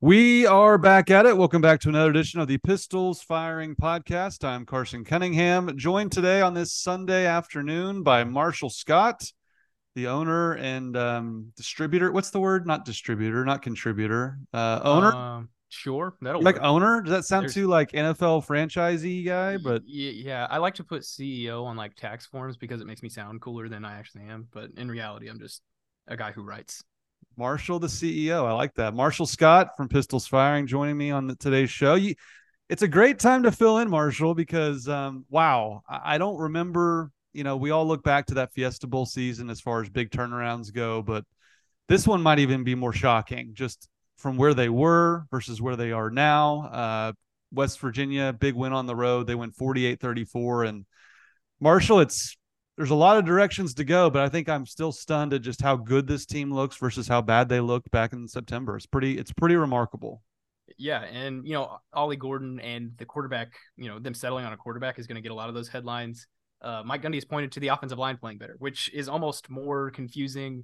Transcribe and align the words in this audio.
We 0.00 0.46
are 0.46 0.78
back 0.78 1.10
at 1.10 1.26
it. 1.26 1.36
Welcome 1.36 1.60
back 1.60 1.80
to 1.80 1.88
another 1.88 2.10
edition 2.10 2.38
of 2.38 2.46
the 2.46 2.58
Pistols 2.58 3.20
Firing 3.20 3.74
Podcast. 3.74 4.44
I'm 4.44 4.64
Carson 4.64 5.04
Cunningham, 5.04 5.76
joined 5.76 6.12
today 6.12 6.40
on 6.40 6.54
this 6.54 6.72
Sunday 6.72 7.26
afternoon 7.26 8.04
by 8.04 8.22
Marshall 8.22 8.70
Scott, 8.70 9.24
the 9.96 10.06
owner 10.06 10.52
and 10.52 10.96
um, 10.96 11.52
distributor. 11.56 12.12
What's 12.12 12.30
the 12.30 12.38
word? 12.38 12.64
Not 12.64 12.84
distributor, 12.84 13.44
not 13.44 13.60
contributor. 13.60 14.38
Uh, 14.54 14.78
owner. 14.84 15.12
Um, 15.12 15.48
sure, 15.68 16.14
that'll 16.22 16.42
like 16.42 16.54
work. 16.56 16.64
owner. 16.64 17.02
Does 17.02 17.10
that 17.10 17.24
sound 17.24 17.42
There's- 17.46 17.54
too 17.54 17.66
like 17.66 17.90
NFL 17.90 18.46
franchisee 18.46 19.24
guy? 19.24 19.56
But 19.56 19.82
yeah, 19.84 20.46
I 20.48 20.58
like 20.58 20.74
to 20.74 20.84
put 20.84 21.02
CEO 21.02 21.64
on 21.64 21.76
like 21.76 21.96
tax 21.96 22.24
forms 22.24 22.56
because 22.56 22.80
it 22.80 22.86
makes 22.86 23.02
me 23.02 23.08
sound 23.08 23.40
cooler 23.40 23.68
than 23.68 23.84
I 23.84 23.98
actually 23.98 24.26
am. 24.26 24.46
But 24.52 24.70
in 24.76 24.88
reality, 24.88 25.26
I'm 25.26 25.40
just 25.40 25.60
a 26.06 26.16
guy 26.16 26.30
who 26.30 26.42
writes. 26.42 26.84
Marshall, 27.38 27.78
the 27.78 27.86
CEO. 27.86 28.44
I 28.44 28.52
like 28.52 28.74
that. 28.74 28.94
Marshall 28.94 29.24
Scott 29.24 29.76
from 29.76 29.88
Pistols 29.88 30.26
Firing 30.26 30.66
joining 30.66 30.96
me 30.96 31.12
on 31.12 31.28
the, 31.28 31.36
today's 31.36 31.70
show. 31.70 31.94
You, 31.94 32.16
it's 32.68 32.82
a 32.82 32.88
great 32.88 33.20
time 33.20 33.44
to 33.44 33.52
fill 33.52 33.78
in, 33.78 33.88
Marshall, 33.88 34.34
because 34.34 34.88
um, 34.88 35.24
wow, 35.30 35.82
I, 35.88 36.14
I 36.14 36.18
don't 36.18 36.36
remember. 36.36 37.12
You 37.32 37.44
know, 37.44 37.56
we 37.56 37.70
all 37.70 37.86
look 37.86 38.02
back 38.02 38.26
to 38.26 38.34
that 38.34 38.52
Fiesta 38.52 38.88
Bowl 38.88 39.06
season 39.06 39.50
as 39.50 39.60
far 39.60 39.80
as 39.80 39.88
big 39.88 40.10
turnarounds 40.10 40.74
go, 40.74 41.00
but 41.00 41.24
this 41.88 42.08
one 42.08 42.22
might 42.22 42.40
even 42.40 42.64
be 42.64 42.74
more 42.74 42.92
shocking, 42.92 43.50
just 43.54 43.88
from 44.16 44.36
where 44.36 44.52
they 44.54 44.68
were 44.68 45.24
versus 45.30 45.62
where 45.62 45.76
they 45.76 45.92
are 45.92 46.10
now. 46.10 46.68
Uh, 46.72 47.12
West 47.52 47.78
Virginia, 47.78 48.32
big 48.32 48.54
win 48.54 48.72
on 48.72 48.86
the 48.86 48.96
road. 48.96 49.28
They 49.28 49.36
went 49.36 49.56
48-34, 49.56 50.68
and 50.68 50.86
Marshall, 51.60 52.00
it's 52.00 52.36
there's 52.78 52.90
a 52.90 52.94
lot 52.94 53.16
of 53.16 53.24
directions 53.24 53.74
to 53.74 53.84
go, 53.84 54.08
but 54.08 54.22
I 54.22 54.28
think 54.28 54.48
I'm 54.48 54.64
still 54.64 54.92
stunned 54.92 55.34
at 55.34 55.42
just 55.42 55.60
how 55.60 55.74
good 55.74 56.06
this 56.06 56.24
team 56.24 56.54
looks 56.54 56.76
versus 56.76 57.08
how 57.08 57.20
bad 57.20 57.48
they 57.48 57.58
looked 57.58 57.90
back 57.90 58.12
in 58.12 58.28
September. 58.28 58.76
It's 58.76 58.86
pretty 58.86 59.18
it's 59.18 59.32
pretty 59.32 59.56
remarkable. 59.56 60.22
Yeah, 60.78 61.00
and 61.00 61.44
you 61.44 61.54
know 61.54 61.78
Ollie 61.92 62.16
Gordon 62.16 62.60
and 62.60 62.92
the 62.96 63.04
quarterback, 63.04 63.48
you 63.76 63.88
know 63.88 63.98
them 63.98 64.14
settling 64.14 64.44
on 64.44 64.52
a 64.52 64.56
quarterback 64.56 65.00
is 65.00 65.08
going 65.08 65.16
to 65.16 65.20
get 65.20 65.32
a 65.32 65.34
lot 65.34 65.48
of 65.48 65.56
those 65.56 65.68
headlines. 65.68 66.28
Uh, 66.62 66.84
Mike 66.84 67.02
Gundy 67.02 67.16
has 67.16 67.24
pointed 67.24 67.50
to 67.52 67.60
the 67.60 67.68
offensive 67.68 67.98
line 67.98 68.16
playing 68.16 68.38
better, 68.38 68.54
which 68.60 68.88
is 68.94 69.08
almost 69.08 69.50
more 69.50 69.90
confusing 69.90 70.62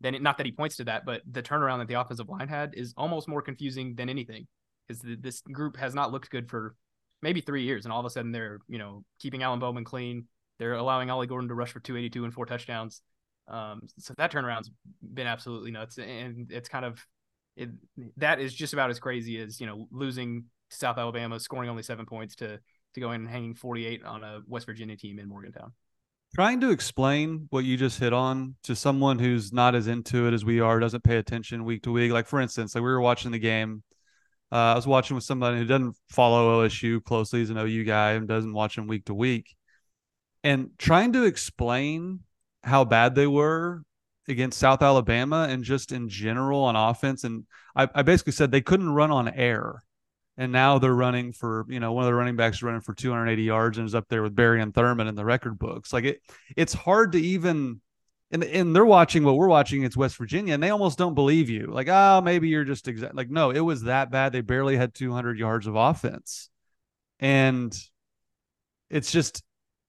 than 0.00 0.14
it, 0.14 0.22
not 0.22 0.38
that 0.38 0.46
he 0.46 0.52
points 0.52 0.76
to 0.76 0.84
that, 0.84 1.04
but 1.04 1.20
the 1.30 1.42
turnaround 1.42 1.80
that 1.80 1.88
the 1.88 2.00
offensive 2.00 2.30
line 2.30 2.48
had 2.48 2.74
is 2.74 2.94
almost 2.96 3.28
more 3.28 3.42
confusing 3.42 3.94
than 3.96 4.08
anything 4.08 4.46
because 4.88 5.02
this 5.20 5.42
group 5.42 5.76
has 5.76 5.94
not 5.94 6.10
looked 6.10 6.30
good 6.30 6.48
for 6.48 6.74
maybe 7.20 7.42
three 7.42 7.64
years, 7.64 7.84
and 7.84 7.92
all 7.92 8.00
of 8.00 8.06
a 8.06 8.10
sudden 8.10 8.32
they're 8.32 8.60
you 8.66 8.78
know 8.78 9.04
keeping 9.18 9.42
Alan 9.42 9.60
Bowman 9.60 9.84
clean. 9.84 10.26
They're 10.60 10.74
allowing 10.74 11.10
Ollie 11.10 11.26
Gordon 11.26 11.48
to 11.48 11.54
rush 11.54 11.72
for 11.72 11.80
282 11.80 12.22
and 12.22 12.34
four 12.34 12.44
touchdowns. 12.44 13.00
Um, 13.48 13.88
so 13.98 14.12
that 14.18 14.30
turnaround's 14.30 14.70
been 15.02 15.26
absolutely 15.26 15.70
nuts, 15.70 15.96
and 15.98 16.52
it's 16.52 16.68
kind 16.68 16.84
of 16.84 17.04
it, 17.56 17.70
that 18.18 18.40
is 18.40 18.54
just 18.54 18.74
about 18.74 18.90
as 18.90 19.00
crazy 19.00 19.40
as 19.40 19.58
you 19.58 19.66
know 19.66 19.88
losing 19.90 20.44
to 20.70 20.76
South 20.76 20.98
Alabama, 20.98 21.40
scoring 21.40 21.70
only 21.70 21.82
seven 21.82 22.04
points 22.04 22.36
to 22.36 22.60
to 22.94 23.00
go 23.00 23.12
in 23.12 23.22
and 23.22 23.30
hanging 23.30 23.54
48 23.54 24.04
on 24.04 24.22
a 24.22 24.40
West 24.46 24.66
Virginia 24.66 24.96
team 24.96 25.18
in 25.18 25.28
Morgantown. 25.28 25.72
Trying 26.34 26.60
to 26.60 26.70
explain 26.70 27.46
what 27.50 27.64
you 27.64 27.76
just 27.76 27.98
hit 27.98 28.12
on 28.12 28.54
to 28.64 28.76
someone 28.76 29.18
who's 29.18 29.52
not 29.52 29.74
as 29.74 29.86
into 29.86 30.28
it 30.28 30.34
as 30.34 30.44
we 30.44 30.60
are, 30.60 30.78
doesn't 30.78 31.04
pay 31.04 31.16
attention 31.16 31.64
week 31.64 31.84
to 31.84 31.90
week. 31.90 32.12
Like 32.12 32.26
for 32.26 32.38
instance, 32.38 32.74
like 32.74 32.84
we 32.84 32.90
were 32.90 33.00
watching 33.00 33.30
the 33.30 33.38
game. 33.38 33.82
Uh, 34.52 34.56
I 34.56 34.74
was 34.74 34.86
watching 34.86 35.14
with 35.14 35.24
somebody 35.24 35.56
who 35.56 35.64
doesn't 35.64 35.96
follow 36.10 36.66
OSU 36.66 37.02
closely. 37.02 37.38
He's 37.38 37.50
an 37.50 37.56
OU 37.56 37.84
guy 37.84 38.12
and 38.12 38.28
doesn't 38.28 38.52
watch 38.52 38.76
them 38.76 38.88
week 38.88 39.06
to 39.06 39.14
week. 39.14 39.56
And 40.42 40.70
trying 40.78 41.12
to 41.12 41.24
explain 41.24 42.20
how 42.62 42.84
bad 42.84 43.14
they 43.14 43.26
were 43.26 43.82
against 44.28 44.58
South 44.58 44.82
Alabama 44.82 45.46
and 45.50 45.64
just 45.64 45.92
in 45.92 46.08
general 46.08 46.62
on 46.62 46.76
offense. 46.76 47.24
And 47.24 47.44
I, 47.74 47.88
I 47.94 48.02
basically 48.02 48.32
said 48.32 48.50
they 48.50 48.60
couldn't 48.60 48.90
run 48.90 49.10
on 49.10 49.28
air. 49.28 49.82
And 50.36 50.52
now 50.52 50.78
they're 50.78 50.94
running 50.94 51.32
for, 51.32 51.66
you 51.68 51.80
know, 51.80 51.92
one 51.92 52.04
of 52.04 52.06
the 52.06 52.14
running 52.14 52.36
backs 52.36 52.62
running 52.62 52.80
for 52.80 52.94
280 52.94 53.42
yards 53.42 53.76
and 53.76 53.86
is 53.86 53.94
up 53.94 54.08
there 54.08 54.22
with 54.22 54.34
Barry 54.34 54.62
and 54.62 54.74
Thurman 54.74 55.06
in 55.06 55.14
the 55.14 55.24
record 55.24 55.58
books. 55.58 55.92
Like 55.92 56.04
it, 56.04 56.22
it's 56.56 56.72
hard 56.72 57.12
to 57.12 57.20
even, 57.20 57.82
and, 58.30 58.44
and 58.44 58.74
they're 58.74 58.86
watching 58.86 59.22
what 59.22 59.36
we're 59.36 59.48
watching. 59.48 59.82
It's 59.82 59.98
West 59.98 60.16
Virginia, 60.16 60.54
and 60.54 60.62
they 60.62 60.70
almost 60.70 60.96
don't 60.96 61.14
believe 61.14 61.50
you. 61.50 61.66
Like, 61.66 61.88
oh, 61.88 62.22
maybe 62.24 62.48
you're 62.48 62.64
just 62.64 62.88
exact. 62.88 63.14
Like, 63.14 63.28
no, 63.28 63.50
it 63.50 63.60
was 63.60 63.82
that 63.82 64.10
bad. 64.10 64.32
They 64.32 64.40
barely 64.40 64.76
had 64.76 64.94
200 64.94 65.38
yards 65.38 65.66
of 65.66 65.74
offense, 65.74 66.48
and 67.18 67.76
it's 68.88 69.12
just, 69.12 69.42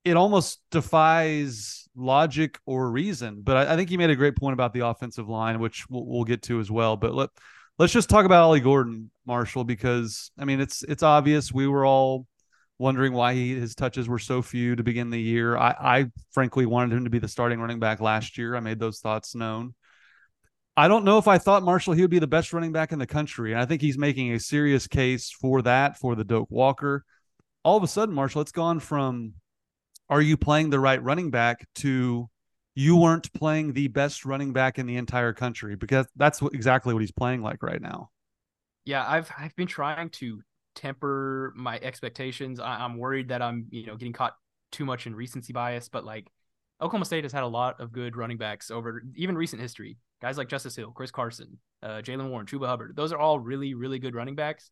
it 0.04 0.18
almost 0.18 0.62
defies 0.72 1.88
logic 1.96 2.60
or 2.66 2.90
reason. 2.90 3.42
But 3.42 3.58
I, 3.58 3.74
I 3.74 3.76
think 3.76 3.92
you 3.92 3.98
made 3.98 4.10
a 4.10 4.16
great 4.16 4.36
point 4.36 4.54
about 4.54 4.74
the 4.74 4.86
offensive 4.86 5.30
line, 5.30 5.60
which 5.60 5.90
we'll, 5.90 6.06
we'll 6.06 6.24
get 6.24 6.42
to 6.44 6.60
as 6.60 6.72
well. 6.72 6.98
But 6.98 7.14
let 7.14 7.30
let's 7.78 7.94
just 7.94 8.10
talk 8.10 8.26
about 8.26 8.44
Ollie 8.44 8.60
Gordon, 8.60 9.12
Marshall, 9.26 9.64
because 9.64 10.32
I 10.38 10.46
mean 10.46 10.60
it's 10.60 10.84
it's 10.84 11.04
obvious 11.04 11.52
we 11.52 11.68
were 11.68 11.86
all 11.86 12.26
wondering 12.78 13.14
why 13.14 13.34
he, 13.36 13.54
his 13.54 13.76
touches 13.76 14.10
were 14.10 14.20
so 14.20 14.42
few 14.42 14.76
to 14.76 14.84
begin 14.84 15.12
the 15.12 15.22
year. 15.22 15.56
I, 15.56 15.76
I 15.80 16.06
frankly 16.32 16.66
wanted 16.66 16.96
him 16.96 17.04
to 17.04 17.12
be 17.12 17.20
the 17.20 17.28
starting 17.28 17.60
running 17.60 17.80
back 17.80 18.02
last 18.02 18.40
year. 18.40 18.56
I 18.56 18.60
made 18.60 18.80
those 18.80 19.00
thoughts 19.00 19.36
known. 19.36 19.76
I 20.76 20.88
don't 20.88 21.06
know 21.06 21.20
if 21.20 21.28
I 21.28 21.38
thought 21.38 21.62
Marshall 21.62 21.94
he 21.94 22.02
would 22.02 22.10
be 22.10 22.18
the 22.18 22.26
best 22.26 22.54
running 22.54 22.72
back 22.72 22.92
in 22.92 22.98
the 22.98 23.06
country, 23.06 23.52
and 23.52 23.62
I 23.62 23.66
think 23.66 23.82
he's 23.82 24.00
making 24.00 24.34
a 24.34 24.40
serious 24.40 24.88
case 24.88 25.30
for 25.30 25.62
that 25.62 26.00
for 26.00 26.16
the 26.16 26.24
Doak 26.24 26.50
Walker. 26.50 27.06
All 27.64 27.78
of 27.78 27.84
a 27.84 27.88
sudden, 27.88 28.16
Marshall, 28.16 28.42
it's 28.42 28.52
gone 28.52 28.80
from 28.80 29.34
are 30.12 30.22
you 30.22 30.36
playing 30.36 30.70
the 30.70 30.80
right 30.80 31.02
running 31.02 31.32
back 31.32 31.66
to 31.76 32.30
you 32.76 32.98
weren't 32.98 33.32
playing 33.34 33.74
the 33.74 33.88
best 33.88 34.26
running 34.26 34.54
back 34.54 34.78
in 34.78 34.86
the 34.86 34.98
entire 34.98 35.34
country 35.34 35.76
because 35.76 36.06
that's 36.18 36.42
exactly 36.54 36.94
what 36.94 37.00
he's 37.00 37.12
playing 37.12 37.42
like 37.42 37.64
right 37.64 37.82
now. 37.82 38.10
Yeah, 38.86 39.06
I've 39.08 39.32
I've 39.38 39.56
been 39.56 39.68
trying 39.68 40.10
to 40.10 40.42
temper 40.76 41.54
my 41.56 41.80
expectations. 41.82 42.60
I, 42.60 42.84
I'm 42.84 42.98
worried 42.98 43.30
that 43.30 43.42
I'm 43.42 43.68
you 43.70 43.86
know 43.86 43.96
getting 43.96 44.14
caught 44.14 44.36
too 44.72 44.86
much 44.86 45.08
in 45.08 45.16
recency 45.16 45.54
bias, 45.54 45.88
but 45.88 46.06
like 46.06 46.28
Oklahoma 46.82 47.06
State 47.06 47.24
has 47.24 47.32
had 47.34 47.44
a 47.44 47.48
lot 47.48 47.80
of 47.80 47.94
good 47.94 48.18
running 48.18 48.38
backs 48.38 48.70
over 48.70 49.04
even 49.16 49.38
recent 49.38 49.62
history. 49.62 49.98
Guys 50.22 50.38
like 50.38 50.50
Justice 50.50 50.76
Hill, 50.76 50.92
Chris 50.92 51.12
Carson, 51.12 51.58
uh, 51.82 52.02
Jaylen 52.02 52.30
Warren, 52.30 52.46
Chuba 52.46 52.68
Hubbard. 52.68 52.96
Those 52.96 53.14
are 53.14 53.18
all 53.18 53.40
really 53.40 53.76
really 53.76 54.00
good 54.00 54.16
running 54.16 54.36
backs, 54.36 54.72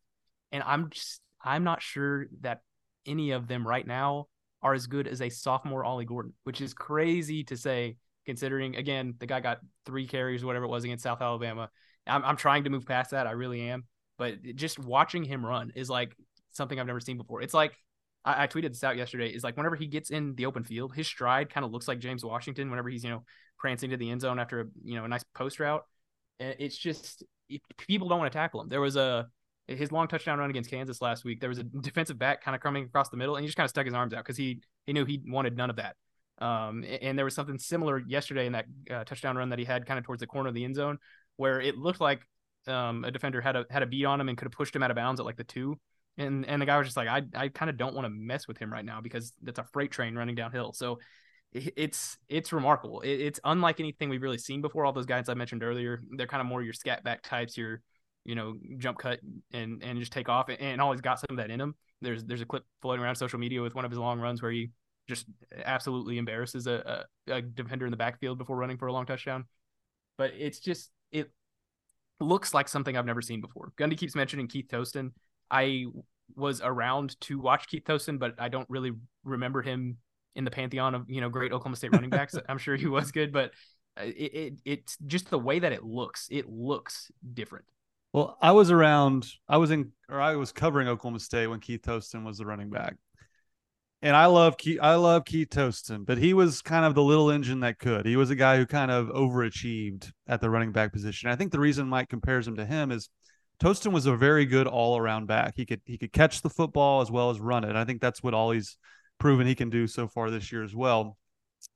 and 0.52 0.62
I'm 0.66 0.90
just 0.90 1.20
I'm 1.42 1.64
not 1.64 1.80
sure 1.80 2.26
that 2.42 2.60
any 3.06 3.30
of 3.30 3.48
them 3.48 3.66
right 3.66 3.86
now 3.86 4.26
are 4.62 4.74
as 4.74 4.86
good 4.86 5.08
as 5.08 5.22
a 5.22 5.28
sophomore 5.30 5.84
Ollie 5.84 6.04
Gordon, 6.04 6.34
which 6.44 6.60
is 6.60 6.74
crazy 6.74 7.44
to 7.44 7.56
say 7.56 7.96
considering 8.26 8.76
again 8.76 9.14
the 9.18 9.26
guy 9.26 9.40
got 9.40 9.60
three 9.86 10.06
carries 10.06 10.44
whatever 10.44 10.66
it 10.66 10.68
was 10.68 10.84
against 10.84 11.02
South 11.02 11.22
Alabama. 11.22 11.70
I'm, 12.06 12.24
I'm 12.24 12.36
trying 12.36 12.64
to 12.64 12.70
move 12.70 12.86
past 12.86 13.12
that. 13.12 13.26
I 13.26 13.32
really 13.32 13.62
am. 13.68 13.84
But 14.18 14.42
just 14.54 14.78
watching 14.78 15.24
him 15.24 15.44
run 15.44 15.72
is 15.74 15.88
like 15.88 16.14
something 16.50 16.78
I've 16.78 16.86
never 16.86 17.00
seen 17.00 17.16
before. 17.16 17.42
It's 17.42 17.54
like 17.54 17.72
I, 18.24 18.44
I 18.44 18.46
tweeted 18.46 18.68
this 18.68 18.84
out 18.84 18.96
yesterday. 18.96 19.28
Is 19.28 19.44
like 19.44 19.56
whenever 19.56 19.76
he 19.76 19.86
gets 19.86 20.10
in 20.10 20.34
the 20.34 20.46
open 20.46 20.64
field, 20.64 20.94
his 20.94 21.06
stride 21.06 21.50
kind 21.50 21.64
of 21.64 21.72
looks 21.72 21.88
like 21.88 21.98
James 21.98 22.24
Washington. 22.24 22.70
Whenever 22.70 22.88
he's 22.88 23.04
you 23.04 23.10
know 23.10 23.24
prancing 23.58 23.90
to 23.90 23.96
the 23.96 24.10
end 24.10 24.20
zone 24.20 24.38
after 24.38 24.60
a 24.60 24.64
you 24.84 24.96
know 24.96 25.04
a 25.04 25.08
nice 25.08 25.24
post 25.34 25.58
route, 25.58 25.84
it's 26.38 26.76
just 26.76 27.24
people 27.78 28.08
don't 28.08 28.18
want 28.18 28.30
to 28.32 28.38
tackle 28.38 28.60
him. 28.60 28.68
There 28.68 28.80
was 28.80 28.96
a 28.96 29.28
his 29.76 29.92
long 29.92 30.08
touchdown 30.08 30.38
run 30.38 30.50
against 30.50 30.70
Kansas 30.70 31.00
last 31.00 31.24
week. 31.24 31.40
There 31.40 31.48
was 31.48 31.58
a 31.58 31.64
defensive 31.64 32.18
back 32.18 32.42
kind 32.42 32.54
of 32.54 32.60
coming 32.60 32.84
across 32.84 33.08
the 33.08 33.16
middle, 33.16 33.36
and 33.36 33.42
he 33.42 33.48
just 33.48 33.56
kind 33.56 33.64
of 33.64 33.70
stuck 33.70 33.86
his 33.86 33.94
arms 33.94 34.12
out 34.12 34.24
because 34.24 34.36
he 34.36 34.60
he 34.86 34.92
knew 34.92 35.04
he 35.04 35.22
wanted 35.26 35.56
none 35.56 35.70
of 35.70 35.76
that. 35.76 35.96
Um, 36.38 36.84
and 37.02 37.18
there 37.18 37.24
was 37.24 37.34
something 37.34 37.58
similar 37.58 37.98
yesterday 37.98 38.46
in 38.46 38.52
that 38.52 38.64
uh, 38.90 39.04
touchdown 39.04 39.36
run 39.36 39.50
that 39.50 39.58
he 39.58 39.64
had 39.64 39.86
kind 39.86 39.98
of 39.98 40.04
towards 40.04 40.20
the 40.20 40.26
corner 40.26 40.48
of 40.48 40.54
the 40.54 40.64
end 40.64 40.74
zone, 40.74 40.98
where 41.36 41.60
it 41.60 41.76
looked 41.76 42.00
like 42.00 42.20
um, 42.66 43.04
a 43.04 43.10
defender 43.10 43.40
had 43.40 43.56
a 43.56 43.66
had 43.70 43.82
a 43.82 43.86
beat 43.86 44.04
on 44.04 44.20
him 44.20 44.28
and 44.28 44.38
could 44.38 44.46
have 44.46 44.52
pushed 44.52 44.74
him 44.74 44.82
out 44.82 44.90
of 44.90 44.96
bounds 44.96 45.20
at 45.20 45.26
like 45.26 45.36
the 45.36 45.44
two. 45.44 45.78
And 46.18 46.46
and 46.46 46.60
the 46.60 46.66
guy 46.66 46.78
was 46.78 46.86
just 46.86 46.96
like, 46.96 47.08
I 47.08 47.22
I 47.34 47.48
kind 47.48 47.70
of 47.70 47.76
don't 47.76 47.94
want 47.94 48.06
to 48.06 48.10
mess 48.10 48.48
with 48.48 48.58
him 48.58 48.72
right 48.72 48.84
now 48.84 49.00
because 49.00 49.32
that's 49.42 49.58
a 49.58 49.64
freight 49.72 49.90
train 49.90 50.14
running 50.14 50.34
downhill. 50.34 50.72
So 50.72 50.98
it's 51.52 52.16
it's 52.28 52.52
remarkable. 52.52 53.00
It, 53.00 53.20
it's 53.20 53.40
unlike 53.44 53.80
anything 53.80 54.08
we've 54.08 54.22
really 54.22 54.38
seen 54.38 54.60
before. 54.60 54.84
All 54.84 54.92
those 54.92 55.06
guys 55.06 55.28
I 55.28 55.34
mentioned 55.34 55.62
earlier, 55.62 56.00
they're 56.16 56.26
kind 56.26 56.40
of 56.40 56.46
more 56.46 56.62
your 56.62 56.72
scat 56.72 57.02
back 57.04 57.22
types, 57.22 57.56
your 57.56 57.82
you 58.24 58.34
know 58.34 58.54
jump 58.78 58.98
cut 58.98 59.20
and 59.52 59.82
and 59.82 59.98
just 59.98 60.12
take 60.12 60.28
off, 60.28 60.48
and, 60.48 60.60
and 60.60 60.80
always 60.80 61.00
got 61.00 61.20
some 61.20 61.28
of 61.30 61.36
that 61.36 61.50
in 61.50 61.60
him. 61.60 61.74
There's 62.00 62.24
there's 62.24 62.40
a 62.40 62.46
clip 62.46 62.64
floating 62.82 63.04
around 63.04 63.16
social 63.16 63.38
media 63.38 63.62
with 63.62 63.74
one 63.74 63.84
of 63.84 63.90
his 63.90 63.98
long 63.98 64.20
runs 64.20 64.42
where 64.42 64.50
he 64.50 64.70
just 65.08 65.26
absolutely 65.64 66.18
embarrasses 66.18 66.66
a, 66.66 67.06
a, 67.26 67.34
a 67.34 67.42
defender 67.42 67.84
in 67.84 67.90
the 67.90 67.96
backfield 67.96 68.38
before 68.38 68.56
running 68.56 68.78
for 68.78 68.86
a 68.86 68.92
long 68.92 69.06
touchdown. 69.06 69.44
But 70.16 70.32
it's 70.38 70.60
just 70.60 70.90
it 71.10 71.30
looks 72.20 72.54
like 72.54 72.68
something 72.68 72.96
I've 72.96 73.06
never 73.06 73.22
seen 73.22 73.40
before. 73.40 73.72
Gundy 73.78 73.96
keeps 73.96 74.14
mentioning 74.14 74.46
Keith 74.46 74.68
Toston. 74.68 75.12
I 75.50 75.86
was 76.36 76.60
around 76.60 77.20
to 77.22 77.40
watch 77.40 77.68
Keith 77.68 77.84
Toston, 77.84 78.18
but 78.18 78.34
I 78.38 78.48
don't 78.48 78.68
really 78.70 78.92
remember 79.24 79.62
him 79.62 79.96
in 80.36 80.44
the 80.44 80.50
pantheon 80.50 80.94
of 80.94 81.10
you 81.10 81.20
know 81.20 81.28
great 81.28 81.52
Oklahoma 81.52 81.76
State 81.76 81.92
running 81.92 82.10
backs. 82.10 82.34
I'm 82.48 82.58
sure 82.58 82.76
he 82.76 82.86
was 82.86 83.10
good, 83.10 83.32
but 83.32 83.50
uh, 83.98 84.04
it, 84.04 84.12
it 84.12 84.52
it's 84.64 84.96
just 85.06 85.30
the 85.30 85.38
way 85.38 85.58
that 85.58 85.72
it 85.72 85.84
looks. 85.84 86.28
It 86.30 86.48
looks 86.48 87.10
different. 87.34 87.64
Well, 88.12 88.36
I 88.40 88.52
was 88.52 88.70
around. 88.70 89.28
I 89.48 89.58
was 89.58 89.70
in, 89.70 89.92
or 90.08 90.20
I 90.20 90.36
was 90.36 90.52
covering 90.52 90.88
Oklahoma 90.88 91.20
State 91.20 91.46
when 91.46 91.60
Keith 91.60 91.82
Toston 91.82 92.24
was 92.24 92.38
the 92.38 92.46
running 92.46 92.70
back, 92.70 92.96
and 94.02 94.16
I 94.16 94.26
love 94.26 94.56
Keith. 94.56 94.80
I 94.82 94.96
love 94.96 95.24
Keith 95.24 95.50
Toston, 95.50 96.04
but 96.04 96.18
he 96.18 96.34
was 96.34 96.62
kind 96.62 96.84
of 96.84 96.94
the 96.94 97.02
little 97.02 97.30
engine 97.30 97.60
that 97.60 97.78
could. 97.78 98.06
He 98.06 98.16
was 98.16 98.30
a 98.30 98.36
guy 98.36 98.56
who 98.56 98.66
kind 98.66 98.90
of 98.90 99.08
overachieved 99.08 100.10
at 100.26 100.40
the 100.40 100.50
running 100.50 100.72
back 100.72 100.92
position. 100.92 101.30
I 101.30 101.36
think 101.36 101.52
the 101.52 101.60
reason 101.60 101.88
Mike 101.88 102.08
compares 102.08 102.48
him 102.48 102.56
to 102.56 102.66
him 102.66 102.90
is 102.90 103.08
Toston 103.60 103.92
was 103.92 104.06
a 104.06 104.16
very 104.16 104.46
good 104.46 104.66
all 104.66 104.98
around 104.98 105.26
back. 105.26 105.54
He 105.56 105.66
could 105.66 105.82
he 105.84 105.98
could 105.98 106.12
catch 106.12 106.42
the 106.42 106.50
football 106.50 107.02
as 107.02 107.10
well 107.10 107.30
as 107.30 107.38
run 107.38 107.62
it. 107.62 107.68
And 107.68 107.78
I 107.78 107.84
think 107.84 108.00
that's 108.00 108.22
what 108.22 108.34
Ollie's 108.34 108.76
proven 109.18 109.46
he 109.46 109.54
can 109.54 109.70
do 109.70 109.86
so 109.86 110.08
far 110.08 110.30
this 110.30 110.50
year 110.50 110.64
as 110.64 110.74
well. 110.74 111.16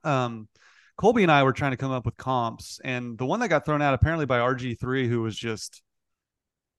Um, 0.02 0.48
Colby 0.96 1.22
and 1.22 1.30
I 1.30 1.42
were 1.42 1.52
trying 1.52 1.72
to 1.72 1.76
come 1.76 1.90
up 1.92 2.06
with 2.06 2.16
comps, 2.16 2.80
and 2.84 3.18
the 3.18 3.26
one 3.26 3.40
that 3.40 3.48
got 3.48 3.64
thrown 3.64 3.82
out 3.82 3.94
apparently 3.94 4.26
by 4.26 4.38
RG3, 4.38 5.08
who 5.08 5.22
was 5.22 5.36
just 5.36 5.82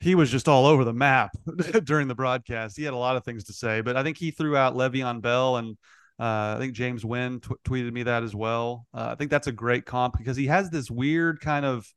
he 0.06 0.14
was 0.14 0.30
just 0.30 0.48
all 0.48 0.68
over 0.68 0.84
the 0.84 0.94
map 0.94 1.32
during 1.84 2.08
the 2.08 2.14
broadcast. 2.14 2.78
He 2.78 2.84
had 2.84 2.94
a 2.94 2.98
lot 2.98 3.16
of 3.16 3.26
things 3.26 3.46
to 3.46 3.54
say, 3.54 3.82
but 3.82 3.98
I 3.98 4.04
think 4.04 4.18
he 4.18 4.30
threw 4.30 4.56
out 4.56 4.76
Le'Veon 4.76 5.20
Bell, 5.20 5.58
and 5.58 5.76
uh, 6.20 6.54
I 6.56 6.58
think 6.60 6.74
James 6.74 7.04
Wynn 7.04 7.40
t- 7.40 7.56
tweeted 7.64 7.92
me 7.92 8.04
that 8.04 8.22
as 8.22 8.36
well. 8.36 8.86
Uh, 8.94 9.10
I 9.12 9.16
think 9.16 9.32
that's 9.32 9.48
a 9.48 9.52
great 9.52 9.88
comp 9.88 10.16
because 10.16 10.38
he 10.38 10.46
has 10.46 10.70
this 10.70 10.92
weird 10.92 11.42
kind 11.42 11.66
of 11.66 11.92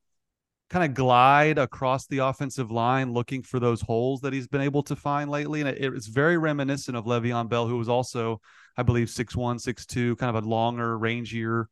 kind 0.70 0.86
of 0.86 0.94
glide 0.94 1.58
across 1.58 2.06
the 2.06 2.18
offensive 2.18 2.70
line 2.70 3.12
looking 3.12 3.42
for 3.42 3.60
those 3.60 3.82
holes 3.82 4.22
that 4.22 4.32
he's 4.32 4.48
been 4.48 4.62
able 4.62 4.82
to 4.84 4.96
find 4.96 5.30
lately. 5.30 5.60
And 5.60 5.68
it, 5.68 5.78
it's 5.94 6.06
very 6.06 6.38
reminiscent 6.38 6.96
of 6.96 7.04
Le'Veon 7.04 7.50
Bell, 7.50 7.68
who 7.68 7.76
was 7.76 7.90
also, 7.90 8.40
I 8.74 8.84
believe, 8.84 9.10
six 9.10 9.36
one, 9.36 9.58
six 9.58 9.84
two, 9.84 10.16
kind 10.16 10.34
of 10.34 10.42
a 10.42 10.48
longer, 10.48 10.98
rangier 10.98 11.66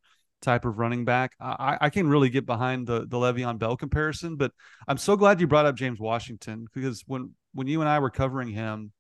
type 0.47 0.65
of 0.65 0.79
running 0.79 1.05
back. 1.05 1.33
I, 1.41 1.77
I 1.81 1.91
can 1.91 2.09
really 2.09 2.31
get 2.31 2.47
behind 2.47 2.87
the 2.87 3.01
the 3.01 3.19
Le'Veon 3.19 3.59
Bell 3.59 3.77
comparison, 3.77 4.37
but 4.37 4.53
I'm 4.89 4.97
so 4.97 5.17
glad 5.17 5.41
you 5.41 5.47
brought 5.47 5.67
up 5.67 5.75
James 5.75 6.01
Washington 6.01 6.67
because 6.73 7.03
when 7.07 7.35
when 7.53 7.67
you 7.67 7.81
and 7.81 7.91
I 7.91 7.99
were 7.99 8.11
covering 8.11 8.49
him, 8.49 8.93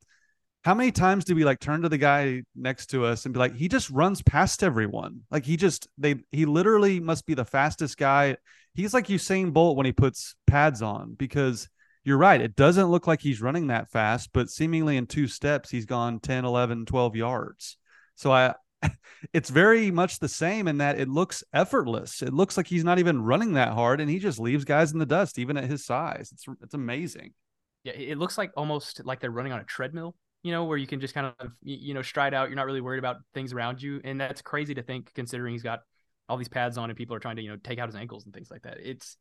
how 0.64 0.74
many 0.74 0.90
times 0.90 1.24
do 1.24 1.36
we 1.36 1.44
like 1.44 1.60
turn 1.60 1.82
to 1.82 1.88
the 1.88 1.98
guy 1.98 2.42
next 2.56 2.86
to 2.86 3.04
us 3.04 3.24
and 3.24 3.32
be 3.32 3.38
like, 3.38 3.54
he 3.54 3.68
just 3.68 3.88
runs 3.88 4.20
past 4.22 4.64
everyone? 4.64 5.20
Like 5.30 5.44
he 5.44 5.56
just 5.56 5.88
they 5.96 6.16
he 6.32 6.44
literally 6.44 6.98
must 6.98 7.24
be 7.24 7.34
the 7.34 7.44
fastest 7.44 7.96
guy. 7.96 8.36
He's 8.74 8.92
like 8.92 9.06
Usain 9.06 9.52
Bolt 9.52 9.76
when 9.76 9.86
he 9.86 9.92
puts 9.92 10.34
pads 10.46 10.82
on 10.82 11.14
because 11.14 11.68
you're 12.02 12.18
right. 12.18 12.40
It 12.40 12.56
doesn't 12.56 12.88
look 12.88 13.06
like 13.06 13.20
he's 13.20 13.40
running 13.40 13.68
that 13.68 13.90
fast, 13.90 14.30
but 14.32 14.50
seemingly 14.50 14.96
in 14.96 15.06
two 15.06 15.28
steps, 15.28 15.70
he's 15.70 15.86
gone 15.86 16.18
10, 16.20 16.44
11, 16.44 16.86
12 16.86 17.16
yards. 17.16 17.78
So 18.16 18.32
I, 18.32 18.54
it's 19.32 19.50
very 19.50 19.90
much 19.90 20.18
the 20.18 20.28
same 20.28 20.68
in 20.68 20.78
that 20.78 20.98
it 20.98 21.08
looks 21.08 21.42
effortless. 21.52 22.22
It 22.22 22.32
looks 22.32 22.56
like 22.56 22.66
he's 22.66 22.84
not 22.84 22.98
even 22.98 23.22
running 23.22 23.54
that 23.54 23.72
hard 23.72 24.00
and 24.00 24.10
he 24.10 24.18
just 24.18 24.38
leaves 24.38 24.64
guys 24.64 24.92
in 24.92 24.98
the 24.98 25.06
dust, 25.06 25.38
even 25.38 25.56
at 25.56 25.64
his 25.64 25.84
size. 25.84 26.30
It's, 26.32 26.44
it's 26.62 26.74
amazing. 26.74 27.32
Yeah. 27.84 27.92
It 27.92 28.18
looks 28.18 28.36
like 28.36 28.50
almost 28.56 29.04
like 29.04 29.20
they're 29.20 29.30
running 29.30 29.52
on 29.52 29.60
a 29.60 29.64
treadmill 29.64 30.16
you 30.46 30.52
know, 30.52 30.64
where 30.64 30.78
you 30.78 30.86
can 30.86 31.00
just 31.00 31.12
kind 31.12 31.34
of, 31.40 31.50
you 31.60 31.92
know, 31.92 32.02
stride 32.02 32.32
out. 32.32 32.48
You're 32.48 32.54
not 32.54 32.66
really 32.66 32.80
worried 32.80 33.00
about 33.00 33.16
things 33.34 33.52
around 33.52 33.82
you. 33.82 34.00
And 34.04 34.20
that's 34.20 34.42
crazy 34.42 34.74
to 34.74 34.82
think 34.82 35.12
considering 35.12 35.54
he's 35.54 35.64
got 35.64 35.80
all 36.28 36.36
these 36.36 36.46
pads 36.46 36.78
on 36.78 36.88
and 36.88 36.96
people 36.96 37.16
are 37.16 37.18
trying 37.18 37.34
to, 37.34 37.42
you 37.42 37.50
know, 37.50 37.56
take 37.56 37.80
out 37.80 37.88
his 37.88 37.96
ankles 37.96 38.24
and 38.24 38.32
things 38.32 38.48
like 38.48 38.62
that. 38.62 38.78
It's, 38.80 39.16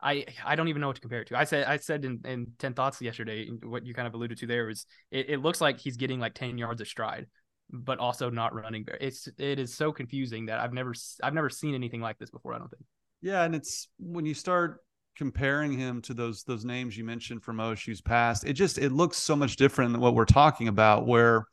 I, 0.00 0.24
I 0.42 0.56
don't 0.56 0.68
even 0.68 0.80
know 0.80 0.86
what 0.86 0.96
to 0.96 1.02
compare 1.02 1.20
it 1.20 1.28
to. 1.28 1.38
I 1.38 1.44
said, 1.44 1.66
I 1.66 1.76
said 1.76 2.06
in, 2.06 2.20
in 2.24 2.46
10 2.58 2.72
thoughts 2.72 3.02
yesterday, 3.02 3.48
what 3.62 3.84
you 3.84 3.92
kind 3.92 4.08
of 4.08 4.14
alluded 4.14 4.38
to 4.38 4.46
there 4.46 4.64
was 4.64 4.86
it, 5.10 5.28
it 5.28 5.42
looks 5.42 5.60
like 5.60 5.78
he's 5.78 5.98
getting 5.98 6.18
like 6.18 6.32
10 6.32 6.56
yards 6.56 6.80
of 6.80 6.88
stride, 6.88 7.26
but 7.72 7.98
also 7.98 8.30
not 8.30 8.54
running. 8.54 8.86
It's, 9.00 9.28
it 9.38 9.58
is 9.58 9.74
so 9.74 9.92
confusing 9.92 10.46
that 10.46 10.60
I've 10.60 10.72
never, 10.72 10.94
I've 11.22 11.34
never 11.34 11.50
seen 11.50 11.74
anything 11.74 12.00
like 12.00 12.18
this 12.18 12.30
before. 12.30 12.54
I 12.54 12.58
don't 12.58 12.70
think. 12.70 12.84
Yeah. 13.22 13.42
And 13.42 13.54
it's 13.54 13.88
when 13.98 14.26
you 14.26 14.34
start 14.34 14.80
comparing 15.16 15.72
him 15.72 16.00
to 16.02 16.14
those 16.14 16.42
those 16.44 16.64
names 16.64 16.96
you 16.96 17.04
mentioned 17.04 17.42
from 17.42 17.58
OSU's 17.58 18.00
past, 18.00 18.44
it 18.44 18.54
just 18.54 18.78
it 18.78 18.92
looks 18.92 19.16
so 19.16 19.36
much 19.36 19.56
different 19.56 19.92
than 19.92 20.00
what 20.00 20.14
we're 20.14 20.24
talking 20.24 20.68
about. 20.68 21.06
Where 21.06 21.44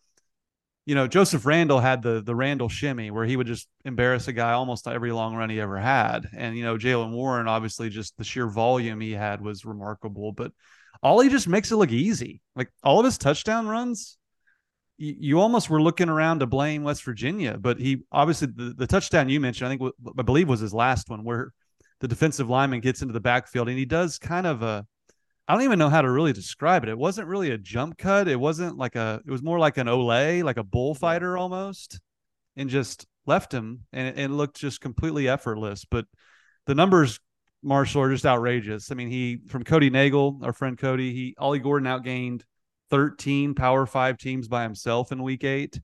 you 0.85 0.95
know 0.95 1.07
Joseph 1.07 1.45
Randle 1.45 1.79
had 1.79 2.01
the 2.01 2.21
the 2.21 2.35
Randle 2.35 2.69
shimmy, 2.69 3.11
where 3.11 3.25
he 3.25 3.37
would 3.37 3.47
just 3.47 3.67
embarrass 3.85 4.27
a 4.27 4.33
guy 4.33 4.53
almost 4.53 4.87
every 4.87 5.11
long 5.11 5.35
run 5.35 5.49
he 5.49 5.59
ever 5.59 5.77
had, 5.77 6.27
and 6.35 6.57
you 6.57 6.63
know 6.63 6.77
jaylen 6.77 7.11
Warren, 7.11 7.47
obviously, 7.47 7.89
just 7.89 8.17
the 8.17 8.23
sheer 8.23 8.47
volume 8.47 9.01
he 9.01 9.11
had 9.11 9.41
was 9.41 9.65
remarkable. 9.65 10.31
But 10.31 10.51
ollie 11.03 11.29
just 11.29 11.47
makes 11.47 11.71
it 11.71 11.77
look 11.77 11.91
easy. 11.91 12.41
Like 12.55 12.71
all 12.83 12.99
of 12.99 13.05
his 13.05 13.17
touchdown 13.17 13.67
runs, 13.67 14.17
you, 14.99 15.39
almost 15.39 15.69
were 15.69 15.81
looking 15.81 16.09
around 16.09 16.39
to 16.39 16.45
blame 16.45 16.83
West 16.83 17.03
Virginia, 17.03 17.57
but 17.57 17.79
he 17.79 18.03
obviously 18.11 18.49
the, 18.53 18.73
the 18.77 18.87
touchdown 18.87 19.29
you 19.29 19.39
mentioned, 19.39 19.67
I 19.67 19.77
think 19.77 19.93
I 20.17 20.21
believe 20.21 20.49
was 20.49 20.59
his 20.59 20.73
last 20.73 21.09
one, 21.09 21.23
where 21.23 21.53
the 22.01 22.07
defensive 22.07 22.49
lineman 22.49 22.81
gets 22.81 23.01
into 23.01 23.13
the 23.13 23.19
backfield 23.19 23.69
and 23.69 23.77
he 23.77 23.85
does 23.85 24.19
kind 24.19 24.45
of 24.45 24.61
a 24.61 24.85
I 25.47 25.53
don't 25.53 25.63
even 25.63 25.79
know 25.79 25.89
how 25.89 26.03
to 26.03 26.11
really 26.11 26.31
describe 26.31 26.83
it. 26.83 26.89
It 26.89 26.97
wasn't 26.97 27.27
really 27.27 27.49
a 27.49 27.57
jump 27.57 27.97
cut. 27.97 28.27
It 28.27 28.39
wasn't 28.39 28.77
like 28.77 28.95
a 28.95 29.21
it 29.25 29.31
was 29.31 29.41
more 29.41 29.57
like 29.57 29.77
an 29.77 29.87
Olay, 29.87 30.43
like 30.43 30.57
a 30.57 30.63
bullfighter 30.63 31.37
almost, 31.37 31.99
and 32.55 32.69
just 32.69 33.07
left 33.25 33.53
him 33.53 33.85
and 33.93 34.07
it, 34.09 34.25
it 34.25 34.29
looked 34.29 34.57
just 34.57 34.81
completely 34.81 35.29
effortless. 35.29 35.85
But 35.85 36.05
the 36.65 36.75
numbers, 36.75 37.19
Marshall, 37.63 38.01
are 38.01 38.11
just 38.11 38.25
outrageous. 38.25 38.91
I 38.91 38.95
mean, 38.95 39.09
he 39.09 39.39
from 39.47 39.63
Cody 39.63 39.89
Nagel, 39.89 40.39
our 40.43 40.53
friend 40.53 40.77
Cody, 40.77 41.13
he 41.13 41.35
Ollie 41.37 41.59
Gordon 41.59 41.87
outgained 41.87 42.43
13 42.89 43.55
power 43.55 43.85
five 43.85 44.17
teams 44.17 44.47
by 44.47 44.63
himself 44.63 45.11
in 45.11 45.23
week 45.23 45.43
eight. 45.43 45.79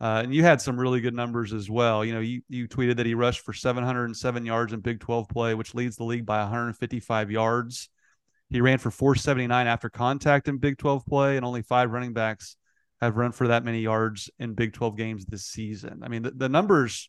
Uh, 0.00 0.22
and 0.24 0.34
you 0.34 0.42
had 0.42 0.60
some 0.60 0.78
really 0.78 1.00
good 1.00 1.14
numbers 1.14 1.52
as 1.52 1.70
well. 1.70 2.04
You 2.04 2.14
know, 2.14 2.20
you, 2.20 2.42
you 2.48 2.68
tweeted 2.68 2.96
that 2.96 3.06
he 3.06 3.14
rushed 3.14 3.40
for 3.40 3.52
707 3.52 4.44
yards 4.44 4.72
in 4.72 4.80
Big 4.80 5.00
12 5.00 5.28
play, 5.28 5.54
which 5.54 5.74
leads 5.74 5.96
the 5.96 6.04
league 6.04 6.26
by 6.26 6.40
155 6.40 7.30
yards. 7.30 7.88
He 8.50 8.60
ran 8.60 8.78
for 8.78 8.90
479 8.90 9.66
after 9.66 9.88
contact 9.88 10.48
in 10.48 10.58
Big 10.58 10.78
12 10.78 11.06
play, 11.06 11.36
and 11.36 11.46
only 11.46 11.62
five 11.62 11.90
running 11.90 12.12
backs 12.12 12.56
have 13.00 13.16
run 13.16 13.32
for 13.32 13.48
that 13.48 13.64
many 13.64 13.80
yards 13.80 14.30
in 14.38 14.54
Big 14.54 14.72
12 14.72 14.96
games 14.96 15.24
this 15.26 15.46
season. 15.46 16.02
I 16.02 16.08
mean, 16.08 16.22
the, 16.22 16.32
the 16.32 16.48
numbers, 16.48 17.08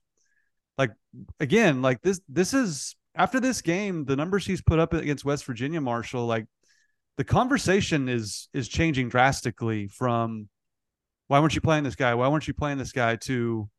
like 0.78 0.92
again, 1.40 1.82
like 1.82 2.02
this, 2.02 2.22
this 2.30 2.54
is 2.54 2.96
after 3.16 3.40
this 3.40 3.62
game, 3.62 4.06
the 4.06 4.16
numbers 4.16 4.46
he's 4.46 4.62
put 4.62 4.80
up 4.80 4.94
against 4.94 5.26
West 5.26 5.46
Virginia, 5.46 5.82
Marshall, 5.82 6.26
like 6.26 6.46
the 7.18 7.24
conversation 7.24 8.10
is 8.10 8.50
is 8.54 8.68
changing 8.68 9.10
drastically 9.10 9.88
from 9.88 10.50
why 11.28 11.40
weren't 11.40 11.56
you 11.56 11.62
playing 11.62 11.84
this 11.84 11.96
guy? 11.96 12.14
Why 12.14 12.28
weren't 12.28 12.48
you 12.48 12.54
playing 12.54 12.78
this 12.78 12.92
guy? 12.92 13.16
To 13.16 13.70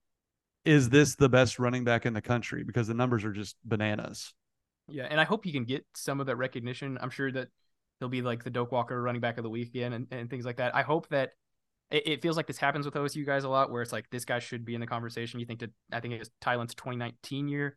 is 0.64 0.88
this 0.88 1.14
the 1.14 1.28
best 1.28 1.58
running 1.58 1.84
back 1.84 2.06
in 2.06 2.12
the 2.12 2.22
country? 2.22 2.64
Because 2.64 2.88
the 2.88 2.94
numbers 2.94 3.24
are 3.24 3.32
just 3.32 3.56
bananas. 3.64 4.34
Yeah, 4.88 5.06
and 5.08 5.20
I 5.20 5.24
hope 5.24 5.44
he 5.44 5.52
can 5.52 5.64
get 5.64 5.84
some 5.94 6.20
of 6.20 6.26
that 6.26 6.36
recognition. 6.36 6.98
I'm 7.00 7.10
sure 7.10 7.30
that 7.32 7.48
he'll 7.98 8.08
be 8.08 8.22
like 8.22 8.44
the 8.44 8.50
Doak 8.50 8.72
Walker 8.72 9.00
running 9.00 9.20
back 9.20 9.38
of 9.38 9.44
the 9.44 9.50
week 9.50 9.68
again 9.68 9.92
and, 9.92 10.06
and 10.10 10.30
things 10.30 10.44
like 10.44 10.56
that. 10.56 10.74
I 10.74 10.82
hope 10.82 11.08
that 11.08 11.30
it, 11.90 12.06
it, 12.06 12.22
feels 12.22 12.36
like 12.36 12.46
this 12.46 12.58
happens 12.58 12.84
with 12.84 12.94
OSU 12.94 13.24
guys 13.24 13.44
a 13.44 13.48
lot, 13.48 13.70
where 13.70 13.82
it's 13.82 13.92
like 13.92 14.08
this 14.10 14.24
guy 14.24 14.38
should 14.38 14.64
be 14.64 14.74
in 14.74 14.80
the 14.80 14.86
conversation. 14.86 15.40
You 15.40 15.46
think 15.46 15.60
that 15.60 15.70
I 15.92 16.00
think 16.00 16.14
it 16.14 16.18
was 16.18 16.30
Tylan's 16.40 16.74
2019 16.74 17.48
year, 17.48 17.76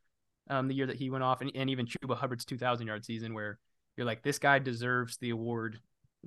um, 0.50 0.68
the 0.68 0.76
year 0.76 0.88
that 0.88 0.98
he 0.98 1.10
went 1.10 1.24
off, 1.24 1.42
and, 1.42 1.52
and 1.56 1.70
even 1.70 1.86
Chuba 1.86 2.18
Hubbard's 2.18 2.46
2,000 2.46 2.88
yard 2.88 3.06
season, 3.06 3.34
where 3.34 3.60
you're 4.00 4.06
like 4.06 4.24
this 4.24 4.40
guy 4.40 4.60
deserves 4.60 5.18
the 5.18 5.32
award 5.32 5.78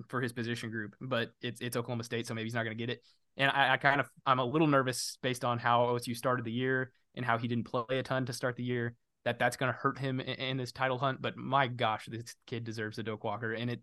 for 0.09 0.21
his 0.21 0.31
position 0.31 0.71
group, 0.71 0.95
but 1.01 1.33
it's 1.41 1.63
it's 1.63 1.75
Oklahoma 1.75 2.05
State, 2.05 2.27
so 2.27 2.35
maybe 2.35 2.45
he's 2.45 2.53
not 2.53 2.65
going 2.65 2.77
to 2.77 2.87
get 2.87 2.93
it. 2.93 3.03
And 3.39 3.51
I, 3.51 3.73
I, 3.73 3.77
kind 3.79 3.99
of 3.99 4.11
I'm 4.27 4.41
a 4.41 4.45
little 4.45 4.67
nervous 4.67 5.17
based 5.23 5.43
on 5.43 5.59
how 5.59 5.87
OSU 5.87 6.15
started 6.15 6.45
the 6.45 6.53
year 6.53 6.93
and 7.15 7.25
how 7.25 7.39
he 7.39 7.49
didn't 7.49 7.65
play 7.65 7.85
a 7.89 8.03
ton 8.03 8.27
to 8.27 8.35
start 8.35 8.57
the 8.57 8.63
year 8.63 8.95
that 9.25 9.39
that's 9.39 9.57
going 9.57 9.73
to 9.73 9.79
hurt 9.79 9.99
him 9.99 10.21
in, 10.21 10.35
in, 10.35 10.57
this 10.59 10.71
title 10.71 10.99
hunt. 10.99 11.23
But 11.23 11.39
my 11.39 11.67
gosh, 11.67 12.09
this 12.11 12.35
kid 12.47 12.63
deserves 12.65 12.99
a 12.99 13.03
Doak 13.03 13.25
Walker, 13.25 13.55
and 13.55 13.71
it 13.71 13.81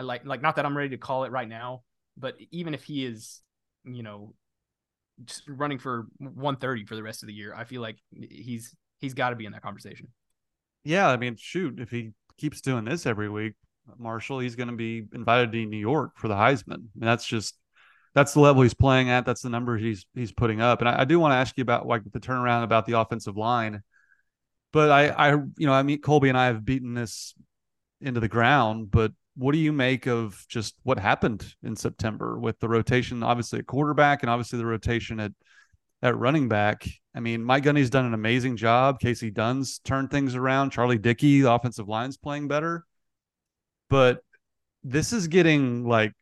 like 0.00 0.24
like 0.24 0.40
not 0.40 0.54
that 0.54 0.64
I'm 0.64 0.76
ready 0.76 0.90
to 0.90 0.98
call 0.98 1.24
it 1.24 1.32
right 1.32 1.48
now, 1.48 1.82
but 2.16 2.36
even 2.52 2.74
if 2.74 2.84
he 2.84 3.04
is, 3.04 3.42
you 3.84 4.04
know, 4.04 4.36
just 5.24 5.42
running 5.48 5.80
for 5.80 6.06
130 6.18 6.84
for 6.84 6.94
the 6.94 7.02
rest 7.02 7.24
of 7.24 7.26
the 7.26 7.34
year, 7.34 7.52
I 7.56 7.64
feel 7.64 7.82
like 7.82 7.96
he's 8.12 8.72
he's 9.00 9.14
got 9.14 9.30
to 9.30 9.36
be 9.36 9.46
in 9.46 9.52
that 9.52 9.62
conversation. 9.62 10.06
Yeah, 10.84 11.08
I 11.08 11.16
mean, 11.16 11.36
shoot, 11.36 11.80
if 11.80 11.90
he 11.90 12.12
keeps 12.36 12.60
doing 12.60 12.84
this 12.84 13.06
every 13.06 13.28
week, 13.28 13.54
Marshall, 13.98 14.38
he's 14.40 14.56
going 14.56 14.68
to 14.68 14.76
be 14.76 15.04
invited 15.12 15.52
to 15.52 15.66
New 15.66 15.76
York 15.78 16.12
for 16.16 16.28
the 16.28 16.34
Heisman. 16.34 16.74
I 16.74 16.76
mean, 16.76 17.00
that's 17.00 17.26
just 17.26 17.56
that's 18.14 18.34
the 18.34 18.40
level 18.40 18.62
he's 18.62 18.74
playing 18.74 19.10
at. 19.10 19.24
That's 19.24 19.42
the 19.42 19.50
numbers 19.50 19.82
he's 19.82 20.06
he's 20.14 20.32
putting 20.32 20.60
up. 20.60 20.80
And 20.80 20.88
I, 20.88 21.00
I 21.00 21.04
do 21.04 21.18
want 21.18 21.32
to 21.32 21.36
ask 21.36 21.56
you 21.56 21.62
about 21.62 21.86
like 21.86 22.02
the 22.10 22.20
turnaround 22.20 22.64
about 22.64 22.86
the 22.86 22.98
offensive 22.98 23.36
line. 23.36 23.82
But 24.72 24.90
I, 24.90 25.08
I, 25.08 25.30
you 25.32 25.66
know, 25.66 25.72
I 25.72 25.82
mean, 25.82 26.00
Colby 26.00 26.28
and 26.28 26.38
I 26.38 26.46
have 26.46 26.64
beaten 26.64 26.94
this 26.94 27.34
into 28.00 28.20
the 28.20 28.28
ground. 28.28 28.90
But 28.90 29.12
what 29.36 29.52
do 29.52 29.58
you 29.58 29.72
make 29.72 30.06
of 30.06 30.44
just 30.48 30.74
what 30.82 30.98
happened 30.98 31.54
in 31.62 31.76
September 31.76 32.38
with 32.38 32.58
the 32.58 32.68
rotation, 32.68 33.22
obviously 33.22 33.58
at 33.58 33.66
quarterback, 33.66 34.22
and 34.22 34.30
obviously 34.30 34.58
the 34.58 34.66
rotation 34.66 35.20
at 35.20 35.32
at 36.02 36.16
running 36.16 36.48
back? 36.48 36.86
I 37.14 37.20
mean, 37.20 37.44
Mike 37.44 37.64
Gundy's 37.64 37.90
done 37.90 38.06
an 38.06 38.14
amazing 38.14 38.56
job. 38.56 39.00
Kasey 39.00 39.32
Dunn's 39.32 39.78
turned 39.80 40.10
things 40.10 40.34
around. 40.34 40.70
Charlie 40.70 40.98
Dickey, 40.98 41.42
the 41.42 41.52
offensive 41.52 41.88
line's 41.88 42.16
playing 42.16 42.48
better. 42.48 42.84
But 43.90 44.20
this 44.82 45.12
is 45.12 45.28
getting 45.28 45.86
like 45.86 46.12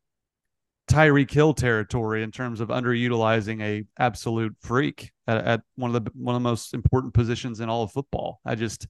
Tyreek 0.91 1.31
Hill 1.31 1.55
territory 1.55 2.23
in 2.23 2.33
terms 2.33 2.61
of 2.61 2.69
underutilizing 2.69 3.63
a 3.63 3.85
absolute 3.99 4.57
freak 4.61 5.13
at, 5.29 5.45
at, 5.45 5.61
one 5.77 5.95
of 5.95 6.05
the 6.05 6.11
one 6.15 6.35
of 6.35 6.43
the 6.43 6.49
most 6.49 6.75
important 6.75 7.15
positions 7.15 7.61
in 7.61 7.69
all 7.69 7.85
of 7.85 7.93
football. 7.93 8.41
I 8.45 8.57
just 8.57 8.89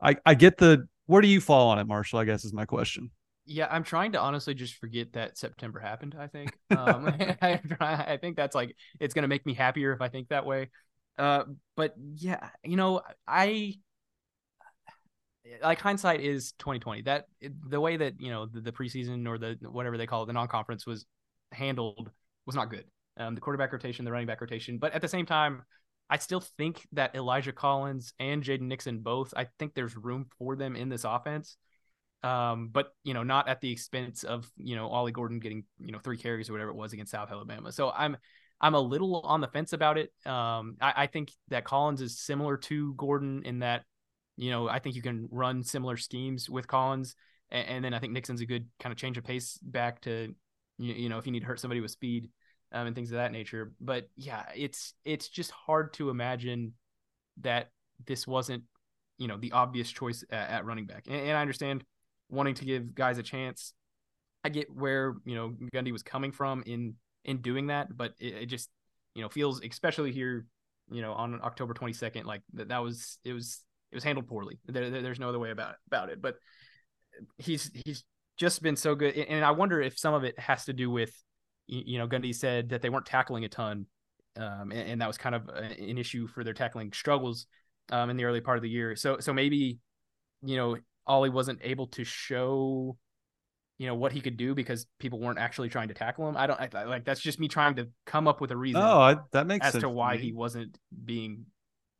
I 0.00 0.16
I 0.26 0.34
get 0.34 0.58
the 0.58 0.86
where 1.06 1.22
do 1.22 1.28
you 1.28 1.40
fall 1.40 1.70
on 1.70 1.78
it, 1.78 1.86
Marshall? 1.86 2.18
I 2.18 2.24
guess 2.24 2.44
is 2.44 2.52
my 2.52 2.66
question. 2.66 3.10
Yeah, 3.46 3.68
I'm 3.70 3.84
trying 3.84 4.12
to 4.12 4.20
honestly 4.20 4.54
just 4.54 4.74
forget 4.76 5.12
that 5.12 5.36
September 5.36 5.78
happened. 5.78 6.16
I 6.18 6.28
think 6.28 6.56
um, 6.76 7.06
I, 7.42 7.60
I 7.80 8.18
think 8.20 8.36
that's 8.36 8.54
like 8.54 8.76
it's 9.00 9.14
gonna 9.14 9.28
make 9.28 9.44
me 9.46 9.54
happier 9.54 9.92
if 9.92 10.00
I 10.00 10.08
think 10.08 10.28
that 10.28 10.46
way. 10.46 10.70
Uh, 11.18 11.44
but 11.76 11.94
yeah, 12.16 12.48
you 12.64 12.76
know, 12.76 13.02
I 13.26 13.76
like 15.62 15.80
hindsight 15.80 16.20
is 16.20 16.52
2020 16.52 17.02
that 17.02 17.26
the 17.68 17.80
way 17.80 17.96
that 17.96 18.14
you 18.18 18.30
know 18.30 18.46
the, 18.46 18.60
the, 18.60 18.72
preseason 18.72 19.28
or 19.28 19.38
the 19.38 19.58
whatever 19.62 19.98
they 19.98 20.06
call 20.06 20.22
it 20.22 20.26
the 20.26 20.32
non-conference 20.32 20.86
was 20.86 21.04
handled 21.52 22.10
was 22.46 22.56
not 22.56 22.70
good 22.70 22.84
um, 23.18 23.34
the 23.34 23.40
quarterback 23.40 23.72
rotation 23.72 24.04
the 24.04 24.12
running 24.12 24.26
back 24.26 24.40
rotation 24.40 24.78
but 24.78 24.92
at 24.92 25.02
the 25.02 25.08
same 25.08 25.26
time 25.26 25.62
i 26.08 26.16
still 26.16 26.40
think 26.40 26.86
that 26.92 27.14
elijah 27.14 27.52
collins 27.52 28.14
and 28.18 28.42
jaden 28.42 28.62
nixon 28.62 29.00
both 29.00 29.34
i 29.36 29.46
think 29.58 29.74
there's 29.74 29.96
room 29.96 30.26
for 30.38 30.56
them 30.56 30.76
in 30.76 30.88
this 30.88 31.04
offense 31.04 31.56
um, 32.24 32.68
but 32.72 32.88
you 33.04 33.14
know 33.14 33.22
not 33.22 33.48
at 33.48 33.60
the 33.60 33.70
expense 33.70 34.24
of 34.24 34.50
you 34.56 34.74
know 34.74 34.88
ollie 34.88 35.12
gordon 35.12 35.38
getting 35.38 35.64
you 35.78 35.92
know 35.92 35.98
three 35.98 36.16
carries 36.16 36.48
or 36.48 36.52
whatever 36.52 36.70
it 36.70 36.76
was 36.76 36.92
against 36.92 37.12
south 37.12 37.30
alabama 37.30 37.70
so 37.70 37.90
i'm 37.90 38.16
i'm 38.60 38.74
a 38.74 38.80
little 38.80 39.20
on 39.20 39.40
the 39.40 39.48
fence 39.48 39.72
about 39.72 39.98
it 39.98 40.12
um, 40.26 40.76
I, 40.80 40.92
I 40.96 41.06
think 41.06 41.30
that 41.48 41.64
collins 41.64 42.00
is 42.00 42.18
similar 42.18 42.56
to 42.56 42.94
gordon 42.94 43.42
in 43.44 43.60
that 43.60 43.84
you 44.36 44.50
know, 44.50 44.68
I 44.68 44.78
think 44.78 44.96
you 44.96 45.02
can 45.02 45.28
run 45.30 45.62
similar 45.62 45.96
schemes 45.96 46.50
with 46.50 46.66
Collins, 46.66 47.14
and, 47.50 47.68
and 47.68 47.84
then 47.84 47.94
I 47.94 47.98
think 47.98 48.12
Nixon's 48.12 48.40
a 48.40 48.46
good 48.46 48.68
kind 48.80 48.92
of 48.92 48.98
change 48.98 49.16
of 49.18 49.24
pace 49.24 49.58
back 49.62 50.00
to, 50.02 50.34
you, 50.78 50.94
you 50.94 51.08
know, 51.08 51.18
if 51.18 51.26
you 51.26 51.32
need 51.32 51.40
to 51.40 51.46
hurt 51.46 51.60
somebody 51.60 51.80
with 51.80 51.90
speed 51.90 52.30
um, 52.72 52.86
and 52.86 52.96
things 52.96 53.10
of 53.10 53.16
that 53.16 53.32
nature. 53.32 53.72
But 53.80 54.08
yeah, 54.16 54.44
it's 54.54 54.94
it's 55.04 55.28
just 55.28 55.50
hard 55.52 55.92
to 55.94 56.10
imagine 56.10 56.74
that 57.42 57.70
this 58.06 58.26
wasn't, 58.26 58.64
you 59.18 59.28
know, 59.28 59.36
the 59.36 59.52
obvious 59.52 59.90
choice 59.90 60.24
at, 60.30 60.50
at 60.50 60.64
running 60.64 60.86
back. 60.86 61.04
And, 61.06 61.16
and 61.16 61.36
I 61.36 61.40
understand 61.40 61.84
wanting 62.30 62.54
to 62.54 62.64
give 62.64 62.94
guys 62.94 63.18
a 63.18 63.22
chance. 63.22 63.72
I 64.44 64.48
get 64.48 64.74
where 64.74 65.14
you 65.24 65.34
know 65.34 65.54
Gundy 65.74 65.92
was 65.92 66.02
coming 66.02 66.32
from 66.32 66.62
in 66.66 66.94
in 67.24 67.38
doing 67.38 67.68
that, 67.68 67.96
but 67.96 68.12
it, 68.18 68.34
it 68.34 68.46
just 68.46 68.68
you 69.14 69.22
know 69.22 69.28
feels 69.28 69.62
especially 69.62 70.12
here 70.12 70.46
you 70.90 71.02
know 71.02 71.12
on 71.12 71.40
October 71.42 71.72
22nd 71.74 72.24
like 72.24 72.42
that 72.54 72.68
that 72.68 72.82
was 72.82 73.18
it 73.24 73.32
was 73.32 73.62
it 73.90 73.96
was 73.96 74.04
handled 74.04 74.26
poorly. 74.26 74.58
There, 74.66 74.90
there, 74.90 75.02
there's 75.02 75.20
no 75.20 75.28
other 75.28 75.38
way 75.38 75.50
about 75.50 75.70
it, 75.70 75.76
about 75.86 76.10
it. 76.10 76.20
But 76.20 76.36
he's 77.38 77.70
he's 77.84 78.04
just 78.36 78.62
been 78.62 78.76
so 78.76 78.94
good, 78.94 79.16
and 79.16 79.44
I 79.44 79.52
wonder 79.52 79.80
if 79.80 79.98
some 79.98 80.14
of 80.14 80.24
it 80.24 80.38
has 80.38 80.64
to 80.66 80.72
do 80.72 80.90
with 80.90 81.12
you 81.66 81.98
know 81.98 82.06
Gundy 82.06 82.34
said 82.34 82.70
that 82.70 82.82
they 82.82 82.90
weren't 82.90 83.06
tackling 83.06 83.44
a 83.44 83.48
ton, 83.48 83.86
um, 84.36 84.72
and, 84.72 84.90
and, 84.90 85.00
that 85.00 85.06
was 85.06 85.16
kind 85.16 85.34
of 85.34 85.48
an 85.48 85.96
issue 85.96 86.26
for 86.26 86.44
their 86.44 86.52
tackling 86.52 86.92
struggles 86.92 87.46
um, 87.90 88.10
in 88.10 88.16
the 88.16 88.24
early 88.24 88.40
part 88.40 88.58
of 88.58 88.62
the 88.62 88.68
year. 88.68 88.96
So 88.96 89.18
so 89.20 89.32
maybe 89.32 89.78
you 90.42 90.56
know 90.56 90.76
Ollie 91.06 91.30
wasn't 91.30 91.60
able 91.62 91.88
to 91.88 92.04
show 92.04 92.96
you 93.78 93.88
know 93.88 93.94
what 93.94 94.12
he 94.12 94.20
could 94.20 94.36
do 94.36 94.54
because 94.54 94.86
people 95.00 95.18
weren't 95.18 95.38
actually 95.38 95.68
trying 95.68 95.88
to 95.88 95.94
tackle 95.94 96.28
him. 96.28 96.36
I 96.36 96.46
don't 96.46 96.60
I, 96.60 96.84
like 96.84 97.04
that's 97.04 97.20
just 97.20 97.40
me 97.40 97.48
trying 97.48 97.74
to 97.76 97.88
come 98.06 98.28
up 98.28 98.40
with 98.40 98.50
a 98.50 98.56
reason. 98.56 98.80
Oh, 98.80 99.00
I, 99.00 99.16
that 99.32 99.46
makes 99.46 99.66
as 99.66 99.80
to 99.80 99.88
why 99.88 100.16
he 100.16 100.32
wasn't 100.32 100.78
being 101.04 101.46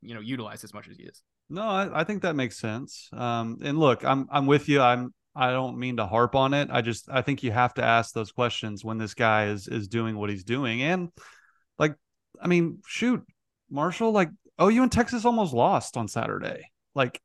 you 0.01 0.13
know 0.13 0.21
utilized 0.21 0.63
as 0.63 0.73
much 0.73 0.87
as 0.87 0.97
he 0.97 1.03
is. 1.03 1.21
No, 1.49 1.61
I, 1.61 2.01
I 2.01 2.03
think 2.03 2.21
that 2.21 2.35
makes 2.35 2.57
sense. 2.57 3.09
Um, 3.13 3.59
and 3.61 3.77
look, 3.77 4.05
I'm 4.05 4.27
I'm 4.31 4.45
with 4.45 4.69
you. 4.69 4.81
I'm 4.81 5.13
I 5.35 5.51
don't 5.51 5.77
mean 5.77 5.97
to 5.97 6.05
harp 6.05 6.33
on 6.33 6.53
it. 6.53 6.69
I 6.71 6.81
just 6.81 7.09
I 7.09 7.21
think 7.21 7.43
you 7.43 7.51
have 7.51 7.73
to 7.75 7.83
ask 7.83 8.13
those 8.13 8.31
questions 8.31 8.85
when 8.85 8.97
this 8.97 9.13
guy 9.13 9.47
is 9.47 9.67
is 9.67 9.87
doing 9.89 10.17
what 10.17 10.29
he's 10.29 10.45
doing. 10.45 10.81
And 10.81 11.09
like, 11.77 11.95
I 12.41 12.47
mean, 12.47 12.79
shoot, 12.87 13.21
Marshall, 13.69 14.11
like 14.11 14.29
OU 14.61 14.83
and 14.83 14.91
Texas 14.91 15.25
almost 15.25 15.53
lost 15.53 15.97
on 15.97 16.07
Saturday. 16.07 16.71
Like, 16.93 17.19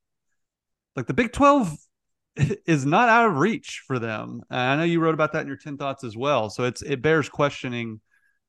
like 0.97 1.07
the 1.07 1.15
Big 1.15 1.33
Twelve 1.33 1.77
is 2.67 2.87
not 2.87 3.09
out 3.09 3.31
of 3.31 3.37
reach 3.37 3.83
for 3.87 3.99
them. 3.99 4.43
And 4.51 4.61
I 4.61 4.77
know 4.77 4.85
you 4.85 5.01
wrote 5.01 5.15
about 5.15 5.33
that 5.33 5.43
in 5.43 5.49
your 5.49 5.57
ten 5.57 5.77
thoughts 5.77 6.05
as 6.05 6.17
well. 6.17 6.51
So 6.51 6.65
it's 6.65 6.83
it 6.83 7.03
bears 7.03 7.29
questioning 7.29 8.01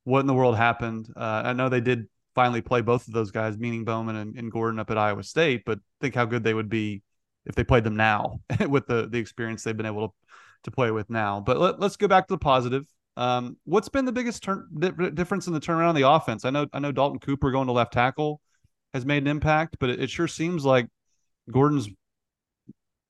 what 0.04 0.20
in 0.22 0.28
the 0.28 0.34
world 0.34 0.56
happened. 0.56 1.08
Uh, 1.16 1.44
I 1.46 1.54
know 1.54 1.70
they 1.70 1.82
did 1.82 2.08
finally 2.34 2.62
play 2.62 2.82
both 2.82 3.08
of 3.08 3.14
those 3.14 3.32
guys, 3.32 3.58
meaning 3.58 3.84
Bowman 3.84 4.16
and, 4.16 4.38
and 4.38 4.52
Gordon 4.52 4.80
up 4.80 4.90
at 4.90 4.98
Iowa 4.98 5.24
State. 5.24 5.64
But 5.66 5.80
think 6.00 6.16
how 6.16 6.26
good 6.26 6.44
they 6.44 6.54
would 6.54 6.70
be 6.70 7.04
if 7.46 7.56
they 7.56 7.64
played 7.64 7.84
them 7.84 7.96
now 7.96 8.40
with 8.68 8.88
the 8.88 9.08
the 9.10 9.18
experience 9.18 9.64
they've 9.64 9.78
been 9.78 9.86
able 9.86 10.10
to 10.10 10.14
to 10.64 10.72
play 10.72 10.92
with 10.92 11.10
now. 11.10 11.40
But 11.40 11.58
let, 11.58 11.82
us 11.82 11.98
go 11.98 12.08
back 12.08 12.28
to 12.28 12.34
the 12.34 12.40
positive. 12.40 12.86
Um, 13.18 13.58
what's 13.66 13.90
been 13.90 14.06
the 14.06 14.12
biggest 14.12 14.44
turn 14.44 14.68
difference 15.14 15.48
in 15.48 15.54
the 15.54 15.60
turnaround 15.60 15.90
of 15.90 15.96
the 15.96 16.10
offense? 16.10 16.46
I 16.46 16.50
know 16.50 16.68
I 16.74 16.80
know 16.80 16.92
Dalton 16.92 17.20
Cooper 17.20 17.52
going 17.52 17.68
to 17.68 17.74
left 17.74 17.94
tackle 17.94 18.42
has 18.94 19.06
made 19.06 19.24
an 19.24 19.28
impact, 19.28 19.78
but 19.80 19.90
it, 19.90 20.02
it 20.02 20.10
sure 20.10 20.28
seems 20.28 20.66
like 20.66 20.88
Gordon's 21.50 21.90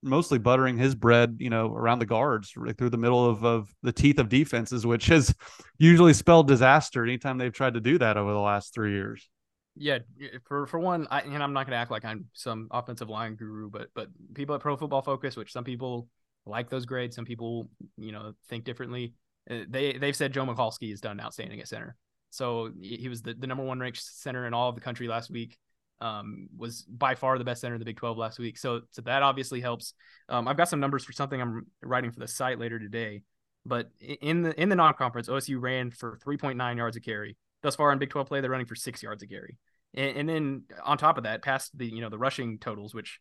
mostly 0.03 0.39
buttering 0.39 0.77
his 0.77 0.96
bread, 0.96 1.38
you 1.39 1.50
know, 1.50 1.74
around 1.74 2.00
the 2.00 2.05
guards 2.05 2.55
right 2.58 2.77
through 2.77 2.89
the 2.89 2.98
middle 2.98 3.29
of, 3.29 3.43
of 3.43 3.74
the 3.84 3.91
teeth 3.91 4.20
of 4.20 4.29
defenses, 4.29 4.86
which 4.86 5.08
has 5.08 5.34
usually 5.77 6.13
spelled 6.13 6.48
disaster 6.48 7.03
anytime 7.03 7.38
they've 7.38 7.53
tried 7.53 7.75
to 7.75 7.81
do 7.81 7.98
that 7.98 8.17
over 8.17 8.31
the 8.31 8.39
last 8.39 8.74
three 8.74 8.93
years. 8.93 9.29
Yeah, 9.75 10.00
for 10.48 10.67
for 10.67 10.79
one, 10.79 11.08
I, 11.10 11.22
and 11.22 11.41
I'm 11.41 11.53
not 11.53 11.65
going 11.65 11.72
to 11.72 11.77
act 11.77 11.91
like 11.91 12.03
I'm 12.03 12.25
some 12.34 12.67
offensive 12.72 13.10
line 13.10 13.36
guru, 13.36 13.70
but 13.70 13.88
but 13.96 14.10
people 14.34 14.53
at 14.55 14.62
Pro 14.62 14.75
Football 14.75 15.01
Focus, 15.01 15.38
which 15.38 15.53
some 15.53 15.63
people 15.63 16.10
like 16.46 16.70
those 16.70 16.86
grades, 16.86 17.15
some 17.15 17.24
people 17.24 17.70
you 17.98 18.12
know 18.12 18.34
think 18.50 18.65
differently. 18.65 19.13
Uh, 19.50 19.60
they 19.70 19.93
they've 19.93 20.15
said 20.15 20.34
Joe 20.34 20.46
Michalski 20.46 20.89
has 20.89 21.00
done 21.00 21.22
outstanding 21.22 21.62
at 21.62 21.70
center. 21.70 21.96
So 22.31 22.72
he 22.81 23.08
was 23.10 23.22
the, 23.22 23.34
the 23.34 23.48
number 23.48 23.63
one 23.63 23.79
ranked 23.79 24.01
center 24.01 24.46
in 24.46 24.53
all 24.53 24.70
of 24.70 24.75
the 24.75 24.81
country 24.81 25.08
last 25.08 25.29
week 25.29 25.58
um, 26.01 26.50
was 26.58 26.81
by 26.81 27.15
far 27.15 27.38
the 27.38 27.43
best 27.43 27.62
center 27.62 27.75
in 27.75 27.79
the 27.79 27.86
Big 27.86 27.98
12 27.98 28.17
last 28.17 28.39
week. 28.39 28.58
So, 28.58 28.81
so 28.91 29.01
that 29.03 29.24
obviously 29.24 29.62
helps. 29.62 29.93
Um, 30.27 30.48
I've 30.48 30.58
got 30.58 30.67
some 30.67 30.79
numbers 30.79 31.05
for 31.05 31.13
something 31.13 31.39
I'm 31.39 31.67
writing 31.81 32.12
for 32.12 32.20
the 32.20 32.27
site 32.27 32.60
later 32.60 32.79
today. 32.79 33.22
But 33.65 33.91
in 34.00 34.41
the 34.41 34.60
in 34.60 34.70
the 34.70 34.75
non-conference, 34.75 35.29
OSU 35.29 35.62
ran 35.62 35.91
for 35.91 36.17
3.9 36.25 36.77
yards 36.77 36.98
a 36.98 37.00
carry. 37.00 37.38
Thus 37.62 37.75
far 37.75 37.91
in 37.91 38.00
Big 38.00 38.10
12 38.10 38.27
play, 38.27 38.41
they're 38.41 38.50
running 38.50 38.65
for 38.65 38.75
six 38.75 39.03
yards 39.03 39.22
a 39.22 39.27
carry. 39.27 39.58
And, 39.93 40.17
and 40.17 40.29
then 40.29 40.63
on 40.84 40.98
top 40.98 41.20
of 41.20 41.25
that, 41.25 41.43
past 41.43 41.77
the 41.77 41.86
you 41.86 42.01
know 42.01 42.10
the 42.10 42.17
rushing 42.17 42.58
totals, 42.58 42.96
which 42.96 43.20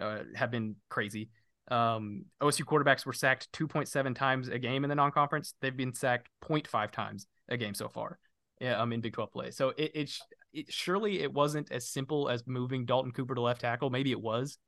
uh, 0.00 0.20
have 0.34 0.50
been 0.50 0.76
crazy. 0.88 1.28
Um, 1.70 2.24
OSU 2.40 2.64
quarterbacks 2.64 3.04
were 3.04 3.12
sacked 3.12 3.52
2.7 3.52 4.16
times 4.16 4.48
a 4.48 4.58
game 4.58 4.82
in 4.82 4.88
the 4.88 4.96
non-conference. 4.96 5.54
They've 5.60 5.76
been 5.76 5.94
sacked 5.94 6.28
0.5 6.42 6.90
times 6.90 7.26
a 7.48 7.56
game 7.56 7.74
so 7.74 7.88
far 7.88 8.18
um, 8.62 8.92
in 8.92 9.00
Big 9.00 9.12
12 9.12 9.32
play. 9.32 9.50
So 9.50 9.70
it, 9.70 9.92
it's 9.94 10.20
it, 10.52 10.72
surely 10.72 11.20
it 11.20 11.32
wasn't 11.32 11.70
as 11.72 11.88
simple 11.88 12.28
as 12.28 12.46
moving 12.46 12.84
Dalton 12.84 13.12
Cooper 13.12 13.34
to 13.34 13.40
left 13.40 13.62
tackle. 13.62 13.90
Maybe 13.90 14.10
it 14.10 14.20
was, 14.20 14.58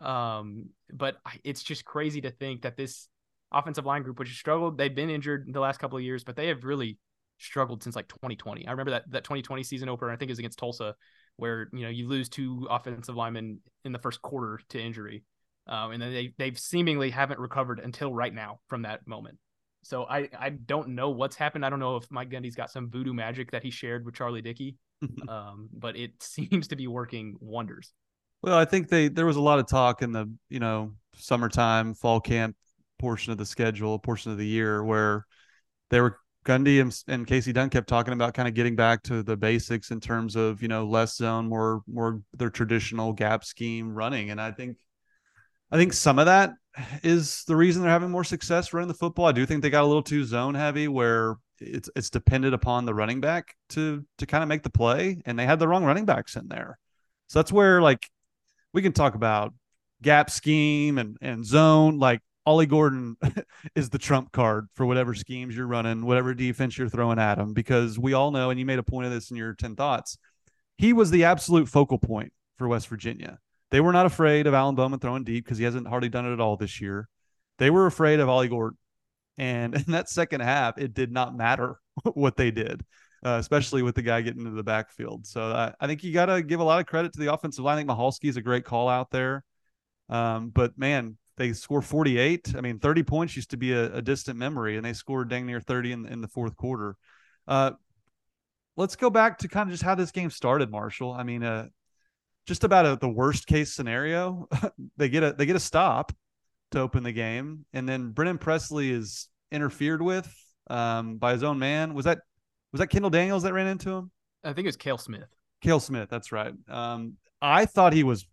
um, 0.00 0.70
but 0.92 1.16
it's 1.44 1.62
just 1.62 1.84
crazy 1.84 2.20
to 2.22 2.30
think 2.30 2.62
that 2.62 2.76
this 2.76 3.08
offensive 3.52 3.86
line 3.86 4.02
group, 4.02 4.18
which 4.18 4.28
has 4.28 4.36
struggled, 4.36 4.78
they've 4.78 4.94
been 4.94 5.10
injured 5.10 5.48
the 5.52 5.60
last 5.60 5.78
couple 5.78 5.98
of 5.98 6.04
years, 6.04 6.24
but 6.24 6.36
they 6.36 6.48
have 6.48 6.64
really 6.64 6.98
struggled 7.38 7.82
since 7.82 7.96
like 7.96 8.08
2020. 8.08 8.66
I 8.66 8.70
remember 8.70 8.92
that 8.92 9.10
that 9.10 9.24
2020 9.24 9.62
season 9.62 9.88
opener. 9.88 10.10
I 10.10 10.16
think 10.16 10.30
is 10.30 10.38
against 10.38 10.58
Tulsa, 10.58 10.94
where 11.36 11.68
you 11.72 11.82
know 11.82 11.88
you 11.88 12.08
lose 12.08 12.28
two 12.28 12.66
offensive 12.70 13.16
linemen 13.16 13.60
in 13.84 13.92
the 13.92 13.98
first 13.98 14.22
quarter 14.22 14.60
to 14.70 14.80
injury, 14.80 15.24
um, 15.66 15.92
and 15.92 16.02
then 16.02 16.12
they 16.12 16.32
they've 16.38 16.58
seemingly 16.58 17.10
haven't 17.10 17.40
recovered 17.40 17.80
until 17.80 18.12
right 18.12 18.34
now 18.34 18.60
from 18.68 18.82
that 18.82 19.06
moment. 19.06 19.38
So 19.86 20.04
I 20.04 20.28
I 20.38 20.50
don't 20.50 20.88
know 20.88 21.10
what's 21.10 21.36
happened. 21.36 21.64
I 21.64 21.70
don't 21.70 21.78
know 21.78 21.96
if 21.96 22.10
Mike 22.10 22.30
Gundy's 22.30 22.56
got 22.56 22.70
some 22.70 22.90
voodoo 22.90 23.14
magic 23.14 23.52
that 23.52 23.62
he 23.62 23.70
shared 23.70 24.04
with 24.04 24.14
Charlie 24.14 24.42
Dickey, 24.42 24.76
um, 25.28 25.68
but 25.72 25.96
it 25.96 26.10
seems 26.20 26.68
to 26.68 26.76
be 26.76 26.86
working 26.86 27.36
wonders. 27.40 27.92
Well, 28.42 28.58
I 28.58 28.64
think 28.64 28.88
they 28.88 29.08
there 29.08 29.26
was 29.26 29.36
a 29.36 29.40
lot 29.40 29.58
of 29.58 29.66
talk 29.66 30.02
in 30.02 30.12
the 30.12 30.30
you 30.48 30.60
know 30.60 30.92
summertime, 31.14 31.94
fall 31.94 32.20
camp 32.20 32.56
portion 32.98 33.32
of 33.32 33.38
the 33.38 33.46
schedule, 33.46 33.98
portion 33.98 34.32
of 34.32 34.38
the 34.38 34.46
year 34.46 34.82
where 34.82 35.26
they 35.90 36.00
were 36.00 36.18
Gundy 36.44 36.80
and, 36.80 36.96
and 37.08 37.26
Kasey 37.26 37.52
Dunn 37.52 37.70
kept 37.70 37.88
talking 37.88 38.14
about 38.14 38.34
kind 38.34 38.46
of 38.46 38.54
getting 38.54 38.76
back 38.76 39.02
to 39.04 39.22
the 39.22 39.36
basics 39.36 39.90
in 39.90 40.00
terms 40.00 40.36
of 40.36 40.62
you 40.62 40.68
know 40.68 40.86
less 40.86 41.16
zone, 41.16 41.48
more 41.48 41.82
more 41.86 42.22
their 42.36 42.50
traditional 42.50 43.12
gap 43.12 43.44
scheme 43.44 43.94
running, 43.94 44.30
and 44.30 44.40
I 44.40 44.52
think 44.52 44.78
I 45.70 45.76
think 45.76 45.92
some 45.92 46.18
of 46.18 46.26
that 46.26 46.52
is 47.02 47.44
the 47.44 47.56
reason 47.56 47.82
they're 47.82 47.90
having 47.90 48.10
more 48.10 48.24
success 48.24 48.72
running 48.72 48.88
the 48.88 48.94
football. 48.94 49.26
I 49.26 49.32
do 49.32 49.46
think 49.46 49.62
they 49.62 49.70
got 49.70 49.84
a 49.84 49.86
little 49.86 50.02
too 50.02 50.24
zone 50.24 50.54
heavy 50.54 50.88
where 50.88 51.36
it's 51.58 51.88
it's 51.96 52.10
dependent 52.10 52.54
upon 52.54 52.84
the 52.84 52.94
running 52.94 53.20
back 53.20 53.54
to 53.70 54.04
to 54.18 54.26
kind 54.26 54.42
of 54.42 54.48
make 54.48 54.62
the 54.62 54.70
play 54.70 55.22
and 55.24 55.38
they 55.38 55.46
had 55.46 55.58
the 55.58 55.68
wrong 55.68 55.84
running 55.84 56.04
backs 56.04 56.36
in 56.36 56.48
there. 56.48 56.78
So 57.28 57.38
that's 57.38 57.52
where 57.52 57.80
like 57.80 58.08
we 58.72 58.82
can 58.82 58.92
talk 58.92 59.14
about 59.14 59.54
gap 60.02 60.30
scheme 60.30 60.98
and 60.98 61.16
and 61.22 61.44
zone 61.44 61.98
like 61.98 62.20
Ollie 62.44 62.66
Gordon 62.66 63.16
is 63.74 63.90
the 63.90 63.98
trump 63.98 64.32
card 64.32 64.68
for 64.74 64.86
whatever 64.86 65.14
schemes 65.14 65.56
you're 65.56 65.66
running, 65.66 66.04
whatever 66.04 66.34
defense 66.34 66.78
you're 66.78 66.88
throwing 66.88 67.18
at 67.18 67.38
him 67.38 67.54
because 67.54 67.98
we 67.98 68.12
all 68.12 68.30
know 68.30 68.50
and 68.50 68.60
you 68.60 68.66
made 68.66 68.78
a 68.78 68.84
point 68.84 69.06
of 69.06 69.12
this 69.12 69.30
in 69.30 69.36
your 69.36 69.54
10 69.54 69.74
thoughts. 69.76 70.18
He 70.78 70.92
was 70.92 71.10
the 71.10 71.24
absolute 71.24 71.68
focal 71.68 71.98
point 71.98 72.32
for 72.56 72.68
West 72.68 72.88
Virginia. 72.88 73.38
They 73.70 73.80
were 73.80 73.92
not 73.92 74.06
afraid 74.06 74.46
of 74.46 74.54
Alan 74.54 74.74
Bowman 74.74 75.00
throwing 75.00 75.24
deep 75.24 75.44
because 75.44 75.58
he 75.58 75.64
hasn't 75.64 75.88
hardly 75.88 76.08
done 76.08 76.26
it 76.26 76.32
at 76.32 76.40
all 76.40 76.56
this 76.56 76.80
year. 76.80 77.08
They 77.58 77.70
were 77.70 77.86
afraid 77.86 78.20
of 78.20 78.28
Ollie 78.28 78.48
Gordon. 78.48 78.78
And 79.38 79.74
in 79.86 79.92
that 79.92 80.08
second 80.08 80.40
half, 80.40 80.78
it 80.78 80.94
did 80.94 81.12
not 81.12 81.36
matter 81.36 81.80
what 82.14 82.36
they 82.36 82.50
did, 82.50 82.84
uh, 83.24 83.36
especially 83.40 83.82
with 83.82 83.94
the 83.94 84.02
guy 84.02 84.20
getting 84.20 84.40
into 84.40 84.52
the 84.52 84.62
backfield. 84.62 85.26
So 85.26 85.42
I, 85.42 85.72
I 85.80 85.86
think 85.86 86.04
you 86.04 86.12
got 86.12 86.26
to 86.26 86.42
give 86.42 86.60
a 86.60 86.64
lot 86.64 86.80
of 86.80 86.86
credit 86.86 87.12
to 87.14 87.20
the 87.20 87.32
offensive 87.32 87.64
line. 87.64 87.76
I 87.76 87.80
think 87.80 87.90
Michalski 87.90 88.28
is 88.28 88.36
a 88.36 88.42
great 88.42 88.64
call 88.64 88.88
out 88.88 89.10
there. 89.10 89.44
Um, 90.08 90.50
but 90.50 90.78
man, 90.78 91.18
they 91.36 91.52
score 91.52 91.82
48. 91.82 92.54
I 92.56 92.60
mean, 92.60 92.78
30 92.78 93.02
points 93.02 93.36
used 93.36 93.50
to 93.50 93.56
be 93.56 93.72
a, 93.72 93.96
a, 93.96 94.02
distant 94.02 94.38
memory, 94.38 94.76
and 94.76 94.86
they 94.86 94.92
scored 94.92 95.28
dang 95.28 95.46
near 95.46 95.60
30 95.60 95.92
in, 95.92 96.06
in 96.06 96.20
the 96.20 96.28
fourth 96.28 96.56
quarter. 96.56 96.96
Uh, 97.48 97.72
let's 98.76 98.96
go 98.96 99.10
back 99.10 99.38
to 99.38 99.48
kind 99.48 99.68
of 99.68 99.72
just 99.72 99.82
how 99.82 99.94
this 99.94 100.12
game 100.12 100.30
started, 100.30 100.70
Marshall. 100.70 101.12
I 101.12 101.24
mean, 101.24 101.42
uh, 101.42 101.66
just 102.46 102.64
about 102.64 102.86
a, 102.86 102.96
the 102.96 103.08
worst 103.08 103.46
case 103.46 103.72
scenario, 103.74 104.48
they 104.96 105.08
get 105.08 105.22
a 105.22 105.32
they 105.32 105.46
get 105.46 105.56
a 105.56 105.60
stop 105.60 106.12
to 106.72 106.80
open 106.80 107.02
the 107.02 107.12
game, 107.12 107.64
and 107.72 107.88
then 107.88 108.10
Brennan 108.10 108.38
Presley 108.38 108.90
is 108.90 109.28
interfered 109.50 110.02
with 110.02 110.32
um, 110.68 111.16
by 111.18 111.32
his 111.32 111.42
own 111.42 111.58
man. 111.58 111.94
Was 111.94 112.04
that 112.04 112.18
was 112.72 112.80
that 112.80 112.88
Kendall 112.88 113.10
Daniels 113.10 113.42
that 113.42 113.52
ran 113.52 113.66
into 113.66 113.90
him? 113.90 114.10
I 114.44 114.52
think 114.52 114.66
it 114.66 114.68
was 114.68 114.76
Kale 114.76 114.98
Smith. 114.98 115.28
Kale 115.60 115.80
Smith, 115.80 116.08
that's 116.08 116.32
right. 116.32 116.52
Um, 116.68 117.14
I 117.40 117.66
thought 117.66 117.92
he 117.92 118.04
was 118.04 118.26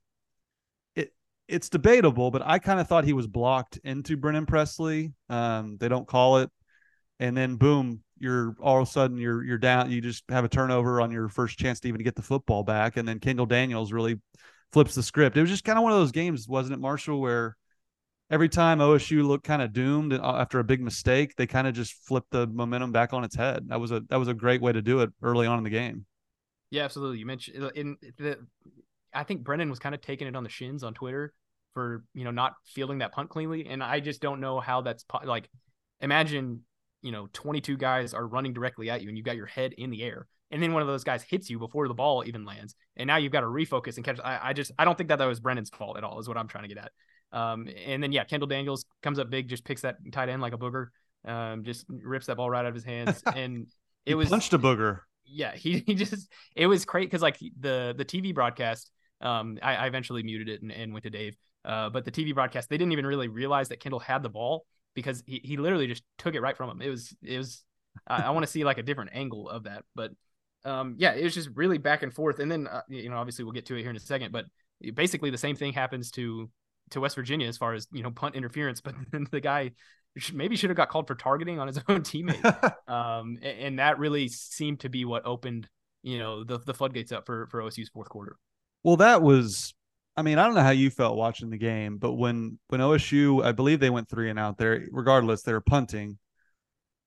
It 0.95 1.11
it's 1.47 1.69
debatable, 1.69 2.31
but 2.31 2.41
I 2.45 2.59
kind 2.59 2.79
of 2.79 2.87
thought 2.87 3.05
he 3.05 3.13
was 3.13 3.27
blocked 3.27 3.79
into 3.83 4.17
Brennan 4.17 4.45
Presley. 4.45 5.13
Um, 5.29 5.77
they 5.79 5.89
don't 5.89 6.07
call 6.07 6.37
it, 6.37 6.49
and 7.19 7.35
then 7.35 7.55
boom, 7.55 8.03
you're 8.23 8.55
all 8.61 8.81
of 8.81 8.87
a 8.87 8.91
sudden 8.91 9.17
you're 9.17 9.43
you're 9.43 9.57
down. 9.57 9.91
You 9.91 10.01
just 10.01 10.23
have 10.29 10.45
a 10.45 10.49
turnover 10.49 11.01
on 11.01 11.11
your 11.11 11.27
first 11.27 11.59
chance 11.59 11.79
to 11.81 11.87
even 11.89 12.01
get 12.01 12.15
the 12.15 12.21
football 12.21 12.63
back, 12.63 12.97
and 12.97 13.07
then 13.07 13.19
Kendall 13.19 13.45
Daniels 13.45 13.91
really 13.91 14.19
flips 14.71 14.95
the 14.95 15.03
script. 15.03 15.37
It 15.37 15.41
was 15.41 15.49
just 15.49 15.65
kind 15.65 15.77
of 15.77 15.83
one 15.83 15.91
of 15.91 15.99
those 15.99 16.11
games, 16.11 16.47
wasn't 16.47 16.73
it, 16.73 16.79
Marshall, 16.79 17.19
where 17.19 17.57
every 18.31 18.49
time 18.49 18.79
OSU 18.79 19.23
looked 19.27 19.43
kind 19.43 19.61
of 19.61 19.73
doomed 19.73 20.13
uh, 20.13 20.37
after 20.39 20.59
a 20.59 20.63
big 20.63 20.81
mistake, 20.81 21.35
they 21.35 21.45
kind 21.45 21.67
of 21.67 21.75
just 21.75 21.93
flipped 22.07 22.31
the 22.31 22.47
momentum 22.47 22.91
back 22.91 23.13
on 23.13 23.23
its 23.23 23.35
head. 23.35 23.67
That 23.67 23.79
was 23.79 23.91
a 23.91 24.01
that 24.09 24.17
was 24.17 24.29
a 24.29 24.33
great 24.33 24.61
way 24.61 24.71
to 24.71 24.81
do 24.81 25.01
it 25.01 25.11
early 25.21 25.45
on 25.45 25.57
in 25.57 25.63
the 25.63 25.69
game. 25.69 26.05
Yeah, 26.71 26.83
absolutely. 26.85 27.19
You 27.19 27.25
mentioned 27.25 27.71
in 27.75 27.97
the 28.17 28.39
I 29.13 29.23
think 29.23 29.43
Brennan 29.43 29.69
was 29.69 29.79
kind 29.79 29.93
of 29.93 30.01
taking 30.01 30.27
it 30.27 30.35
on 30.35 30.43
the 30.43 30.49
shins 30.49 30.83
on 30.83 30.93
Twitter 30.93 31.33
for 31.73 32.03
you 32.13 32.23
know 32.23 32.31
not 32.31 32.53
fielding 32.65 32.99
that 32.99 33.11
punt 33.11 33.29
cleanly, 33.29 33.67
and 33.67 33.83
I 33.83 33.99
just 33.99 34.21
don't 34.21 34.39
know 34.39 34.59
how 34.59 34.81
that's 34.81 35.05
like. 35.25 35.49
Imagine 36.01 36.61
you 37.03 37.11
know 37.11 37.27
22 37.33 37.77
guys 37.77 38.13
are 38.13 38.25
running 38.25 38.53
directly 38.53 38.89
at 38.89 39.01
you, 39.01 39.09
and 39.09 39.17
you've 39.17 39.25
got 39.25 39.35
your 39.35 39.45
head 39.45 39.73
in 39.73 39.91
the 39.91 40.03
air, 40.03 40.27
and 40.51 40.61
then 40.61 40.73
one 40.73 40.81
of 40.81 40.87
those 40.87 41.03
guys 41.03 41.23
hits 41.23 41.49
you 41.49 41.59
before 41.59 41.87
the 41.87 41.93
ball 41.93 42.23
even 42.25 42.45
lands, 42.45 42.75
and 42.97 43.07
now 43.07 43.17
you've 43.17 43.31
got 43.31 43.41
to 43.41 43.47
refocus 43.47 43.97
and 43.97 44.05
catch. 44.05 44.19
I, 44.23 44.39
I 44.41 44.53
just 44.53 44.71
I 44.77 44.85
don't 44.85 44.97
think 44.97 45.09
that 45.09 45.17
that 45.19 45.25
was 45.25 45.39
Brennan's 45.39 45.69
fault 45.69 45.97
at 45.97 46.03
all. 46.03 46.19
Is 46.19 46.27
what 46.27 46.37
I'm 46.37 46.47
trying 46.47 46.63
to 46.63 46.73
get 46.73 46.77
at. 46.77 46.91
Um, 47.37 47.67
and 47.85 48.01
then 48.01 48.11
yeah, 48.11 48.23
Kendall 48.23 48.47
Daniels 48.47 48.85
comes 49.01 49.19
up 49.19 49.29
big, 49.29 49.47
just 49.47 49.65
picks 49.65 49.81
that 49.81 49.97
tight 50.11 50.29
end 50.29 50.41
like 50.41 50.53
a 50.53 50.57
booger, 50.57 50.87
um, 51.25 51.63
just 51.63 51.85
rips 51.89 52.27
that 52.27 52.37
ball 52.37 52.49
right 52.49 52.61
out 52.61 52.67
of 52.67 52.75
his 52.75 52.83
hands, 52.83 53.21
and 53.35 53.67
it 54.05 54.15
was 54.15 54.29
punched 54.29 54.53
a 54.53 54.59
booger. 54.59 54.99
Yeah, 55.25 55.55
he, 55.55 55.79
he 55.87 55.95
just 55.95 56.27
it 56.55 56.67
was 56.67 56.85
great 56.85 57.07
because 57.07 57.21
like 57.21 57.37
the 57.59 57.93
the 57.97 58.05
TV 58.05 58.33
broadcast 58.33 58.91
um, 59.23 59.57
I, 59.61 59.75
I, 59.75 59.87
eventually 59.87 60.21
muted 60.21 60.49
it 60.49 60.61
and, 60.61 60.71
and 60.71 60.91
went 60.91 61.03
to 61.03 61.09
Dave. 61.09 61.37
Uh, 61.63 61.89
but 61.89 62.03
the 62.03 62.11
TV 62.11 62.33
broadcast, 62.35 62.69
they 62.69 62.77
didn't 62.77 62.91
even 62.91 63.05
really 63.05 63.29
realize 63.29 63.69
that 63.69 63.79
Kendall 63.79 63.99
had 63.99 64.21
the 64.21 64.29
ball 64.29 64.65
because 64.93 65.23
he, 65.25 65.41
he 65.43 65.57
literally 65.57 65.87
just 65.87 66.03
took 66.17 66.35
it 66.35 66.41
right 66.41 66.55
from 66.55 66.69
him. 66.69 66.81
It 66.81 66.89
was 66.89 67.15
it 67.23 67.37
was 67.37 67.63
I, 68.07 68.23
I 68.23 68.29
want 68.31 68.45
to 68.45 68.51
see 68.51 68.63
like 68.63 68.77
a 68.77 68.83
different 68.83 69.11
angle 69.13 69.49
of 69.49 69.63
that, 69.63 69.83
but 69.95 70.11
um, 70.65 70.95
yeah, 70.97 71.13
it 71.13 71.23
was 71.23 71.33
just 71.33 71.49
really 71.55 71.77
back 71.77 72.03
and 72.03 72.13
forth. 72.13 72.39
And 72.39 72.51
then 72.51 72.67
uh, 72.67 72.81
you 72.87 73.09
know 73.09 73.17
obviously 73.17 73.43
we'll 73.45 73.53
get 73.53 73.65
to 73.67 73.75
it 73.75 73.81
here 73.81 73.89
in 73.89 73.95
a 73.95 74.01
second, 74.01 74.31
but 74.31 74.45
basically 74.93 75.29
the 75.29 75.37
same 75.37 75.55
thing 75.55 75.73
happens 75.73 76.11
to 76.11 76.49
to 76.91 76.99
West 76.99 77.15
Virginia 77.15 77.47
as 77.47 77.57
far 77.57 77.73
as 77.73 77.87
you 77.91 78.03
know 78.03 78.11
punt 78.11 78.35
interference, 78.35 78.81
but 78.85 78.95
then 79.11 79.27
the 79.31 79.41
guy 79.41 79.71
maybe 80.31 80.55
should 80.55 80.69
have 80.69 80.77
got 80.77 80.89
called 80.89 81.07
for 81.07 81.15
targeting 81.15 81.59
on 81.59 81.67
his 81.67 81.79
own 81.87 82.01
teammate, 82.01 82.73
um, 82.87 83.37
and, 83.41 83.59
and 83.59 83.79
that 83.79 83.99
really 83.99 84.27
seemed 84.27 84.79
to 84.81 84.89
be 84.89 85.05
what 85.05 85.25
opened 85.25 85.67
you 86.03 86.19
know 86.19 86.43
the 86.43 86.59
the 86.59 86.73
floodgates 86.73 87.11
up 87.11 87.25
for 87.25 87.47
for 87.47 87.61
OSU's 87.61 87.89
fourth 87.89 88.09
quarter. 88.09 88.37
Well, 88.83 88.97
that 88.97 89.21
was 89.21 89.73
I 90.15 90.21
mean, 90.21 90.37
I 90.37 90.45
don't 90.45 90.55
know 90.55 90.61
how 90.61 90.69
you 90.69 90.89
felt 90.89 91.17
watching 91.17 91.49
the 91.49 91.57
game, 91.57 91.97
but 91.97 92.13
when 92.13 92.59
when 92.67 92.81
OSU, 92.81 93.43
I 93.43 93.51
believe 93.51 93.79
they 93.79 93.89
went 93.89 94.09
three 94.09 94.29
and 94.29 94.37
out 94.37 94.57
there, 94.57 94.85
regardless, 94.91 95.41
they 95.41 95.53
were 95.53 95.61
punting. 95.61 96.19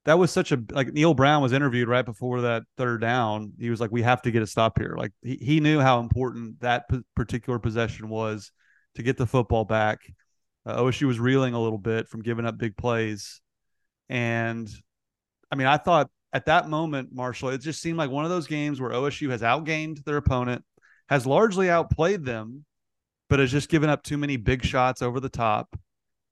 That 0.06 0.18
was 0.18 0.30
such 0.32 0.52
a 0.52 0.62
like 0.70 0.92
Neal 0.92 1.14
Brown 1.14 1.42
was 1.42 1.52
interviewed 1.52 1.88
right 1.88 2.04
before 2.04 2.42
that 2.42 2.64
third 2.76 3.00
down. 3.00 3.52
He 3.58 3.70
was 3.70 3.80
like, 3.80 3.92
"We 3.92 4.02
have 4.02 4.22
to 4.22 4.30
get 4.30 4.42
a 4.42 4.46
stop 4.46 4.78
here." 4.78 4.96
Like 4.98 5.12
he, 5.22 5.36
he 5.36 5.60
knew 5.60 5.80
how 5.80 6.00
important 6.00 6.60
that 6.60 6.88
p- 6.88 7.00
particular 7.14 7.58
possession 7.58 8.08
was 8.08 8.50
to 8.96 9.02
get 9.02 9.16
the 9.16 9.26
football 9.26 9.64
back. 9.64 10.00
Uh, 10.64 10.80
OSU 10.80 11.06
was 11.06 11.20
reeling 11.20 11.54
a 11.54 11.62
little 11.62 11.78
bit 11.78 12.08
from 12.08 12.22
giving 12.22 12.46
up 12.46 12.58
big 12.58 12.76
plays, 12.76 13.40
and 14.08 14.68
I 15.50 15.56
mean, 15.56 15.66
I 15.68 15.76
thought 15.76 16.10
at 16.32 16.46
that 16.46 16.68
moment, 16.68 17.10
Marshall, 17.12 17.50
it 17.50 17.60
just 17.60 17.80
seemed 17.80 17.98
like 17.98 18.10
one 18.10 18.24
of 18.24 18.30
those 18.30 18.46
games 18.46 18.80
where 18.80 18.90
OSU 18.90 19.30
has 19.30 19.42
outgained 19.42 20.04
their 20.04 20.16
opponent 20.16 20.64
has 21.08 21.26
largely 21.26 21.70
outplayed 21.70 22.24
them, 22.24 22.64
but 23.28 23.38
has 23.38 23.50
just 23.50 23.68
given 23.68 23.90
up 23.90 24.02
too 24.02 24.16
many 24.16 24.36
big 24.36 24.64
shots 24.64 25.02
over 25.02 25.20
the 25.20 25.28
top 25.28 25.78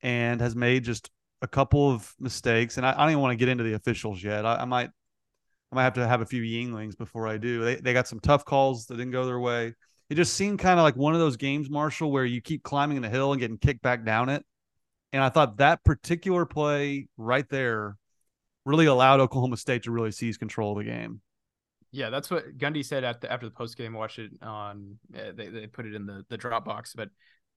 and 0.03 0.41
has 0.41 0.55
made 0.55 0.85
just 0.85 1.11
a 1.43 1.49
couple 1.49 1.91
of 1.91 2.13
mistakes. 2.19 2.77
And 2.77 2.87
I, 2.87 2.93
I 2.93 2.97
don't 2.97 3.11
even 3.11 3.21
want 3.21 3.33
to 3.33 3.37
get 3.37 3.49
into 3.49 3.65
the 3.65 3.75
officials 3.75 4.23
yet. 4.23 4.47
I, 4.47 4.57
I, 4.57 4.65
might 4.65 4.91
I 5.73 5.75
might 5.75 5.85
have 5.85 5.95
to 5.95 6.07
have 6.07 6.21
a 6.21 6.27
few 6.27 6.43
Yuenglings 6.43 6.97
before 6.97 7.27
I 7.27 7.37
do. 7.37 7.65
They 7.65 7.77
they 7.77 7.93
got 7.93 8.09
some 8.09 8.21
tough 8.21 8.45
calls 8.45 8.87
that 8.87 8.97
didn't 8.97 9.13
go 9.13 9.27
their 9.27 9.41
way. 9.41 9.75
It 10.11 10.17
just 10.17 10.35
seemed 10.35 10.59
kind 10.59 10.79
of 10.79 10.85
like 10.85 10.97
one 10.97 11.15
of 11.15 11.21
those 11.21 11.37
games, 11.37 11.71
Marshall, 11.71 12.13
where 12.13 12.25
you 12.25 12.41
keep 12.41 12.63
climbing 12.63 13.01
the 13.01 13.09
hill 13.09 13.33
and 13.33 13.41
getting 13.41 13.59
kicked 13.59 13.83
back 13.83 14.05
down 14.05 14.29
it. 14.29 14.45
And 15.13 15.23
I 15.23 15.31
thought 15.31 15.59
that 15.59 15.83
particular 15.85 16.45
play 16.45 17.09
right 17.17 17.49
there 17.49 17.97
really 18.67 18.87
allowed 18.87 19.21
Oklahoma 19.21 19.57
State 19.57 19.85
to 19.85 19.91
really 19.91 20.11
seize 20.11 20.37
control 20.37 20.73
of 20.73 20.79
the 20.79 20.91
game. 20.91 21.21
Yeah, 21.95 22.11
that's 22.11 22.29
what 22.29 22.59
Gundy 22.59 22.85
said 22.85 23.05
after 23.05 23.29
after 23.29 23.47
the 23.47 23.55
post 23.55 23.77
game. 23.77 23.93
Watched 23.93 24.19
it 24.19 24.33
on. 24.43 24.99
Uh, 25.15 25.31
they 25.33 25.49
they 25.49 25.67
put 25.69 25.87
it 25.87 25.95
in 25.95 26.07
the 26.07 26.25
the 26.29 26.37
Dropbox, 26.37 26.91
but 26.97 27.11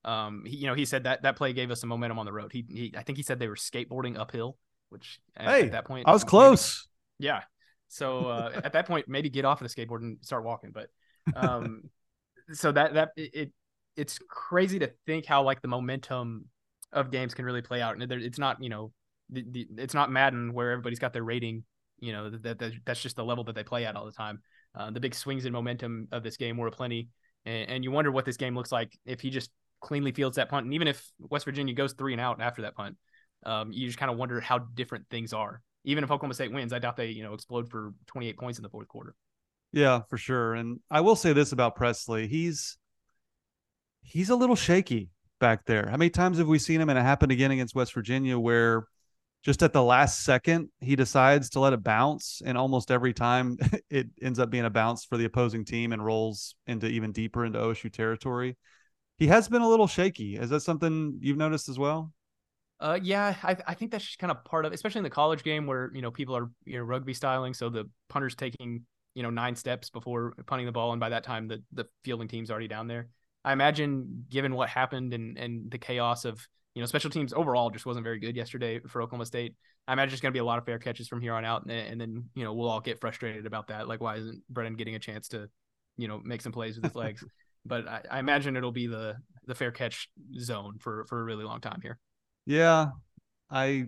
um, 0.06 0.44
he, 0.46 0.58
you 0.58 0.68
know, 0.68 0.76
he 0.76 0.86
said 0.86 1.06
that 1.06 1.24
that 1.24 1.36
play 1.36 1.54
gave 1.54 1.72
us 1.72 1.82
some 1.82 1.90
momentum 1.90 2.20
on 2.20 2.26
the 2.28 2.32
road. 2.32 2.54
He, 2.54 2.64
he 2.70 2.94
I 2.96 3.02
think 3.02 3.18
he 3.18 3.24
said 3.24 3.40
they 3.40 3.48
were 3.48 3.56
skateboarding 3.56 4.18
uphill, 4.18 4.58
which 4.90 5.20
hey, 5.36 5.64
at 5.64 5.72
that 5.72 5.86
point 5.86 6.08
I 6.08 6.12
was 6.12 6.24
close. 6.24 6.88
Maybe, 7.20 7.30
yeah. 7.30 7.42
So 7.88 8.28
uh, 8.28 8.62
at 8.64 8.74
that 8.74 8.86
point, 8.86 9.08
maybe 9.08 9.30
get 9.32 9.44
off 9.44 9.60
of 9.60 9.68
the 9.68 9.74
skateboard 9.74 10.02
and 10.02 10.18
start 10.22 10.44
walking. 10.44 10.72
But 10.72 10.90
um, 11.36 11.90
so 12.54 12.72
that 12.74 12.94
that 12.94 13.10
it 13.18 13.52
it's 13.96 14.20
crazy 14.30 14.78
to 14.80 14.92
think 15.08 15.26
how 15.26 15.42
like 15.42 15.64
the 15.64 15.68
momentum 15.68 16.46
of 16.94 17.10
games 17.10 17.34
can 17.34 17.44
really 17.44 17.64
play 17.64 17.82
out, 17.82 17.98
and 17.98 18.12
it's 18.12 18.38
not 18.38 18.62
you 18.62 18.70
know 18.70 18.92
the, 19.32 19.44
the, 19.50 19.68
it's 19.78 19.96
not 19.96 20.12
Madden 20.12 20.54
where 20.54 20.72
everybody's 20.72 21.00
got 21.00 21.12
their 21.12 21.24
rating 21.24 21.64
you 22.00 22.12
know 22.12 22.30
that, 22.30 22.60
that 22.60 22.74
that's 22.86 23.02
just 23.02 23.16
the 23.16 23.24
level 23.24 23.44
that 23.46 23.56
they 23.56 23.64
play 23.64 23.86
at 23.86 23.96
all 23.96 24.06
the 24.06 24.12
time. 24.12 24.42
Uh, 24.76 24.92
the 24.92 25.00
big 25.00 25.16
swings 25.16 25.46
in 25.46 25.54
momentum 25.54 26.08
of 26.12 26.24
this 26.24 26.38
game 26.38 26.58
were 26.58 26.70
plenty, 26.70 27.10
and, 27.46 27.70
and, 27.70 27.84
you 27.84 27.92
wonder 27.92 28.12
what 28.12 28.26
this 28.26 28.38
game 28.38 28.56
looks 28.56 28.72
like 28.72 28.98
if 29.06 29.22
he 29.22 29.30
just 29.30 29.50
cleanly 29.82 30.12
fields 30.12 30.36
that 30.36 30.50
punt, 30.50 30.66
and 30.66 30.74
even 30.74 30.88
if 30.88 31.12
West 31.20 31.46
Virginia 31.46 31.74
goes 31.74 31.94
three 31.94 32.14
and 32.14 32.22
out 32.22 32.42
after 32.42 32.62
that 32.64 32.76
punt, 32.76 32.96
um, 33.46 33.72
you 33.72 33.88
just 33.88 33.98
kind 33.98 34.12
of 34.12 34.18
wonder 34.18 34.40
how 34.40 34.60
different 34.60 35.06
things 35.10 35.34
are. 35.34 35.62
Even 35.84 36.04
if 36.04 36.12
Oklahoma 36.12 36.34
State 36.34 36.52
wins, 36.52 36.74
I 36.74 36.80
doubt 36.80 36.98
they 36.98 37.08
you 37.08 37.24
know 37.24 37.34
explode 37.34 37.70
for 37.70 37.94
28 38.08 38.38
points 38.38 38.60
in 38.60 38.64
the 38.64 38.70
fourth 38.70 38.88
quarter. 38.88 39.16
Yeah, 39.72 40.02
for 40.10 40.18
sure. 40.18 40.56
And 40.56 40.80
I 40.90 41.02
will 41.02 41.16
say 41.16 41.34
this 41.34 41.52
about 41.52 41.76
Presley: 41.76 42.28
he's 42.28 42.78
he's 44.02 44.30
a 44.30 44.36
little 44.36 44.56
shaky 44.56 45.10
back 45.40 45.66
there. 45.66 45.88
How 45.90 45.98
many 45.98 46.10
times 46.10 46.38
have 46.38 46.48
we 46.48 46.60
seen 46.60 46.82
him? 46.82 46.90
And 46.90 46.98
it 46.98 47.04
happened 47.04 47.32
again 47.32 47.52
against 47.52 47.76
West 47.76 47.94
Virginia, 47.94 48.38
where 48.40 48.88
just 49.48 49.64
at 49.64 49.72
the 49.72 49.82
last 49.82 50.26
second 50.26 50.68
he 50.82 50.98
decides 50.98 51.50
to 51.50 51.62
let 51.62 51.72
it 51.72 51.82
bounce 51.82 52.42
and 52.46 52.58
almost 52.58 52.92
every 52.92 53.14
time 53.14 53.58
it 53.90 54.08
ends 54.22 54.40
up 54.40 54.50
being 54.50 54.66
a 54.66 54.70
bounce 54.70 55.06
for 55.06 55.16
the 55.16 55.24
opposing 55.24 55.64
team 55.64 55.94
and 55.94 56.04
rolls 56.04 56.54
into 56.68 56.86
even 56.86 57.14
deeper 57.14 57.46
into 57.46 57.58
OSU 57.58 57.90
territory. 57.90 58.58
He 59.18 59.28
has 59.28 59.48
been 59.48 59.62
a 59.62 59.70
little 59.70 59.88
shaky. 59.88 60.36
Is 60.36 60.50
that 60.50 60.60
something 60.60 61.18
you've 61.22 61.38
noticed 61.38 61.70
as 61.70 61.80
well? 61.80 62.12
Uh, 62.82 63.00
yeah, 63.02 63.36
I, 63.42 63.56
I 63.66 63.74
think 63.74 63.90
that's 63.90 64.18
kind 64.18 64.32
of 64.32 64.44
part 64.44 64.66
of, 64.66 64.74
especially 64.74 65.00
in 65.00 65.04
the 65.04 65.10
college 65.10 65.44
game 65.44 65.66
where 65.66 65.92
you 65.96 66.02
know 66.02 66.12
people 66.12 66.36
are 66.36 66.52
you 66.66 66.78
know 66.78 66.84
rugby 66.84 67.14
styling, 67.14 67.56
so 67.56 67.70
the 67.70 67.90
punter's 68.10 68.36
taking 68.36 68.84
you 69.16 69.24
know 69.24 69.32
nine 69.32 69.56
steps 69.56 69.90
before 69.90 70.34
punting 70.46 70.68
the 70.68 70.72
ball, 70.72 70.92
and 70.92 71.00
by 71.00 71.10
that 71.10 71.24
time 71.24 71.48
the 71.48 71.64
the 71.72 71.88
fielding 72.04 72.28
team's 72.28 72.52
already 72.52 72.68
down 72.68 72.88
there. 72.88 73.08
I 73.44 73.54
imagine, 73.54 74.26
given 74.30 74.54
what 74.54 74.70
happened 74.70 75.14
and 75.14 75.40
and 75.40 75.72
the 75.72 75.80
chaos 75.80 76.24
of 76.26 76.46
you 76.78 76.82
know, 76.84 76.86
special 76.86 77.10
teams 77.10 77.34
overall 77.34 77.72
just 77.72 77.88
wasn't 77.88 78.04
very 78.04 78.20
good 78.20 78.36
yesterday 78.36 78.80
for 78.88 79.02
Oklahoma 79.02 79.26
State. 79.26 79.56
I 79.88 79.94
imagine 79.94 80.14
it's 80.14 80.22
going 80.22 80.32
to 80.32 80.36
be 80.36 80.42
a 80.42 80.46
lot 80.46 80.60
of 80.60 80.66
fair 80.66 80.78
catches 80.78 81.08
from 81.08 81.22
here 81.22 81.34
on 81.34 81.44
out, 81.44 81.64
and, 81.64 81.72
and, 81.72 82.00
then 82.00 82.26
you 82.36 82.44
know 82.44 82.54
we'll 82.54 82.70
all 82.70 82.82
get 82.82 83.02
frustrated 83.02 83.48
about 83.48 83.70
that. 83.70 83.88
Like, 83.88 84.00
why 84.00 84.18
isn't 84.18 84.44
Brennan 84.48 84.76
getting 84.76 84.94
a 84.94 85.00
chance 85.00 85.30
to, 85.30 85.50
you 85.98 86.08
know, 86.08 86.22
make 86.24 86.44
some 86.44 86.52
plays 86.52 86.76
with 86.76 86.84
his 86.84 86.96
legs? 87.04 87.26
but 87.66 87.88
I, 87.88 88.02
I, 88.12 88.20
imagine 88.20 88.56
it'll 88.56 88.72
be 88.72 88.86
the 88.86 89.16
the 89.48 89.56
fair 89.56 89.72
catch 89.72 90.08
zone 90.40 90.78
for 90.80 91.06
for 91.06 91.20
a 91.20 91.24
really 91.24 91.46
long 91.46 91.62
time 91.62 91.80
here. 91.82 91.98
Yeah, 92.46 92.90
I 93.50 93.88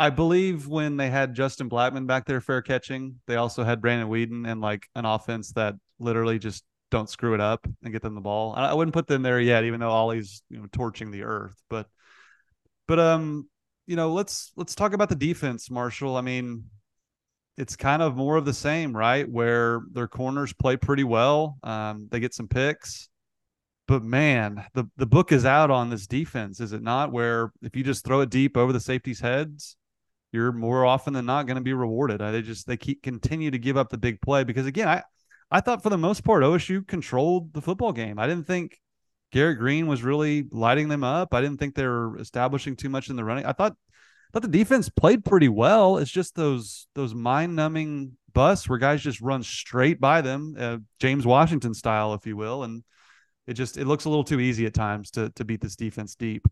I 0.00 0.08
believe 0.08 0.66
when 0.66 0.96
they 0.96 1.10
had 1.10 1.34
Justin 1.34 1.68
Blackmon 1.68 2.06
back 2.06 2.24
there 2.24 2.40
fair 2.40 2.62
catching, 2.62 3.20
they 3.26 3.36
also 3.36 3.64
had 3.64 3.82
Brandon 3.82 4.08
Weeden 4.08 4.50
and 4.50 4.62
like 4.62 4.88
an 4.94 5.04
offense 5.04 5.52
that 5.52 5.74
literally 5.98 6.38
just 6.38 6.64
don't 6.90 7.10
screw 7.10 7.34
it 7.34 7.40
up 7.40 7.66
and 7.82 7.92
get 7.92 8.02
them 8.02 8.14
the 8.14 8.20
ball. 8.20 8.54
I, 8.56 8.74
wouldn't 8.74 8.94
put 8.94 9.06
them 9.06 9.22
there 9.22 9.40
yet, 9.40 9.64
even 9.64 9.80
though 9.80 9.90
Ollie's 9.90 10.42
you 10.48 10.58
know 10.58 10.66
torching 10.72 11.10
the 11.10 11.24
earth. 11.24 11.56
But 11.68 11.88
but 12.86 12.98
um, 12.98 13.48
you 13.86 13.96
know, 13.96 14.12
let's 14.12 14.52
let's 14.56 14.74
talk 14.74 14.92
about 14.92 15.08
the 15.08 15.16
defense, 15.16 15.70
Marshall. 15.70 16.16
I 16.16 16.20
mean, 16.20 16.64
it's 17.56 17.76
kind 17.76 18.02
of 18.02 18.16
more 18.16 18.36
of 18.36 18.44
the 18.44 18.54
same, 18.54 18.96
right? 18.96 19.28
Where 19.28 19.80
their 19.92 20.08
corners 20.08 20.52
play 20.52 20.76
pretty 20.76 21.04
well. 21.04 21.58
Um, 21.62 22.08
they 22.10 22.20
get 22.20 22.34
some 22.34 22.48
picks. 22.48 23.08
But 23.88 24.02
man, 24.02 24.64
the, 24.74 24.86
the 24.96 25.06
book 25.06 25.30
is 25.30 25.46
out 25.46 25.70
on 25.70 25.90
this 25.90 26.08
defense, 26.08 26.58
is 26.58 26.72
it 26.72 26.82
not? 26.82 27.12
Where 27.12 27.52
if 27.62 27.76
you 27.76 27.84
just 27.84 28.04
throw 28.04 28.20
it 28.20 28.30
deep 28.30 28.56
over 28.56 28.72
the 28.72 28.80
safeties' 28.80 29.20
heads, 29.20 29.76
you're 30.32 30.50
more 30.50 30.84
often 30.84 31.12
than 31.12 31.24
not 31.24 31.46
going 31.46 31.56
to 31.56 31.62
be 31.62 31.72
rewarded. 31.72 32.20
They 32.20 32.42
just 32.42 32.66
they 32.66 32.76
keep 32.76 33.02
continue 33.02 33.52
to 33.52 33.58
give 33.58 33.76
up 33.76 33.90
the 33.90 33.98
big 33.98 34.20
play 34.20 34.42
because 34.42 34.66
again, 34.66 34.88
I 34.88 35.04
I 35.50 35.60
thought 35.60 35.82
for 35.82 35.90
the 35.90 35.98
most 35.98 36.24
part 36.24 36.42
OSU 36.42 36.86
controlled 36.86 37.52
the 37.52 37.62
football 37.62 37.92
game. 37.92 38.18
I 38.18 38.26
didn't 38.26 38.46
think 38.46 38.78
Garrett 39.32 39.58
Greene 39.58 39.86
was 39.86 40.02
really 40.02 40.46
lighting 40.50 40.88
them 40.88 41.04
up. 41.04 41.34
I 41.34 41.40
didn't 41.40 41.58
think 41.58 41.74
they 41.74 41.86
were 41.86 42.18
establishing 42.18 42.76
too 42.76 42.88
much 42.88 43.10
in 43.10 43.16
the 43.16 43.24
running. 43.24 43.46
I 43.46 43.52
thought 43.52 43.76
thought 44.32 44.42
the 44.42 44.48
defense 44.48 44.88
played 44.88 45.24
pretty 45.24 45.48
well. 45.48 45.98
It's 45.98 46.10
just 46.10 46.34
those 46.34 46.88
those 46.94 47.14
mind 47.14 47.56
numbing 47.56 48.16
busts 48.32 48.68
where 48.68 48.78
guys 48.78 49.02
just 49.02 49.20
run 49.20 49.42
straight 49.42 49.98
by 49.98 50.20
them, 50.20 50.54
uh, 50.58 50.78
James 51.00 51.26
Washington 51.26 51.72
style, 51.72 52.12
if 52.12 52.26
you 52.26 52.36
will, 52.36 52.64
and 52.64 52.84
it 53.46 53.54
just 53.54 53.78
it 53.78 53.86
looks 53.86 54.04
a 54.04 54.10
little 54.10 54.24
too 54.24 54.40
easy 54.40 54.66
at 54.66 54.74
times 54.74 55.10
to 55.12 55.30
to 55.30 55.44
beat 55.44 55.60
this 55.60 55.76
defense 55.76 56.14
deep. 56.14 56.46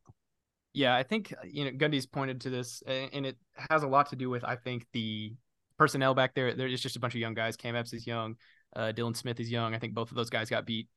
Yeah, 0.72 0.96
I 0.96 1.02
think 1.02 1.34
you 1.44 1.66
know 1.66 1.72
Gundy's 1.72 2.06
pointed 2.06 2.40
to 2.42 2.50
this, 2.50 2.82
and 2.86 3.26
it 3.26 3.36
has 3.70 3.82
a 3.82 3.88
lot 3.88 4.10
to 4.10 4.16
do 4.16 4.30
with 4.30 4.44
I 4.44 4.56
think 4.56 4.86
the 4.92 5.34
personnel 5.78 6.14
back 6.14 6.34
there. 6.34 6.54
There's 6.54 6.80
just 6.80 6.96
a 6.96 7.00
bunch 7.00 7.14
of 7.14 7.20
young 7.20 7.34
guys. 7.34 7.56
Cam 7.56 7.76
Epps 7.76 7.92
is 7.92 8.06
young, 8.06 8.36
uh, 8.76 8.92
Dylan 8.94 9.16
Smith 9.16 9.40
is 9.40 9.50
young. 9.50 9.74
I 9.74 9.78
think 9.78 9.94
both 9.94 10.10
of 10.10 10.16
those 10.16 10.30
guys 10.30 10.50
got 10.50 10.66
beat 10.66 10.88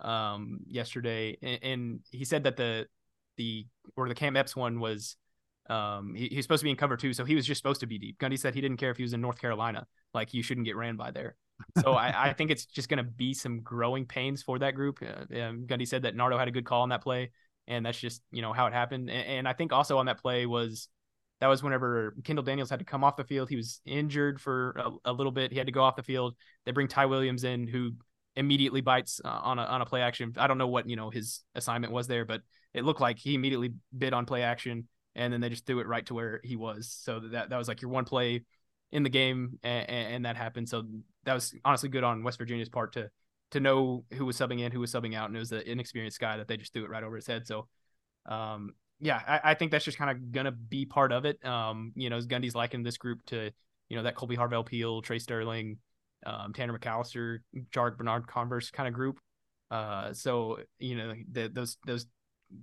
um, 0.00 0.60
yesterday, 0.66 1.38
and, 1.42 1.58
and, 1.62 2.00
he 2.10 2.24
said 2.24 2.44
that 2.44 2.56
the 2.56 2.86
the 3.36 3.66
or 3.96 4.08
the 4.08 4.14
Cam 4.14 4.36
Epps 4.36 4.56
one 4.56 4.80
was 4.80 5.16
um, 5.70 6.14
he, 6.14 6.28
he's 6.28 6.44
supposed 6.44 6.60
to 6.60 6.64
be 6.64 6.70
in 6.70 6.76
cover 6.76 6.96
two, 6.96 7.12
so 7.12 7.24
he 7.24 7.34
was 7.34 7.46
just 7.46 7.60
supposed 7.60 7.80
to 7.80 7.86
be 7.86 7.98
deep. 7.98 8.18
Gundy 8.18 8.38
said 8.38 8.54
he 8.54 8.60
didn't 8.60 8.78
care 8.78 8.90
if 8.90 8.96
he 8.96 9.02
was 9.02 9.12
in 9.12 9.20
North 9.20 9.40
Carolina, 9.40 9.86
like 10.12 10.34
you 10.34 10.42
shouldn't 10.42 10.66
get 10.66 10.76
ran 10.76 10.96
by 10.96 11.10
there. 11.10 11.36
So 11.82 11.92
I, 11.92 12.30
I, 12.30 12.32
think 12.32 12.50
it's 12.50 12.66
just 12.66 12.88
going 12.88 12.98
to 12.98 13.04
be 13.04 13.34
some 13.34 13.60
growing 13.60 14.04
pains 14.04 14.42
for 14.42 14.58
that 14.58 14.74
group. 14.74 14.98
Uh, 15.00 15.22
um, 15.40 15.66
Gundy 15.66 15.86
said 15.86 16.02
that 16.02 16.16
Nardo 16.16 16.36
had 16.36 16.48
a 16.48 16.50
good 16.50 16.64
call 16.64 16.82
on 16.82 16.88
that 16.88 17.02
play, 17.02 17.30
and 17.68 17.86
that's 17.86 17.98
just 17.98 18.22
you 18.32 18.42
know 18.42 18.52
how 18.52 18.66
it 18.66 18.72
happened. 18.72 19.08
And, 19.10 19.26
and, 19.26 19.48
I 19.48 19.52
think 19.52 19.72
also 19.72 19.98
on 19.98 20.06
that 20.06 20.20
play 20.20 20.46
was 20.46 20.88
that 21.42 21.48
was 21.48 21.60
whenever 21.60 22.14
Kendall 22.22 22.44
Daniels 22.44 22.70
had 22.70 22.78
to 22.78 22.84
come 22.84 23.02
off 23.02 23.16
the 23.16 23.24
field. 23.24 23.48
He 23.48 23.56
was 23.56 23.80
injured 23.84 24.40
for 24.40 24.76
a, 24.78 25.10
a 25.10 25.12
little 25.12 25.32
bit. 25.32 25.50
He 25.50 25.58
had 25.58 25.66
to 25.66 25.72
go 25.72 25.82
off 25.82 25.96
the 25.96 26.04
field. 26.04 26.36
They 26.64 26.70
bring 26.70 26.86
Ty 26.86 27.06
Williams 27.06 27.42
in, 27.42 27.66
who 27.66 27.94
immediately 28.36 28.80
bites 28.80 29.20
uh, 29.24 29.40
on 29.42 29.58
a 29.58 29.62
on 29.62 29.82
a 29.82 29.84
play 29.84 30.02
action. 30.02 30.32
I 30.36 30.46
don't 30.46 30.56
know 30.56 30.68
what 30.68 30.88
you 30.88 30.94
know 30.94 31.10
his 31.10 31.40
assignment 31.56 31.92
was 31.92 32.06
there, 32.06 32.24
but 32.24 32.42
it 32.72 32.84
looked 32.84 33.00
like 33.00 33.18
he 33.18 33.34
immediately 33.34 33.74
bid 33.98 34.12
on 34.12 34.24
play 34.24 34.42
action, 34.42 34.86
and 35.16 35.32
then 35.32 35.40
they 35.40 35.48
just 35.48 35.66
threw 35.66 35.80
it 35.80 35.88
right 35.88 36.06
to 36.06 36.14
where 36.14 36.40
he 36.44 36.54
was. 36.54 36.96
So 37.02 37.18
that 37.32 37.50
that 37.50 37.56
was 37.56 37.66
like 37.66 37.82
your 37.82 37.90
one 37.90 38.04
play 38.04 38.44
in 38.92 39.02
the 39.02 39.10
game, 39.10 39.58
and, 39.64 39.90
and 39.90 40.24
that 40.26 40.36
happened. 40.36 40.68
So 40.68 40.84
that 41.24 41.34
was 41.34 41.52
honestly 41.64 41.88
good 41.88 42.04
on 42.04 42.22
West 42.22 42.38
Virginia's 42.38 42.68
part 42.68 42.92
to 42.92 43.10
to 43.50 43.58
know 43.58 44.04
who 44.12 44.26
was 44.26 44.38
subbing 44.38 44.60
in, 44.60 44.70
who 44.70 44.78
was 44.78 44.92
subbing 44.92 45.16
out, 45.16 45.26
and 45.26 45.34
it 45.34 45.40
was 45.40 45.50
the 45.50 45.68
inexperienced 45.68 46.20
guy 46.20 46.36
that 46.36 46.46
they 46.46 46.56
just 46.56 46.72
threw 46.72 46.84
it 46.84 46.90
right 46.90 47.02
over 47.02 47.16
his 47.16 47.26
head. 47.26 47.48
So, 47.48 47.66
um, 48.26 48.74
yeah, 49.02 49.20
I, 49.26 49.50
I, 49.50 49.54
think 49.54 49.72
that's 49.72 49.84
just 49.84 49.98
kind 49.98 50.10
of 50.10 50.30
gonna 50.30 50.52
be 50.52 50.86
part 50.86 51.10
of 51.10 51.24
it. 51.24 51.44
Um, 51.44 51.92
you 51.96 52.08
know, 52.08 52.16
as 52.16 52.28
Gundy's 52.28 52.54
liking 52.54 52.84
this 52.84 52.96
group 52.96 53.18
to, 53.26 53.50
you 53.88 53.96
know, 53.96 54.04
that 54.04 54.14
Kolby 54.14 54.36
Harvell 54.36 54.64
Peel, 54.64 55.02
Trey 55.02 55.18
Sterling, 55.18 55.78
um, 56.24 56.52
Tanner 56.52 56.78
McCalister, 56.78 57.38
Jarrick 57.74 57.98
Bernard 57.98 58.28
Converse 58.28 58.70
kind 58.70 58.86
of 58.86 58.94
group. 58.94 59.18
Uh, 59.72 60.12
so 60.12 60.60
you 60.78 60.96
know, 60.96 61.14
the, 61.32 61.48
those 61.48 61.78
those 61.84 62.06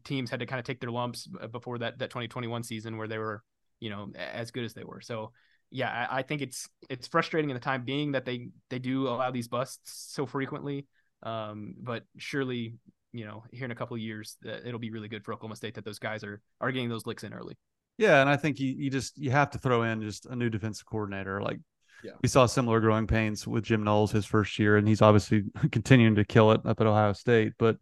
teams 0.05 0.29
had 0.29 0.39
to 0.39 0.45
kind 0.45 0.59
of 0.59 0.65
take 0.65 0.79
their 0.79 0.91
lumps 0.91 1.27
before 1.51 1.79
that 1.79 1.99
that 1.99 2.09
2021 2.09 2.63
season 2.63 2.95
where 2.95 3.09
they 3.09 3.17
were, 3.17 3.43
you 3.81 3.89
know, 3.89 4.09
as 4.15 4.51
good 4.51 4.63
as 4.63 4.73
they 4.73 4.85
were. 4.85 5.01
So 5.01 5.33
yeah, 5.71 6.07
I, 6.09 6.19
I, 6.19 6.21
think 6.21 6.41
it's 6.41 6.69
it's 6.89 7.07
frustrating 7.07 7.49
in 7.49 7.53
the 7.53 7.59
time 7.59 7.83
being 7.83 8.13
that 8.13 8.23
they 8.23 8.47
they 8.69 8.79
do 8.79 9.09
allow 9.09 9.29
these 9.31 9.49
busts 9.49 10.05
so 10.13 10.25
frequently. 10.25 10.87
Um, 11.21 11.75
but 11.77 12.05
surely, 12.17 12.75
you 13.11 13.25
know, 13.25 13.43
here 13.51 13.65
in 13.65 13.71
a 13.71 13.75
couple 13.75 13.95
of 13.95 14.01
years, 14.01 14.37
uh, 14.45 14.57
it'll 14.65 14.79
be 14.79 14.91
really 14.91 15.07
good 15.07 15.23
for 15.23 15.33
Oklahoma 15.33 15.55
State 15.55 15.75
that 15.75 15.85
those 15.85 15.99
guys 15.99 16.23
are 16.23 16.41
are 16.61 16.71
getting 16.71 16.89
those 16.89 17.05
licks 17.05 17.23
in 17.23 17.33
early. 17.33 17.57
Yeah, 17.97 18.21
and 18.21 18.29
I 18.29 18.37
think 18.37 18.59
you, 18.59 18.73
you 18.77 18.89
just 18.89 19.17
you 19.17 19.31
have 19.31 19.51
to 19.51 19.57
throw 19.57 19.83
in 19.83 20.01
just 20.01 20.25
a 20.25 20.35
new 20.35 20.49
defensive 20.49 20.85
coordinator. 20.85 21.41
Like 21.41 21.59
yeah. 22.03 22.11
we 22.21 22.29
saw 22.29 22.45
similar 22.45 22.79
growing 22.79 23.07
pains 23.07 23.47
with 23.47 23.65
Jim 23.65 23.83
Knowles 23.83 24.11
his 24.11 24.25
first 24.25 24.57
year, 24.59 24.77
and 24.77 24.87
he's 24.87 25.01
obviously 25.01 25.43
continuing 25.71 26.15
to 26.15 26.25
kill 26.25 26.51
it 26.51 26.61
up 26.65 26.79
at 26.79 26.87
Ohio 26.87 27.13
State. 27.13 27.53
But 27.57 27.77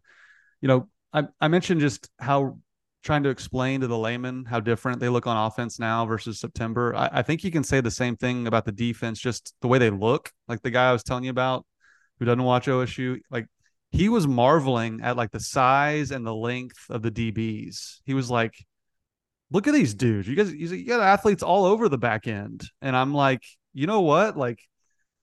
you 0.60 0.68
know, 0.68 0.88
I 1.12 1.24
I 1.40 1.48
mentioned 1.48 1.80
just 1.80 2.10
how 2.18 2.58
trying 3.02 3.22
to 3.22 3.28
explain 3.28 3.80
to 3.80 3.86
the 3.86 3.96
layman 3.96 4.44
how 4.44 4.60
different 4.60 5.00
they 5.00 5.08
look 5.08 5.26
on 5.26 5.46
offense 5.46 5.78
now 5.78 6.04
versus 6.04 6.40
September. 6.40 6.94
I, 6.96 7.08
I, 7.12 7.22
think 7.22 7.44
you 7.44 7.50
can 7.50 7.62
say 7.62 7.80
the 7.80 7.92
same 7.92 8.16
thing 8.16 8.48
about 8.48 8.64
the 8.64 8.72
defense, 8.72 9.20
just 9.20 9.54
the 9.60 9.68
way 9.68 9.78
they 9.78 9.88
look. 9.88 10.32
Like 10.48 10.62
the 10.62 10.70
guy 10.70 10.90
I 10.90 10.92
was 10.92 11.04
telling 11.04 11.24
you 11.24 11.30
about 11.30 11.64
who 12.18 12.24
doesn't 12.24 12.42
watch 12.42 12.66
OSU, 12.66 13.20
like 13.30 13.46
he 13.90 14.08
was 14.08 14.26
marveling 14.26 15.00
at 15.02 15.16
like 15.16 15.30
the 15.30 15.40
size 15.40 16.10
and 16.10 16.26
the 16.26 16.34
length 16.34 16.78
of 16.90 17.02
the 17.02 17.10
DBs. 17.10 18.00
He 18.04 18.14
was 18.14 18.30
like, 18.30 18.54
look 19.50 19.66
at 19.66 19.74
these 19.74 19.94
dudes. 19.94 20.28
You 20.28 20.36
guys, 20.36 20.52
you 20.52 20.84
got 20.84 21.00
athletes 21.00 21.42
all 21.42 21.64
over 21.64 21.88
the 21.88 21.98
back 21.98 22.26
end. 22.26 22.64
And 22.82 22.94
I'm 22.94 23.14
like, 23.14 23.42
you 23.72 23.86
know 23.86 24.02
what? 24.02 24.36
Like 24.36 24.60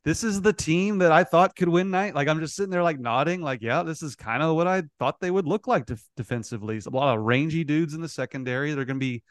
this 0.06 0.24
is 0.24 0.42
the 0.42 0.54
team 0.54 1.00
that 1.00 1.12
I 1.12 1.24
thought 1.24 1.56
could 1.56 1.68
win 1.68 1.90
night. 1.90 2.14
Like 2.14 2.28
I'm 2.28 2.40
just 2.40 2.56
sitting 2.56 2.70
there 2.70 2.84
like 2.84 3.00
nodding, 3.00 3.42
like, 3.42 3.62
yeah, 3.62 3.82
this 3.82 4.04
is 4.04 4.16
kind 4.16 4.44
of 4.44 4.56
what 4.56 4.68
I 4.68 4.84
thought 5.00 5.20
they 5.20 5.32
would 5.32 5.48
look 5.48 5.68
like 5.68 5.88
def- 5.88 6.08
defensively. 6.16 6.80
a 6.86 6.90
lot 6.90 7.18
of 7.18 7.24
rangy 7.24 7.64
dudes 7.64 7.96
in 7.96 8.02
the 8.02 8.08
secondary. 8.08 8.74
They're 8.74 8.86
going 8.86 9.00
to 9.00 9.06
be, 9.06 9.24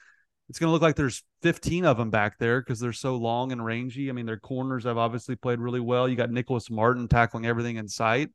it's 0.48 0.58
going 0.58 0.68
to 0.68 0.72
look 0.72 0.82
like 0.82 0.96
there's 0.96 1.22
15 1.42 1.84
of 1.84 1.96
them 1.96 2.10
back 2.10 2.38
there 2.38 2.60
because 2.60 2.80
they're 2.80 2.92
so 2.92 3.16
long 3.16 3.52
and 3.52 3.64
rangy. 3.64 4.10
I 4.10 4.12
mean, 4.12 4.26
their 4.26 4.38
corners 4.38 4.82
have 4.82 4.98
obviously 4.98 5.36
played 5.36 5.60
really 5.60 5.80
well. 5.80 6.08
You 6.08 6.16
got 6.16 6.30
Nicholas 6.30 6.68
Martin 6.68 7.06
tackling 7.06 7.46
everything 7.46 7.76
in 7.76 7.88
sight. 7.88 8.30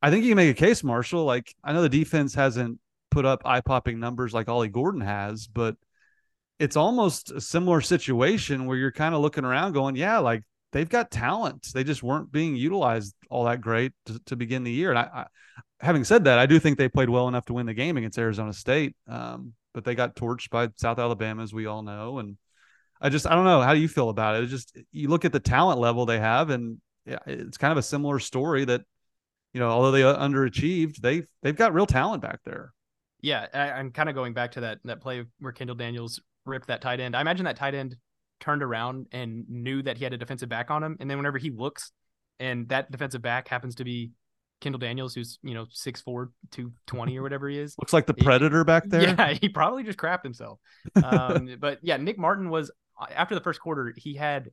I 0.00 0.10
think 0.10 0.24
you 0.24 0.30
can 0.30 0.36
make 0.36 0.50
a 0.50 0.60
case, 0.60 0.84
Marshall. 0.84 1.24
Like 1.24 1.54
I 1.64 1.72
know 1.72 1.82
the 1.82 1.88
defense 1.88 2.34
hasn't 2.34 2.78
put 3.10 3.24
up 3.24 3.42
eye 3.44 3.60
popping 3.60 3.98
numbers 3.98 4.34
like 4.34 4.48
Ollie 4.48 4.68
Gordon 4.68 5.00
has, 5.00 5.46
but 5.46 5.76
it's 6.58 6.76
almost 6.76 7.30
a 7.30 7.40
similar 7.40 7.80
situation 7.80 8.66
where 8.66 8.76
you're 8.76 8.92
kind 8.92 9.14
of 9.14 9.20
looking 9.20 9.44
around 9.44 9.72
going, 9.72 9.96
yeah, 9.96 10.18
like 10.18 10.42
they've 10.72 10.88
got 10.88 11.10
talent. 11.10 11.68
They 11.72 11.84
just 11.84 12.02
weren't 12.02 12.30
being 12.30 12.56
utilized 12.56 13.14
all 13.30 13.44
that 13.44 13.60
great 13.60 13.92
to, 14.06 14.20
to 14.26 14.36
begin 14.36 14.64
the 14.64 14.70
year. 14.70 14.90
And 14.90 14.98
I, 14.98 15.02
I, 15.02 15.26
having 15.80 16.04
said 16.04 16.24
that, 16.24 16.38
I 16.38 16.46
do 16.46 16.58
think 16.58 16.76
they 16.76 16.88
played 16.88 17.08
well 17.08 17.28
enough 17.28 17.46
to 17.46 17.54
win 17.54 17.66
the 17.66 17.74
game 17.74 17.96
against 17.96 18.18
Arizona 18.18 18.52
State. 18.52 18.94
Um, 19.08 19.54
but 19.72 19.84
they 19.84 19.94
got 19.94 20.16
torched 20.16 20.50
by 20.50 20.68
South 20.76 20.98
Alabama, 20.98 21.42
as 21.42 21.52
we 21.52 21.66
all 21.66 21.82
know. 21.82 22.18
And 22.18 22.36
I 23.00 23.08
just, 23.08 23.26
I 23.26 23.34
don't 23.34 23.44
know. 23.44 23.62
How 23.62 23.74
do 23.74 23.80
you 23.80 23.88
feel 23.88 24.08
about 24.08 24.36
it? 24.36 24.42
It's 24.42 24.50
just, 24.50 24.76
you 24.90 25.08
look 25.08 25.24
at 25.24 25.32
the 25.32 25.40
talent 25.40 25.78
level 25.78 26.06
they 26.06 26.18
have, 26.18 26.50
and 26.50 26.78
yeah, 27.06 27.18
it's 27.26 27.58
kind 27.58 27.72
of 27.72 27.78
a 27.78 27.82
similar 27.82 28.18
story 28.18 28.64
that, 28.64 28.82
you 29.52 29.60
know, 29.60 29.68
although 29.68 29.90
they 29.90 30.02
underachieved, 30.02 30.96
they've, 30.96 31.26
they've 31.42 31.56
got 31.56 31.74
real 31.74 31.86
talent 31.86 32.22
back 32.22 32.40
there. 32.44 32.72
Yeah. 33.20 33.46
I, 33.52 33.72
I'm 33.72 33.90
kind 33.90 34.08
of 34.08 34.14
going 34.14 34.34
back 34.34 34.52
to 34.52 34.60
that, 34.60 34.78
that 34.84 35.00
play 35.00 35.24
where 35.40 35.52
Kendall 35.52 35.76
Daniels 35.76 36.20
ripped 36.44 36.68
that 36.68 36.80
tight 36.80 37.00
end. 37.00 37.16
I 37.16 37.20
imagine 37.20 37.44
that 37.44 37.56
tight 37.56 37.74
end 37.74 37.96
turned 38.40 38.62
around 38.62 39.06
and 39.12 39.44
knew 39.48 39.82
that 39.82 39.98
he 39.98 40.04
had 40.04 40.12
a 40.12 40.16
defensive 40.16 40.48
back 40.48 40.70
on 40.70 40.82
him. 40.82 40.96
And 41.00 41.10
then 41.10 41.18
whenever 41.18 41.38
he 41.38 41.50
looks 41.50 41.92
and 42.40 42.68
that 42.68 42.90
defensive 42.90 43.22
back 43.22 43.48
happens 43.48 43.76
to 43.76 43.84
be 43.84 44.12
Kendall 44.60 44.78
Daniels, 44.78 45.14
who's, 45.14 45.38
you 45.42 45.54
know, 45.54 45.66
6'4, 45.66 46.28
220 46.50 47.18
or 47.18 47.22
whatever 47.22 47.48
he 47.48 47.58
is. 47.58 47.76
Looks 47.78 47.92
like 47.92 48.06
the 48.06 48.14
predator 48.14 48.64
back 48.64 48.84
there. 48.88 49.02
Yeah, 49.02 49.32
he 49.34 49.48
probably 49.48 49.82
just 49.84 49.98
crapped 49.98 50.24
himself. 50.24 50.58
Um, 51.02 51.56
but 51.60 51.78
yeah, 51.82 51.96
Nick 51.96 52.18
Martin 52.18 52.50
was 52.50 52.70
after 53.14 53.34
the 53.34 53.40
first 53.40 53.60
quarter, 53.60 53.94
he 53.96 54.14
had 54.14 54.50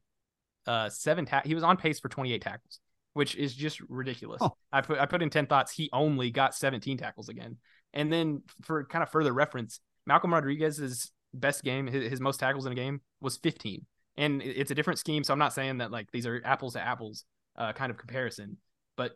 uh 0.68 0.90
seven 0.90 1.26
ta- 1.26 1.44
he 1.46 1.54
was 1.54 1.64
on 1.64 1.78
pace 1.78 2.00
for 2.00 2.10
28 2.10 2.42
tackles, 2.42 2.80
which 3.16 3.34
is 3.38 3.56
just 3.56 3.80
ridiculous. 3.88 4.40
Oh. 4.42 4.58
I 4.74 4.82
put 4.82 5.00
I 5.00 5.06
put 5.06 5.24
in 5.24 5.30
10 5.30 5.48
thoughts, 5.48 5.72
he 5.72 5.90
only 5.94 6.32
got 6.32 6.54
17 6.54 6.98
tackles 6.98 7.30
again. 7.30 7.56
And 7.94 8.12
then 8.12 8.44
for 8.64 8.84
kind 8.84 9.02
of 9.02 9.10
further 9.10 9.32
reference, 9.32 9.80
Malcolm 10.06 10.34
Rodriguez's 10.34 11.14
best 11.34 11.64
game, 11.64 11.88
his, 11.88 12.12
his 12.12 12.20
most 12.20 12.42
tackles 12.42 12.66
in 12.66 12.74
a 12.74 12.76
game 12.76 13.00
was 13.22 13.38
15. 13.38 13.86
And 14.18 14.42
it's 14.42 14.70
a 14.70 14.76
different 14.76 15.00
scheme, 15.00 15.24
so 15.24 15.32
I'm 15.32 15.40
not 15.40 15.54
saying 15.54 15.78
that 15.78 15.92
like 15.92 16.12
these 16.12 16.28
are 16.28 16.42
apples 16.44 16.74
to 16.74 16.82
apples 16.82 17.24
uh, 17.58 17.72
kind 17.72 17.90
of 17.90 17.98
comparison. 17.98 18.58
But 18.98 19.14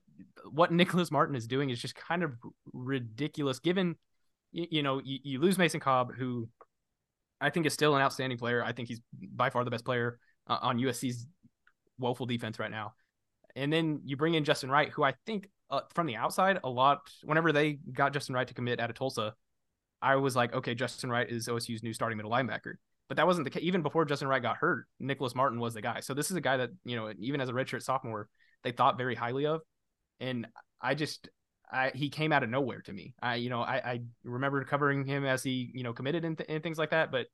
what 0.49 0.71
Nicholas 0.71 1.12
Martin 1.12 1.35
is 1.35 1.45
doing 1.45 1.69
is 1.69 1.81
just 1.81 1.95
kind 1.95 2.23
of 2.23 2.31
ridiculous. 2.71 3.59
Given 3.59 3.97
you, 4.53 4.65
you 4.71 4.81
know 4.81 5.01
you, 5.03 5.19
you 5.23 5.39
lose 5.41 5.57
Mason 5.57 5.81
Cobb, 5.81 6.13
who 6.17 6.47
I 7.41 7.49
think 7.49 7.65
is 7.65 7.73
still 7.73 7.97
an 7.97 8.01
outstanding 8.01 8.38
player. 8.38 8.63
I 8.63 8.71
think 8.71 8.88
he's 8.88 9.01
by 9.13 9.49
far 9.49 9.65
the 9.65 9.71
best 9.71 9.83
player 9.83 10.19
uh, 10.47 10.59
on 10.62 10.79
USC's 10.79 11.27
woeful 11.97 12.25
defense 12.25 12.59
right 12.59 12.71
now. 12.71 12.93
And 13.55 13.71
then 13.71 14.01
you 14.05 14.17
bring 14.17 14.35
in 14.35 14.43
Justin 14.43 14.69
Wright, 14.69 14.89
who 14.89 15.03
I 15.03 15.13
think 15.25 15.49
uh, 15.69 15.81
from 15.93 16.07
the 16.07 16.15
outside, 16.15 16.59
a 16.63 16.69
lot, 16.69 17.09
whenever 17.23 17.51
they 17.51 17.73
got 17.73 18.13
Justin 18.13 18.35
Wright 18.35 18.47
to 18.47 18.53
commit 18.53 18.79
out 18.79 18.89
of 18.89 18.95
Tulsa, 18.95 19.33
I 20.01 20.15
was 20.15 20.35
like, 20.35 20.53
okay, 20.53 20.75
Justin 20.75 21.09
Wright 21.09 21.29
is 21.29 21.47
OSU's 21.47 21.83
new 21.83 21.93
starting 21.93 22.17
middle 22.17 22.31
linebacker. 22.31 22.75
But 23.07 23.17
that 23.17 23.27
wasn't 23.27 23.45
the 23.45 23.49
case. 23.49 23.63
Even 23.63 23.81
before 23.81 24.05
Justin 24.05 24.27
Wright 24.27 24.41
got 24.41 24.57
hurt, 24.57 24.85
Nicholas 24.99 25.35
Martin 25.35 25.59
was 25.59 25.73
the 25.73 25.81
guy. 25.81 25.99
So 25.99 26.13
this 26.13 26.29
is 26.29 26.38
a 26.38 26.41
guy 26.41 26.57
that, 26.57 26.69
you 26.85 26.95
know, 26.95 27.12
even 27.19 27.41
as 27.41 27.49
a 27.49 27.53
redshirt 27.53 27.81
sophomore, 27.81 28.29
they 28.63 28.71
thought 28.71 28.97
very 28.97 29.15
highly 29.15 29.45
of. 29.45 29.62
And 30.19 30.47
I 30.79 30.93
just, 30.93 31.29
I, 31.71 31.91
he 31.93 32.09
came 32.09 32.31
out 32.31 32.43
of 32.43 32.49
nowhere 32.49 32.81
to 32.81 32.93
me. 32.93 33.15
I, 33.21 33.35
you 33.35 33.49
know, 33.49 33.62
I, 33.62 33.75
I 33.77 34.01
remember 34.23 34.63
covering 34.63 35.05
him 35.05 35.25
as 35.25 35.43
he, 35.43 35.71
you 35.73 35.83
know, 35.83 35.93
committed 35.93 36.23
and, 36.23 36.38
th- 36.38 36.49
and 36.49 36.62
things 36.62 36.77
like 36.77 36.91
that. 36.91 37.12
But 37.12 37.27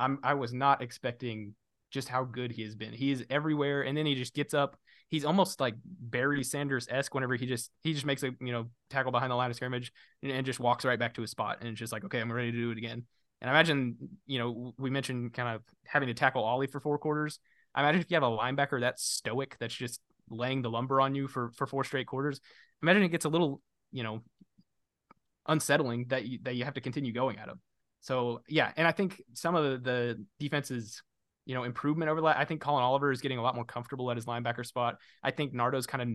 I'm 0.00 0.18
I 0.22 0.34
was 0.34 0.52
not 0.52 0.82
expecting 0.82 1.54
just 1.90 2.08
how 2.08 2.24
good 2.24 2.50
he 2.50 2.62
has 2.62 2.74
been. 2.74 2.92
He 2.92 3.12
is 3.12 3.24
everywhere, 3.30 3.82
and 3.82 3.96
then 3.96 4.06
he 4.06 4.14
just 4.14 4.34
gets 4.34 4.54
up. 4.54 4.76
He's 5.10 5.24
almost 5.24 5.60
like 5.60 5.74
Barry 5.84 6.44
Sanders 6.44 6.86
esque 6.88 7.12
whenever 7.14 7.34
he 7.34 7.46
just 7.46 7.70
he 7.82 7.92
just 7.92 8.06
makes 8.06 8.22
a 8.22 8.30
you 8.40 8.52
know 8.52 8.70
tackle 8.88 9.12
behind 9.12 9.30
the 9.30 9.34
line 9.34 9.50
of 9.50 9.56
scrimmage 9.56 9.92
and, 10.22 10.30
and, 10.30 10.46
just 10.46 10.60
walks 10.60 10.84
right 10.84 10.98
back 10.98 11.14
to 11.14 11.20
his 11.20 11.30
spot, 11.30 11.58
and 11.60 11.68
it's 11.68 11.78
just 11.78 11.92
like 11.92 12.04
okay, 12.04 12.20
I'm 12.20 12.32
ready 12.32 12.52
to 12.52 12.56
do 12.56 12.70
it 12.70 12.78
again. 12.78 13.04
And 13.40 13.50
I 13.50 13.52
imagine 13.52 13.96
you 14.26 14.38
know 14.38 14.72
we 14.78 14.88
mentioned 14.88 15.34
kind 15.34 15.56
of 15.56 15.62
having 15.84 16.08
to 16.08 16.14
tackle 16.14 16.44
Ollie 16.44 16.68
for 16.68 16.80
four 16.80 16.98
quarters. 16.98 17.40
I 17.74 17.80
imagine 17.80 18.00
if 18.00 18.10
you 18.10 18.14
have 18.14 18.22
a 18.22 18.26
linebacker 18.26 18.80
that's 18.80 19.04
stoic, 19.04 19.56
that's 19.58 19.74
just 19.74 20.00
laying 20.30 20.62
the 20.62 20.70
lumber 20.70 21.00
on 21.00 21.14
you 21.14 21.26
for 21.26 21.50
for 21.56 21.66
four 21.66 21.84
straight 21.84 22.06
quarters. 22.06 22.40
Imagine 22.82 23.02
it 23.02 23.08
gets 23.08 23.24
a 23.24 23.28
little 23.28 23.60
you 23.90 24.04
know 24.04 24.22
unsettling 25.46 26.06
that 26.08 26.24
you, 26.24 26.38
that 26.42 26.54
you 26.54 26.64
have 26.64 26.74
to 26.74 26.80
continue 26.80 27.12
going 27.12 27.38
at 27.38 27.48
him. 27.48 27.60
So 28.00 28.42
yeah, 28.48 28.72
and 28.76 28.86
I 28.86 28.92
think 28.92 29.20
some 29.34 29.54
of 29.54 29.64
the, 29.64 29.78
the 29.90 30.24
defenses, 30.38 31.02
you 31.46 31.54
know, 31.54 31.64
improvement 31.64 32.10
over 32.10 32.20
that. 32.22 32.36
I 32.36 32.44
think 32.44 32.60
Collin 32.60 32.82
Oliver 32.82 33.10
is 33.10 33.20
getting 33.20 33.38
a 33.38 33.42
lot 33.42 33.54
more 33.54 33.64
comfortable 33.64 34.10
at 34.10 34.16
his 34.16 34.26
linebacker 34.26 34.64
spot. 34.64 34.96
I 35.22 35.30
think 35.30 35.54
Nardo's 35.54 35.86
kind 35.86 36.02
of 36.02 36.08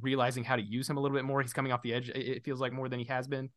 realizing 0.00 0.44
how 0.44 0.56
to 0.56 0.62
use 0.62 0.88
him 0.88 0.96
a 0.96 1.00
little 1.00 1.16
bit 1.16 1.24
more. 1.24 1.42
He's 1.42 1.52
coming 1.52 1.72
off 1.72 1.82
the 1.82 1.92
edge. 1.92 2.08
It 2.08 2.44
feels 2.44 2.60
like 2.60 2.72
more 2.72 2.88
than 2.88 2.98
he 2.98 3.06
has 3.06 3.28
been. 3.28 3.50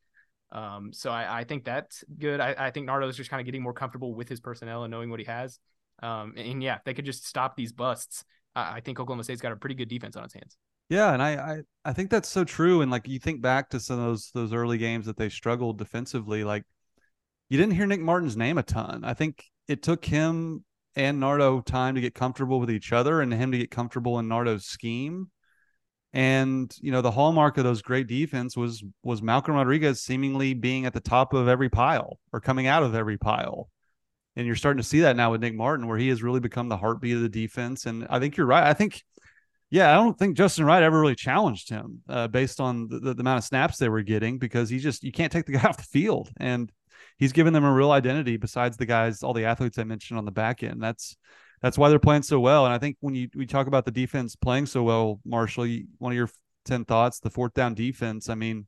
Um, 0.51 0.91
so 0.91 1.11
I, 1.11 1.39
I 1.39 1.43
think 1.43 1.63
that's 1.63 2.03
good. 2.19 2.39
I, 2.39 2.55
I 2.57 2.71
think 2.71 2.89
Nardo's 2.89 3.15
just 3.15 3.29
kind 3.29 3.39
of 3.39 3.45
getting 3.45 3.61
more 3.61 3.73
comfortable 3.73 4.13
with 4.13 4.27
his 4.27 4.39
personnel 4.39 4.83
and 4.83 4.91
knowing 4.91 5.09
what 5.09 5.19
he 5.19 5.25
has. 5.25 5.59
Um, 6.03 6.33
and 6.35 6.61
yeah, 6.61 6.79
they 6.83 6.93
could 6.93 7.05
just 7.05 7.25
stop 7.25 7.55
these 7.55 7.71
busts. 7.71 8.25
I, 8.55 8.77
I 8.77 8.79
think 8.81 8.99
Oklahoma 8.99 9.23
State's 9.23 9.41
got 9.41 9.51
a 9.51 9.55
pretty 9.55 9.75
good 9.75 9.87
defense 9.87 10.15
on 10.15 10.25
its 10.25 10.33
hands. 10.33 10.57
Yeah, 10.89 11.13
and 11.13 11.23
I, 11.23 11.35
I 11.35 11.61
I 11.85 11.93
think 11.93 12.09
that's 12.09 12.27
so 12.27 12.43
true. 12.43 12.81
And 12.81 12.91
like 12.91 13.07
you 13.07 13.17
think 13.17 13.41
back 13.41 13.69
to 13.69 13.79
some 13.79 13.97
of 13.97 14.05
those 14.05 14.29
those 14.33 14.51
early 14.51 14.77
games 14.77 15.05
that 15.05 15.15
they 15.15 15.29
struggled 15.29 15.77
defensively, 15.77 16.43
like 16.43 16.65
you 17.49 17.57
didn't 17.57 17.75
hear 17.75 17.85
Nick 17.85 18.01
Martin's 18.01 18.35
name 18.35 18.57
a 18.57 18.63
ton. 18.63 19.05
I 19.05 19.13
think 19.13 19.45
it 19.69 19.83
took 19.83 20.03
him 20.03 20.65
and 20.95 21.19
Nardo 21.19 21.61
time 21.61 21.95
to 21.95 22.01
get 22.01 22.13
comfortable 22.13 22.59
with 22.59 22.71
each 22.71 22.91
other 22.91 23.21
and 23.21 23.33
him 23.33 23.51
to 23.51 23.57
get 23.57 23.71
comfortable 23.71 24.19
in 24.19 24.27
Nardo's 24.27 24.65
scheme. 24.65 25.29
And 26.13 26.75
you 26.81 26.91
know, 26.91 27.01
the 27.01 27.11
hallmark 27.11 27.57
of 27.57 27.63
those 27.63 27.81
great 27.81 28.07
defense 28.07 28.57
was 28.57 28.83
was 29.01 29.21
Malcolm 29.21 29.55
Rodriguez 29.55 30.01
seemingly 30.01 30.53
being 30.53 30.85
at 30.85 30.93
the 30.93 30.99
top 30.99 31.33
of 31.33 31.47
every 31.47 31.69
pile 31.69 32.19
or 32.33 32.41
coming 32.41 32.67
out 32.67 32.83
of 32.83 32.95
every 32.95 33.17
pile. 33.17 33.69
And 34.35 34.45
you're 34.45 34.55
starting 34.55 34.81
to 34.81 34.87
see 34.87 35.01
that 35.01 35.15
now 35.15 35.31
with 35.31 35.41
Nick 35.41 35.55
Martin, 35.55 35.87
where 35.87 35.97
he 35.97 36.09
has 36.09 36.23
really 36.23 36.39
become 36.39 36.69
the 36.69 36.77
heartbeat 36.77 37.15
of 37.15 37.21
the 37.21 37.29
defense. 37.29 37.85
And 37.85 38.07
I 38.09 38.19
think 38.19 38.37
you're 38.37 38.45
right. 38.45 38.63
I 38.63 38.73
think, 38.73 39.03
yeah, 39.69 39.91
I 39.91 39.95
don't 39.95 40.17
think 40.17 40.37
Justin 40.37 40.63
Wright 40.65 40.83
ever 40.83 40.99
really 40.99 41.15
challenged 41.15 41.69
him 41.69 42.01
uh, 42.07 42.29
based 42.29 42.61
on 42.61 42.87
the, 42.87 42.99
the, 42.99 43.13
the 43.13 43.21
amount 43.21 43.39
of 43.39 43.43
snaps 43.43 43.77
they 43.77 43.89
were 43.89 44.01
getting 44.01 44.37
because 44.37 44.69
he 44.69 44.79
just 44.79 45.03
you 45.03 45.11
can't 45.11 45.31
take 45.31 45.45
the 45.45 45.53
guy 45.53 45.63
off 45.67 45.77
the 45.77 45.83
field. 45.83 46.29
And 46.37 46.71
he's 47.21 47.31
given 47.31 47.53
them 47.53 47.63
a 47.63 47.71
real 47.71 47.91
identity 47.91 48.35
besides 48.35 48.75
the 48.77 48.85
guys, 48.85 49.21
all 49.21 49.33
the 49.33 49.45
athletes 49.45 49.77
I 49.77 49.83
mentioned 49.85 50.17
on 50.17 50.25
the 50.25 50.31
back 50.31 50.63
end. 50.63 50.81
That's 50.81 51.15
that's 51.61 51.77
why 51.77 51.89
they're 51.89 51.99
playing 51.99 52.23
so 52.23 52.39
well. 52.39 52.65
And 52.65 52.73
I 52.73 52.79
think 52.79 52.97
when 52.99 53.13
you 53.13 53.29
we 53.35 53.45
talk 53.45 53.67
about 53.67 53.85
the 53.85 53.91
defense 53.91 54.35
playing 54.35 54.65
so 54.65 54.83
well, 54.83 55.21
Marshall, 55.23 55.67
you, 55.67 55.85
one 55.99 56.11
of 56.11 56.17
your 56.17 56.29
ten 56.65 56.83
thoughts, 56.83 57.19
the 57.19 57.29
fourth 57.29 57.53
down 57.53 57.75
defense. 57.75 58.27
I 58.27 58.35
mean, 58.35 58.65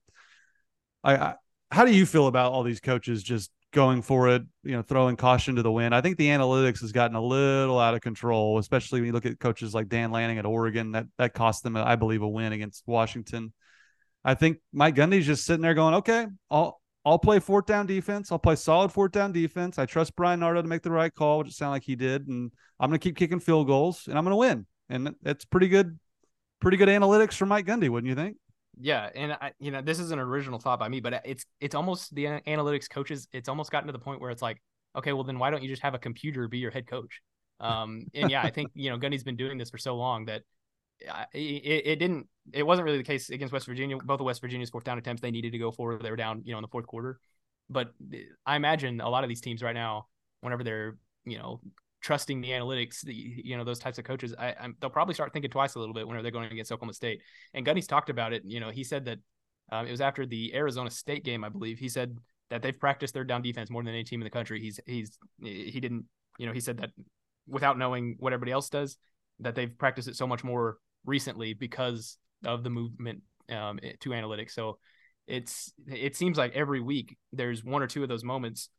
I, 1.03 1.15
I 1.15 1.35
how 1.71 1.83
do 1.83 1.91
you 1.93 2.05
feel 2.05 2.27
about 2.27 2.53
all 2.53 2.61
these 2.61 2.79
coaches 2.79 3.23
just 3.23 3.51
going 3.71 4.03
for 4.03 4.29
it, 4.29 4.43
you 4.63 4.73
know, 4.73 4.83
throwing 4.83 5.15
caution 5.15 5.55
to 5.55 5.63
the 5.63 5.71
wind. 5.71 5.95
I 5.95 6.01
think 6.01 6.17
the 6.17 6.27
analytics 6.27 6.81
has 6.81 6.91
gotten 6.91 7.15
a 7.15 7.21
little 7.21 7.79
out 7.79 7.95
of 7.95 8.01
control, 8.01 8.59
especially 8.59 9.01
when 9.01 9.07
you 9.07 9.13
look 9.13 9.25
at 9.25 9.39
coaches 9.39 9.73
like 9.73 9.89
Dan 9.89 10.11
Lanning 10.11 10.37
at 10.37 10.45
Oregon. 10.45 10.91
That 10.91 11.07
that 11.17 11.33
cost 11.33 11.63
them, 11.63 11.75
I 11.75 11.95
believe, 11.95 12.21
a 12.21 12.29
win 12.29 12.53
against 12.53 12.83
Washington. 12.85 13.51
I 14.23 14.35
think 14.35 14.59
Mike 14.71 14.95
Gundy's 14.95 15.25
just 15.25 15.43
sitting 15.43 15.63
there 15.63 15.73
going, 15.73 15.95
okay, 15.95 16.27
I'll 16.51 16.79
I'll 17.05 17.19
play 17.19 17.39
fourth 17.39 17.65
down 17.65 17.85
defense. 17.85 18.31
I'll 18.31 18.39
play 18.39 18.55
solid 18.55 18.91
fourth 18.91 19.11
down 19.11 19.31
defense. 19.31 19.77
I 19.77 19.85
trust 19.85 20.15
Bryan 20.15 20.39
Nardo 20.39 20.61
to 20.61 20.67
make 20.67 20.83
the 20.83 20.91
right 20.91 21.13
call, 21.13 21.39
which 21.39 21.49
it 21.49 21.53
sounded 21.53 21.73
like 21.73 21.83
he 21.83 21.95
did. 21.95 22.27
And 22.27 22.51
I'm 22.79 22.89
going 22.89 22.99
to 22.99 23.03
keep 23.03 23.17
kicking 23.17 23.39
field 23.39 23.67
goals 23.67 24.07
and 24.07 24.17
I'm 24.17 24.23
going 24.23 24.31
to 24.31 24.37
win. 24.37 24.65
And 24.89 25.15
it's 25.23 25.43
pretty 25.43 25.67
good, 25.67 25.99
pretty 26.61 26.77
good 26.77 26.87
analytics 26.87 27.33
for 27.33 27.45
Mike 27.45 27.65
Gundy, 27.65 27.89
wouldn't 27.89 28.09
you 28.09 28.15
think? 28.15 28.37
Yeah, 28.79 29.09
and 29.13 29.33
I, 29.33 29.51
you 29.59 29.71
know, 29.71 29.81
this 29.81 29.99
is 29.99 30.11
an 30.11 30.19
original 30.19 30.59
thought 30.59 30.79
by 30.79 30.89
me, 30.89 30.99
but 30.99 31.21
it's 31.25 31.45
it's 31.59 31.75
almost 31.75 32.13
the 32.15 32.25
analytics 32.25 32.89
coaches. 32.89 33.27
It's 33.31 33.47
almost 33.47 33.71
gotten 33.71 33.87
to 33.87 33.93
the 33.93 33.99
point 33.99 34.19
where 34.19 34.31
it's 34.31 34.41
like, 34.41 34.61
okay, 34.95 35.13
well 35.13 35.23
then 35.23 35.37
why 35.37 35.51
don't 35.51 35.61
you 35.61 35.69
just 35.69 35.83
have 35.83 35.93
a 35.93 35.99
computer 35.99 36.47
be 36.47 36.57
your 36.57 36.71
head 36.71 36.87
coach? 36.87 37.21
Um, 37.59 38.07
and 38.15 38.31
yeah, 38.31 38.41
I 38.41 38.49
think 38.49 38.71
you 38.73 38.89
know 38.89 38.97
Gundy's 38.97 39.23
been 39.23 39.35
doing 39.35 39.57
this 39.57 39.69
for 39.69 39.77
so 39.77 39.95
long 39.95 40.25
that 40.25 40.41
it, 41.33 41.83
it 41.85 41.99
didn't 41.99 42.27
it 42.51 42.63
wasn't 42.63 42.85
really 42.85 42.97
the 42.97 43.03
case 43.03 43.29
against 43.29 43.53
West 43.53 43.65
Virginia. 43.65 43.97
Both 43.97 44.19
of 44.19 44.25
West 44.25 44.41
Virginia's 44.41 44.69
fourth 44.69 44.83
down 44.83 44.97
attempts 44.97 45.21
they 45.21 45.31
needed 45.31 45.51
to 45.51 45.57
go 45.57 45.71
for 45.71 45.97
they 45.97 46.09
were 46.09 46.15
down 46.15 46.41
you 46.45 46.51
know 46.51 46.57
in 46.57 46.61
the 46.61 46.67
fourth 46.67 46.87
quarter. 46.87 47.19
But 47.69 47.93
I 48.45 48.55
imagine 48.55 49.01
a 49.01 49.09
lot 49.09 49.23
of 49.23 49.29
these 49.29 49.41
teams 49.41 49.63
right 49.63 49.73
now, 49.73 50.07
whenever 50.41 50.63
they're 50.63 50.97
you 51.25 51.37
know 51.37 51.61
trusting 52.01 52.41
the 52.41 52.49
analytics, 52.49 53.01
the, 53.01 53.13
you 53.13 53.57
know 53.57 53.63
those 53.63 53.79
types 53.79 53.97
of 53.97 54.03
coaches, 54.03 54.35
I, 54.37 54.55
I'm, 54.59 54.75
they'll 54.79 54.89
probably 54.89 55.13
start 55.13 55.31
thinking 55.33 55.51
twice 55.51 55.75
a 55.75 55.79
little 55.79 55.93
bit 55.93 56.07
whenever 56.07 56.23
they're 56.23 56.31
going 56.31 56.51
against 56.51 56.71
Oklahoma 56.71 56.93
State. 56.93 57.21
And 57.53 57.65
Gundy's 57.65 57.87
talked 57.87 58.09
about 58.09 58.33
it. 58.33 58.43
You 58.45 58.59
know, 58.59 58.69
he 58.69 58.83
said 58.83 59.05
that 59.05 59.19
um, 59.71 59.87
it 59.87 59.91
was 59.91 60.01
after 60.01 60.25
the 60.25 60.53
Arizona 60.53 60.89
State 60.89 61.23
game, 61.23 61.43
I 61.43 61.49
believe. 61.49 61.79
He 61.79 61.89
said 61.89 62.17
that 62.49 62.61
they've 62.61 62.77
practiced 62.77 63.13
their 63.13 63.23
down 63.23 63.41
defense 63.41 63.69
more 63.69 63.81
than 63.81 63.93
any 63.93 64.03
team 64.03 64.21
in 64.21 64.25
the 64.25 64.29
country. 64.29 64.61
He's 64.61 64.79
he's 64.85 65.17
he 65.41 65.79
didn't 65.79 66.05
you 66.37 66.45
know 66.45 66.53
he 66.53 66.59
said 66.59 66.77
that 66.77 66.91
without 67.47 67.77
knowing 67.77 68.15
what 68.19 68.33
everybody 68.33 68.51
else 68.51 68.69
does 68.69 68.97
that 69.39 69.55
they've 69.55 69.77
practiced 69.77 70.07
it 70.07 70.15
so 70.15 70.27
much 70.27 70.43
more 70.43 70.77
recently 71.05 71.53
because 71.53 72.17
of 72.45 72.63
the 72.63 72.69
movement 72.69 73.21
um, 73.49 73.79
to 73.99 74.09
analytics. 74.09 74.51
So 74.51 74.77
it's 75.27 75.71
it 75.87 76.15
seems 76.15 76.37
like 76.37 76.53
every 76.53 76.81
week 76.81 77.17
there's 77.31 77.63
one 77.63 77.81
or 77.81 77.87
two 77.87 78.03
of 78.03 78.09
those 78.09 78.23
moments 78.23 78.69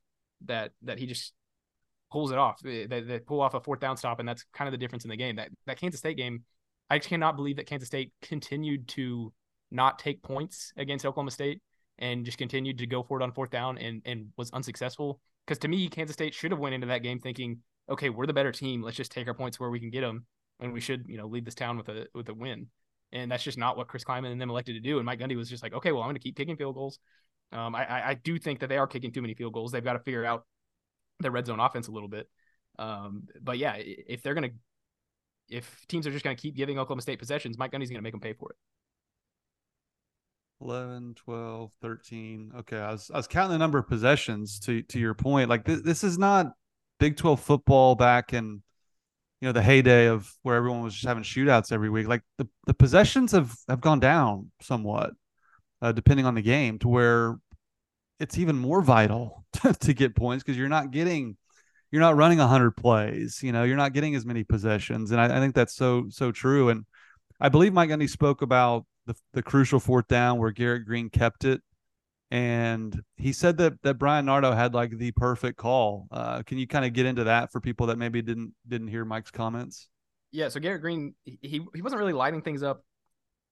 that 0.44 0.72
that 0.82 0.98
he 0.98 1.06
just 1.06 1.32
pulls 2.12 2.30
it 2.30 2.38
off. 2.38 2.60
They, 2.62 2.86
they 2.86 3.18
pull 3.18 3.40
off 3.40 3.54
a 3.54 3.60
fourth 3.60 3.80
down 3.80 3.96
stop, 3.96 4.20
and 4.20 4.28
that's 4.28 4.44
kind 4.52 4.68
of 4.68 4.72
the 4.72 4.78
difference 4.78 5.04
in 5.04 5.10
the 5.10 5.16
game. 5.16 5.36
That 5.36 5.50
that 5.66 5.80
Kansas 5.80 6.00
State 6.00 6.16
game, 6.16 6.44
I 6.90 6.98
cannot 6.98 7.36
believe 7.36 7.56
that 7.56 7.66
Kansas 7.66 7.88
State 7.88 8.12
continued 8.22 8.88
to 8.88 9.32
not 9.70 9.98
take 9.98 10.22
points 10.22 10.72
against 10.76 11.04
Oklahoma 11.06 11.30
State 11.30 11.60
and 11.98 12.24
just 12.24 12.38
continued 12.38 12.78
to 12.78 12.86
go 12.86 13.02
for 13.02 13.20
it 13.20 13.22
on 13.22 13.32
fourth 13.32 13.50
down 13.50 13.78
and 13.78 14.02
and 14.04 14.28
was 14.36 14.50
unsuccessful. 14.50 15.20
Because 15.46 15.58
to 15.60 15.68
me, 15.68 15.88
Kansas 15.88 16.14
State 16.14 16.34
should 16.34 16.50
have 16.50 16.60
went 16.60 16.74
into 16.74 16.86
that 16.86 17.02
game 17.02 17.20
thinking, 17.20 17.58
okay, 17.88 18.08
we're 18.10 18.26
the 18.26 18.32
better 18.32 18.52
team. 18.52 18.82
Let's 18.82 18.96
just 18.96 19.12
take 19.12 19.28
our 19.28 19.34
points 19.34 19.60
where 19.60 19.70
we 19.70 19.80
can 19.80 19.90
get 19.90 20.00
them 20.00 20.26
and 20.60 20.72
we 20.72 20.80
should 20.80 21.06
you 21.08 21.16
know 21.16 21.26
leave 21.26 21.44
this 21.44 21.54
town 21.54 21.76
with 21.76 21.88
a 21.88 22.06
with 22.14 22.28
a 22.28 22.34
win. 22.34 22.68
And 23.12 23.30
that's 23.30 23.44
just 23.44 23.58
not 23.58 23.76
what 23.76 23.86
Chris 23.86 24.02
Klieman 24.02 24.32
and 24.32 24.40
them 24.40 24.50
elected 24.50 24.74
to 24.74 24.80
do. 24.80 24.98
And 24.98 25.06
Mike 25.06 25.20
Gundy 25.20 25.36
was 25.36 25.48
just 25.48 25.62
like, 25.62 25.72
okay, 25.72 25.92
well, 25.92 26.02
I'm 26.02 26.08
going 26.08 26.16
to 26.16 26.20
keep 26.20 26.36
kicking 26.36 26.56
field 26.56 26.74
goals. 26.74 26.98
Um, 27.52 27.72
I, 27.76 28.08
I 28.08 28.14
do 28.14 28.38
think 28.38 28.58
that 28.58 28.68
they 28.68 28.76
are 28.76 28.88
kicking 28.88 29.12
too 29.12 29.22
many 29.22 29.34
field 29.34 29.52
goals. 29.52 29.70
They've 29.70 29.84
got 29.84 29.92
to 29.92 30.00
figure 30.00 30.24
out 30.24 30.44
their 31.20 31.30
red 31.30 31.46
zone 31.46 31.60
offense 31.60 31.86
a 31.86 31.92
little 31.92 32.08
bit. 32.08 32.28
Um, 32.76 33.28
but 33.40 33.58
yeah, 33.58 33.74
if 33.76 34.22
they're 34.22 34.34
going 34.34 34.50
to, 34.50 35.56
if 35.56 35.86
teams 35.86 36.08
are 36.08 36.10
just 36.10 36.24
going 36.24 36.34
to 36.34 36.42
keep 36.42 36.56
giving 36.56 36.76
Oklahoma 36.78 37.02
State 37.02 37.20
possessions, 37.20 37.56
Mike 37.56 37.70
Gundy's 37.70 37.90
going 37.90 37.98
to 37.98 38.02
make 38.02 38.12
them 38.12 38.20
pay 38.20 38.32
for 38.32 38.50
it. 38.50 38.56
11 40.60 41.14
12 41.16 41.72
13 41.82 42.52
okay 42.56 42.78
i 42.78 42.92
was 42.92 43.10
i 43.12 43.16
was 43.16 43.26
counting 43.26 43.50
the 43.50 43.58
number 43.58 43.76
of 43.76 43.88
possessions 43.88 44.60
to 44.60 44.82
to 44.82 45.00
your 45.00 45.12
point 45.12 45.50
like 45.50 45.64
this 45.64 46.04
is 46.04 46.16
not 46.16 46.52
big 47.00 47.16
12 47.16 47.40
football 47.40 47.96
back 47.96 48.32
in 48.32 48.62
you 49.44 49.48
know 49.48 49.52
the 49.52 49.62
heyday 49.62 50.06
of 50.06 50.32
where 50.40 50.56
everyone 50.56 50.80
was 50.80 50.94
just 50.94 51.04
having 51.04 51.22
shootouts 51.22 51.70
every 51.70 51.90
week 51.90 52.08
like 52.08 52.22
the, 52.38 52.48
the 52.66 52.72
possessions 52.72 53.32
have 53.32 53.54
have 53.68 53.82
gone 53.82 54.00
down 54.00 54.50
somewhat 54.62 55.10
uh, 55.82 55.92
depending 55.92 56.24
on 56.24 56.34
the 56.34 56.40
game 56.40 56.78
to 56.78 56.88
where 56.88 57.36
it's 58.18 58.38
even 58.38 58.56
more 58.56 58.80
vital 58.80 59.44
to, 59.52 59.74
to 59.74 59.92
get 59.92 60.16
points 60.16 60.42
because 60.42 60.56
you're 60.56 60.66
not 60.66 60.92
getting 60.92 61.36
you're 61.92 62.00
not 62.00 62.16
running 62.16 62.38
100 62.38 62.70
plays 62.70 63.42
you 63.42 63.52
know 63.52 63.64
you're 63.64 63.76
not 63.76 63.92
getting 63.92 64.14
as 64.14 64.24
many 64.24 64.44
possessions. 64.44 65.10
And 65.10 65.20
I, 65.20 65.26
I 65.26 65.40
think 65.40 65.54
that's 65.54 65.74
so 65.74 66.06
so 66.08 66.32
true. 66.32 66.70
And 66.70 66.86
i 67.38 67.50
believe 67.50 67.74
mike 67.74 67.90
gundy 67.90 68.08
spoke 68.08 68.40
about 68.40 68.86
the, 69.04 69.14
the 69.34 69.42
crucial 69.42 69.78
fourth 69.78 70.08
down 70.08 70.38
where 70.38 70.52
garrett 70.52 70.86
greene 70.86 71.10
kept 71.10 71.44
it 71.44 71.60
and 72.30 73.02
he 73.16 73.32
said 73.32 73.58
that 73.58 73.80
that 73.82 73.94
Bryan 73.94 74.26
Nardo 74.26 74.52
had 74.52 74.74
like 74.74 74.96
the 74.96 75.12
perfect 75.12 75.58
call. 75.58 76.06
Uh, 76.10 76.42
can 76.42 76.58
you 76.58 76.66
kind 76.66 76.84
of 76.84 76.92
get 76.92 77.06
into 77.06 77.24
that 77.24 77.52
for 77.52 77.60
people 77.60 77.86
that 77.88 77.98
maybe 77.98 78.22
didn't 78.22 78.54
didn't 78.66 78.88
hear 78.88 79.04
Mike's 79.04 79.30
comments? 79.30 79.88
Yeah, 80.32 80.48
so 80.48 80.60
Garrett 80.60 80.82
Greene 80.82 81.14
he 81.24 81.38
he 81.74 81.82
wasn't 81.82 82.00
really 82.00 82.12
lighting 82.12 82.42
things 82.42 82.62
up 82.62 82.84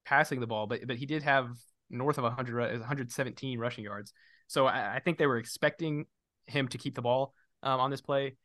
passing 0.04 0.40
the 0.40 0.46
ball, 0.46 0.66
but 0.66 0.86
but 0.86 0.96
he 0.96 1.06
did 1.06 1.22
have 1.22 1.48
north 1.90 2.18
of 2.18 2.24
100 2.24 2.80
117 2.80 3.58
rushing 3.58 3.84
yards. 3.84 4.12
So 4.46 4.66
I, 4.66 4.96
I 4.96 4.98
think 5.00 5.18
they 5.18 5.26
were 5.26 5.38
expecting 5.38 6.06
him 6.46 6.68
to 6.68 6.78
keep 6.78 6.94
the 6.94 7.02
ball 7.02 7.34
um, 7.62 7.80
on 7.80 7.90
this 7.90 8.00
play, 8.00 8.36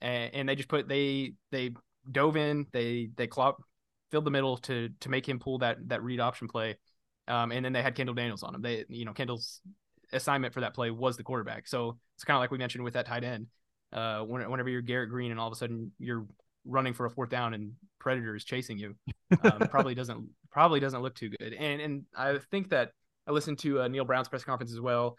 and, 0.00 0.34
and, 0.34 0.48
they 0.48 0.56
just 0.56 0.68
put 0.68 0.88
they 0.88 1.34
they 1.52 1.70
dove 2.10 2.36
in, 2.36 2.66
they 2.72 3.10
they 3.16 3.26
clock, 3.26 3.62
filled 4.10 4.24
the 4.24 4.30
middle 4.30 4.56
to 4.58 4.88
to 5.00 5.08
make 5.08 5.28
him 5.28 5.38
pull 5.38 5.58
that 5.58 5.76
that 5.88 6.02
read 6.02 6.20
option 6.20 6.48
play. 6.48 6.76
Um, 7.26 7.52
and 7.52 7.64
then 7.64 7.72
they 7.72 7.82
had 7.82 7.94
Kendall 7.94 8.14
Daniels 8.14 8.42
on 8.42 8.54
him. 8.54 8.62
They, 8.62 8.84
you 8.88 9.04
know, 9.04 9.12
Kendall's 9.12 9.60
assignment 10.12 10.54
for 10.54 10.60
that 10.60 10.74
play 10.74 10.90
was 10.90 11.16
the 11.16 11.22
quarterback. 11.22 11.66
So 11.66 11.98
it's 12.16 12.24
kind 12.24 12.36
of 12.36 12.40
like 12.40 12.50
we 12.50 12.58
mentioned 12.58 12.84
with 12.84 12.94
that 12.94 13.06
tight 13.06 13.24
end. 13.24 13.46
Uh, 13.92 14.22
whenever 14.22 14.68
you're 14.68 14.82
Garrett 14.82 15.10
Greene 15.10 15.30
and 15.30 15.38
all 15.38 15.46
of 15.46 15.52
a 15.52 15.56
sudden 15.56 15.92
you're 15.98 16.26
running 16.64 16.94
for 16.94 17.06
a 17.06 17.10
fourth 17.10 17.30
down 17.30 17.54
and 17.54 17.72
Predator 18.00 18.34
is 18.34 18.44
chasing 18.44 18.78
you, 18.78 18.96
um, 19.42 19.58
probably 19.70 19.94
doesn't 19.94 20.28
probably 20.50 20.80
doesn't 20.80 21.00
look 21.00 21.14
too 21.14 21.30
good. 21.38 21.52
And 21.52 21.80
and 21.80 22.02
I 22.16 22.38
think 22.50 22.70
that 22.70 22.90
I 23.26 23.32
listened 23.32 23.60
to 23.60 23.82
uh, 23.82 23.88
Neal 23.88 24.04
Brown's 24.04 24.28
press 24.28 24.42
conference 24.42 24.72
as 24.72 24.80
well, 24.80 25.16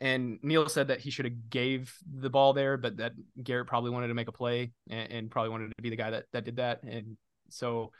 and 0.00 0.38
Neal 0.42 0.68
said 0.68 0.88
that 0.88 1.00
he 1.00 1.10
should 1.10 1.26
have 1.26 1.50
gave 1.50 1.94
the 2.10 2.30
ball 2.30 2.52
there, 2.52 2.76
but 2.76 2.96
that 2.96 3.12
Garrett 3.42 3.66
probably 3.66 3.90
wanted 3.90 4.08
to 4.08 4.14
make 4.14 4.28
a 4.28 4.32
play 4.32 4.72
and, 4.90 5.12
and, 5.12 5.30
probably 5.30 5.50
wanted 5.50 5.72
to 5.76 5.82
be 5.82 5.90
the 5.90 5.96
guy 5.96 6.10
that 6.10 6.24
that 6.32 6.44
did 6.44 6.56
that. 6.56 6.82
And 6.82 7.16
so 7.50 7.92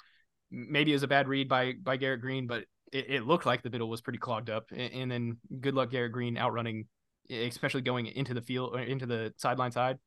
maybe 0.50 0.92
it 0.92 0.94
was 0.94 1.02
a 1.02 1.08
bad 1.08 1.28
read 1.28 1.48
by 1.48 1.74
by 1.80 1.96
Garrett 1.96 2.20
Greene, 2.20 2.46
but 2.46 2.64
it, 2.92 3.06
it 3.08 3.26
looked 3.26 3.46
like 3.46 3.62
the 3.62 3.70
middle 3.70 3.88
was 3.88 4.00
pretty 4.00 4.18
clogged 4.18 4.50
up. 4.50 4.70
And, 4.70 4.92
and, 4.92 5.10
then 5.10 5.36
good 5.60 5.74
luck 5.74 5.90
Garrett 5.90 6.12
Greene 6.12 6.36
outrunning, 6.36 6.86
especially 7.30 7.82
going 7.82 8.06
into 8.06 8.34
the 8.34 8.40
field 8.40 8.74
or 8.74 8.80
into 8.80 9.06
the 9.06 9.32
sideline 9.36 9.72
side. 9.72 9.98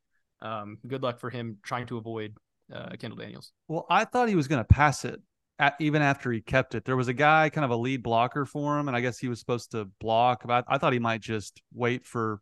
Um, 0.41 0.77
good 0.87 1.03
luck 1.03 1.19
for 1.19 1.29
him 1.29 1.57
trying 1.63 1.87
to 1.87 1.97
avoid 1.97 2.35
uh, 2.73 2.89
Kendall 2.97 3.17
Daniels. 3.17 3.51
Well, 3.67 3.85
I 3.89 4.05
thought 4.05 4.29
he 4.29 4.35
was 4.35 4.47
going 4.47 4.63
to 4.63 4.67
pass 4.67 5.03
it 5.05 5.21
at, 5.59 5.75
even 5.79 6.01
after 6.01 6.31
he 6.31 6.41
kept 6.41 6.75
it. 6.75 6.85
There 6.85 6.95
was 6.95 7.09
a 7.09 7.13
guy, 7.13 7.49
kind 7.49 7.65
of 7.65 7.71
a 7.71 7.75
lead 7.75 8.03
blocker 8.03 8.45
for 8.45 8.79
him, 8.79 8.87
and 8.87 8.95
I 8.95 9.01
guess 9.01 9.19
he 9.19 9.27
was 9.27 9.39
supposed 9.39 9.71
to 9.71 9.85
block. 9.99 10.43
But 10.45 10.65
I, 10.67 10.75
I 10.75 10.77
thought 10.77 10.93
he 10.93 10.99
might 10.99 11.21
just 11.21 11.61
wait 11.73 12.05
for, 12.05 12.39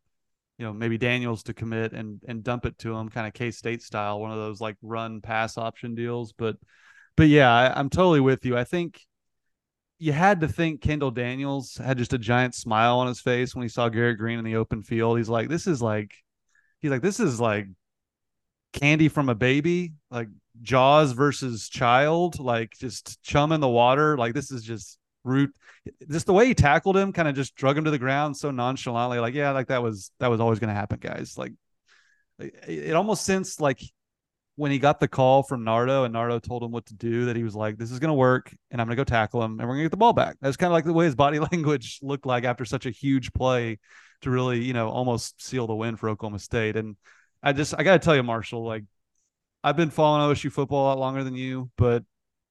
you 0.60 0.66
know, 0.66 0.74
maybe 0.74 0.98
Daniels 0.98 1.44
to 1.44 1.54
commit 1.54 1.94
and 1.94 2.22
and 2.28 2.44
dump 2.44 2.66
it 2.66 2.78
to 2.80 2.94
him, 2.94 3.10
kind 3.10 3.26
of 3.28 3.34
K 3.34 3.52
State 3.52 3.82
style, 3.82 4.20
one 4.20 4.32
of 4.32 4.38
those 4.38 4.62
like 4.62 4.78
run 4.82 5.22
pass 5.22 5.58
option 5.58 5.96
deals. 5.96 6.34
But, 6.34 6.58
but 7.16 7.28
yeah, 7.28 7.52
I, 7.52 7.80
I'm 7.80 7.90
totally 7.90 8.20
with 8.20 8.46
you. 8.46 8.56
I 8.56 8.64
think 8.64 9.07
you 10.00 10.12
had 10.12 10.42
to 10.42 10.48
think 10.48 10.82
Kendal 10.82 11.12
Daniels 11.12 11.76
had 11.78 11.98
just 11.98 12.14
a 12.14 12.18
giant 12.18 12.56
smile 12.56 13.00
on 13.00 13.08
his 13.08 13.20
face 13.20 13.56
when 13.56 13.64
he 13.64 13.70
saw 13.70 13.90
Garrett 13.90 14.18
Greene 14.18 14.40
in 14.40 14.46
the 14.46 14.56
open 14.56 14.84
field. 14.84 15.18
He's 15.18 15.30
like, 15.30 15.50
this 15.50 15.68
is 15.68 15.82
like, 15.82 16.14
he's 16.80 16.92
like, 16.92 17.02
this 17.02 17.20
is 17.20 17.40
like 17.40 17.68
candy 18.74 19.10
from 19.10 19.30
a 19.30 19.36
baby, 19.36 19.94
like 20.12 20.28
Jaws 20.62 21.14
versus 21.14 21.70
Child, 21.70 22.40
like 22.40 22.74
just 22.80 23.22
chum 23.24 23.52
in 23.52 23.62
the 23.62 23.68
water. 23.68 24.18
Like 24.18 24.34
this 24.34 24.52
is 24.52 24.64
just 24.64 25.00
root. 25.24 25.52
Just 26.10 26.26
the 26.26 26.34
way 26.34 26.48
he 26.48 26.54
tackled 26.54 26.98
him, 26.98 27.14
kind 27.14 27.28
of 27.28 27.36
just 27.36 27.56
drug 27.56 27.78
him 27.78 27.86
to 27.86 27.92
the 27.92 28.00
ground 28.00 28.38
so 28.38 28.52
nonchalantly. 28.52 29.20
Like 29.20 29.34
yeah, 29.34 29.52
like 29.52 29.68
that 29.68 29.82
was 29.82 30.12
that 30.20 30.30
was 30.30 30.40
always 30.40 30.60
going 30.60 30.70
to 30.70 30.74
happen, 30.74 31.00
guys. 31.00 31.38
Like 31.38 31.54
it 32.40 32.96
almost 32.96 33.26
sensed 33.26 33.62
like 33.62 33.82
when 34.58 34.72
he 34.72 34.80
got 34.80 35.00
the 35.00 35.08
call 35.08 35.44
from 35.44 35.64
Nardo 35.64 36.04
and 36.04 36.12
Nardo 36.12 36.40
told 36.40 36.64
him 36.64 36.72
what 36.72 36.88
to 36.88 36.96
do, 36.96 37.26
that 37.26 37.36
he 37.36 37.44
was 37.44 37.56
like, 37.56 37.78
"This 37.78 37.92
is 37.92 38.00
to 38.00 38.12
work, 38.12 38.54
and 38.72 38.82
I'm 38.82 38.90
to 38.90 38.96
go 38.96 39.04
tackle 39.04 39.44
him, 39.44 39.60
and 39.60 39.70
we're 39.70 39.78
to 39.78 39.84
get 39.84 39.92
the 39.92 39.98
ball 39.98 40.14
back." 40.14 40.36
That's 40.42 40.58
kind 40.58 40.72
of 40.72 40.74
like 40.74 40.84
the 40.84 40.94
way 40.94 41.06
his 41.06 41.16
body 41.16 41.40
language 41.52 42.00
looked 42.02 42.26
like 42.26 42.44
after 42.44 42.66
such 42.66 42.88
a 42.88 42.92
huge 42.92 43.32
play 43.34 43.78
to 44.22 44.32
really, 44.32 44.64
you 44.64 44.74
know, 44.74 44.90
almost 44.90 45.46
seal 45.46 45.68
the 45.68 45.76
win 45.76 45.96
for 45.96 46.10
Oklahoma 46.10 46.40
State. 46.40 46.76
And 46.76 46.98
I 47.44 47.54
just 47.54 47.76
I 47.78 47.84
gotta 47.84 48.00
tell 48.00 48.16
you, 48.16 48.24
Marshall, 48.24 48.66
like 48.66 48.84
I've 49.64 49.78
been 49.78 49.92
following 49.92 50.36
OSU 50.36 50.52
football 50.52 50.88
a 50.88 50.90
lot 50.90 51.00
longer 51.00 51.24
than 51.24 51.36
you, 51.36 51.70
but 51.78 52.04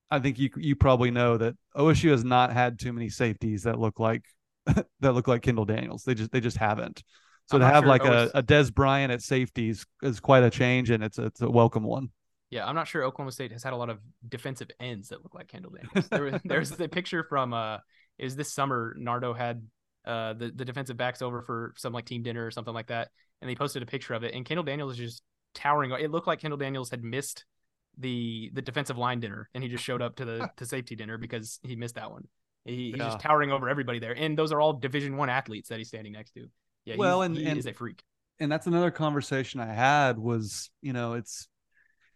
I 0.08 0.20
think 0.20 0.38
you 0.38 0.50
you 0.56 0.76
probably 0.76 1.10
know 1.10 1.36
that 1.38 1.56
OSU 1.76 2.10
has 2.10 2.24
not 2.24 2.52
had 2.52 2.78
too 2.78 2.92
many 2.92 3.08
safeties 3.08 3.64
that 3.64 3.80
look 3.80 3.98
like 3.98 4.22
that 5.00 5.12
look 5.12 5.26
like 5.26 5.42
Kendal 5.42 5.64
Daniels. 5.64 6.04
They 6.04 6.14
just 6.14 6.30
they 6.30 6.40
just 6.40 6.56
haven't. 6.56 7.02
So 7.46 7.56
I'm 7.56 7.60
to 7.60 7.66
have 7.66 7.84
sure 7.84 7.88
like 7.88 8.04
a, 8.04 8.30
a 8.34 8.42
Dez 8.42 8.72
Bryant 8.74 9.12
at 9.12 9.22
safeties 9.22 9.86
is 10.02 10.20
quite 10.20 10.42
a 10.42 10.50
change, 10.50 10.90
and 10.90 11.02
it's 11.02 11.18
a, 11.18 11.26
it's 11.26 11.40
a 11.40 11.50
welcome 11.50 11.84
one. 11.84 12.10
Yeah, 12.50 12.66
I'm 12.66 12.74
not 12.74 12.88
sure 12.88 13.04
Oklahoma 13.04 13.32
State 13.32 13.52
has 13.52 13.62
had 13.62 13.72
a 13.72 13.76
lot 13.76 13.90
of 13.90 13.98
defensive 14.28 14.68
ends 14.78 15.08
that 15.08 15.22
look 15.22 15.34
like 15.34 15.48
Kendal 15.48 15.72
Daniels. 15.72 16.08
There 16.08 16.24
was, 16.24 16.40
there's 16.44 16.70
the 16.70 16.88
picture 16.88 17.24
from 17.24 17.52
uh 17.52 17.78
is 18.18 18.36
this 18.36 18.52
summer 18.52 18.94
Nardo 18.98 19.34
had 19.34 19.66
uh 20.04 20.32
the, 20.34 20.52
the 20.54 20.64
defensive 20.64 20.96
backs 20.96 21.22
over 21.22 21.42
for 21.42 21.74
some 21.76 21.92
like 21.92 22.04
team 22.04 22.22
dinner 22.22 22.46
or 22.46 22.50
something 22.50 22.74
like 22.74 22.86
that, 22.88 23.08
and 23.40 23.50
they 23.50 23.54
posted 23.54 23.82
a 23.82 23.86
picture 23.86 24.14
of 24.14 24.24
it, 24.24 24.34
and 24.34 24.44
Kendal 24.44 24.64
Daniels 24.64 24.92
is 24.92 24.98
just 24.98 25.22
towering. 25.54 25.90
It 25.92 26.10
looked 26.10 26.26
like 26.26 26.40
Kendal 26.40 26.58
Daniels 26.58 26.90
had 26.90 27.02
missed 27.02 27.44
the 27.98 28.50
the 28.54 28.62
defensive 28.62 28.98
line 28.98 29.20
dinner, 29.20 29.48
and 29.54 29.62
he 29.62 29.68
just 29.70 29.84
showed 29.84 30.02
up 30.02 30.16
to 30.16 30.24
the 30.24 30.50
to 30.56 30.66
safety 30.66 30.96
dinner 30.96 31.18
because 31.18 31.58
he 31.62 31.76
missed 31.76 31.96
that 31.96 32.10
one. 32.10 32.28
He, 32.64 32.92
he's 32.92 32.98
just 32.98 33.20
towering 33.20 33.52
over 33.52 33.68
everybody 33.68 33.98
there, 33.98 34.12
and 34.12 34.36
those 34.36 34.52
are 34.52 34.60
all 34.60 34.72
Division 34.72 35.16
One 35.16 35.28
athletes 35.30 35.68
that 35.68 35.78
he's 35.78 35.88
standing 35.88 36.12
next 36.12 36.32
to. 36.32 36.48
Yeah, 36.86 36.96
well, 36.96 37.22
and, 37.22 37.36
he 37.36 37.44
and, 37.44 37.58
is 37.58 37.66
a 37.66 37.72
freak. 37.72 38.02
And 38.38 38.50
that's 38.50 38.66
another 38.66 38.90
conversation 38.90 39.60
I 39.60 39.72
had 39.72 40.18
was, 40.18 40.70
you 40.80 40.92
know, 40.92 41.14
it's 41.14 41.48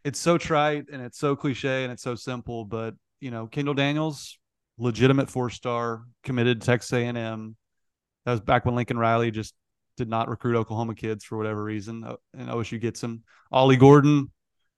it's 0.04 0.18
so 0.18 0.38
trite 0.38 0.86
and 0.90 1.02
it's 1.02 1.18
so 1.18 1.36
cliche 1.36 1.82
and 1.82 1.92
it's 1.92 2.02
so 2.02 2.14
simple, 2.14 2.64
but 2.64 2.94
you 3.20 3.30
know, 3.30 3.46
Kendal 3.46 3.74
Daniels, 3.74 4.38
legitimate 4.78 5.28
four 5.28 5.50
star, 5.50 6.04
committed 6.24 6.60
to 6.60 6.66
Texas 6.66 6.92
A 6.92 7.04
and 7.04 7.18
M. 7.18 7.56
That 8.24 8.32
was 8.32 8.40
back 8.40 8.64
when 8.64 8.74
Lincoln 8.74 8.98
Riley 8.98 9.30
just 9.30 9.54
did 9.96 10.08
not 10.08 10.28
recruit 10.28 10.56
Oklahoma 10.56 10.94
kids 10.94 11.24
for 11.24 11.36
whatever 11.36 11.62
reason, 11.62 12.04
uh, 12.04 12.16
and 12.32 12.48
OSU 12.48 12.80
gets 12.80 13.02
him. 13.02 13.24
Ollie 13.52 13.76
Gordon, 13.76 14.30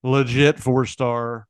legit 0.03 0.59
four 0.59 0.87
star. 0.87 1.47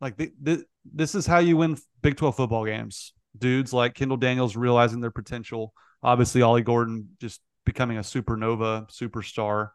Like 0.00 0.16
the, 0.16 0.32
the, 0.40 0.64
this 0.84 1.14
is 1.14 1.26
how 1.26 1.38
you 1.40 1.56
win 1.56 1.76
Big 2.00 2.16
Twelve 2.16 2.36
football 2.36 2.64
games. 2.64 3.12
Dudes 3.36 3.72
like 3.72 3.94
Kendal 3.94 4.16
Daniels 4.16 4.56
realizing 4.56 5.00
their 5.00 5.10
potential. 5.10 5.72
Obviously, 6.02 6.40
Ollie 6.40 6.62
Gordon 6.62 7.10
just 7.20 7.40
becoming 7.64 7.98
a 7.98 8.02
supernova 8.02 8.90
superstar, 8.90 9.70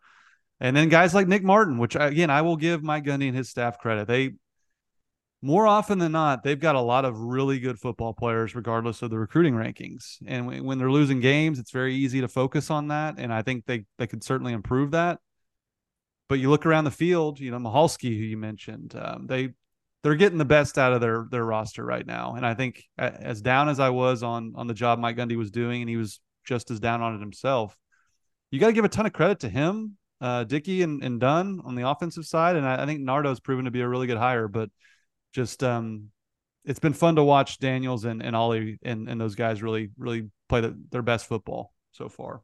and 0.59 0.75
then 0.75 0.89
guys 0.89 1.13
like 1.13 1.27
Nick 1.27 1.43
Martin, 1.43 1.77
which 1.77 1.95
again 1.95 2.29
I 2.29 2.41
will 2.41 2.57
give 2.57 2.83
Mike 2.83 3.03
Gundy 3.03 3.27
and 3.27 3.37
his 3.37 3.49
staff 3.49 3.79
credit. 3.79 4.07
They 4.07 4.33
more 5.45 5.67
often 5.67 5.99
than 5.99 6.11
not, 6.11 6.43
they've 6.43 6.59
got 6.59 6.73
a 6.73 6.81
lot 6.81 7.05
of 7.05 7.19
really 7.19 7.59
good 7.59 7.77
football 7.77 8.13
players, 8.13 8.55
regardless 8.55 9.03
of 9.03 9.11
the 9.11 9.19
recruiting 9.19 9.53
rankings. 9.53 10.17
And 10.25 10.65
when 10.65 10.79
they're 10.79 10.89
losing 10.89 11.19
games, 11.19 11.59
it's 11.59 11.69
very 11.69 11.93
easy 11.93 12.21
to 12.21 12.27
focus 12.27 12.71
on 12.71 12.87
that. 12.87 13.15
And 13.19 13.31
I 13.31 13.43
think 13.43 13.65
they 13.65 13.85
they 13.99 14.07
could 14.07 14.23
certainly 14.23 14.53
improve 14.53 14.91
that. 14.91 15.19
But 16.27 16.39
you 16.39 16.49
look 16.49 16.65
around 16.65 16.85
the 16.85 16.91
field, 16.91 17.39
you 17.39 17.51
know, 17.51 17.59
Michalski, 17.59 18.17
who 18.17 18.23
you 18.23 18.37
mentioned, 18.37 18.95
um, 18.99 19.27
they 19.27 19.49
they're 20.01 20.15
getting 20.15 20.39
the 20.39 20.45
best 20.45 20.79
out 20.79 20.93
of 20.93 21.01
their 21.01 21.27
their 21.29 21.45
roster 21.45 21.85
right 21.85 22.05
now. 22.05 22.33
And 22.35 22.43
I 22.43 22.55
think 22.55 22.83
as 22.97 23.41
down 23.41 23.69
as 23.69 23.79
I 23.79 23.89
was 23.89 24.23
on 24.23 24.53
on 24.55 24.65
the 24.65 24.73
job 24.73 24.97
Mike 24.97 25.17
Gundy 25.17 25.35
was 25.35 25.51
doing, 25.51 25.81
and 25.81 25.89
he 25.89 25.97
was 25.97 26.19
just 26.45 26.71
as 26.71 26.79
down 26.79 27.01
on 27.01 27.15
it 27.15 27.19
himself, 27.19 27.77
you 28.51 28.59
got 28.59 28.67
to 28.67 28.73
give 28.73 28.85
a 28.85 28.89
ton 28.89 29.05
of 29.05 29.13
credit 29.13 29.41
to 29.41 29.49
him, 29.49 29.97
uh, 30.21 30.43
Dickey 30.43 30.81
and, 30.81 31.03
and 31.03 31.19
Dunn 31.19 31.61
on 31.65 31.75
the 31.75 31.89
offensive 31.89 32.25
side. 32.25 32.55
And 32.55 32.65
I, 32.65 32.83
I 32.83 32.85
think 32.85 33.01
Nardo's 33.01 33.39
proven 33.39 33.65
to 33.65 33.71
be 33.71 33.81
a 33.81 33.87
really 33.87 34.07
good 34.07 34.17
hire, 34.17 34.47
but 34.47 34.69
just 35.33 35.63
um, 35.63 36.09
it's 36.63 36.79
been 36.79 36.93
fun 36.93 37.15
to 37.15 37.23
watch 37.23 37.59
Daniels 37.59 38.05
and, 38.05 38.23
and 38.23 38.35
Ollie 38.35 38.79
and, 38.83 39.09
and 39.09 39.19
those 39.19 39.35
guys 39.35 39.61
really, 39.61 39.91
really 39.97 40.29
play 40.47 40.61
the, 40.61 40.77
their 40.91 41.01
best 41.01 41.27
football 41.27 41.73
so 41.91 42.09
far. 42.09 42.41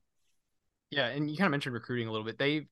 Yeah. 0.89 1.07
And 1.07 1.29
you 1.29 1.37
kind 1.37 1.47
of 1.47 1.51
mentioned 1.51 1.73
recruiting 1.73 2.07
a 2.07 2.11
little 2.11 2.25
bit. 2.25 2.37
They, 2.37 2.67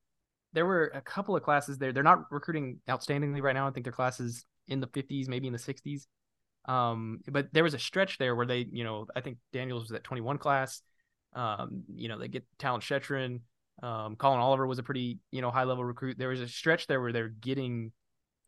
there 0.52 0.66
were 0.66 0.90
a 0.94 1.00
couple 1.00 1.36
of 1.36 1.42
classes 1.42 1.78
there. 1.78 1.92
They're 1.92 2.02
not 2.02 2.24
recruiting 2.30 2.80
outstandingly 2.88 3.40
right 3.40 3.54
now. 3.54 3.66
I 3.66 3.70
think 3.70 3.84
their 3.84 3.92
classes 3.92 4.44
in 4.68 4.80
the 4.80 4.88
50s, 4.88 5.28
maybe 5.28 5.46
in 5.46 5.52
the 5.52 5.58
60s. 5.58 6.06
Um, 6.66 7.20
but 7.28 7.48
there 7.52 7.64
was 7.64 7.74
a 7.74 7.78
stretch 7.78 8.18
there 8.18 8.36
where 8.36 8.46
they, 8.46 8.66
you 8.70 8.84
know, 8.84 9.06
I 9.16 9.20
think 9.20 9.38
Daniels 9.52 9.84
was 9.84 9.92
at 9.92 10.04
21 10.04 10.38
class. 10.38 10.82
Um, 11.34 11.84
you 11.94 12.08
know, 12.08 12.18
they 12.18 12.28
get 12.28 12.44
Talyn 12.58 12.80
Shettron. 12.80 13.40
Um, 13.82 14.16
Collin 14.16 14.40
Oliver 14.40 14.66
was 14.66 14.78
a 14.78 14.82
pretty, 14.82 15.18
you 15.30 15.40
know, 15.40 15.50
high 15.50 15.64
level 15.64 15.84
recruit. 15.84 16.18
There 16.18 16.28
was 16.28 16.40
a 16.40 16.48
stretch 16.48 16.86
there 16.86 17.00
where 17.00 17.12
they're 17.12 17.28
getting 17.28 17.92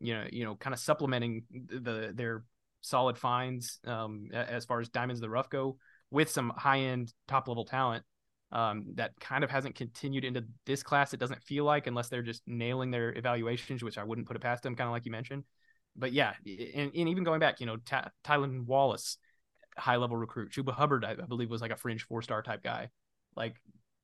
you 0.03 0.13
know, 0.13 0.25
you 0.31 0.43
know, 0.43 0.55
kind 0.55 0.73
of 0.73 0.79
supplementing 0.79 1.43
the 1.49 2.11
their 2.13 2.43
solid 2.81 3.17
finds 3.17 3.79
um, 3.87 4.27
as 4.33 4.65
far 4.65 4.81
as 4.81 4.89
diamonds 4.89 5.21
the 5.21 5.29
rough 5.29 5.49
go 5.49 5.77
with 6.11 6.29
some 6.29 6.51
high 6.55 6.79
end 6.79 7.13
top 7.27 7.47
level 7.47 7.63
talent 7.63 8.03
um, 8.51 8.85
that 8.95 9.17
kind 9.19 9.43
of 9.43 9.49
hasn't 9.49 9.75
continued 9.75 10.25
into 10.25 10.43
this 10.65 10.83
class. 10.83 11.13
It 11.13 11.19
doesn't 11.19 11.41
feel 11.41 11.63
like 11.63 11.87
unless 11.87 12.09
they're 12.09 12.21
just 12.21 12.43
nailing 12.45 12.91
their 12.91 13.17
evaluations, 13.17 13.81
which 13.81 13.97
I 13.97 14.03
wouldn't 14.03 14.27
put 14.27 14.35
it 14.35 14.41
past 14.41 14.61
them, 14.61 14.75
kind 14.75 14.87
of 14.87 14.91
like 14.91 15.05
you 15.05 15.11
mentioned. 15.11 15.45
But 15.95 16.11
yeah, 16.11 16.33
and, 16.45 16.91
and 16.93 17.09
even 17.09 17.23
going 17.23 17.39
back, 17.39 17.61
you 17.61 17.65
know, 17.65 17.77
Ty- 17.77 18.09
Tylan 18.25 18.65
Wallace, 18.65 19.17
high 19.77 19.97
level 19.97 20.17
recruit, 20.17 20.51
Chuba 20.51 20.73
Hubbard, 20.73 21.05
I, 21.05 21.11
I 21.11 21.25
believe 21.27 21.49
was 21.49 21.61
like 21.61 21.71
a 21.71 21.77
fringe 21.77 22.03
four 22.03 22.21
star 22.21 22.41
type 22.41 22.63
guy. 22.63 22.89
Like 23.35 23.55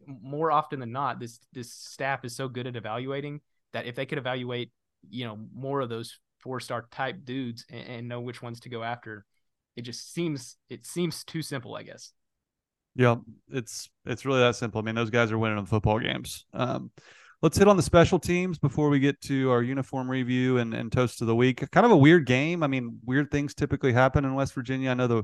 more 0.06 0.52
often 0.52 0.80
than 0.80 0.92
not, 0.92 1.20
this 1.20 1.40
this 1.54 1.72
staff 1.74 2.26
is 2.26 2.36
so 2.36 2.48
good 2.48 2.68
at 2.68 2.76
evaluating 2.76 3.42
that 3.74 3.86
if 3.86 3.96
they 3.96 4.06
could 4.06 4.18
evaluate 4.18 4.72
you 5.10 5.26
know 5.26 5.38
more 5.54 5.82
of 5.82 5.90
those 5.90 6.20
four 6.40 6.60
star 6.60 6.86
type 6.92 7.26
dudes 7.26 7.66
and, 7.70 7.88
and, 7.88 8.08
know 8.08 8.22
which 8.22 8.42
ones 8.42 8.60
to 8.62 8.70
go 8.70 8.84
after 8.84 9.26
it 9.76 9.82
just 9.82 10.14
seems 10.14 10.58
it 10.70 10.86
seems 10.86 11.24
too 11.24 11.42
simple 11.42 11.76
i 11.76 11.84
guess. 11.84 12.12
Yeah 12.96 13.16
it's 13.52 13.90
it's 14.06 14.26
really 14.26 14.40
that 14.40 14.56
simple. 14.56 14.80
I 14.80 14.84
mean 14.84 14.96
those 14.96 15.10
guys 15.10 15.32
are 15.32 15.38
winning 15.38 15.58
on 15.58 15.66
football 15.66 16.00
games. 16.00 16.46
Um, 16.54 16.92
let's 17.42 17.58
hit 17.58 17.68
on 17.68 17.78
the 17.78 17.84
special 17.84 18.20
teams 18.20 18.58
before 18.58 18.90
we 18.90 19.00
get 19.00 19.22
to 19.22 19.52
our 19.52 19.62
uniform 19.62 20.10
review 20.10 20.58
and, 20.58 20.74
and 20.74 20.92
toast 20.92 21.22
of 21.22 21.28
the 21.28 21.36
week. 21.36 21.70
Kind 21.72 21.86
of 21.86 21.92
a 21.92 21.98
weird 21.98 22.26
game. 22.26 22.64
I 22.64 22.68
mean 22.68 23.00
weird 23.06 23.32
things 23.32 23.54
typically 23.54 23.94
happen 23.94 24.26
in 24.26 24.34
west 24.34 24.54
virginia. 24.54 24.92
I 24.92 24.96
know 24.96 25.08
the 25.08 25.24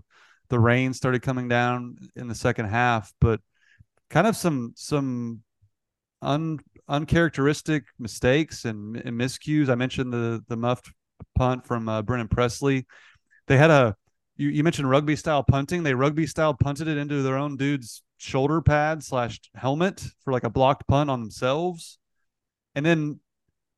the 0.50 0.60
rain 0.60 0.94
started 0.94 1.22
coming 1.22 1.48
down 1.48 1.98
in 2.16 2.28
the 2.28 2.36
second 2.36 2.68
half 2.68 3.14
but 3.20 3.40
kind 4.10 4.28
of 4.28 4.36
some 4.36 4.74
some 4.76 5.42
un 6.22 6.60
uncharacteristic 6.88 7.86
mistakes 8.00 8.66
and, 8.66 8.98
and 8.98 9.20
miscues. 9.20 9.70
I 9.70 9.76
mentioned 9.76 10.14
the 10.14 10.44
the 10.48 10.58
muffed 10.58 10.92
punt 11.36 11.66
from 11.66 11.90
uh, 11.90 12.02
Brennan 12.02 12.28
Presley. 12.28 12.86
They 13.48 13.58
had 13.58 13.72
a 13.72 13.96
you, 14.38 14.50
you 14.50 14.64
mentioned 14.64 14.90
rugby 14.90 15.16
style 15.16 15.44
punting. 15.44 15.84
They 15.84 15.94
rugby 15.94 16.28
style 16.28 16.54
punted 16.54 16.88
it 16.88 16.98
into 16.98 17.22
their 17.22 17.38
own 17.38 17.58
dude's 17.58 18.04
shoulder 18.18 18.62
pad 18.62 19.04
slash 19.04 19.40
helmet 19.56 20.04
for 20.24 20.32
like 20.32 20.44
a 20.44 20.50
blocked 20.50 20.88
punt 20.88 21.10
on 21.10 21.22
themselves. 21.22 21.98
And 22.74 22.86
then 22.86 23.20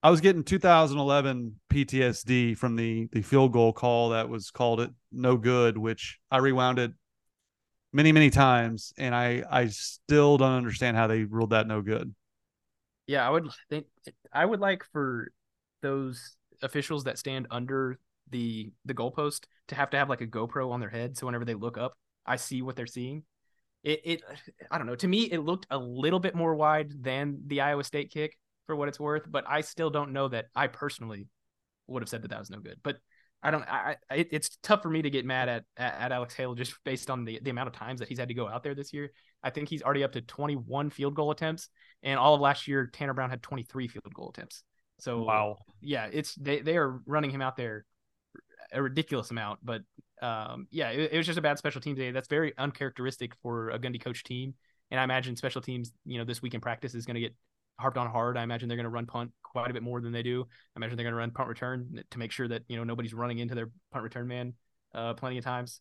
I 0.07 0.09
was 0.09 0.21
getting 0.21 0.41
2011 0.41 1.59
PTSD 1.69 2.57
from 2.57 2.77
the 2.77 3.09
the 3.11 3.21
field 3.21 3.51
goal 3.51 3.73
call 3.73 4.11
that 4.11 4.29
was 4.29 4.51
called 4.51 4.79
it 4.79 4.89
no 5.11 5.35
good, 5.35 5.77
which 5.77 6.17
I 6.31 6.37
rewound 6.37 6.79
it 6.79 6.93
many 7.91 8.13
many 8.13 8.29
times, 8.29 8.93
and 8.97 9.13
I 9.13 9.43
I 9.51 9.67
still 9.67 10.37
don't 10.37 10.53
understand 10.53 10.95
how 10.95 11.07
they 11.07 11.25
ruled 11.25 11.49
that 11.49 11.67
no 11.67 11.81
good. 11.81 12.15
Yeah, 13.05 13.27
I 13.27 13.31
would 13.31 13.49
think 13.69 13.87
I 14.31 14.45
would 14.45 14.61
like 14.61 14.85
for 14.93 15.33
those 15.81 16.37
officials 16.61 17.03
that 17.03 17.17
stand 17.17 17.47
under 17.51 17.99
the 18.29 18.71
the 18.85 18.93
goalpost 18.93 19.43
to 19.67 19.75
have 19.75 19.89
to 19.89 19.97
have 19.97 20.07
like 20.07 20.21
a 20.21 20.27
GoPro 20.27 20.71
on 20.71 20.79
their 20.79 20.89
head, 20.89 21.17
so 21.17 21.25
whenever 21.25 21.43
they 21.43 21.53
look 21.53 21.77
up, 21.77 21.97
I 22.25 22.37
see 22.37 22.61
what 22.61 22.77
they're 22.77 22.87
seeing. 22.87 23.23
It, 23.83 23.99
it 24.05 24.21
I 24.71 24.77
don't 24.77 24.87
know. 24.87 24.95
To 24.95 25.07
me, 25.09 25.23
it 25.23 25.39
looked 25.39 25.67
a 25.69 25.77
little 25.77 26.21
bit 26.21 26.33
more 26.33 26.55
wide 26.55 26.93
than 27.03 27.41
the 27.47 27.59
Iowa 27.59 27.83
State 27.83 28.09
kick 28.09 28.37
for 28.67 28.75
what 28.75 28.87
it's 28.87 28.99
worth, 28.99 29.23
but 29.29 29.45
I 29.47 29.61
still 29.61 29.89
don't 29.89 30.13
know 30.13 30.27
that 30.27 30.45
I 30.55 30.67
personally 30.67 31.27
would 31.87 32.01
have 32.03 32.09
said 32.09 32.21
that 32.21 32.29
that 32.29 32.39
was 32.39 32.49
no 32.49 32.59
good. 32.59 32.77
But 32.83 32.97
I 33.41 33.51
don't. 33.51 33.63
I, 33.63 33.95
I 34.11 34.27
it's 34.29 34.57
tough 34.61 34.81
for 34.81 34.89
me 34.89 35.01
to 35.01 35.09
get 35.09 35.25
mad 35.25 35.49
at, 35.49 35.63
at, 35.77 35.95
at 35.99 36.11
Alex 36.11 36.35
Hale 36.35 36.55
just 36.55 36.75
based 36.83 37.09
on 37.09 37.25
the 37.25 37.39
the 37.41 37.49
amount 37.49 37.67
of 37.67 37.73
times 37.73 37.99
that 37.99 38.09
he's 38.09 38.19
had 38.19 38.27
to 38.27 38.33
go 38.33 38.47
out 38.47 38.63
there 38.63 38.75
this 38.75 38.93
year. 38.93 39.11
I 39.43 39.49
think 39.49 39.69
he's 39.69 39.81
already 39.81 40.03
up 40.03 40.11
to 40.13 40.21
21 40.21 40.89
field 40.89 41.15
goal 41.15 41.31
attempts, 41.31 41.69
and 42.03 42.19
all 42.19 42.35
of 42.35 42.41
last 42.41 42.67
year 42.67 42.87
Tanner 42.91 43.13
Brown 43.13 43.29
had 43.29 43.41
23 43.43 43.87
field 43.87 44.13
goal 44.13 44.29
attempts. 44.29 44.63
So 44.99 45.23
wow, 45.23 45.57
yeah, 45.81 46.09
it's 46.11 46.35
they 46.35 46.61
they 46.61 46.77
are 46.77 46.99
running 47.05 47.29
him 47.29 47.41
out 47.41 47.57
there 47.57 47.85
a 48.71 48.81
ridiculous 48.81 49.31
amount. 49.31 49.59
But 49.63 49.81
um, 50.21 50.67
yeah, 50.71 50.89
it, 50.89 51.13
it 51.13 51.17
was 51.17 51.25
just 51.25 51.39
a 51.39 51.41
bad 51.41 51.57
special 51.57 51.81
teams 51.81 51.97
day. 51.97 52.11
That's 52.11 52.27
very 52.27 52.53
uncharacteristic 52.57 53.33
for 53.41 53.69
a 53.69 53.79
Gundy 53.79 54.01
coach 54.01 54.23
team. 54.23 54.55
And 54.89 54.99
I 54.99 55.03
imagine 55.03 55.35
special 55.35 55.61
teams, 55.61 55.91
you 56.05 56.17
know, 56.17 56.25
this 56.25 56.41
week 56.41 56.53
in 56.53 56.61
practice 56.61 56.95
is 56.95 57.05
going 57.05 57.15
to 57.15 57.21
get 57.21 57.35
harped 57.79 57.97
on 57.97 58.09
hard. 58.09 58.37
I 58.37 58.43
imagine 58.43 58.67
they're 58.67 58.77
going 58.77 58.85
to 58.85 58.89
run 58.89 59.05
punt 59.05 59.31
quite 59.43 59.69
a 59.69 59.73
bit 59.73 59.83
more 59.83 60.01
than 60.01 60.11
they 60.11 60.23
do. 60.23 60.41
I 60.75 60.79
imagine 60.79 60.97
they're 60.97 61.03
going 61.05 61.13
to 61.13 61.17
run 61.19 61.31
punt 61.31 61.49
return 61.49 62.03
to 62.09 62.19
make 62.19 62.31
sure 62.31 62.47
that 62.47 62.63
you 62.67 62.77
know 62.77 62.83
nobody's 62.83 63.13
running 63.13 63.39
into 63.39 63.55
their 63.55 63.69
punt 63.91 64.03
return 64.03 64.27
man 64.27 64.53
uh, 64.93 65.13
plenty 65.13 65.37
of 65.37 65.43
times. 65.43 65.79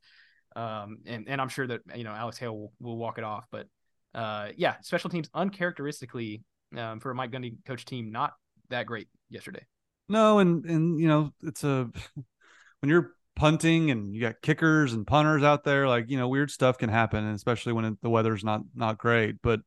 Um, 0.54 0.98
and 1.06 1.28
and 1.28 1.40
I'm 1.40 1.48
sure 1.48 1.66
that 1.66 1.80
you 1.94 2.04
know 2.04 2.12
Alex 2.12 2.38
Hale 2.38 2.56
will, 2.56 2.72
will 2.80 2.96
walk 2.96 3.18
it 3.18 3.24
off. 3.24 3.44
But 3.50 3.66
uh, 4.14 4.48
yeah, 4.56 4.76
special 4.80 5.10
teams 5.10 5.28
uncharacteristically 5.34 6.42
um, 6.76 7.00
for 7.00 7.10
a 7.10 7.14
Mike 7.14 7.30
Gundy 7.30 7.56
coach 7.66 7.84
team 7.84 8.10
not 8.10 8.32
that 8.70 8.86
great 8.86 9.08
yesterday. 9.28 9.64
No, 10.08 10.38
and 10.38 10.64
and 10.64 11.00
you 11.00 11.08
know 11.08 11.32
it's 11.42 11.64
a 11.64 11.90
when 12.80 12.90
you're 12.90 13.12
punting 13.34 13.90
and 13.90 14.14
you 14.14 14.20
got 14.22 14.40
kickers 14.40 14.94
and 14.94 15.06
punters 15.06 15.42
out 15.42 15.64
there, 15.64 15.86
like 15.86 16.08
you 16.08 16.16
know 16.16 16.28
weird 16.28 16.50
stuff 16.50 16.78
can 16.78 16.88
happen, 16.88 17.26
especially 17.28 17.72
when 17.72 17.98
the 18.02 18.10
weather's 18.10 18.44
not 18.44 18.62
not 18.74 18.98
great. 18.98 19.36
But 19.42 19.60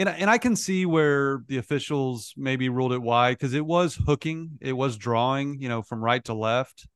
and 0.00 0.08
and 0.08 0.30
I 0.30 0.38
can 0.38 0.56
see 0.56 0.86
where 0.86 1.42
the 1.46 1.58
officials 1.58 2.32
maybe 2.34 2.70
ruled 2.70 2.94
it 2.94 3.02
wide 3.02 3.36
because 3.36 3.52
it 3.52 3.66
was 3.66 3.94
hooking, 3.94 4.58
it 4.60 4.72
was 4.72 4.96
drawing, 4.96 5.60
you 5.60 5.68
know, 5.68 5.82
from 5.82 6.02
right 6.02 6.24
to 6.24 6.32
left. 6.32 6.88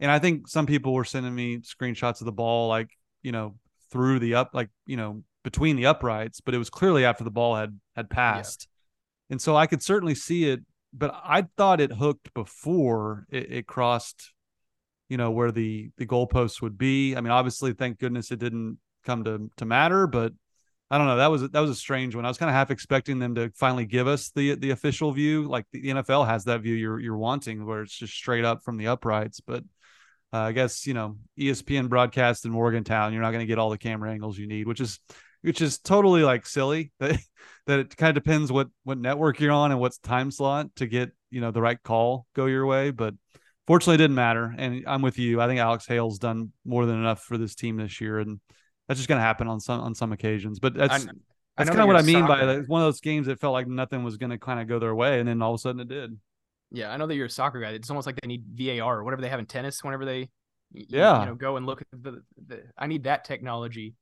And 0.00 0.10
I 0.10 0.18
think 0.18 0.48
some 0.48 0.64
people 0.64 0.94
were 0.94 1.04
sending 1.04 1.34
me 1.34 1.58
screenshots 1.58 2.20
of 2.20 2.24
the 2.24 2.32
ball, 2.32 2.68
like 2.68 2.90
you 3.22 3.32
know, 3.32 3.56
through 3.92 4.20
the 4.20 4.34
up, 4.34 4.50
like 4.54 4.70
you 4.86 4.96
know, 4.96 5.22
between 5.44 5.76
the 5.76 5.86
uprights, 5.86 6.40
but 6.40 6.54
it 6.54 6.58
was 6.58 6.70
clearly 6.70 7.04
after 7.04 7.22
the 7.22 7.30
ball 7.30 7.54
had 7.54 7.78
had 7.94 8.08
passed. 8.08 8.66
Yeah. 8.66 9.34
And 9.34 9.42
so 9.42 9.54
I 9.54 9.66
could 9.66 9.82
certainly 9.82 10.14
see 10.14 10.48
it, 10.48 10.60
but 10.94 11.14
I 11.22 11.46
thought 11.58 11.82
it 11.82 11.92
hooked 11.92 12.32
before 12.32 13.26
it, 13.28 13.52
it 13.52 13.66
crossed, 13.66 14.32
you 15.10 15.18
know, 15.18 15.30
where 15.32 15.52
the 15.52 15.90
the 15.98 16.06
goalposts 16.06 16.62
would 16.62 16.78
be. 16.78 17.14
I 17.14 17.20
mean, 17.20 17.30
obviously, 17.30 17.74
thank 17.74 17.98
goodness 17.98 18.30
it 18.30 18.38
didn't 18.38 18.78
come 19.04 19.24
to 19.24 19.50
to 19.58 19.66
matter, 19.66 20.06
but 20.06 20.32
I 20.90 20.96
don't 20.96 21.06
know. 21.06 21.16
That 21.16 21.30
was 21.30 21.42
that 21.50 21.60
was 21.60 21.70
a 21.70 21.74
strange 21.74 22.14
one. 22.14 22.24
I 22.24 22.28
was 22.28 22.38
kind 22.38 22.48
of 22.48 22.54
half 22.54 22.70
expecting 22.70 23.18
them 23.18 23.34
to 23.34 23.50
finally 23.54 23.84
give 23.84 24.06
us 24.06 24.30
the 24.30 24.54
the 24.54 24.70
official 24.70 25.12
view, 25.12 25.46
like 25.46 25.66
the 25.72 25.82
NFL 25.82 26.26
has 26.26 26.44
that 26.44 26.62
view 26.62 26.74
you're 26.74 26.98
you're 26.98 27.16
wanting, 27.16 27.66
where 27.66 27.82
it's 27.82 27.96
just 27.96 28.14
straight 28.14 28.44
up 28.44 28.64
from 28.64 28.78
the 28.78 28.86
uprights. 28.86 29.40
But 29.40 29.64
uh, 30.32 30.38
I 30.38 30.52
guess 30.52 30.86
you 30.86 30.94
know 30.94 31.18
ESPN 31.38 31.90
broadcast 31.90 32.46
in 32.46 32.52
Morgantown, 32.52 33.12
you're 33.12 33.22
not 33.22 33.32
going 33.32 33.40
to 33.40 33.46
get 33.46 33.58
all 33.58 33.68
the 33.68 33.78
camera 33.78 34.10
angles 34.10 34.38
you 34.38 34.46
need, 34.46 34.66
which 34.66 34.80
is 34.80 34.98
which 35.42 35.60
is 35.60 35.78
totally 35.78 36.22
like 36.22 36.46
silly. 36.46 36.92
That 37.00 37.20
that 37.66 37.80
it 37.80 37.96
kind 37.98 38.16
of 38.16 38.22
depends 38.22 38.50
what 38.50 38.68
what 38.84 38.96
network 38.96 39.40
you're 39.40 39.52
on 39.52 39.72
and 39.72 39.80
what's 39.80 39.98
time 39.98 40.30
slot 40.30 40.74
to 40.76 40.86
get 40.86 41.12
you 41.30 41.42
know 41.42 41.50
the 41.50 41.60
right 41.60 41.80
call 41.82 42.26
go 42.34 42.46
your 42.46 42.64
way. 42.64 42.92
But 42.92 43.12
fortunately, 43.66 43.96
it 43.96 43.98
didn't 43.98 44.16
matter. 44.16 44.54
And 44.56 44.84
I'm 44.86 45.02
with 45.02 45.18
you. 45.18 45.38
I 45.38 45.46
think 45.46 45.60
Alex 45.60 45.86
Hale's 45.86 46.18
done 46.18 46.52
more 46.64 46.86
than 46.86 46.96
enough 46.96 47.22
for 47.22 47.36
this 47.36 47.54
team 47.54 47.76
this 47.76 48.00
year, 48.00 48.20
and 48.20 48.40
that's 48.88 48.98
just 48.98 49.08
going 49.08 49.18
to 49.18 49.24
happen 49.24 49.46
on 49.46 49.60
some 49.60 49.80
on 49.80 49.94
some 49.94 50.12
occasions. 50.12 50.58
But 50.58 50.74
that's 50.74 51.06
I, 51.06 51.10
that's 51.56 51.70
kind 51.70 51.82
of 51.82 51.86
what 51.86 51.96
I 51.96 52.02
mean 52.02 52.26
by 52.26 52.44
that. 52.44 52.58
It's 52.58 52.68
one 52.68 52.80
of 52.80 52.86
those 52.86 53.00
games 53.00 53.26
that 53.26 53.38
felt 53.38 53.52
like 53.52 53.66
nothing 53.66 54.02
was 54.02 54.16
going 54.16 54.30
to 54.30 54.38
kind 54.38 54.60
of 54.60 54.66
go 54.66 54.78
their 54.78 54.94
way, 54.94 55.20
and 55.20 55.28
then 55.28 55.42
all 55.42 55.52
of 55.54 55.58
a 55.58 55.60
sudden 55.60 55.80
it 55.80 55.88
did. 55.88 56.18
Yeah, 56.70 56.90
I 56.90 56.96
know 56.96 57.06
that 57.06 57.14
you're 57.14 57.26
a 57.26 57.30
soccer 57.30 57.60
guy. 57.60 57.70
It's 57.70 57.90
almost 57.90 58.06
like 58.06 58.20
they 58.20 58.28
need 58.28 58.44
VAR 58.54 58.98
or 58.98 59.04
whatever 59.04 59.22
they 59.22 59.28
have 59.28 59.38
in 59.38 59.46
tennis. 59.46 59.84
Whenever 59.84 60.04
they, 60.04 60.30
yeah, 60.72 61.20
you 61.20 61.26
know, 61.26 61.34
go 61.34 61.56
and 61.56 61.66
look 61.66 61.80
at 61.80 61.86
the, 61.92 62.22
the 62.46 62.62
I 62.76 62.86
need 62.86 63.04
that 63.04 63.24
technology. 63.24 63.94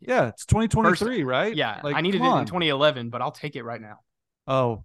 Yeah, 0.00 0.28
it's 0.28 0.46
2023, 0.46 1.24
right? 1.24 1.54
Yeah, 1.54 1.80
like, 1.82 1.96
I 1.96 2.00
needed 2.00 2.22
it 2.22 2.24
in 2.24 2.46
2011, 2.46 3.10
but 3.10 3.20
I'll 3.20 3.32
take 3.32 3.56
it 3.56 3.64
right 3.64 3.80
now. 3.80 3.98
Oh, 4.46 4.84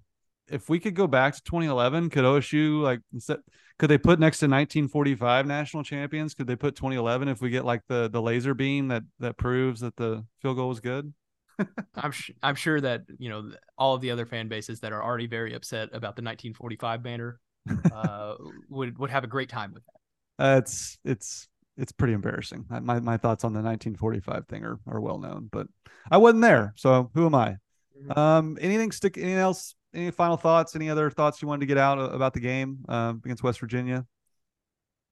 if 0.50 0.70
we 0.70 0.80
could 0.80 0.96
go 0.96 1.08
back 1.08 1.36
to 1.36 1.44
2011, 1.44 2.10
could 2.10 2.24
OSU 2.24 2.82
like 2.82 3.02
instead 3.14 3.40
could 3.78 3.90
they 3.90 3.98
put 3.98 4.20
next 4.20 4.40
to 4.40 4.46
1945 4.46 5.46
national 5.46 5.84
champions? 5.84 6.34
Could 6.34 6.48
they 6.48 6.56
put 6.56 6.76
2011 6.76 7.28
if 7.28 7.42
we 7.42 7.50
get 7.50 7.66
like 7.66 7.82
the 7.88 8.10
the 8.10 8.22
laser 8.22 8.54
beam 8.54 8.88
that 8.90 9.04
that 9.20 9.38
proves 9.38 9.82
that 9.82 9.96
the 9.96 10.26
field 10.42 10.58
goal 10.58 10.70
was 10.70 10.80
good? 10.80 11.14
I'm 11.96 12.12
sh- 12.12 12.32
I'm 12.44 12.56
sure 12.56 12.80
that 12.82 13.04
you 13.18 13.30
know 13.30 13.52
all 13.78 13.96
of 13.96 14.02
the 14.02 14.12
other 14.12 14.26
fan 14.26 14.48
bases 14.48 14.80
that 14.82 14.94
are 14.94 15.04
already 15.04 15.28
very 15.28 15.54
upset 15.54 15.90
about 15.90 16.16
the 16.16 16.22
1945 16.22 17.04
banner 17.04 17.40
uh, 17.92 18.36
would 18.70 18.98
would 18.98 19.10
have 19.10 19.24
a 19.24 19.28
great 19.28 19.50
time 19.50 19.74
with 19.74 19.84
that. 19.86 20.46
Uh, 20.46 20.58
it's 20.58 20.98
it's 21.04 21.48
it's 21.78 21.92
pretty 21.92 22.14
embarrassing. 22.14 22.66
My 22.70 23.00
my 23.00 23.18
thoughts 23.18 23.44
on 23.44 23.54
the 23.54 23.62
1945 23.62 24.48
thing 24.48 24.64
are 24.64 24.80
are 24.88 25.02
well 25.02 25.18
known, 25.18 25.50
but 25.52 25.68
I 26.10 26.18
wasn't 26.18 26.44
there, 26.44 26.74
so 26.78 27.10
who 27.14 27.26
am 27.26 27.36
I? 27.36 27.58
Mm-hmm. 27.98 28.20
Um, 28.20 28.58
anything 28.62 28.92
stick? 28.92 29.18
Anything 29.18 29.38
else 29.38 29.76
any 29.96 30.12
final 30.12 30.38
thoughts? 30.38 30.76
Any 30.76 30.90
other 30.90 31.10
thoughts 31.10 31.42
you 31.42 31.48
wanted 31.48 31.62
to 31.62 31.66
get 31.66 31.78
out 31.78 31.98
about 31.98 32.34
the 32.34 32.40
game 32.40 32.80
uh, 32.88 33.14
against 33.24 33.42
West 33.42 33.60
Virginia? 33.60 34.06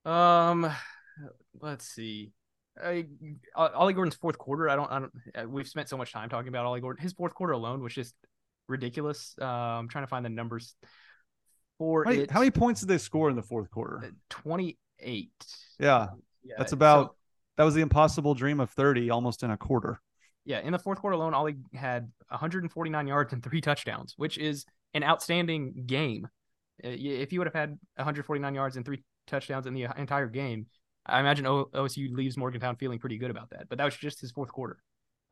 Um, 0.04 0.70
let's 1.60 1.86
see. 1.86 2.32
I, 2.82 3.06
Ollie 3.54 3.94
Gordon's 3.94 4.16
fourth 4.16 4.36
quarter. 4.36 4.68
I 4.68 4.76
don't. 4.76 4.90
I 4.90 4.98
don't. 4.98 5.12
Uh, 5.34 5.48
we've 5.48 5.68
spent 5.68 5.88
so 5.88 5.96
much 5.96 6.12
time 6.12 6.28
talking 6.28 6.48
about 6.48 6.66
Ollie 6.66 6.80
Gordon. 6.80 7.02
His 7.02 7.12
fourth 7.12 7.34
quarter 7.34 7.52
alone 7.52 7.82
was 7.82 7.94
just 7.94 8.14
ridiculous. 8.68 9.34
Uh, 9.40 9.44
I'm 9.44 9.88
trying 9.88 10.04
to 10.04 10.08
find 10.08 10.24
the 10.24 10.30
numbers 10.30 10.74
for 11.78 12.04
how 12.04 12.10
many, 12.10 12.22
it. 12.22 12.30
How 12.30 12.40
many 12.40 12.50
points 12.50 12.80
did 12.80 12.88
they 12.88 12.98
score 12.98 13.30
in 13.30 13.36
the 13.36 13.42
fourth 13.42 13.70
quarter? 13.70 14.00
Uh, 14.04 14.10
twenty-eight. 14.28 15.30
Yeah, 15.78 16.08
yeah 16.42 16.54
that's 16.58 16.72
about. 16.72 17.06
So, 17.06 17.14
that 17.56 17.64
was 17.64 17.74
the 17.74 17.82
impossible 17.82 18.34
dream 18.34 18.58
of 18.58 18.70
thirty, 18.70 19.10
almost 19.10 19.44
in 19.44 19.50
a 19.52 19.56
quarter. 19.56 20.00
Yeah, 20.44 20.60
in 20.60 20.72
the 20.72 20.78
fourth 20.78 21.00
quarter 21.00 21.14
alone, 21.14 21.32
Ollie 21.32 21.56
had 21.74 22.10
149 22.28 23.06
yards 23.06 23.32
and 23.32 23.42
three 23.42 23.60
touchdowns, 23.60 24.14
which 24.16 24.36
is 24.36 24.66
an 24.92 25.02
outstanding 25.02 25.84
game. 25.86 26.28
Uh, 26.84 26.88
if 26.88 27.32
you 27.32 27.40
would 27.40 27.46
have 27.46 27.54
had 27.54 27.78
149 27.96 28.54
yards 28.54 28.76
and 28.76 28.84
three 28.84 29.02
touchdowns 29.26 29.66
in 29.66 29.74
the 29.74 29.86
entire 29.96 30.26
game, 30.26 30.66
I 31.06 31.20
imagine 31.20 31.44
OSU 31.46 32.14
leaves 32.14 32.36
Morgantown 32.36 32.76
feeling 32.76 32.98
pretty 32.98 33.18
good 33.18 33.30
about 33.30 33.50
that. 33.50 33.68
But 33.68 33.78
that 33.78 33.84
was 33.84 33.96
just 33.96 34.20
his 34.20 34.32
fourth 34.32 34.50
quarter. 34.50 34.78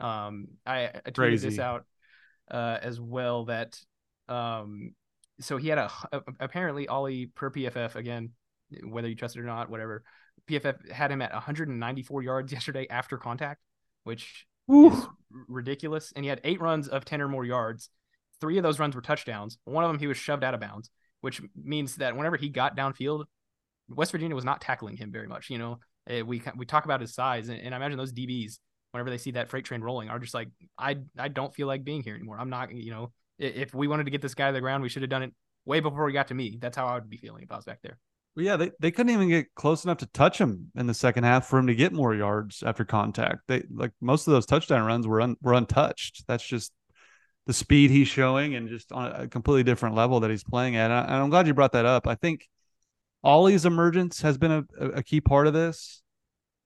Um, 0.00 0.48
I, 0.66 0.84
I 0.86 1.10
tweeted 1.10 1.14
Crazy. 1.14 1.48
this 1.50 1.58
out 1.58 1.84
uh, 2.50 2.78
as 2.82 3.00
well 3.00 3.44
that 3.46 3.78
um, 4.28 4.94
so 5.40 5.56
he 5.56 5.68
had 5.68 5.78
a, 5.78 5.90
apparently 6.40 6.88
Ollie 6.88 7.26
per 7.26 7.50
PFF 7.50 7.96
again, 7.96 8.30
whether 8.84 9.08
you 9.08 9.14
trust 9.14 9.36
it 9.36 9.40
or 9.40 9.44
not, 9.44 9.70
whatever. 9.70 10.04
PFF 10.48 10.90
had 10.90 11.10
him 11.10 11.22
at 11.22 11.32
194 11.32 12.22
yards 12.22 12.52
yesterday 12.52 12.86
after 12.88 13.16
contact, 13.16 13.60
which 14.04 14.46
ridiculous. 15.48 16.12
And 16.14 16.24
he 16.24 16.28
had 16.28 16.40
eight 16.44 16.60
runs 16.60 16.88
of 16.88 17.04
10 17.04 17.20
or 17.20 17.28
more 17.28 17.44
yards. 17.44 17.90
Three 18.40 18.56
of 18.56 18.62
those 18.62 18.78
runs 18.78 18.94
were 18.94 19.02
touchdowns. 19.02 19.58
One 19.64 19.84
of 19.84 19.90
them 19.90 19.98
he 19.98 20.06
was 20.06 20.16
shoved 20.16 20.44
out 20.44 20.54
of 20.54 20.60
bounds, 20.60 20.90
which 21.20 21.40
means 21.54 21.96
that 21.96 22.16
whenever 22.16 22.36
he 22.36 22.48
got 22.48 22.76
downfield, 22.76 23.24
West 23.88 24.12
Virginia 24.12 24.34
was 24.34 24.44
not 24.44 24.60
tackling 24.60 24.96
him 24.96 25.12
very 25.12 25.28
much. 25.28 25.50
You 25.50 25.58
know, 25.58 25.78
eh, 26.08 26.22
we 26.22 26.42
we 26.56 26.66
talk 26.66 26.84
about 26.84 27.00
his 27.00 27.14
size, 27.14 27.48
and, 27.48 27.60
and 27.60 27.74
I 27.74 27.76
imagine 27.76 27.98
those 27.98 28.12
DBs, 28.12 28.58
whenever 28.90 29.10
they 29.10 29.18
see 29.18 29.32
that 29.32 29.48
freight 29.48 29.64
train 29.64 29.80
rolling, 29.80 30.08
are 30.08 30.18
just 30.18 30.34
like, 30.34 30.48
I 30.78 30.98
I 31.18 31.28
don't 31.28 31.54
feel 31.54 31.66
like 31.66 31.84
being 31.84 32.02
here 32.02 32.14
anymore. 32.14 32.38
I'm 32.38 32.50
not, 32.50 32.74
you 32.74 32.90
know, 32.90 33.12
if 33.38 33.74
we 33.74 33.88
wanted 33.88 34.04
to 34.04 34.10
get 34.10 34.22
this 34.22 34.34
guy 34.34 34.48
to 34.48 34.52
the 34.52 34.60
ground, 34.60 34.82
we 34.82 34.88
should 34.88 35.02
have 35.02 35.10
done 35.10 35.22
it 35.22 35.34
way 35.64 35.80
before 35.80 36.08
he 36.08 36.12
got 36.12 36.28
to 36.28 36.34
me. 36.34 36.58
That's 36.60 36.76
how 36.76 36.86
I 36.86 36.94
would 36.94 37.08
be 37.08 37.16
feeling 37.16 37.42
if 37.42 37.52
I 37.52 37.56
was 37.56 37.64
back 37.64 37.80
there. 37.82 37.98
Well, 38.34 38.46
yeah, 38.46 38.56
they, 38.56 38.70
they 38.80 38.90
couldn't 38.90 39.12
even 39.12 39.28
get 39.28 39.54
close 39.54 39.84
enough 39.84 39.98
to 39.98 40.06
touch 40.06 40.40
him 40.40 40.70
in 40.74 40.86
the 40.86 40.94
second 40.94 41.24
half 41.24 41.46
for 41.46 41.58
him 41.58 41.66
to 41.66 41.74
get 41.74 41.92
more 41.92 42.14
yards 42.14 42.62
after 42.62 42.84
contact. 42.84 43.42
They 43.46 43.62
like 43.70 43.92
most 44.00 44.26
of 44.26 44.32
those 44.32 44.46
touchdown 44.46 44.86
runs 44.86 45.06
were 45.06 45.20
un, 45.20 45.36
were 45.42 45.52
untouched. 45.52 46.24
That's 46.26 46.46
just 46.46 46.72
the 47.46 47.52
speed 47.52 47.90
he's 47.90 48.08
showing 48.08 48.54
and 48.54 48.68
just 48.68 48.90
on 48.92 49.12
a 49.12 49.28
completely 49.28 49.64
different 49.64 49.96
level 49.96 50.20
that 50.20 50.30
he's 50.30 50.44
playing 50.44 50.76
at. 50.76 50.90
And, 50.90 51.10
I, 51.10 51.18
am 51.18 51.28
glad 51.28 51.46
you 51.46 51.54
brought 51.54 51.72
that 51.72 51.84
up. 51.84 52.06
I 52.06 52.14
think 52.14 52.48
Ollie's 53.24 53.66
emergence 53.66 54.22
has 54.22 54.38
been 54.38 54.66
a, 54.78 54.84
a 54.86 55.02
key 55.02 55.20
part 55.20 55.46
of 55.46 55.52
this. 55.52 56.02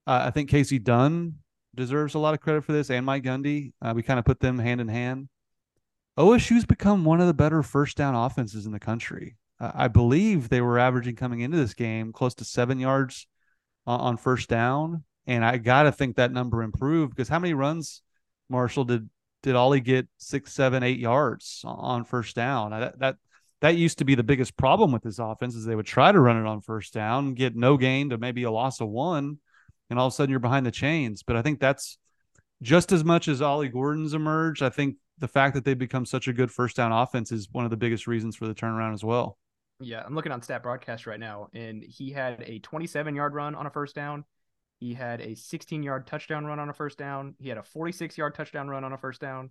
Uh, 0.06 0.22
I 0.26 0.30
think 0.30 0.50
Kasey 0.50 0.82
Dunn 0.82 1.36
deserves 1.74 2.14
a 2.14 2.18
lot 2.18 2.34
of 2.34 2.40
credit 2.40 2.64
for 2.64 2.72
this, 2.72 2.90
and 2.90 3.04
Mike 3.04 3.24
Gundy. 3.24 3.72
Uh, 3.82 3.92
we 3.94 4.02
kind 4.02 4.18
of 4.18 4.24
put 4.24 4.38
them 4.38 4.58
hand 4.58 4.80
in 4.80 4.88
hand. 4.88 5.28
OSU's 6.16 6.64
become 6.64 7.04
one 7.04 7.20
of 7.20 7.26
the 7.26 7.34
better 7.34 7.62
first 7.62 7.96
down 7.96 8.14
offenses 8.14 8.66
in 8.66 8.72
the 8.72 8.78
country. 8.78 9.36
Uh, 9.60 9.72
I 9.74 9.88
believe 9.88 10.48
they 10.48 10.60
were 10.60 10.78
averaging 10.78 11.16
coming 11.16 11.40
into 11.40 11.56
this 11.56 11.74
game 11.74 12.12
close 12.12 12.34
to 12.36 12.44
seven 12.44 12.78
yards 12.78 13.26
on, 13.86 14.00
on 14.00 14.16
first 14.16 14.48
down. 14.48 15.04
And 15.26 15.44
I 15.44 15.58
got 15.58 15.84
to 15.84 15.92
think 15.92 16.16
that 16.16 16.32
number 16.32 16.62
improved 16.62 17.14
because 17.14 17.28
how 17.28 17.38
many 17.38 17.54
runs, 17.54 18.02
Marshall, 18.48 18.84
did 18.84 19.08
did 19.42 19.54
Ollie 19.54 19.80
get 19.80 20.08
six, 20.18 20.52
seven, 20.52 20.82
eight 20.82 20.98
yards 20.98 21.62
on 21.64 22.04
first 22.04 22.36
down? 22.36 22.70
That 22.70 22.98
that 22.98 23.16
that 23.60 23.76
used 23.76 23.98
to 23.98 24.04
be 24.04 24.14
the 24.14 24.22
biggest 24.22 24.56
problem 24.56 24.92
with 24.92 25.02
this 25.02 25.18
offense 25.18 25.54
is 25.54 25.64
they 25.64 25.74
would 25.74 25.86
try 25.86 26.12
to 26.12 26.20
run 26.20 26.36
it 26.36 26.46
on 26.46 26.60
first 26.60 26.92
down, 26.92 27.34
get 27.34 27.56
no 27.56 27.76
gain 27.76 28.10
to 28.10 28.18
maybe 28.18 28.44
a 28.44 28.50
loss 28.50 28.80
of 28.80 28.88
one, 28.88 29.38
and 29.90 29.98
all 29.98 30.06
of 30.06 30.12
a 30.12 30.16
sudden 30.16 30.30
you're 30.30 30.40
behind 30.40 30.66
the 30.66 30.70
chains. 30.70 31.22
But 31.22 31.36
I 31.36 31.42
think 31.42 31.58
that's 31.58 31.98
just 32.62 32.92
as 32.92 33.04
much 33.04 33.28
as 33.28 33.42
Ollie 33.42 33.68
Gordon's 33.68 34.14
emerged. 34.14 34.62
I 34.62 34.68
think 34.68 34.96
the 35.18 35.28
fact 35.28 35.54
that 35.54 35.64
they've 35.64 35.78
become 35.78 36.06
such 36.06 36.28
a 36.28 36.32
good 36.32 36.50
first 36.50 36.76
down 36.76 36.92
offense 36.92 37.32
is 37.32 37.48
one 37.50 37.64
of 37.64 37.70
the 37.70 37.76
biggest 37.76 38.06
reasons 38.06 38.36
for 38.36 38.46
the 38.46 38.54
turnaround 38.54 38.94
as 38.94 39.04
well. 39.04 39.38
Yeah, 39.80 40.02
I'm 40.04 40.14
looking 40.14 40.32
on 40.32 40.40
stat 40.42 40.62
broadcast 40.62 41.06
right 41.06 41.20
now, 41.20 41.48
and 41.52 41.84
he 41.86 42.10
had 42.10 42.42
a 42.46 42.60
27 42.60 43.14
yard 43.14 43.34
run 43.34 43.54
on 43.54 43.66
a 43.66 43.70
first 43.70 43.94
down. 43.94 44.24
He 44.78 44.94
had 44.94 45.20
a 45.20 45.34
16 45.34 45.82
yard 45.82 46.06
touchdown 46.06 46.44
run 46.46 46.58
on 46.58 46.68
a 46.68 46.72
first 46.72 46.98
down. 46.98 47.34
He 47.38 47.48
had 47.48 47.58
a 47.58 47.62
46 47.62 48.16
yard 48.16 48.34
touchdown 48.34 48.68
run 48.68 48.84
on 48.84 48.92
a 48.92 48.98
first 48.98 49.20
down. 49.20 49.50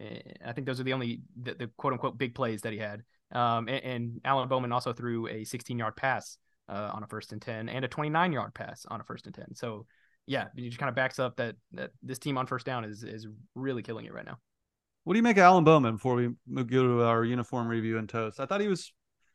And 0.00 0.22
I 0.44 0.52
think 0.52 0.66
those 0.66 0.80
are 0.80 0.84
the 0.84 0.92
only 0.92 1.22
the, 1.40 1.54
the 1.54 1.70
quote 1.76 1.92
unquote 1.92 2.18
big 2.18 2.34
plays 2.34 2.62
that 2.62 2.72
he 2.72 2.78
had. 2.78 3.02
Um, 3.32 3.68
and, 3.68 3.84
and, 3.84 4.20
Alan 4.24 4.48
Bowman 4.48 4.72
also 4.72 4.92
threw 4.92 5.26
a 5.28 5.44
16 5.44 5.78
yard 5.78 5.96
pass 5.96 6.38
uh, 6.68 6.90
on 6.92 7.02
a 7.02 7.06
first 7.06 7.32
and 7.32 7.42
10 7.42 7.68
and 7.68 7.84
a 7.84 7.88
29 7.88 8.32
yard 8.32 8.54
pass 8.54 8.86
on 8.88 9.00
a 9.00 9.04
first 9.04 9.26
and 9.26 9.34
10. 9.34 9.54
So 9.54 9.86
yeah, 10.26 10.46
it 10.56 10.68
just 10.68 10.78
kind 10.78 10.88
of 10.88 10.94
backs 10.94 11.18
up 11.18 11.36
that 11.36 11.56
that 11.72 11.90
this 12.02 12.18
team 12.18 12.38
on 12.38 12.46
first 12.46 12.66
down 12.66 12.84
is 12.84 13.02
is 13.02 13.26
really 13.54 13.82
killing 13.82 14.06
it 14.06 14.12
right 14.12 14.24
now. 14.24 14.38
What 15.04 15.14
do 15.14 15.18
you 15.18 15.22
make 15.22 15.36
of 15.36 15.42
Alan 15.42 15.64
Bowman 15.64 15.94
before 15.94 16.14
we 16.14 16.30
go 16.64 16.82
to 16.82 17.02
our 17.02 17.24
uniform 17.24 17.68
review 17.68 17.98
and 17.98 18.08
toast? 18.08 18.40
I 18.40 18.46
thought 18.46 18.60
he 18.60 18.68
was 18.68 18.92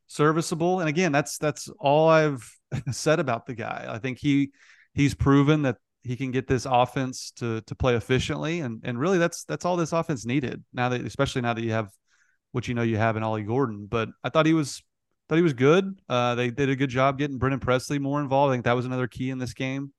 serviceable, 0.10 0.82
and 0.82 0.90
again, 0.90 1.14
that's 1.14 1.38
that's 1.38 1.70
all 1.80 2.10
I've 2.10 2.50
said 2.92 3.20
about 3.20 3.46
the 3.46 3.56
guy. 3.56 3.86
I 3.88 4.00
think 4.00 4.18
he 4.20 4.52
he's 4.94 5.14
proven 5.14 5.62
that 5.62 5.78
he 6.04 6.18
can 6.18 6.32
get 6.32 6.48
this 6.48 6.66
offense 6.70 7.32
to 7.38 7.62
to 7.62 7.76
play 7.76 7.96
efficiently, 7.96 8.60
and 8.60 8.82
and 8.84 9.00
really 9.00 9.18
that's 9.18 9.46
that's 9.46 9.64
all 9.64 9.78
this 9.78 9.94
offense 9.94 10.26
needed 10.26 10.64
now 10.74 10.90
that 10.90 11.02
especially 11.02 11.42
now 11.42 11.54
that 11.54 11.64
you 11.64 11.72
have 11.72 11.90
what 12.52 12.68
you 12.68 12.74
know 12.74 12.82
you 12.82 12.98
have 12.98 13.16
in 13.16 13.24
Ollie 13.24 13.44
Gordon. 13.44 13.88
But 13.90 14.10
I 14.24 14.30
thought 14.30 14.46
he 14.46 14.54
was 14.54 14.84
thought 15.30 15.38
he 15.38 15.42
was 15.42 15.54
good. 15.54 16.00
Uh, 16.10 16.36
they 16.36 16.50
did 16.50 16.70
a 16.70 16.76
good 16.76 16.90
job 16.90 17.18
getting 17.18 17.38
Brennan 17.38 17.60
Presley 17.60 18.00
more 18.00 18.20
involved. 18.20 18.52
I 18.52 18.56
think 18.56 18.66
that 18.66 18.76
was 18.76 18.86
another 18.86 19.08
key 19.08 19.30
in 19.30 19.38
this 19.38 19.54
game. 19.54 19.94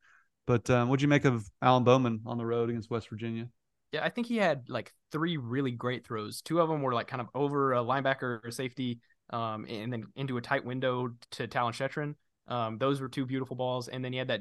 But 0.46 0.68
um, 0.68 0.88
what'd 0.88 1.02
you 1.02 1.08
make 1.08 1.24
of 1.24 1.46
Alan 1.62 1.84
Bowman 1.84 2.22
on 2.26 2.36
the 2.36 2.44
road 2.44 2.70
against 2.70 2.90
West 2.90 3.08
Virginia? 3.08 3.48
Yeah, 3.92 4.04
I 4.04 4.08
think 4.08 4.26
he 4.26 4.36
had 4.36 4.68
like 4.68 4.92
three 5.12 5.36
really 5.36 5.70
great 5.70 6.04
throws. 6.04 6.42
Two 6.42 6.60
of 6.60 6.68
them 6.68 6.82
were 6.82 6.94
like 6.94 7.06
kind 7.06 7.20
of 7.20 7.28
over 7.34 7.72
a 7.72 7.78
linebacker 7.78 8.44
or 8.44 8.50
safety, 8.50 9.00
um, 9.30 9.66
and 9.68 9.92
then 9.92 10.04
into 10.16 10.36
a 10.36 10.40
tight 10.40 10.64
window 10.64 11.10
to 11.32 11.48
Talyn 11.48 11.72
Shettron. 11.72 12.14
Um, 12.48 12.78
those 12.78 13.00
were 13.00 13.08
two 13.08 13.26
beautiful 13.26 13.56
balls, 13.56 13.88
and 13.88 14.04
then 14.04 14.12
he 14.12 14.18
had 14.18 14.28
that 14.28 14.40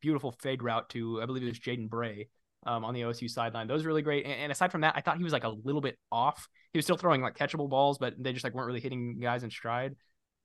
beautiful 0.00 0.32
fade 0.40 0.62
route 0.62 0.88
to 0.90 1.20
I 1.22 1.26
believe 1.26 1.42
it 1.42 1.46
was 1.46 1.58
Jaden 1.58 1.88
Bray 1.88 2.28
um, 2.66 2.84
on 2.84 2.94
the 2.94 3.02
OSU 3.02 3.28
sideline. 3.30 3.66
Those 3.66 3.84
were 3.84 3.88
really 3.88 4.02
great. 4.02 4.24
And, 4.24 4.34
and, 4.34 4.52
aside 4.52 4.72
from 4.72 4.82
that, 4.82 4.94
I 4.96 5.00
thought 5.00 5.18
he 5.18 5.24
was 5.24 5.32
like 5.32 5.44
a 5.44 5.48
little 5.48 5.80
bit 5.80 5.98
off. 6.12 6.48
He 6.72 6.78
was 6.78 6.84
still 6.84 6.96
throwing 6.96 7.22
like 7.22 7.36
catchable 7.36 7.68
balls, 7.68 7.98
but 7.98 8.14
they 8.18 8.32
just 8.32 8.44
like 8.44 8.54
weren't 8.54 8.66
really 8.66 8.80
hitting 8.80 9.18
guys 9.20 9.42
in 9.42 9.50
stride. 9.50 9.96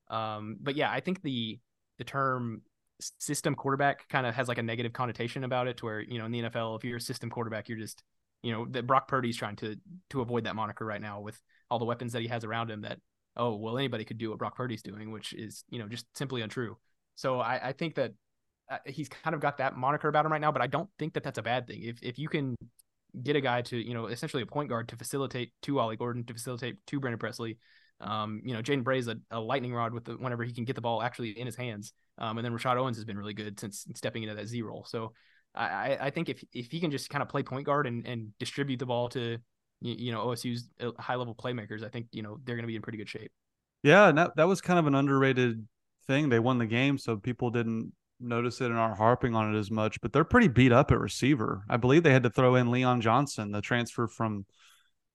Um, 0.08 0.56
but 0.60 0.76
yeah, 0.76 0.90
I 0.90 1.00
think 1.00 1.22
the 1.22 1.58
the 1.98 2.04
term 2.04 2.62
system 3.00 3.54
quarterback 3.54 4.08
kind 4.08 4.26
of 4.26 4.34
has 4.34 4.48
like 4.48 4.58
a 4.58 4.62
negative 4.62 4.92
connotation 4.92 5.44
about 5.44 5.66
it 5.66 5.76
to 5.78 5.84
where 5.84 6.00
you 6.00 6.18
know 6.18 6.24
in 6.24 6.32
the 6.32 6.42
NFL 6.42 6.78
if 6.78 6.84
you're 6.84 6.96
a 6.96 7.00
system 7.00 7.28
quarterback 7.28 7.68
you're 7.68 7.78
just 7.78 8.02
you 8.42 8.52
know 8.52 8.66
that 8.70 8.86
Brock 8.86 9.06
Purdy's 9.08 9.36
trying 9.36 9.56
to 9.56 9.76
to 10.10 10.22
avoid 10.22 10.44
that 10.44 10.56
moniker 10.56 10.84
right 10.84 11.00
now 11.00 11.20
with 11.20 11.38
all 11.70 11.78
the 11.78 11.84
weapons 11.84 12.12
that 12.14 12.22
he 12.22 12.28
has 12.28 12.44
around 12.44 12.70
him 12.70 12.82
that 12.82 12.98
oh 13.36 13.54
well 13.56 13.78
anybody 13.78 14.04
could 14.04 14.18
do 14.18 14.30
what 14.30 14.38
Brock 14.38 14.56
Purdy's 14.56 14.82
doing 14.82 15.10
which 15.10 15.32
is 15.32 15.64
you 15.68 15.78
know 15.78 15.88
just 15.88 16.06
simply 16.16 16.42
untrue 16.42 16.76
so 17.14 17.40
I, 17.40 17.68
I 17.68 17.72
think 17.72 17.94
that 17.96 18.12
uh, 18.70 18.78
he's 18.84 19.08
kind 19.08 19.34
of 19.34 19.40
got 19.40 19.58
that 19.58 19.76
moniker 19.76 20.08
about 20.08 20.26
him 20.26 20.32
right 20.32 20.40
now 20.40 20.52
but 20.52 20.62
I 20.62 20.66
don't 20.66 20.90
think 20.98 21.14
that 21.14 21.22
that's 21.22 21.38
a 21.38 21.42
bad 21.42 21.66
thing 21.66 21.82
if 21.82 22.02
if 22.02 22.18
you 22.18 22.28
can 22.28 22.56
get 23.22 23.36
a 23.36 23.40
guy 23.40 23.62
to 23.62 23.76
you 23.76 23.94
know 23.94 24.06
essentially 24.06 24.42
a 24.42 24.46
point 24.46 24.68
guard 24.68 24.88
to 24.88 24.96
facilitate 24.96 25.52
to 25.62 25.78
Ollie 25.78 25.96
Gordon 25.96 26.24
to 26.24 26.34
facilitate 26.34 26.76
to 26.86 27.00
Brennan 27.00 27.18
Presley 27.18 27.58
um, 28.00 28.42
you 28.44 28.54
know, 28.54 28.60
Jaden 28.60 28.84
Bray's 28.84 29.08
a, 29.08 29.16
a 29.30 29.40
lightning 29.40 29.72
rod 29.72 29.92
with 29.92 30.04
the, 30.04 30.12
whenever 30.12 30.44
he 30.44 30.52
can 30.52 30.64
get 30.64 30.76
the 30.76 30.82
ball 30.82 31.02
actually 31.02 31.30
in 31.30 31.46
his 31.46 31.56
hands. 31.56 31.92
Um, 32.18 32.38
and 32.38 32.44
then 32.44 32.52
Rashad 32.52 32.76
Owens 32.76 32.96
has 32.96 33.04
been 33.04 33.18
really 33.18 33.34
good 33.34 33.58
since 33.58 33.86
stepping 33.94 34.22
into 34.22 34.34
that 34.34 34.46
Z 34.46 34.62
role. 34.62 34.84
So 34.86 35.12
I, 35.54 35.96
I 36.00 36.10
think 36.10 36.28
if 36.28 36.44
if 36.52 36.70
he 36.70 36.80
can 36.80 36.90
just 36.90 37.08
kind 37.08 37.22
of 37.22 37.28
play 37.28 37.42
point 37.42 37.64
guard 37.64 37.86
and, 37.86 38.06
and 38.06 38.36
distribute 38.38 38.78
the 38.78 38.86
ball 38.86 39.08
to 39.10 39.38
you, 39.80 40.12
know 40.12 40.26
OSU's 40.26 40.68
uh, 40.80 40.90
high 40.98 41.16
level 41.16 41.34
playmakers, 41.34 41.84
I 41.84 41.88
think 41.88 42.08
you 42.12 42.22
know 42.22 42.38
they're 42.44 42.56
going 42.56 42.64
to 42.64 42.68
be 42.68 42.76
in 42.76 42.82
pretty 42.82 42.98
good 42.98 43.08
shape. 43.08 43.30
Yeah, 43.82 44.08
and 44.08 44.18
that 44.18 44.36
that 44.36 44.48
was 44.48 44.60
kind 44.60 44.78
of 44.78 44.86
an 44.86 44.94
underrated 44.94 45.66
thing. 46.06 46.28
They 46.28 46.38
won 46.38 46.58
the 46.58 46.66
game, 46.66 46.98
so 46.98 47.16
people 47.16 47.50
didn't 47.50 47.92
notice 48.18 48.60
it 48.60 48.70
and 48.70 48.78
aren't 48.78 48.96
harping 48.96 49.34
on 49.34 49.54
it 49.54 49.58
as 49.58 49.70
much. 49.70 50.00
But 50.00 50.12
they're 50.12 50.24
pretty 50.24 50.48
beat 50.48 50.72
up 50.72 50.90
at 50.90 50.98
receiver. 50.98 51.62
I 51.68 51.76
believe 51.76 52.02
they 52.02 52.12
had 52.12 52.22
to 52.22 52.30
throw 52.30 52.54
in 52.54 52.70
Leon 52.70 53.00
Johnson, 53.00 53.52
the 53.52 53.60
transfer 53.60 54.06
from 54.06 54.46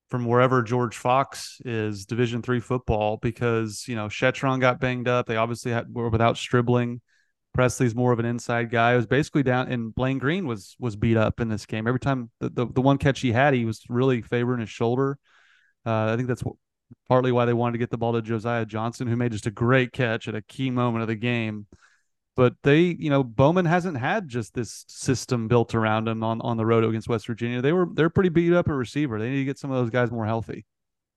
from 0.09 0.26
wherever 0.26 0.62
George 0.62 0.97
Fox 0.97 1.62
is 1.64 2.05
Division 2.05 2.41
three 2.41 2.59
football 2.59 3.18
because 3.18 3.86
you 3.88 3.95
know 3.95 4.07
Shettron 4.07 4.59
got 4.59 4.80
banged 4.80 5.07
up. 5.07 5.26
They 5.26 5.38
obviously 5.38 5.72
had, 5.72 5.93
were 5.93 6.09
without 6.09 6.38
Stribling. 6.38 7.01
Presley's 7.53 7.95
more 7.95 8.11
of 8.11 8.19
an 8.19 8.25
inside 8.25 8.69
guy. 8.69 8.93
It 8.93 8.97
was 8.97 9.07
basically 9.07 9.43
down, 9.43 9.71
and 9.71 9.93
Blaine 9.93 10.17
Green 10.17 10.47
was 10.47 10.75
was 10.79 10.95
beat 10.95 11.17
up 11.17 11.39
in 11.39 11.49
this 11.49 11.65
game. 11.65 11.87
Every 11.87 11.99
time 11.99 12.29
the 12.39 12.49
the, 12.49 12.65
the 12.67 12.81
one 12.81 12.97
catch 12.97 13.21
he 13.21 13.31
had, 13.31 13.53
he 13.53 13.65
was 13.65 13.81
really 13.89 14.21
favoring 14.21 14.61
his 14.61 14.69
shoulder. 14.69 15.17
Uh, 15.85 16.13
I 16.13 16.15
think 16.15 16.27
that's 16.27 16.43
what, 16.43 16.55
partly 17.07 17.31
why 17.31 17.45
they 17.45 17.53
wanted 17.53 17.73
to 17.73 17.77
get 17.79 17.89
the 17.89 17.97
ball 17.97 18.13
to 18.13 18.21
Josiah 18.21 18.65
Johnson, 18.65 19.07
who 19.07 19.15
made 19.15 19.31
just 19.31 19.47
a 19.47 19.51
great 19.51 19.91
catch 19.91 20.27
at 20.27 20.35
a 20.35 20.41
key 20.41 20.69
moment 20.69 21.01
of 21.01 21.07
the 21.07 21.15
game 21.15 21.67
but 22.35 22.55
they, 22.63 22.79
you 22.79 23.09
know, 23.09 23.23
Bowman 23.23 23.65
hasn't 23.65 23.97
had 23.97 24.27
just 24.27 24.53
this 24.53 24.85
system 24.87 25.47
built 25.47 25.75
around 25.75 26.07
him 26.07 26.23
on, 26.23 26.41
on 26.41 26.57
the 26.57 26.65
road 26.65 26.83
against 26.83 27.09
West 27.09 27.27
Virginia. 27.27 27.61
They 27.61 27.73
were 27.73 27.87
they're 27.93 28.09
pretty 28.09 28.29
beat 28.29 28.53
up 28.53 28.69
at 28.69 28.73
receiver. 28.73 29.19
They 29.19 29.29
need 29.29 29.39
to 29.39 29.45
get 29.45 29.59
some 29.59 29.71
of 29.71 29.77
those 29.77 29.89
guys 29.89 30.11
more 30.11 30.25
healthy. 30.25 30.65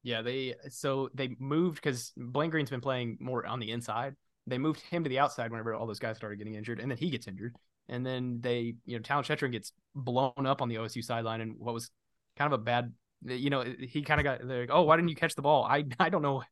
Yeah, 0.02 0.22
they 0.22 0.54
so 0.68 1.08
they 1.14 1.36
moved 1.38 1.76
because 1.76 2.12
Blaine 2.16 2.50
Green's 2.50 2.70
been 2.70 2.80
playing 2.80 3.18
more 3.20 3.46
on 3.46 3.60
the 3.60 3.70
inside. 3.70 4.16
They 4.46 4.58
moved 4.58 4.80
him 4.80 5.04
to 5.04 5.08
the 5.08 5.18
outside 5.18 5.50
whenever 5.50 5.74
all 5.74 5.86
those 5.86 5.98
guys 5.98 6.16
started 6.16 6.36
getting 6.36 6.54
injured, 6.54 6.80
and 6.80 6.90
then 6.90 6.98
he 6.98 7.10
gets 7.10 7.26
injured. 7.26 7.56
And 7.88 8.04
then 8.04 8.38
they, 8.40 8.74
you 8.86 8.96
know, 8.96 9.02
Talyn 9.02 9.24
Shettron 9.24 9.52
gets 9.52 9.72
blown 9.94 10.46
up 10.46 10.62
on 10.62 10.68
the 10.68 10.76
OSU 10.76 11.02
sideline, 11.02 11.40
and 11.40 11.54
what 11.58 11.74
was 11.74 11.90
kind 12.36 12.52
of 12.52 12.60
a 12.60 12.62
bad, 12.62 12.92
you 13.24 13.50
know, 13.50 13.62
he 13.62 14.02
kind 14.02 14.20
of 14.20 14.24
got 14.24 14.44
like, 14.44 14.70
oh, 14.72 14.82
why 14.82 14.96
didn't 14.96 15.08
you 15.08 15.16
catch 15.16 15.34
the 15.34 15.42
ball? 15.42 15.64
I 15.64 15.84
I 15.98 16.08
don't 16.08 16.22
know 16.22 16.42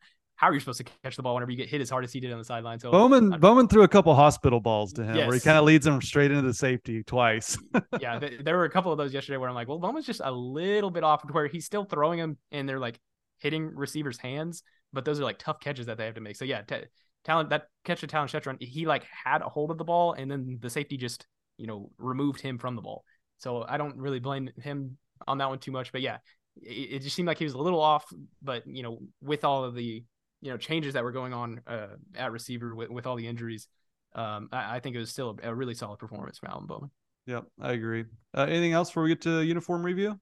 how 0.42 0.48
are 0.48 0.54
you 0.54 0.60
supposed 0.60 0.78
to 0.78 0.92
catch 1.04 1.14
the 1.14 1.22
ball 1.22 1.34
whenever 1.34 1.52
you 1.52 1.56
get 1.56 1.68
hit 1.68 1.80
as 1.80 1.88
hard 1.88 2.02
as 2.02 2.12
he 2.12 2.18
did 2.18 2.32
on 2.32 2.38
the 2.38 2.44
sideline? 2.44 2.78
So 2.80 2.90
Bowman 2.90 3.30
Bowman 3.38 3.68
threw 3.68 3.84
a 3.84 3.88
couple 3.88 4.12
hospital 4.14 4.58
balls 4.58 4.92
to 4.94 5.04
him 5.04 5.14
yes. 5.14 5.28
where 5.28 5.34
he 5.34 5.40
kind 5.40 5.56
of 5.56 5.64
leads 5.64 5.86
him 5.86 6.02
straight 6.02 6.32
into 6.32 6.42
the 6.42 6.52
safety 6.52 7.04
twice. 7.04 7.56
yeah, 8.00 8.18
th- 8.18 8.40
there 8.42 8.56
were 8.56 8.64
a 8.64 8.70
couple 8.70 8.90
of 8.90 8.98
those 8.98 9.14
yesterday 9.14 9.36
where 9.36 9.48
I'm 9.48 9.54
like, 9.54 9.68
well, 9.68 9.78
Bowman's 9.78 10.04
just 10.04 10.20
a 10.24 10.32
little 10.32 10.90
bit 10.90 11.04
off 11.04 11.24
to 11.26 11.32
where 11.32 11.46
he's 11.46 11.64
still 11.64 11.84
throwing 11.84 12.18
them 12.18 12.38
and 12.50 12.68
they're 12.68 12.80
like 12.80 12.98
hitting 13.38 13.72
receivers' 13.74 14.18
hands, 14.18 14.64
but 14.92 15.04
those 15.04 15.20
are 15.20 15.24
like 15.24 15.38
tough 15.38 15.60
catches 15.60 15.86
that 15.86 15.96
they 15.96 16.06
have 16.06 16.14
to 16.14 16.20
make. 16.20 16.34
So 16.34 16.44
yeah, 16.44 16.62
t- 16.62 16.86
talent 17.24 17.50
that 17.50 17.68
catch 17.84 18.00
to 18.00 18.06
Talyn 18.06 18.26
Shettron, 18.26 18.60
he 18.60 18.86
like 18.86 19.04
had 19.24 19.42
a 19.42 19.48
hold 19.48 19.70
of 19.70 19.78
the 19.78 19.84
ball 19.84 20.12
and 20.14 20.30
then 20.30 20.58
the 20.60 20.70
safety 20.70 20.96
just 20.96 21.26
you 21.56 21.66
know 21.66 21.90
removed 21.98 22.40
him 22.40 22.58
from 22.58 22.76
the 22.76 22.82
ball. 22.82 23.04
So 23.38 23.64
I 23.68 23.76
don't 23.76 23.96
really 23.96 24.20
blame 24.20 24.50
him 24.60 24.98
on 25.26 25.38
that 25.38 25.48
one 25.48 25.58
too 25.58 25.72
much, 25.72 25.92
but 25.92 26.00
yeah, 26.00 26.18
it, 26.60 26.94
it 26.94 27.02
just 27.02 27.16
seemed 27.16 27.26
like 27.26 27.38
he 27.38 27.44
was 27.44 27.54
a 27.54 27.58
little 27.58 27.80
off. 27.80 28.04
But 28.42 28.66
you 28.66 28.82
know, 28.82 28.98
with 29.20 29.44
all 29.44 29.64
of 29.64 29.74
the 29.74 30.04
you 30.40 30.50
know 30.50 30.56
changes 30.56 30.94
that 30.94 31.04
were 31.04 31.12
going 31.12 31.32
on 31.32 31.60
uh, 31.66 31.88
at 32.14 32.32
receiver 32.32 32.74
with, 32.74 32.90
with 32.90 33.06
all 33.06 33.16
the 33.16 33.26
injuries, 33.26 33.68
um, 34.14 34.48
I, 34.52 34.76
I, 34.76 34.80
think 34.80 34.96
it 34.96 34.98
was 34.98 35.10
still 35.10 35.38
a, 35.42 35.50
a, 35.50 35.54
really 35.54 35.74
solid 35.74 35.98
performance 35.98 36.38
from 36.38 36.50
Alan 36.50 36.66
Bowman. 36.66 36.90
Yep, 37.26 37.44
I 37.60 37.72
agree. 37.72 38.04
Uh, 38.36 38.42
anything 38.42 38.72
else 38.72 38.90
before 38.90 39.04
we 39.04 39.10
get 39.10 39.22
to 39.22 39.42
uniform 39.42 39.84
review? 39.84 40.18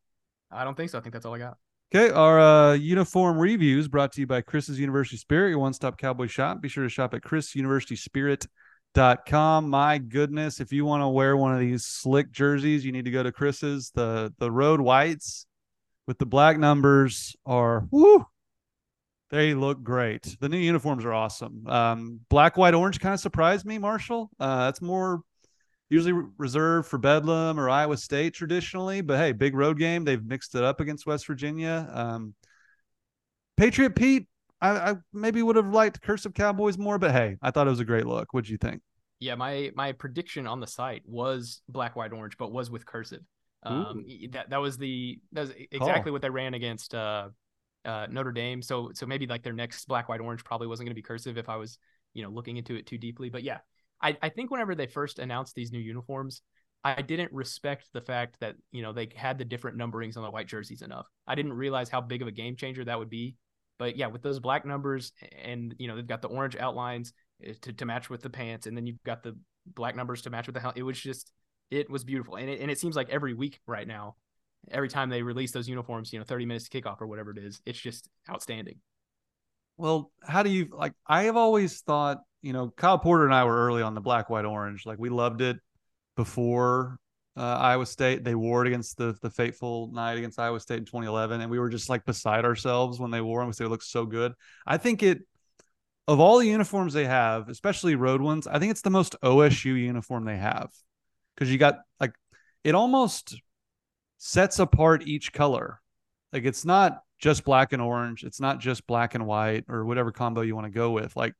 I 0.51 0.65
don't 0.65 0.77
think 0.77 0.91
so. 0.91 0.99
I 0.99 1.01
think 1.01 1.15
that's 1.15 1.25
all 1.25 1.35
I 1.35 1.39
got. 1.39 1.57
Okay, 1.93 2.11
our 2.11 2.39
uh, 2.39 2.75
uniform 2.75 3.37
reviews 3.37 3.89
brought 3.89 4.13
to 4.13 4.21
you 4.21 4.27
by 4.29 4.43
Chris's 4.43 4.79
University 4.79 5.17
Spirit, 5.17 5.49
your 5.49 5.59
one-stop 5.59 5.99
cowboy 5.99 6.29
shop. 6.29 6.61
Be 6.61 6.69
sure 6.69 6.85
to 6.85 6.89
shop 6.89 7.15
at 7.15 7.23
chrisuniversityspirit.com. 7.23 9.69
My 9.69 9.99
goodness, 9.99 10.61
if 10.61 10.73
you 10.73 10.85
want 10.85 11.03
to 11.03 11.09
wear 11.09 11.37
one 11.37 11.53
of 11.53 11.59
these 11.59 11.85
slick 11.85 12.31
jerseys, 12.31 12.85
you 12.85 12.93
need 12.93 13.07
to 13.07 13.11
go 13.11 13.25
to 13.25 13.33
Chris's. 13.33 13.91
The 13.93 14.33
the 14.39 14.53
road 14.53 14.81
whites 14.81 15.47
with 16.07 16.19
the 16.19 16.27
black 16.27 16.61
numbers 16.61 17.35
are 17.45 17.89
whoo, 17.91 18.25
they 19.31 19.55
look 19.55 19.83
great. 19.83 20.37
The 20.39 20.49
new 20.49 20.59
uniforms 20.59 21.05
are 21.05 21.13
awesome. 21.13 21.67
Um, 21.67 22.21
black, 22.29 22.57
white, 22.57 22.75
orange 22.75 23.01
kind 23.01 23.15
of 23.15 23.21
surprised 23.21 23.67
me, 23.67 23.79
Marshall. 23.79 24.31
Uh, 24.39 24.67
that's 24.67 24.81
more 24.81 25.23
usually 25.91 26.23
reserved 26.39 26.89
for 26.89 26.99
Bedlam 26.99 27.59
or 27.59 27.69
Iowa 27.69 27.97
State 27.97 28.33
traditionally, 28.33 29.01
but 29.01 29.19
hey, 29.19 29.33
big 29.33 29.55
road 29.55 29.79
game. 29.79 30.05
They've 30.05 30.25
mixed 30.25 30.55
it 30.55 30.63
up 30.63 30.81
against 30.81 31.05
West 31.05 31.27
Virginia. 31.27 31.91
Um, 31.93 32.35
Patriot 33.57 33.97
Pete, 33.97 34.27
I, 34.61 34.71
I, 34.71 34.95
maybe 35.13 35.43
would 35.43 35.57
have 35.57 35.73
liked 35.73 36.01
Cursive 36.01 36.33
Cowboys 36.33 36.79
more, 36.79 36.97
but 36.97 37.11
hey, 37.11 37.37
I 37.43 37.51
thought 37.51 37.67
it 37.67 37.71
was 37.71 37.81
a 37.81 37.85
great 37.85 38.07
look. 38.07 38.33
What'd 38.33 38.49
you 38.49 38.57
think? 38.57 38.81
Yeah, 39.19 39.35
my 39.35 39.71
my 39.75 39.93
prediction 39.93 40.47
on 40.47 40.61
the 40.61 40.67
site 40.67 41.03
was 41.05 41.61
black, 41.69 41.95
white, 41.95 42.13
orange, 42.13 42.39
but 42.39 42.53
was 42.53 42.71
with 42.71 42.87
cursive. 42.87 43.21
Um, 43.63 44.07
that 44.31 44.49
that 44.49 44.57
was 44.57 44.79
the 44.79 45.19
that 45.33 45.43
was 45.43 45.51
exactly 45.51 46.05
Call. 46.05 46.13
what 46.13 46.23
they 46.23 46.31
ran 46.31 46.55
against 46.55 46.95
uh, 46.95 47.29
uh, 47.85 48.07
Notre 48.09 48.33
Dame. 48.33 48.63
So 48.63 48.93
so 48.95 49.05
maybe 49.05 49.27
like 49.27 49.43
their 49.43 49.53
next 49.53 49.87
black, 49.89 50.09
white, 50.09 50.21
orange 50.21 50.43
probably 50.43 50.69
wasn't 50.69 50.87
going 50.87 50.93
to 50.93 50.99
be 50.99 51.03
cursive 51.03 51.37
if 51.37 51.51
I 51.51 51.57
was 51.57 51.79
you 52.15 52.23
know 52.23 52.31
looking 52.31 52.57
into 52.57 52.77
it 52.77 52.87
too 52.87 52.97
deeply. 52.97 53.29
But 53.29 53.43
yeah, 53.43 53.59
I 54.03 54.17
I 54.23 54.29
think 54.29 54.51
whenever 54.51 54.75
they 54.75 54.87
first 54.87 55.19
announced 55.19 55.55
these 55.55 55.73
new 55.73 55.79
uniforms, 55.79 56.43
I 56.83 57.03
didn't 57.03 57.33
respect 57.33 57.87
the 57.93 58.01
fact 58.01 58.37
that 58.41 58.57
you 58.73 58.83
know 58.83 58.93
they 58.93 59.09
had 59.15 59.39
the 59.39 59.45
different 59.45 59.79
numberings 59.79 60.17
on 60.17 60.23
the 60.23 60.31
white 60.31 60.49
jerseys 60.49 60.83
enough. 60.83 61.07
I 61.27 61.35
didn't 61.35 61.53
realize 61.53 61.89
how 61.89 62.01
big 62.01 62.23
of 62.23 62.29
a 62.29 62.33
game 62.33 62.57
changer 62.57 62.85
that 62.85 62.99
would 62.99 63.11
be. 63.11 63.37
But 63.79 63.97
yeah, 63.97 64.07
with 64.09 64.23
those 64.23 64.41
black 64.41 64.67
numbers 64.67 65.13
and 65.43 65.75
you 65.79 65.89
know 65.89 65.97
they've 65.97 66.07
got 66.07 66.23
the 66.23 66.29
orange 66.29 66.57
outlines 66.57 67.13
eh, 67.45 67.55
to, 67.63 67.73
to 67.73 67.85
match 67.85 68.11
with 68.11 68.23
the 68.23 68.31
pants, 68.31 68.67
and 68.67 68.77
then 68.77 68.87
you've 68.87 69.03
got 69.05 69.23
the 69.23 69.37
black 69.67 69.97
numbers 69.97 70.23
to 70.23 70.31
match 70.31 70.47
with 70.47 70.55
the 70.55 70.61
helmet. 70.61 70.79
It 70.79 70.83
was 70.83 70.99
just 70.99 71.33
it 71.71 71.89
was 71.91 72.05
beautiful, 72.05 72.37
and 72.37 72.49
it, 72.49 72.61
and 72.61 72.71
it 72.71 72.79
seems 72.79 72.97
like 72.97 73.11
every 73.11 73.35
week 73.35 73.61
right 73.67 73.87
now, 73.87 74.17
every 74.71 74.89
time 74.89 75.09
they 75.09 75.23
release 75.23 75.53
those 75.53 75.69
uniforms, 75.69 76.13
you 76.13 76.19
know, 76.19 76.25
thirty 76.25 76.47
minutes 76.47 76.69
to 76.69 76.81
kickoff 76.81 77.01
or 77.01 77.07
whatever 77.07 77.31
it 77.31 77.39
is, 77.39 77.61
it's 77.67 77.79
just 77.79 78.09
outstanding. 78.29 78.79
Well, 79.77 80.11
how 80.23 80.43
do 80.43 80.51
you 80.51 80.69
like? 80.73 80.93
I 81.07 81.25
have 81.25 81.37
always 81.37 81.81
thought, 81.81 82.19
you 82.43 82.53
know, 82.53 82.73
Kyle 82.77 82.99
Porter 82.99 83.25
and 83.25 83.35
I 83.35 83.45
were 83.45 83.67
early 83.67 83.83
on 83.83 83.95
the 83.95 84.01
black, 84.01 84.31
white, 84.31 84.45
orange. 84.45 84.87
Like 84.87 84.99
we 84.99 85.09
loved 85.09 85.41
it 85.41 85.59
before 86.17 86.99
uh, 87.37 87.43
Iowa 87.43 87.87
State. 87.87 88.25
They 88.25 88.35
wore 88.35 88.65
it 88.65 88.69
against 88.69 88.97
the 88.97 89.17
the 89.23 89.31
fateful 89.31 89.91
night 89.93 90.19
against 90.19 90.39
Iowa 90.39 90.61
State 90.61 90.79
in 90.79 90.85
2011, 90.85 91.41
and 91.41 91.51
we 91.51 91.59
were 91.59 91.69
just 91.69 91.89
like 91.89 92.05
beside 92.05 92.45
ourselves 92.45 92.99
when 92.99 93.11
they 93.11 93.21
wore 93.21 93.41
them 93.41 93.49
because 93.49 93.59
they 93.59 93.67
looked 93.67 93.85
so 93.85 94.07
good. 94.07 94.33
I 94.67 94.77
think 94.77 95.03
it 95.03 95.27
of 96.09 96.19
all 96.19 96.39
the 96.39 96.47
uniforms 96.47 96.93
they 96.93 97.07
have, 97.07 97.49
especially 97.49 97.95
road 97.95 98.21
ones, 98.21 98.47
I 98.47 98.59
think 98.59 98.71
it's 98.73 98.83
the 98.83 98.91
most 98.91 99.15
OSU 99.23 99.79
uniform 99.79 100.25
they 100.25 100.37
have 100.37 100.71
because 101.35 101.51
you 101.51 101.59
got 101.59 101.79
like 102.01 102.15
it 102.65 102.75
almost 102.75 103.41
sets 104.19 104.59
apart 104.59 105.07
each 105.07 105.33
color. 105.33 105.81
Like 106.33 106.45
it's 106.45 106.65
not 106.65 107.03
just 107.19 107.45
black 107.45 107.73
and 107.73 107.83
orange. 107.83 108.25
It's 108.25 108.41
not 108.41 108.61
just 108.61 108.87
black 108.87 109.15
and 109.15 109.27
white 109.27 109.65
or 109.69 109.85
whatever 109.85 110.11
combo 110.11 110.41
you 110.41 110.55
want 110.55 110.67
to 110.67 110.71
go 110.71 110.91
with. 110.91 111.15
Like 111.17 111.35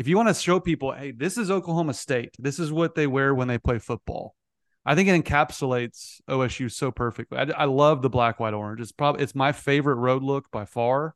if 0.00 0.08
you 0.08 0.16
want 0.16 0.28
to 0.28 0.34
show 0.34 0.58
people, 0.58 0.92
hey, 0.92 1.10
this 1.10 1.36
is 1.36 1.50
Oklahoma 1.50 1.92
State. 1.92 2.34
This 2.38 2.58
is 2.58 2.72
what 2.72 2.94
they 2.94 3.06
wear 3.06 3.34
when 3.34 3.48
they 3.48 3.58
play 3.58 3.78
football. 3.78 4.34
I 4.82 4.94
think 4.94 5.10
it 5.10 5.24
encapsulates 5.24 6.22
OSU 6.26 6.72
so 6.72 6.90
perfectly. 6.90 7.36
I, 7.36 7.42
I 7.54 7.64
love 7.66 8.00
the 8.00 8.08
black, 8.08 8.40
white, 8.40 8.54
orange. 8.54 8.80
It's 8.80 8.92
probably 8.92 9.22
it's 9.22 9.34
my 9.34 9.52
favorite 9.52 9.96
road 9.96 10.22
look 10.22 10.50
by 10.50 10.64
far, 10.64 11.14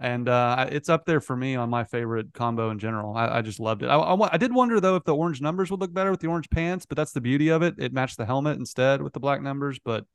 and 0.00 0.30
uh, 0.30 0.66
it's 0.72 0.88
up 0.88 1.04
there 1.04 1.20
for 1.20 1.36
me 1.36 1.56
on 1.56 1.68
my 1.68 1.84
favorite 1.84 2.32
combo 2.32 2.70
in 2.70 2.78
general. 2.78 3.14
I, 3.14 3.40
I 3.40 3.42
just 3.42 3.60
loved 3.60 3.82
it. 3.82 3.88
I, 3.88 3.96
I, 3.96 4.32
I, 4.32 4.38
did 4.38 4.54
wonder 4.54 4.80
though 4.80 4.96
if 4.96 5.04
the 5.04 5.14
orange 5.14 5.42
numbers 5.42 5.70
would 5.70 5.80
look 5.80 5.92
better 5.92 6.10
with 6.10 6.20
the 6.20 6.28
orange 6.28 6.48
pants, 6.48 6.86
but 6.86 6.96
that's 6.96 7.12
the 7.12 7.20
beauty 7.20 7.50
of 7.50 7.60
it. 7.60 7.74
It 7.76 7.92
matched 7.92 8.16
the 8.16 8.24
helmet 8.24 8.58
instead 8.58 9.02
with 9.02 9.12
the 9.12 9.20
black 9.20 9.42
numbers. 9.42 9.78
But 9.78 10.06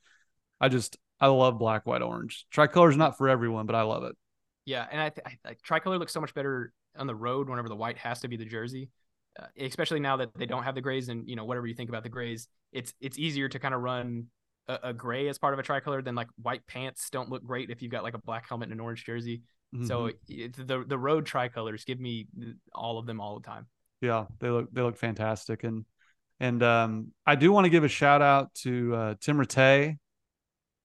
I 0.60 0.70
just 0.70 0.98
I 1.20 1.28
love 1.28 1.60
black, 1.60 1.86
white, 1.86 2.02
orange. 2.02 2.48
Tricolor 2.50 2.90
is 2.90 2.98
not 2.98 3.20
for 3.20 3.30
everyone, 3.30 3.68
but 3.68 3.76
I 3.76 3.84
love 3.84 4.06
it. 4.06 4.16
Yeah, 4.66 4.88
and 4.92 5.00
I, 5.00 5.10
th- 5.10 5.38
I 5.46 5.56
tricolor 5.62 6.00
looks 6.00 6.14
so 6.14 6.22
much 6.22 6.34
better 6.34 6.74
on 6.98 7.08
the 7.08 7.16
road 7.16 7.50
whenever 7.50 7.70
the 7.70 7.76
white 7.76 7.98
has 7.98 8.20
to 8.22 8.28
be 8.28 8.38
the 8.38 8.46
jersey, 8.46 8.90
uh, 9.40 9.46
especially 9.60 10.00
now 10.00 10.18
that 10.18 10.30
they 10.36 10.46
don't 10.46 10.64
have 10.64 10.76
the 10.76 10.82
grays 10.82 11.10
and 11.10 11.28
you 11.28 11.36
know 11.36 11.46
whatever 11.46 11.68
you 11.68 11.74
think 11.74 11.90
about 11.90 12.04
the 12.04 12.10
grays, 12.10 12.48
it's 12.72 12.94
it's 13.00 13.18
easier 13.18 13.50
to 13.50 13.60
kind 13.60 13.74
of 13.74 13.82
run 13.82 14.28
a, 14.68 14.80
a, 14.84 14.94
gray 14.94 15.28
as 15.28 15.38
part 15.38 15.54
of 15.54 15.60
a 15.60 15.64
tricolor 15.64 16.02
than 16.02 16.16
like 16.16 16.28
white 16.42 16.66
pants 16.68 17.10
don't 17.10 17.30
look 17.30 17.44
great 17.44 17.70
if 17.70 17.82
you've 17.82 17.92
got 17.92 18.04
like 18.04 18.14
a 18.14 18.22
black 18.22 18.48
helmet 18.48 18.68
and 18.68 18.74
an 18.74 18.80
orange 18.80 19.06
jersey. 19.06 19.42
Mm-hmm. 19.74 19.88
So 19.88 20.12
it, 20.28 20.54
the 20.56 20.84
the 20.88 20.98
road 20.98 21.26
tricolors 21.26 21.86
give 21.86 22.00
me 22.00 22.28
all 22.74 22.98
of 22.98 23.06
them 23.06 23.22
all 23.22 23.40
the 23.40 23.46
time. 23.46 23.68
Yeah, 24.02 24.26
they 24.40 24.50
look 24.50 24.72
they 24.74 24.82
look 24.82 24.98
fantastic 24.98 25.64
and 25.64 25.86
and 26.40 26.64
um, 26.64 27.12
I 27.26 27.36
do 27.36 27.52
want 27.52 27.66
to 27.66 27.70
give 27.70 27.84
a 27.84 27.88
shout 27.88 28.22
out 28.22 28.54
to 28.64 28.96
uh, 28.96 29.16
Tim 29.22 29.38
Rattay 29.38 29.98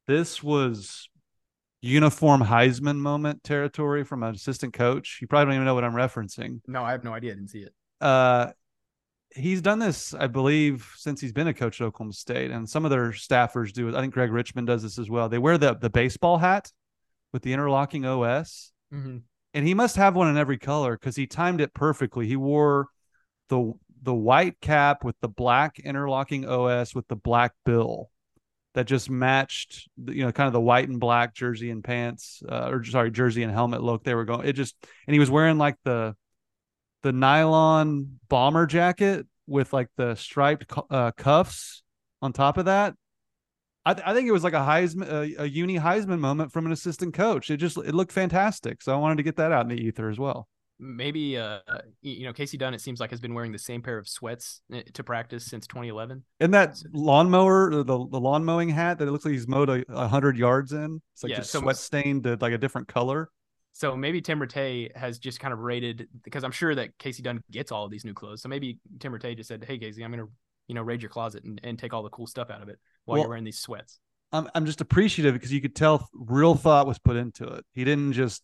this 0.06 0.42
was 0.42 1.08
uniform 1.82 2.42
Heisman 2.42 2.96
moment 2.96 3.44
territory 3.44 4.04
from 4.04 4.22
an 4.22 4.34
assistant 4.34 4.72
coach. 4.72 5.18
You 5.20 5.26
probably 5.26 5.46
don't 5.46 5.54
even 5.54 5.66
know 5.66 5.74
what 5.74 5.84
I'm 5.84 5.92
referencing. 5.92 6.60
No, 6.66 6.82
I 6.82 6.92
have 6.92 7.04
no 7.04 7.12
idea. 7.12 7.32
I 7.32 7.34
didn't 7.34 7.50
see 7.50 7.60
it. 7.60 7.74
Uh, 8.00 8.52
he's 9.34 9.60
done 9.60 9.78
this, 9.78 10.14
I 10.14 10.26
believe, 10.26 10.90
since 10.96 11.20
he's 11.20 11.32
been 11.32 11.48
a 11.48 11.54
coach 11.54 11.80
at 11.80 11.84
Oklahoma 11.84 12.12
State, 12.12 12.50
and 12.50 12.68
some 12.68 12.84
of 12.84 12.90
their 12.90 13.10
staffers 13.10 13.72
do 13.72 13.88
it. 13.88 13.94
I 13.94 14.00
think 14.00 14.14
Greg 14.14 14.32
Richmond 14.32 14.66
does 14.66 14.82
this 14.82 14.98
as 14.98 15.10
well. 15.10 15.28
They 15.28 15.38
wear 15.38 15.58
the 15.58 15.74
the 15.74 15.90
baseball 15.90 16.38
hat 16.38 16.70
with 17.32 17.42
the 17.42 17.52
interlocking 17.52 18.04
OS, 18.04 18.72
mm-hmm. 18.92 19.18
and 19.54 19.66
he 19.66 19.74
must 19.74 19.96
have 19.96 20.16
one 20.16 20.28
in 20.28 20.36
every 20.36 20.58
color 20.58 20.96
because 20.96 21.16
he 21.16 21.26
timed 21.26 21.60
it 21.60 21.74
perfectly. 21.74 22.26
He 22.26 22.36
wore 22.36 22.88
the 23.48 23.72
the 24.02 24.14
white 24.14 24.60
cap 24.60 25.04
with 25.04 25.16
the 25.20 25.28
black 25.28 25.78
interlocking 25.78 26.48
OS 26.48 26.94
with 26.94 27.08
the 27.08 27.16
black 27.16 27.52
bill 27.64 28.10
that 28.76 28.86
just 28.86 29.10
matched 29.10 29.88
you 30.06 30.24
know 30.24 30.30
kind 30.30 30.46
of 30.46 30.52
the 30.52 30.60
white 30.60 30.88
and 30.88 31.00
black 31.00 31.34
jersey 31.34 31.70
and 31.70 31.82
pants 31.82 32.42
uh, 32.48 32.68
or 32.70 32.84
sorry 32.84 33.10
jersey 33.10 33.42
and 33.42 33.52
helmet 33.52 33.82
look 33.82 34.04
they 34.04 34.14
were 34.14 34.24
going 34.24 34.46
it 34.46 34.52
just 34.52 34.76
and 35.06 35.14
he 35.14 35.18
was 35.18 35.30
wearing 35.30 35.58
like 35.58 35.76
the 35.82 36.14
the 37.02 37.10
nylon 37.10 38.18
bomber 38.28 38.66
jacket 38.66 39.26
with 39.46 39.72
like 39.72 39.88
the 39.96 40.14
striped 40.14 40.72
uh, 40.90 41.10
cuffs 41.12 41.82
on 42.22 42.32
top 42.32 42.58
of 42.58 42.66
that. 42.66 42.94
I, 43.84 43.94
th- 43.94 44.06
I 44.06 44.14
think 44.14 44.28
it 44.28 44.32
was 44.32 44.42
like 44.42 44.52
a 44.52 44.56
Heisman, 44.56 45.08
a, 45.08 45.44
a 45.44 45.46
uni 45.46 45.78
Heisman 45.78 46.18
moment 46.18 46.52
from 46.52 46.66
an 46.66 46.72
assistant 46.72 47.14
coach. 47.14 47.50
It 47.50 47.58
just 47.58 47.76
it 47.78 47.94
looked 47.94 48.10
fantastic, 48.10 48.82
so 48.82 48.92
I 48.92 48.96
wanted 48.96 49.18
to 49.18 49.22
get 49.22 49.36
that 49.36 49.52
out 49.52 49.62
in 49.62 49.68
the 49.68 49.80
ether 49.80 50.10
as 50.10 50.18
well 50.18 50.48
maybe 50.78 51.38
uh 51.38 51.60
you 52.02 52.24
know 52.24 52.32
Kasey 52.32 52.58
Dunn 52.58 52.74
it 52.74 52.80
seems 52.80 53.00
like 53.00 53.10
has 53.10 53.20
been 53.20 53.34
wearing 53.34 53.52
the 53.52 53.58
same 53.58 53.82
pair 53.82 53.96
of 53.96 54.06
sweats 54.06 54.60
eh, 54.72 54.82
to 54.92 55.02
practice 55.02 55.46
since 55.46 55.66
2011 55.66 56.22
and 56.40 56.52
that 56.52 56.82
lawnmower 56.92 57.70
the, 57.70 57.84
the 57.84 58.20
lawn 58.20 58.44
mowing 58.44 58.68
hat 58.68 58.98
that 58.98 59.08
it 59.08 59.10
looks 59.10 59.24
like 59.24 59.32
he's 59.32 59.48
mowed 59.48 59.70
a, 59.70 59.84
a 59.88 60.06
hundred 60.06 60.36
yards 60.36 60.72
in 60.72 61.00
it's 61.16 61.22
like 61.22 61.30
yeah, 61.30 61.36
just 61.38 61.50
so, 61.50 61.60
sweat 61.60 61.78
stained 61.78 62.24
to 62.24 62.36
like 62.42 62.52
a 62.52 62.58
different 62.58 62.88
color. 62.88 63.30
So 63.72 63.96
maybe 63.96 64.20
Tim 64.20 64.38
Rattay 64.38 64.94
has 64.94 65.18
just 65.18 65.40
kind 65.40 65.52
of 65.52 65.60
rated 65.60 66.08
because 66.24 66.44
I'm 66.44 66.50
sure 66.50 66.74
that 66.74 66.96
Kasey 66.98 67.22
Dunn 67.22 67.42
gets 67.50 67.72
all 67.72 67.86
of 67.86 67.90
these 67.90 68.04
new 68.04 68.12
clothes. 68.12 68.42
So 68.42 68.48
maybe 68.50 68.78
Tim 69.00 69.12
Rattay 69.12 69.34
just 69.34 69.48
said 69.48 69.64
hey 69.66 69.78
Kasey, 69.78 70.04
I'm 70.04 70.10
gonna 70.10 70.26
you 70.68 70.74
know 70.74 70.82
raid 70.82 71.00
your 71.00 71.08
closet 71.08 71.44
and, 71.44 71.58
and 71.64 71.78
take 71.78 71.94
all 71.94 72.02
the 72.02 72.10
cool 72.10 72.26
stuff 72.26 72.50
out 72.50 72.62
of 72.62 72.68
it 72.68 72.78
while 73.06 73.14
well, 73.14 73.22
you're 73.22 73.28
wearing 73.30 73.44
these 73.44 73.58
sweats. 73.58 73.98
I'm, 74.32 74.48
I'm 74.54 74.66
just 74.66 74.82
appreciative 74.82 75.32
because 75.32 75.52
you 75.52 75.62
could 75.62 75.74
tell 75.74 76.06
real 76.12 76.54
thought 76.54 76.86
was 76.86 76.98
put 76.98 77.16
into 77.16 77.46
it. 77.46 77.64
He 77.72 77.84
didn't 77.84 78.12
just 78.12 78.42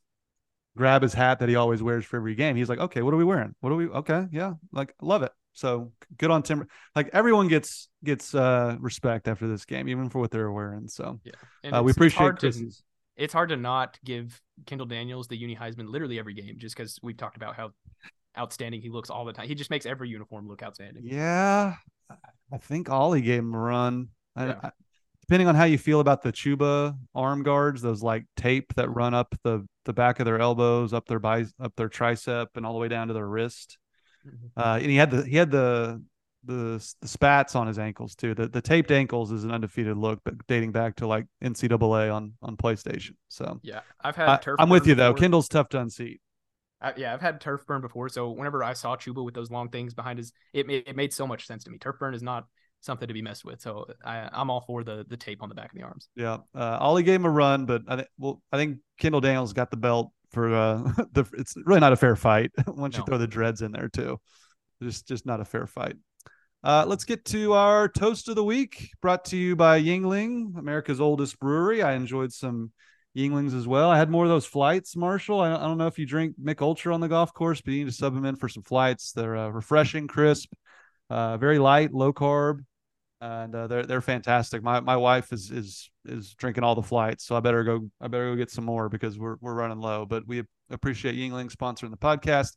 grab 0.76 1.02
his 1.02 1.14
hat 1.14 1.38
that 1.40 1.48
he 1.48 1.56
always 1.56 1.82
wears 1.82 2.04
for 2.04 2.16
every 2.16 2.34
game. 2.34 2.56
He's 2.56 2.68
like, 2.68 2.78
okay, 2.78 3.02
what 3.02 3.14
are 3.14 3.18
we 3.18 3.24
wearing? 3.24 3.54
What 3.60 3.72
are 3.72 3.76
we? 3.76 3.88
Okay, 3.88 4.26
yeah, 4.32 4.54
like 4.72 4.94
love 5.00 5.22
it. 5.22 5.32
So 5.54 5.92
good 6.16 6.30
on 6.30 6.42
Tim. 6.42 6.66
Like 6.96 7.10
everyone 7.12 7.48
gets 7.48 7.88
gets 8.04 8.34
uh 8.34 8.76
respect 8.80 9.28
after 9.28 9.46
this 9.48 9.64
game, 9.64 9.88
even 9.88 10.08
for 10.08 10.18
what 10.18 10.30
they're 10.30 10.50
wearing. 10.50 10.88
So 10.88 11.20
yeah, 11.24 11.78
uh, 11.78 11.82
we 11.82 11.92
appreciate. 11.92 12.38
To, 12.38 12.70
it's 13.16 13.32
hard 13.32 13.50
to 13.50 13.56
not 13.56 13.98
give 14.04 14.40
Kendal 14.66 14.86
Daniels 14.86 15.28
the 15.28 15.36
uni 15.36 15.54
Heisman 15.54 15.88
literally 15.88 16.18
every 16.18 16.34
game, 16.34 16.56
just 16.58 16.76
because 16.76 16.98
we've 17.02 17.16
talked 17.16 17.36
about 17.36 17.54
how 17.54 17.72
outstanding 18.38 18.80
he 18.80 18.88
looks 18.88 19.10
all 19.10 19.26
the 19.26 19.32
time. 19.34 19.46
He 19.46 19.54
just 19.54 19.70
makes 19.70 19.84
every 19.84 20.08
uniform 20.08 20.48
look 20.48 20.62
outstanding. 20.62 21.02
Yeah, 21.04 21.74
I 22.52 22.58
think 22.58 22.88
Ollie 22.88 23.20
gave 23.20 23.40
him 23.40 23.54
a 23.54 23.58
run. 23.58 24.08
Yeah. 24.36 24.54
I, 24.62 24.70
depending 25.32 25.48
on 25.48 25.54
how 25.54 25.64
you 25.64 25.78
feel 25.78 26.00
about 26.00 26.20
the 26.20 26.30
Chuba 26.30 26.94
arm 27.14 27.42
guards, 27.42 27.80
those 27.80 28.02
like 28.02 28.26
tape 28.36 28.74
that 28.74 28.90
run 28.90 29.14
up 29.14 29.34
the 29.42 29.66
the 29.86 29.94
back 29.94 30.20
of 30.20 30.26
their 30.26 30.38
elbows, 30.38 30.92
up 30.92 31.06
their 31.06 31.18
bi- 31.18 31.46
up 31.58 31.74
their 31.74 31.88
tricep, 31.88 32.48
and 32.54 32.66
all 32.66 32.74
the 32.74 32.78
way 32.78 32.88
down 32.88 33.08
to 33.08 33.14
their 33.14 33.26
wrist. 33.26 33.78
Mm-hmm. 34.26 34.60
Uh, 34.60 34.76
and 34.76 34.90
he 34.90 34.96
had 34.96 35.10
the 35.10 35.24
he 35.24 35.38
had 35.38 35.50
the 35.50 36.04
the 36.44 36.94
the 37.00 37.08
spats 37.08 37.56
on 37.56 37.66
his 37.66 37.78
ankles 37.78 38.14
too. 38.14 38.34
The 38.34 38.46
the 38.46 38.60
taped 38.60 38.90
ankles 38.90 39.32
is 39.32 39.42
an 39.44 39.50
undefeated 39.50 39.96
look, 39.96 40.20
but 40.22 40.34
dating 40.48 40.72
back 40.72 40.96
to 40.96 41.06
like 41.06 41.24
NCAA 41.42 42.14
on 42.14 42.34
on 42.42 42.58
PlayStation. 42.58 43.12
So 43.28 43.58
yeah, 43.62 43.80
I've 44.02 44.16
had. 44.16 44.28
I, 44.28 44.62
am 44.62 44.68
with 44.68 44.86
you 44.86 44.94
before. 44.94 45.14
though. 45.14 45.18
Kendal's 45.18 45.48
tough 45.48 45.70
to 45.70 45.80
unseat. 45.80 46.20
I, 46.78 46.92
yeah, 46.98 47.14
I've 47.14 47.22
had 47.22 47.40
turf 47.40 47.64
burn 47.66 47.80
before. 47.80 48.10
So 48.10 48.28
whenever 48.32 48.62
I 48.62 48.74
saw 48.74 48.96
Chuba 48.96 49.24
with 49.24 49.32
those 49.32 49.50
long 49.50 49.70
things 49.70 49.94
behind 49.94 50.18
his, 50.18 50.30
it 50.52 50.68
it 50.68 50.94
made 50.94 51.14
so 51.14 51.26
much 51.26 51.46
sense 51.46 51.64
to 51.64 51.70
me. 51.70 51.78
Turf 51.78 51.98
burn 51.98 52.12
is 52.12 52.22
not 52.22 52.44
something 52.82 53.08
to 53.08 53.14
be 53.14 53.22
messed 53.22 53.44
with. 53.44 53.60
So 53.60 53.86
I, 54.04 54.28
I'm 54.32 54.50
all 54.50 54.60
for 54.60 54.84
the 54.84 55.06
the 55.08 55.16
tape 55.16 55.42
on 55.42 55.48
the 55.48 55.54
back 55.54 55.72
of 55.72 55.78
the 55.78 55.84
arms. 55.84 56.08
Yeah, 56.14 56.38
uh, 56.54 56.78
Ollie 56.80 57.02
gave 57.02 57.16
him 57.16 57.24
a 57.24 57.30
run, 57.30 57.64
but 57.64 57.82
I 57.88 57.96
think 57.96 58.08
well, 58.18 58.42
I 58.52 58.56
think 58.58 58.78
Kendal 58.98 59.20
Daniels 59.20 59.52
got 59.52 59.70
the 59.70 59.76
belt 59.76 60.10
for 60.30 60.52
uh, 60.52 60.82
the. 61.12 61.24
It's 61.34 61.54
really 61.64 61.80
not 61.80 61.92
a 61.92 61.96
fair 61.96 62.16
fight 62.16 62.50
once 62.66 62.94
no. 62.94 63.00
you 63.00 63.06
throw 63.06 63.18
the 63.18 63.26
dreads 63.26 63.62
in 63.62 63.72
there 63.72 63.88
too. 63.88 64.20
Just 64.82 65.08
just 65.08 65.24
not 65.24 65.40
a 65.40 65.44
fair 65.44 65.66
fight. 65.66 65.96
Uh, 66.64 66.84
let's 66.86 67.04
get 67.04 67.24
to 67.24 67.54
our 67.54 67.88
toast 67.88 68.28
of 68.28 68.36
the 68.36 68.44
week, 68.44 68.90
brought 69.00 69.24
to 69.24 69.36
you 69.36 69.56
by 69.56 69.80
Yuengling, 69.80 70.56
America's 70.56 71.00
oldest 71.00 71.40
brewery. 71.40 71.82
I 71.82 71.94
enjoyed 71.94 72.32
some 72.32 72.70
Yuenglings 73.16 73.52
as 73.52 73.66
well. 73.66 73.90
I 73.90 73.98
had 73.98 74.10
more 74.10 74.24
of 74.24 74.30
those 74.30 74.46
flights, 74.46 74.94
Marshall. 74.94 75.40
I, 75.40 75.52
I 75.52 75.60
don't 75.62 75.76
know 75.76 75.88
if 75.88 75.98
you 75.98 76.06
drink 76.06 76.36
Mich 76.38 76.60
Ultra 76.60 76.94
on 76.94 77.00
the 77.00 77.08
golf 77.08 77.34
course, 77.34 77.60
but 77.60 77.72
you 77.72 77.80
need 77.80 77.90
to 77.90 77.96
sub 77.96 78.14
them 78.14 78.24
in 78.24 78.36
for 78.36 78.48
some 78.48 78.62
flights. 78.62 79.10
They're 79.10 79.36
uh, 79.36 79.48
refreshing, 79.48 80.06
crisp, 80.06 80.52
uh, 81.10 81.36
very 81.36 81.58
light, 81.58 81.92
low 81.92 82.12
carb 82.12 82.60
and 83.22 83.54
uh, 83.54 83.66
they're 83.68 83.86
they're 83.86 84.00
fantastic. 84.00 84.64
My 84.64 84.80
my 84.80 84.96
wife 84.96 85.32
is 85.32 85.50
is 85.50 85.90
is 86.04 86.34
drinking 86.34 86.64
all 86.64 86.74
the 86.74 86.82
flights, 86.82 87.24
so 87.24 87.36
I 87.36 87.40
better 87.40 87.62
go. 87.62 87.88
I 88.00 88.08
better 88.08 88.30
go 88.30 88.36
get 88.36 88.50
some 88.50 88.64
more 88.64 88.88
because 88.88 89.16
we're 89.16 89.36
we're 89.40 89.54
running 89.54 89.78
low. 89.78 90.04
But 90.04 90.26
we 90.26 90.42
appreciate 90.70 91.14
Yuengling 91.14 91.50
sponsoring 91.54 91.90
the 91.90 91.96
podcast. 91.96 92.56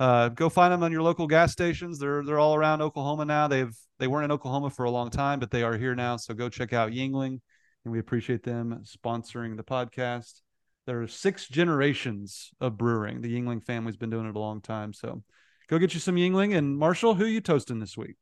Uh, 0.00 0.28
go 0.30 0.48
find 0.48 0.72
them 0.72 0.82
on 0.82 0.90
your 0.90 1.02
local 1.02 1.28
gas 1.28 1.52
stations. 1.52 2.00
They're 2.00 2.24
they're 2.24 2.40
all 2.40 2.56
around 2.56 2.82
Oklahoma 2.82 3.24
now. 3.24 3.46
They've 3.46 3.72
they 4.00 4.08
weren't 4.08 4.24
in 4.24 4.32
Oklahoma 4.32 4.70
for 4.70 4.84
a 4.84 4.90
long 4.90 5.10
time, 5.10 5.38
but 5.38 5.52
they 5.52 5.62
are 5.62 5.78
here 5.78 5.94
now. 5.94 6.16
So 6.16 6.34
go 6.34 6.48
check 6.48 6.72
out 6.72 6.90
Yuengling, 6.90 7.40
and 7.84 7.92
we 7.92 8.00
appreciate 8.00 8.42
them 8.42 8.82
sponsoring 8.84 9.56
the 9.56 9.62
podcast. 9.62 10.40
There 10.86 11.00
are 11.02 11.06
six 11.06 11.46
generations 11.46 12.50
of 12.60 12.76
brewing. 12.76 13.20
The 13.20 13.32
Yuengling 13.32 13.62
family's 13.62 13.96
been 13.96 14.10
doing 14.10 14.26
it 14.26 14.34
a 14.34 14.40
long 14.40 14.60
time. 14.60 14.92
So 14.92 15.22
go 15.68 15.78
get 15.78 15.94
you 15.94 16.00
some 16.00 16.16
Yuengling. 16.16 16.56
And 16.56 16.76
Marshall, 16.76 17.14
who 17.14 17.26
you 17.26 17.40
toasting 17.40 17.78
this 17.78 17.96
week? 17.96 18.16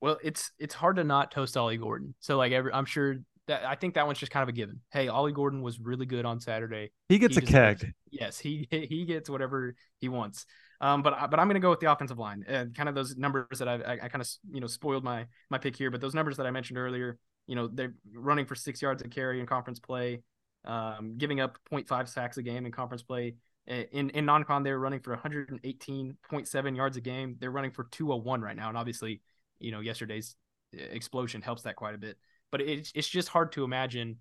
Well, 0.00 0.18
it's 0.22 0.50
it's 0.58 0.74
hard 0.74 0.96
to 0.96 1.04
not 1.04 1.30
toast 1.30 1.56
Ollie 1.56 1.76
Gordon. 1.76 2.14
So 2.20 2.36
like 2.36 2.52
every, 2.52 2.72
I'm 2.72 2.86
sure 2.86 3.16
that 3.46 3.64
I 3.64 3.74
think 3.74 3.94
that 3.94 4.06
one's 4.06 4.18
just 4.18 4.32
kind 4.32 4.42
of 4.42 4.48
a 4.48 4.52
given. 4.52 4.80
Hey, 4.92 5.08
Ollie 5.08 5.32
Gordon 5.32 5.62
was 5.62 5.78
really 5.80 6.06
good 6.06 6.24
on 6.24 6.40
Saturday. 6.40 6.92
He 7.08 7.18
gets 7.18 7.36
He 7.36 7.42
a 7.42 7.46
keg. 7.46 7.92
Yes, 8.10 8.38
he 8.38 8.66
he 8.70 9.04
gets 9.04 9.28
whatever 9.28 9.74
he 9.98 10.08
wants. 10.08 10.46
Um, 10.80 11.02
but 11.02 11.12
I- 11.12 11.26
but 11.26 11.38
I'm 11.38 11.46
going 11.46 11.54
to 11.54 11.60
go 11.60 11.70
with 11.70 11.80
the 11.80 11.92
offensive 11.92 12.18
line 12.18 12.44
and 12.48 12.74
kind 12.74 12.88
of 12.88 12.94
those 12.94 13.16
numbers 13.16 13.58
that 13.58 13.68
I've, 13.68 13.82
I 13.82 13.92
I 14.02 14.08
kind 14.08 14.22
of 14.22 14.28
you 14.50 14.60
know 14.60 14.66
spoiled 14.66 15.04
my 15.04 15.26
my 15.50 15.58
pick 15.58 15.76
here. 15.76 15.90
But 15.90 16.00
those 16.00 16.14
numbers 16.14 16.38
that 16.38 16.46
I 16.46 16.50
mentioned 16.50 16.78
earlier, 16.78 17.18
you 17.46 17.54
know, 17.54 17.68
they're 17.68 17.94
running 18.14 18.46
for 18.46 18.54
six 18.54 18.80
yards 18.80 19.02
a 19.02 19.08
carry 19.08 19.40
in 19.40 19.46
conference 19.46 19.78
play, 19.80 20.22
um, 20.64 21.16
giving 21.18 21.40
up 21.40 21.58
0.5 21.70 22.08
sacks 22.08 22.38
a 22.38 22.42
game 22.42 22.64
in 22.66 22.72
conference 22.72 23.02
play. 23.02 23.34
In 23.66 24.10
in 24.10 24.24
non-con, 24.24 24.62
they're 24.62 24.78
running 24.78 25.00
for 25.00 25.12
118.7 25.12 26.74
yards 26.74 26.96
a 26.96 27.00
game. 27.00 27.36
They're 27.38 27.50
running 27.50 27.70
for 27.70 27.84
201 27.84 28.40
right 28.40 28.56
now, 28.56 28.68
and 28.68 28.76
obviously, 28.78 29.20
you 29.60 29.70
know, 29.70 29.80
yesterday's 29.80 30.36
uh, 30.74 30.82
explosion 30.90 31.42
helps 31.42 31.62
that 31.62 31.76
quite 31.76 31.94
a 31.94 31.98
bit. 31.98 32.16
But 32.50 32.60
it's 32.60 32.92
it's 32.94 33.08
just 33.08 33.28
hard 33.28 33.52
to 33.52 33.64
imagine, 33.64 34.16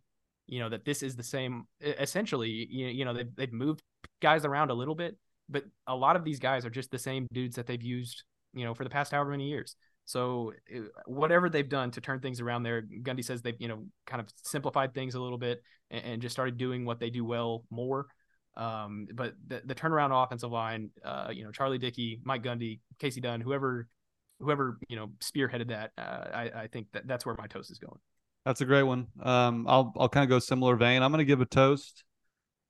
you 0.48 0.60
know, 0.60 0.70
that 0.70 0.86
this 0.86 1.02
is 1.02 1.16
the 1.16 1.24
same. 1.24 1.66
Essentially, 1.82 2.50
you, 2.50 2.88
you 2.88 3.06
know, 3.06 3.14
they've 3.14 3.36
they've 3.36 3.54
moved 3.54 3.82
guys 4.22 4.46
around 4.46 4.70
a 4.70 4.74
little 4.74 4.96
bit, 4.96 5.18
but 5.50 5.64
a 5.88 5.96
lot 5.96 6.16
of 6.16 6.24
these 6.24 6.40
guys 6.40 6.66
are 6.66 6.70
just 6.70 6.92
the 6.92 7.00
same 7.00 7.28
dudes 7.34 7.56
that 7.56 7.66
they've 7.66 7.82
used, 7.82 8.24
you 8.54 8.66
know, 8.66 8.74
for 8.74 8.84
the 8.84 8.90
past 8.90 9.12
however 9.12 9.32
many 9.32 9.50
years. 9.50 9.76
So 10.06 10.54
uh, 10.76 10.82
whatever 11.06 11.50
they've 11.50 11.70
done 11.70 11.92
to 11.92 12.02
turn 12.02 12.20
things 12.20 12.42
around 12.42 12.64
there, 12.64 12.82
Gundy 12.82 13.24
says 13.24 13.42
they've 13.42 13.60
you 13.60 13.68
know 13.68 13.86
kind 14.06 14.22
of 14.22 14.28
simplified 14.44 14.94
things 14.94 15.16
a 15.16 15.22
little 15.22 15.38
bit 15.38 15.62
and, 15.92 16.04
and 16.04 16.22
just 16.22 16.34
started 16.34 16.58
doing 16.58 16.86
what 16.86 17.00
they 17.00 17.10
do 17.10 17.26
well 17.26 17.64
more. 17.70 18.08
Um, 18.58 19.08
but 19.14 19.36
the, 19.48 19.62
the 19.64 19.76
turnaround 19.76 20.12
offensive 20.12 20.52
line, 20.52 20.90
uh, 21.06 21.30
you 21.32 21.44
know, 21.44 21.52
Charlie 21.52 21.78
Dickey, 21.78 22.20
Mike 22.24 22.44
Gundy, 22.44 22.80
Kasey 23.00 23.22
Dunn, 23.22 23.40
whoever, 23.40 23.88
whoever 24.40 24.78
you 24.88 24.96
know 24.96 25.12
spearheaded 25.20 25.70
that, 25.70 25.92
uh, 25.98 26.28
I, 26.34 26.52
I 26.56 26.68
think 26.68 26.88
that 26.94 27.08
that's 27.08 27.26
where 27.26 27.36
my 27.38 27.48
toast 27.48 27.72
is 27.72 27.80
going. 27.80 28.00
That's 28.46 28.62
a 28.62 28.66
great 28.66 28.84
one. 28.84 29.08
Um, 29.22 29.66
I'll 29.68 29.94
I'll 29.98 30.10
kind 30.10 30.24
of 30.24 30.30
go 30.30 30.40
similar 30.40 30.76
vein. 30.76 31.04
I'm 31.04 31.12
going 31.12 31.20
to 31.20 31.26
give 31.26 31.42
a 31.42 31.46
toast 31.46 32.04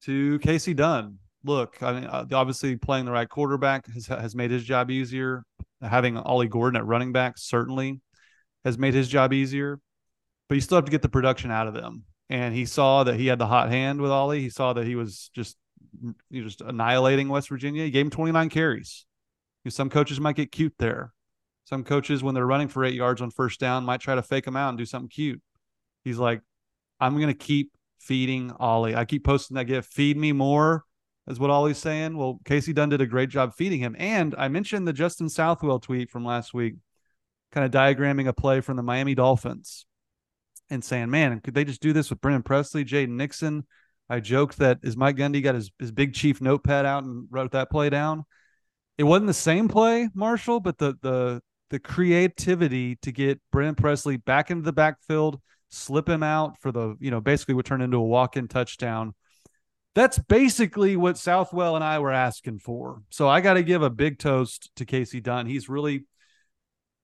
to 0.03 0.39
Kasey 0.39 0.75
Dunn. 0.75 1.19
Look, 1.43 1.81
I 1.81 1.93
mean, 1.93 2.05
uh, 2.05 2.25
obviously 2.33 2.75
playing 2.75 3.05
the 3.05 3.11
right 3.11 3.29
quarterback 3.29 3.87
has 3.93 4.07
has 4.07 4.35
made 4.35 4.51
his 4.51 4.63
job 4.63 4.91
easier. 4.91 5.43
Having 5.81 6.17
Ollie 6.17 6.47
Gordon 6.47 6.77
at 6.77 6.85
running 6.85 7.13
back 7.13 7.37
certainly 7.37 8.01
has 8.65 8.77
made 8.77 8.93
his 8.93 9.07
job 9.07 9.31
easier. 9.31 9.79
But 10.49 10.55
you 10.55 10.61
still 10.61 10.77
have 10.77 10.85
to 10.85 10.91
get 10.91 11.01
the 11.01 11.09
production 11.09 11.51
out 11.51 11.67
of 11.67 11.73
them. 11.73 12.03
And 12.29 12.53
he 12.53 12.65
saw 12.65 13.03
that 13.03 13.15
he 13.15 13.27
had 13.27 13.39
the 13.39 13.47
hot 13.47 13.69
hand 13.69 14.01
with 14.01 14.11
Ollie. 14.11 14.41
He 14.41 14.49
saw 14.49 14.73
that 14.73 14.85
he 14.85 14.95
was 14.95 15.29
just 15.33 15.57
you 16.01 16.15
know, 16.31 16.43
just 16.43 16.61
annihilating 16.61 17.29
West 17.29 17.49
Virginia. 17.49 17.83
He 17.83 17.91
gave 17.91 18.05
him 18.05 18.11
29 18.11 18.49
carries. 18.49 19.05
You 19.63 19.69
know, 19.69 19.71
some 19.71 19.89
coaches 19.89 20.19
might 20.19 20.35
get 20.35 20.51
cute 20.51 20.73
there. 20.79 21.13
Some 21.69 21.83
coaches, 21.83 22.23
when 22.23 22.33
they're 22.33 22.47
running 22.47 22.67
for 22.67 22.83
eight 22.83 22.95
yards 22.95 23.21
on 23.21 23.29
first 23.29 23.59
down, 23.59 23.85
might 23.85 24.01
try 24.01 24.15
to 24.15 24.23
fake 24.23 24.45
them 24.45 24.55
out 24.55 24.69
and 24.69 24.77
do 24.77 24.87
something 24.87 25.07
cute. 25.07 25.39
He's 26.03 26.17
like, 26.17 26.41
I'm 26.99 27.13
going 27.13 27.27
to 27.27 27.35
keep 27.35 27.73
feeding 27.99 28.51
Ollie. 28.59 28.95
I 28.95 29.05
keep 29.05 29.23
posting 29.23 29.53
that 29.53 29.65
gift. 29.65 29.93
Feed 29.93 30.17
me 30.17 30.31
more, 30.31 30.83
is 31.27 31.39
what 31.39 31.51
Ollie's 31.51 31.77
saying. 31.77 32.17
Well, 32.17 32.39
Kasey 32.43 32.73
Dunn 32.73 32.89
did 32.89 33.01
a 33.01 33.05
great 33.05 33.29
job 33.29 33.53
feeding 33.53 33.81
him. 33.81 33.95
And 33.99 34.33
I 34.35 34.47
mentioned 34.47 34.87
the 34.87 34.93
Justin 34.93 35.29
Southwell 35.29 35.77
tweet 35.79 36.09
from 36.09 36.25
last 36.25 36.55
week, 36.55 36.73
kind 37.51 37.63
of 37.63 37.69
diagramming 37.69 38.27
a 38.27 38.33
play 38.33 38.61
from 38.61 38.75
the 38.75 38.81
Miami 38.81 39.13
Dolphins 39.13 39.85
and 40.71 40.83
saying, 40.83 41.11
man, 41.11 41.39
could 41.39 41.53
they 41.53 41.65
just 41.65 41.83
do 41.83 41.93
this 41.93 42.09
with 42.09 42.19
Brennan 42.19 42.41
Presley, 42.41 42.83
Jaden 42.83 43.09
Nixon? 43.09 43.67
I 44.09 44.21
joked 44.21 44.57
that 44.57 44.79
is 44.81 44.97
Mike 44.97 45.17
Gundy 45.17 45.43
got 45.43 45.53
his, 45.53 45.69
his 45.77 45.91
big 45.91 46.15
chief 46.15 46.41
notepad 46.41 46.87
out 46.87 47.03
and 47.03 47.27
wrote 47.29 47.51
that 47.51 47.69
play 47.69 47.91
down. 47.91 48.25
It 48.97 49.03
wasn't 49.03 49.27
the 49.27 49.35
same 49.35 49.67
play, 49.67 50.09
Marshall, 50.15 50.61
but 50.61 50.79
the 50.79 50.95
the 51.03 51.43
the 51.69 51.79
creativity 51.79 52.95
to 52.97 53.11
get 53.11 53.39
Brennan 53.51 53.75
Presley 53.75 54.17
back 54.17 54.51
into 54.51 54.63
the 54.63 54.73
backfield, 54.73 55.39
slip 55.69 56.09
him 56.09 56.23
out 56.23 56.59
for 56.59 56.71
the, 56.71 56.95
you 56.99 57.11
know, 57.11 57.21
basically 57.21 57.53
would 57.53 57.65
turn 57.65 57.81
into 57.81 57.97
a 57.97 58.03
walk-in 58.03 58.47
touchdown. 58.47 59.13
That's 59.95 60.19
basically 60.19 60.95
what 60.95 61.17
Southwell 61.17 61.75
and 61.75 61.83
I 61.83 61.99
were 61.99 62.11
asking 62.11 62.59
for. 62.59 63.01
So 63.09 63.27
I 63.27 63.41
got 63.41 63.53
to 63.53 63.63
give 63.63 63.81
a 63.81 63.89
big 63.89 64.19
toast 64.19 64.71
to 64.77 64.85
Kasey 64.85 65.21
Dunn. 65.21 65.45
He's 65.45 65.69
really 65.69 66.05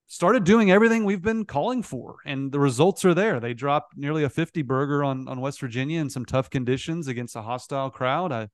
started 0.07 0.43
doing 0.43 0.71
everything 0.71 1.03
we've 1.03 1.21
been 1.21 1.45
calling 1.45 1.81
for 1.81 2.17
and 2.25 2.51
the 2.51 2.59
results 2.59 3.03
are 3.03 3.15
there 3.15 3.39
they 3.39 3.53
dropped 3.53 3.97
nearly 3.97 4.23
a 4.23 4.29
50 4.29 4.61
burger 4.61 5.03
on 5.03 5.27
on 5.27 5.41
west 5.41 5.59
virginia 5.59 5.99
in 5.99 6.09
some 6.09 6.25
tough 6.25 6.49
conditions 6.49 7.07
against 7.07 7.35
a 7.35 7.41
hostile 7.41 7.89
crowd 7.89 8.31
i 8.31 8.47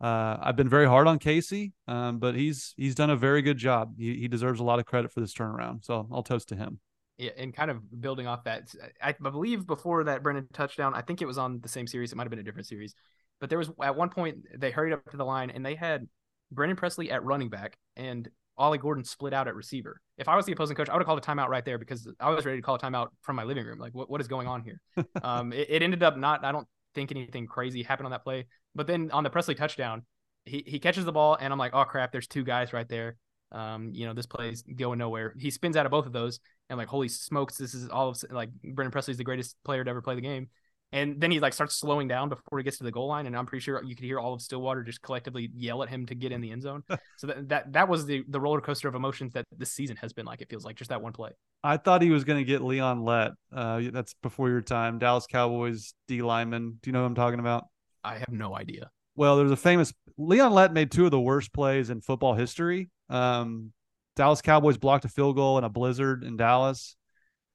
uh, 0.00 0.36
i've 0.40 0.56
been 0.56 0.68
very 0.68 0.86
hard 0.86 1.06
on 1.06 1.18
kasey 1.18 1.72
um, 1.88 2.18
but 2.18 2.34
he's 2.34 2.74
he's 2.76 2.94
done 2.94 3.10
a 3.10 3.16
very 3.16 3.42
good 3.42 3.58
job 3.58 3.94
he, 3.98 4.14
he 4.16 4.28
deserves 4.28 4.60
a 4.60 4.64
lot 4.64 4.78
of 4.78 4.86
credit 4.86 5.12
for 5.12 5.20
this 5.20 5.34
turnaround 5.34 5.84
so 5.84 6.08
i'll 6.12 6.22
toast 6.22 6.48
to 6.48 6.56
him 6.56 6.78
Yeah, 7.18 7.30
and 7.36 7.52
kind 7.52 7.68
of 7.70 8.00
building 8.00 8.28
off 8.28 8.44
that, 8.44 8.72
I 9.02 9.12
believe 9.12 9.66
before 9.66 10.04
that 10.04 10.22
Brennan 10.22 10.46
touchdown, 10.52 10.94
I 10.94 11.02
think 11.02 11.20
it 11.20 11.26
was 11.26 11.36
on 11.36 11.60
the 11.60 11.68
same 11.68 11.88
series. 11.88 12.12
It 12.12 12.16
might 12.16 12.22
have 12.22 12.30
been 12.30 12.38
a 12.38 12.44
different 12.44 12.68
series, 12.68 12.94
but 13.40 13.50
there 13.50 13.58
was 13.58 13.70
at 13.82 13.96
one 13.96 14.08
point 14.08 14.36
they 14.56 14.70
hurried 14.70 14.92
up 14.92 15.04
to 15.10 15.16
the 15.16 15.24
line 15.24 15.50
and 15.50 15.66
they 15.66 15.74
had 15.74 16.06
Brennan 16.52 16.76
Presley 16.76 17.10
at 17.10 17.24
running 17.24 17.48
back 17.48 17.76
and 17.96 18.28
Ollie 18.56 18.78
Gordon 18.78 19.04
split 19.04 19.32
out 19.32 19.48
at 19.48 19.54
receiver. 19.56 20.00
If 20.16 20.28
I 20.28 20.36
was 20.36 20.46
the 20.46 20.52
opposing 20.52 20.76
coach, 20.76 20.88
I 20.88 20.92
would 20.92 21.00
have 21.00 21.06
called 21.06 21.18
a 21.18 21.22
timeout 21.22 21.48
right 21.48 21.64
there 21.64 21.78
because 21.78 22.08
I 22.20 22.30
was 22.30 22.44
ready 22.44 22.58
to 22.58 22.62
call 22.62 22.76
a 22.76 22.78
timeout 22.78 23.08
from 23.22 23.34
my 23.34 23.44
living 23.44 23.64
room. 23.66 23.78
Like, 23.80 23.94
what, 23.94 24.08
what 24.08 24.20
is 24.20 24.28
going 24.28 24.46
on 24.46 24.62
here? 24.62 24.80
um, 25.22 25.52
it, 25.52 25.66
it 25.70 25.82
ended 25.82 26.02
up 26.04 26.16
not. 26.16 26.44
I 26.44 26.52
don't 26.52 26.68
think 26.94 27.10
anything 27.10 27.46
crazy 27.46 27.82
happened 27.82 28.06
on 28.06 28.12
that 28.12 28.24
play. 28.24 28.46
But 28.74 28.86
then 28.86 29.10
on 29.10 29.24
the 29.24 29.30
Presley 29.30 29.54
touchdown, 29.54 30.04
he 30.44 30.62
he 30.66 30.78
catches 30.78 31.04
the 31.04 31.12
ball 31.12 31.36
and 31.40 31.52
I'm 31.52 31.58
like, 31.58 31.74
oh 31.74 31.84
crap, 31.84 32.12
there's 32.12 32.26
two 32.26 32.44
guys 32.44 32.72
right 32.72 32.88
there. 32.88 33.16
Um, 33.50 33.92
you 33.94 34.06
know, 34.06 34.12
this 34.12 34.26
play's 34.26 34.62
going 34.62 34.98
nowhere. 34.98 35.34
He 35.38 35.50
spins 35.50 35.76
out 35.76 35.86
of 35.86 35.90
both 35.90 36.06
of 36.06 36.12
those 36.12 36.40
and 36.68 36.78
like, 36.78 36.88
holy 36.88 37.08
smokes, 37.08 37.56
this 37.56 37.74
is 37.74 37.88
all 37.88 38.10
of 38.10 38.22
like 38.30 38.50
Brennan 38.62 38.92
Presley's 38.92 39.16
the 39.16 39.24
greatest 39.24 39.56
player 39.64 39.84
to 39.84 39.90
ever 39.90 40.02
play 40.02 40.14
the 40.14 40.20
game. 40.20 40.48
And 40.90 41.20
then 41.20 41.30
he 41.30 41.38
like 41.38 41.52
starts 41.52 41.74
slowing 41.74 42.08
down 42.08 42.30
before 42.30 42.58
he 42.58 42.64
gets 42.64 42.78
to 42.78 42.84
the 42.84 42.90
goal 42.90 43.08
line, 43.08 43.26
and 43.26 43.36
I'm 43.36 43.44
pretty 43.44 43.62
sure 43.62 43.82
you 43.84 43.94
could 43.94 44.04
hear 44.04 44.18
all 44.18 44.32
of 44.32 44.40
Stillwater 44.40 44.82
just 44.82 45.02
collectively 45.02 45.50
yell 45.54 45.82
at 45.82 45.90
him 45.90 46.06
to 46.06 46.14
get 46.14 46.32
in 46.32 46.40
the 46.40 46.50
end 46.50 46.62
zone. 46.62 46.82
so 47.18 47.26
that 47.26 47.48
that, 47.48 47.72
that 47.74 47.88
was 47.88 48.06
the 48.06 48.24
the 48.28 48.40
roller 48.40 48.60
coaster 48.60 48.88
of 48.88 48.94
emotions 48.94 49.32
that 49.34 49.44
this 49.56 49.72
season 49.72 49.96
has 49.96 50.12
been 50.12 50.24
like. 50.24 50.40
It 50.40 50.48
feels 50.48 50.64
like 50.64 50.76
just 50.76 50.88
that 50.88 51.02
one 51.02 51.12
play. 51.12 51.30
i 51.62 51.76
thought 51.76 52.00
he 52.00 52.10
was 52.10 52.24
going 52.24 52.38
to 52.38 52.44
get 52.44 52.62
leon 52.62 53.04
lett 53.04 53.32
uh, 53.52 53.82
that's 53.92 54.14
before 54.22 54.48
your 54.48 54.60
time 54.60 54.98
dallas 54.98 55.26
cowboys 55.26 55.92
d 56.06 56.22
lineman 56.22 56.78
do 56.82 56.88
you 56.88 56.92
know 56.92 57.00
what 57.00 57.06
i'm 57.06 57.14
talking 57.14 57.40
about 57.40 57.64
I 58.04 58.18
have 58.18 58.30
no 58.30 58.56
idea. 58.56 58.90
Well, 59.16 59.36
there's 59.36 59.50
a 59.50 59.56
famous 59.56 59.92
Leon 60.16 60.52
Lett 60.52 60.72
made 60.72 60.90
two 60.90 61.04
of 61.04 61.10
the 61.10 61.20
worst 61.20 61.52
plays 61.52 61.90
in 61.90 62.00
football 62.00 62.34
history. 62.34 62.90
Um, 63.10 63.72
Dallas 64.16 64.40
Cowboys 64.40 64.78
blocked 64.78 65.04
a 65.04 65.08
field 65.08 65.36
goal 65.36 65.58
in 65.58 65.64
a 65.64 65.68
blizzard 65.68 66.24
in 66.24 66.36
Dallas, 66.36 66.96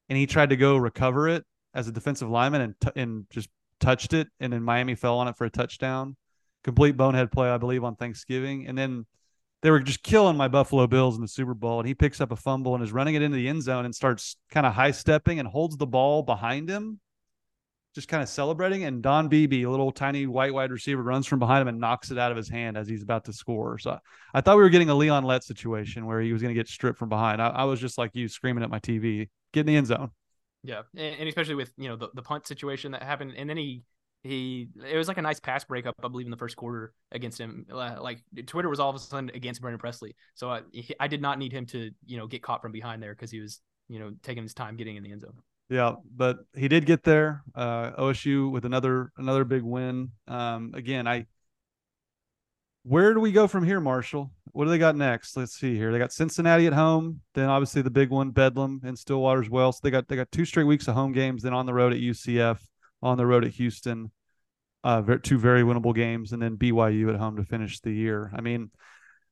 and 0.10 0.18
he 0.18 0.28
tried 0.28 0.50
to 0.50 0.56
go 0.56 0.78
recover 0.78 1.28
it 1.28 1.44
as 1.74 1.88
a 1.88 1.92
defensive 1.92 2.30
lineman 2.30 2.62
and 2.62 2.80
t- 2.80 2.92
and 2.96 3.26
just 3.30 3.50
touched 3.80 4.14
it, 4.14 4.28
and 4.40 4.54
then 4.54 4.64
Miami 4.64 4.96
fell 4.96 5.18
on 5.18 5.28
it 5.28 5.36
for 5.38 5.46
a 5.46 5.50
touchdown. 5.50 6.16
Complete 6.64 6.96
bonehead 6.96 7.32
play, 7.32 7.50
I 7.50 7.58
believe, 7.58 7.84
on 7.84 7.96
Thanksgiving, 7.96 8.68
and 8.68 8.78
then 8.78 9.06
they 9.62 9.72
were 9.72 9.80
just 9.80 10.04
killing 10.04 10.38
my 10.38 10.48
Buffalo 10.48 10.88
Bills 10.88 11.16
in 11.16 11.22
the 11.22 11.28
Super 11.28 11.54
Bowl, 11.54 11.80
and 11.80 11.88
he 11.88 11.94
picks 11.94 12.22
up 12.22 12.32
a 12.32 12.36
fumble 12.36 12.76
and 12.76 12.84
is 12.84 12.92
running 12.92 13.16
it 13.16 13.22
into 13.22 13.38
the 13.38 13.48
end 13.48 13.64
zone 13.64 13.86
and 13.86 13.96
starts 13.96 14.38
kind 14.50 14.66
of 14.66 14.74
high 14.74 14.92
stepping 14.92 15.40
and 15.40 15.48
holds 15.48 15.78
the 15.78 15.88
ball 15.88 16.22
behind 16.22 16.70
him 16.70 17.00
just 17.94 18.08
kind 18.08 18.24
of 18.24 18.30
celebrating. 18.30 18.84
And 18.84 19.02
Don 19.02 19.28
Beebe, 19.28 19.64
a 19.64 19.70
little 19.70 19.92
tiny 19.92 20.26
white 20.26 20.54
wide 20.54 20.72
receiver, 20.72 21.02
runs 21.02 21.28
from 21.28 21.40
behind 21.40 21.62
him 21.62 21.68
and 21.68 21.80
knocks 21.80 22.12
it 22.12 22.18
out 22.18 22.32
of 22.32 22.38
his 22.38 22.50
hand 22.50 22.78
as 22.78 22.88
he's 22.88 23.04
about 23.04 23.26
to 23.26 23.34
score. 23.34 23.78
So 23.78 23.98
I 24.34 24.42
thought 24.42 24.58
we 24.58 24.64
were 24.64 24.70
getting 24.70 24.90
a 24.90 24.96
Leon 24.96 25.24
Lett 25.24 25.44
situation 25.44 26.06
where 26.06 26.20
he 26.20 26.34
was 26.34 26.42
going 26.42 26.54
to 26.54 26.60
get 26.60 26.68
stripped 26.68 26.98
from 26.98 27.10
behind. 27.10 27.42
I, 27.42 27.50
I 27.50 27.64
was 27.66 27.80
just 27.80 27.98
like 27.98 28.12
you 28.14 28.28
screaming 28.28 28.64
at 28.64 28.70
my 28.70 28.80
TV, 28.80 29.30
get 29.52 29.62
in 29.62 29.66
the 29.68 29.76
end 29.76 29.88
zone. 29.88 30.12
Yeah, 30.64 30.82
and, 30.96 31.16
and 31.20 31.30
especially 31.30 31.56
with 31.56 31.72
you 31.78 31.90
know 31.90 31.96
the, 31.96 32.10
the 32.14 32.22
punt 32.22 32.48
situation 32.48 32.92
that 32.94 33.04
happened, 33.04 33.34
and 33.38 33.50
then 33.50 33.58
he 33.58 33.84
he 34.24 34.70
it 34.90 34.98
was 34.98 35.08
like 35.08 35.18
a 35.18 35.22
nice 35.22 35.40
pass 35.40 35.64
breakup, 35.66 35.96
I 36.04 36.08
believe, 36.08 36.26
in 36.26 36.32
the 36.32 36.38
first 36.38 36.56
quarter 36.56 36.94
against 37.12 37.40
him. 37.40 37.66
Like 37.70 38.24
Twitter 38.46 38.70
was 38.70 38.80
all 38.80 38.90
of 38.90 38.96
a 38.96 39.00
sudden 39.00 39.32
against 39.34 39.62
Brennan 39.62 39.80
Presley, 39.80 40.16
so 40.36 40.50
I, 40.50 40.62
I 41.00 41.08
did 41.08 41.22
not 41.22 41.38
need 41.38 41.52
him 41.52 41.66
to 41.68 41.92
you 42.06 42.18
know 42.18 42.28
get 42.28 42.42
caught 42.42 42.62
from 42.62 42.72
behind 42.72 43.04
there 43.04 43.14
because 43.14 43.32
he 43.32 43.40
was 43.40 43.60
you 43.90 44.00
know 44.00 44.14
taking 44.24 44.44
his 44.44 44.54
time 44.54 44.78
getting 44.78 44.96
in 44.96 45.04
the 45.04 45.12
end 45.12 45.22
zone. 45.22 45.36
Yeah, 45.70 45.96
but 46.16 46.40
he 46.56 46.68
did 46.68 46.86
get 46.86 47.04
there. 47.04 47.44
Uh, 47.56 47.92
OSU 47.92 48.50
with 48.50 48.64
another 48.64 49.12
another 49.18 49.44
big 49.44 49.64
win. 49.64 50.12
Um, 50.28 50.72
again, 50.74 51.08
I 51.08 51.26
where 52.84 53.14
do 53.14 53.20
we 53.20 53.32
go 53.32 53.48
from 53.48 53.64
here, 53.64 53.80
Marshall? 53.80 54.32
What 54.52 54.66
do 54.66 54.70
they 54.70 54.78
got 54.78 54.96
next? 54.96 55.36
Let's 55.36 55.58
see 55.58 55.76
here. 55.76 55.92
They 55.92 56.00
got 56.00 56.12
Cincinnati 56.12 56.68
at 56.68 56.74
home, 56.74 57.22
then 57.34 57.50
obviously 57.50 57.82
the 57.82 57.90
big 57.90 58.10
one, 58.10 58.32
Bedlam 58.32 58.82
and 58.84 58.98
Stillwater 58.98 59.42
as 59.42 59.50
well. 59.50 59.72
So 59.72 59.80
they 59.84 59.92
got 59.92 60.08
they 60.08 60.16
got 60.16 60.32
two 60.32 60.46
straight 60.46 60.66
weeks 60.66 60.88
of 60.88 60.94
home 60.94 61.12
games, 61.12 61.44
then 61.44 61.54
on 61.54 61.66
the 61.66 61.74
road 61.74 61.94
at 61.94 62.00
UCF, 62.00 62.60
on 63.02 63.18
the 63.18 63.26
road 63.26 63.46
at 63.46 63.54
Houston. 63.54 64.12
Uh, 64.84 65.02
two 65.24 65.40
very 65.40 65.64
winnable 65.64 65.96
games, 65.96 66.34
and 66.34 66.42
then 66.42 66.58
BYU 66.58 67.10
at 67.10 67.18
home 67.18 67.38
to 67.38 67.46
finish 67.46 67.80
the 67.80 67.92
year. 67.92 68.30
I 68.36 68.42
mean, 68.42 68.70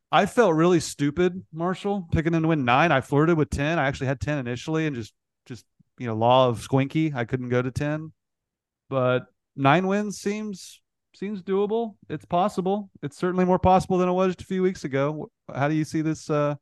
I 0.10 0.26
felt 0.26 0.56
really 0.56 0.80
stupid, 0.80 1.44
Marshall, 1.52 2.08
picking 2.14 2.32
them 2.32 2.44
to 2.44 2.48
win 2.48 2.64
nine. 2.64 2.94
I 2.94 3.02
flirted 3.02 3.38
with 3.38 3.50
ten. 3.50 3.78
I 3.78 3.88
actually 3.88 4.08
had 4.08 4.22
ten 4.22 4.38
initially, 4.38 4.88
and 4.88 4.96
just 4.96 5.14
just 5.46 5.66
you 5.98 6.08
know, 6.08 6.16
law 6.16 6.48
of 6.48 6.66
squinky, 6.66 7.14
I 7.14 7.26
couldn't 7.26 7.50
go 7.50 7.62
to 7.62 7.70
ten. 7.70 8.14
But 8.90 9.26
nine 9.56 9.88
wins 9.88 10.18
seems 10.18 10.81
seems 11.22 11.44
doable. 11.44 11.96
It's 12.10 12.26
possible. 12.26 12.90
It's 13.04 13.16
certainly 13.16 13.46
more 13.46 13.60
possible 13.60 13.98
than 14.00 14.10
it 14.10 14.14
was 14.14 14.36
just 14.36 14.42
a 14.42 14.46
few 14.46 14.64
weeks 14.64 14.84
ago. 14.84 15.30
How 15.54 15.68
do 15.68 15.76
you 15.76 15.86
see 15.86 16.02
this 16.02 16.30
uh 16.30 16.56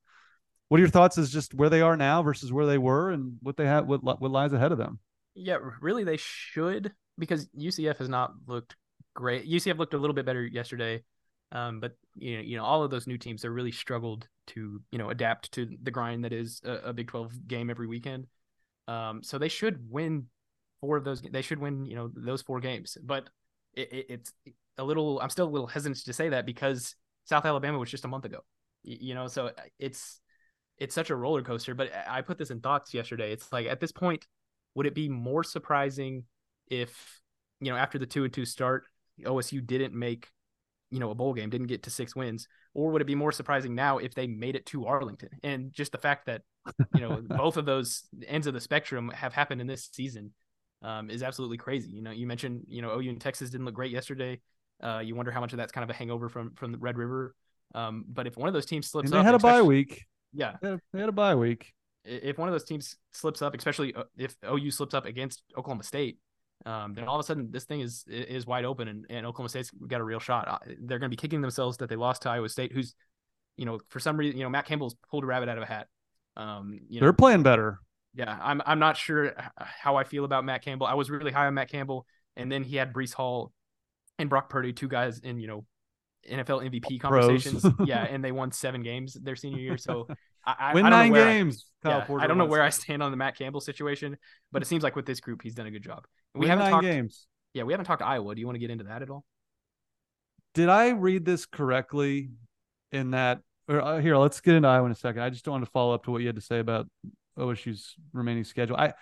what 0.68 0.78
are 0.78 0.82
your 0.82 0.90
thoughts? 0.90 1.18
Is 1.18 1.32
just 1.32 1.56
where 1.56 1.70
they 1.70 1.82
are 1.82 1.98
now 1.98 2.22
versus 2.22 2.54
where 2.54 2.68
they 2.68 2.78
were, 2.78 3.10
and 3.10 3.38
what 3.42 3.58
they 3.58 3.66
have, 3.66 3.88
what 3.88 4.04
what 4.04 4.22
lies 4.22 4.54
ahead 4.54 4.72
of 4.72 4.78
them? 4.78 5.00
Yeah, 5.34 5.58
really, 5.82 6.04
they 6.04 6.18
should 6.18 6.94
because 7.18 7.48
UCF 7.58 7.98
has 7.98 8.08
not 8.08 8.34
looked 8.46 8.76
great. 9.16 9.50
UCF 9.50 9.78
looked 9.78 9.96
a 9.96 9.98
little 9.98 10.14
bit 10.14 10.28
better 10.28 10.46
yesterday, 10.46 11.04
um, 11.52 11.80
but 11.80 11.94
you 12.16 12.38
know, 12.38 12.44
you 12.44 12.58
know, 12.58 12.64
all 12.64 12.84
of 12.84 12.92
those 12.92 13.08
new 13.08 13.18
teams 13.18 13.42
have 13.42 13.52
really 13.52 13.72
struggled 13.72 14.28
to 14.48 14.80
you 14.92 15.00
know 15.00 15.10
adapt 15.10 15.52
to 15.54 15.68
the 15.82 15.92
grind 15.92 16.24
that 16.24 16.34
is 16.34 16.62
a, 16.64 16.90
a 16.90 16.94
Big 16.94 17.08
Twelve 17.08 17.32
game 17.48 17.72
every 17.72 17.88
weekend. 17.88 18.28
Um, 18.88 19.24
so 19.24 19.40
they 19.40 19.50
should 19.50 19.90
win 19.90 20.28
four 20.82 20.98
of 20.98 21.04
those. 21.04 21.22
They 21.22 21.42
should 21.42 21.60
win 21.60 21.86
you 21.86 21.96
know 21.96 22.12
those 22.14 22.44
four 22.44 22.60
games, 22.60 22.96
but 23.04 23.28
it, 23.74 23.94
it, 23.94 24.06
it's 24.10 24.34
a 24.78 24.84
little. 24.84 25.20
I'm 25.20 25.30
still 25.30 25.48
a 25.48 25.50
little 25.50 25.68
hesitant 25.68 26.04
to 26.06 26.14
say 26.14 26.30
that 26.30 26.46
because 26.46 26.96
South 27.26 27.46
Alabama 27.46 27.78
was 27.78 27.92
just 27.92 28.06
a 28.06 28.08
month 28.08 28.26
ago. 28.26 28.40
You 28.84 29.14
know, 29.14 29.28
so 29.28 29.52
it's 29.78 30.22
it's 30.78 30.96
such 30.96 31.10
a 31.10 31.16
roller 31.16 31.42
coaster. 31.42 31.76
But 31.76 31.92
I 32.08 32.22
put 32.22 32.38
this 32.38 32.52
in 32.52 32.62
thoughts 32.62 32.94
yesterday. 32.94 33.32
It's 33.32 33.52
like 33.52 33.68
at 33.68 33.80
this 33.80 33.92
point, 33.92 34.26
would 34.76 34.86
it 34.86 34.96
be 34.96 35.10
more 35.10 35.44
surprising 35.44 36.24
if 36.68 37.22
you 37.60 37.72
know 37.72 37.78
after 37.78 38.00
the 38.00 38.06
two 38.06 38.24
and 38.24 38.34
two 38.34 38.46
start, 38.46 38.86
OSU 39.24 39.66
didn't 39.66 39.94
make 39.94 40.30
you 40.90 41.00
know 41.00 41.12
a 41.12 41.16
bowl 41.16 41.34
game, 41.34 41.50
didn't 41.50 41.68
get 41.68 41.84
to 41.84 41.90
six 41.90 42.16
wins, 42.16 42.48
or 42.74 42.92
would 42.92 43.02
it 43.02 43.06
be 43.06 43.16
more 43.16 43.32
surprising 43.32 43.76
now 43.76 43.98
if 43.98 44.16
they 44.16 44.28
made 44.28 44.56
it 44.56 44.66
to 44.68 44.86
Arlington? 44.86 45.30
And 45.44 45.74
just 45.74 45.92
the 45.92 45.98
fact 45.98 46.26
that 46.28 46.42
you 46.96 47.02
know 47.02 47.22
both 47.28 47.58
of 47.58 47.66
those 47.66 48.04
ends 48.28 48.48
of 48.48 48.54
the 48.54 48.62
spectrum 48.62 49.10
have 49.10 49.34
happened 49.34 49.62
in 49.62 49.68
this 49.68 49.90
season 49.92 50.32
um, 50.82 51.10
is 51.10 51.24
absolutely 51.24 51.58
crazy. 51.58 51.90
You 51.90 52.02
know, 52.02 52.12
you 52.12 52.28
mentioned 52.28 52.66
you 52.68 52.82
know 52.82 52.98
OU 52.98 53.10
and 53.10 53.22
Texas 53.22 53.50
didn't 53.50 53.66
look 53.66 53.76
great 53.76 53.92
yesterday. 53.92 54.40
Uh, 54.82 55.00
you 55.00 55.16
wonder 55.16 55.32
how 55.32 55.42
much 55.42 55.52
of 55.54 55.58
that's 55.58 55.72
kind 55.72 55.84
of 55.84 55.90
a 55.90 55.94
hangover 55.94 56.30
from 56.30 56.52
from 56.56 56.72
the 56.72 56.78
Red 56.78 56.98
River. 56.98 57.36
Um, 57.76 58.06
but 58.08 58.28
if 58.28 58.38
one 58.38 58.48
of 58.48 58.54
those 58.54 58.66
teams 58.66 58.88
slips 58.88 59.08
and 59.08 59.14
they 59.14 59.20
up, 59.20 59.26
had 59.26 59.36
a 59.36 59.40
bye 59.40 59.62
week. 59.62 60.06
Yeah, 60.34 60.56
they 60.62 60.70
had, 60.70 60.80
they 60.94 61.00
had 61.00 61.10
a 61.10 61.14
bye 61.14 61.36
week. 61.36 61.74
If 62.06 62.38
one 62.38 62.48
of 62.48 62.54
those 62.54 62.64
teams 62.64 62.96
slips 63.12 63.42
up, 63.42 63.54
especially 63.56 63.94
uh, 63.94 64.04
if 64.18 64.36
OU 64.46 64.72
slips 64.72 64.94
up 64.94 65.06
against 65.06 65.44
Oklahoma 65.58 65.84
State, 65.84 66.18
um, 66.66 66.94
then 66.94 67.06
all 67.06 67.16
of 67.16 67.20
a 67.20 67.24
sudden 67.24 67.52
this 67.52 67.66
thing 67.66 67.82
is 67.82 68.06
is 68.08 68.46
wide 68.46 68.66
open, 68.66 68.88
and, 68.88 69.06
and 69.10 69.26
Oklahoma 69.26 69.50
State's 69.50 69.72
got 69.72 70.02
a 70.02 70.04
real 70.04 70.20
shot. 70.20 70.48
Uh, 70.48 70.58
they're 70.82 71.00
going 71.00 71.12
to 71.12 71.16
be 71.16 71.20
kicking 71.20 71.42
themselves 71.42 71.78
that 71.78 71.90
they 71.90 71.96
lost 71.96 72.24
to 72.24 72.30
Iowa 72.30 72.50
State, 72.50 72.72
who's, 72.72 72.96
you 73.58 73.66
know, 73.66 73.80
for 73.90 74.00
some 74.00 74.18
reason, 74.18 74.38
you 74.38 74.44
know, 74.44 74.50
Matt 74.50 74.66
Campbell's 74.66 74.96
pulled 75.12 75.24
a 75.24 75.28
rabbit 75.28 75.50
out 75.50 75.58
of 75.58 75.64
a 75.64 75.68
hat. 75.68 75.88
Um, 76.38 76.80
you 76.90 77.00
know, 77.00 77.06
they're 77.06 77.14
playing 77.14 77.44
better. 77.44 77.80
Yeah, 78.14 78.38
I'm 78.42 78.62
I'm 78.66 78.80
not 78.80 78.98
sure 78.98 79.34
how 79.58 79.96
I 79.96 80.04
feel 80.04 80.26
about 80.26 80.44
Matt 80.44 80.64
Campbell. 80.64 80.88
I 80.88 80.96
was 80.96 81.10
really 81.10 81.32
high 81.32 81.48
on 81.48 81.54
Matt 81.54 81.70
Campbell, 81.70 82.06
and 82.36 82.52
then 82.52 82.64
he 82.64 82.76
had 82.76 82.94
Breece 82.94 83.14
Hall 83.14 83.52
and 84.18 84.30
Brock 84.30 84.50
Purdy, 84.50 84.74
two 84.74 84.88
guys 84.88 85.20
in 85.20 85.40
you 85.40 85.48
know 85.48 85.66
NFL 86.30 86.70
MVP 86.70 87.00
conversations. 87.00 87.66
yeah, 87.86 88.04
and 88.04 88.24
they 88.24 88.32
won 88.32 88.52
seven 88.52 88.84
games 88.84 89.14
their 89.14 89.36
senior 89.36 89.60
year. 89.60 89.78
So 89.78 90.08
I, 90.46 90.74
win 90.74 90.86
I 90.86 90.90
nine 90.90 91.14
games. 91.14 91.66
I, 91.84 91.90
yeah, 91.90 92.06
I 92.20 92.28
don't 92.28 92.38
know 92.38 92.46
where 92.46 92.62
I 92.62 92.70
stand 92.70 93.04
on 93.04 93.12
the 93.12 93.18
Matt 93.18 93.38
Campbell 93.38 93.62
situation, 93.62 94.18
but 94.52 94.62
it 94.62 94.66
seems 94.66 94.84
like 94.84 94.96
with 94.96 95.06
this 95.06 95.20
group, 95.20 95.42
he's 95.42 95.56
done 95.56 95.68
a 95.68 95.72
good 95.72 95.84
job. 95.84 96.06
We 96.34 96.42
win 96.42 96.50
haven't 96.50 96.66
nine 96.66 96.72
talked, 96.72 96.84
games. 96.84 97.28
Yeah, 97.54 97.64
we 97.64 97.74
haven't 97.74 97.86
talked 97.86 98.02
to 98.02 98.08
Iowa. 98.08 98.36
Do 98.36 98.42
you 98.42 98.48
want 98.48 98.56
to 98.56 98.60
get 98.60 98.70
into 98.70 98.86
that 98.86 99.02
at 99.02 99.10
all? 99.10 99.24
Did 100.54 100.70
I 100.70 100.90
read 100.90 101.26
this 101.26 101.46
correctly? 101.46 102.32
In 102.92 103.12
that, 103.12 103.42
or 103.68 103.80
uh, 103.82 104.02
here, 104.02 104.18
let's 104.18 104.42
get 104.42 104.56
into 104.56 104.68
Iowa 104.68 104.88
in 104.88 104.92
a 104.92 104.96
second. 104.96 105.22
I 105.22 105.30
just 105.30 105.48
want 105.48 105.64
to 105.64 105.70
follow 105.70 105.94
up 105.94 106.06
to 106.06 106.12
what 106.12 106.22
you 106.22 106.28
had 106.28 106.38
to 106.38 106.42
say 106.42 106.58
about 106.58 106.88
OSU's 107.40 107.96
remaining 108.14 108.44
schedule. 108.44 108.76
I 108.76 108.94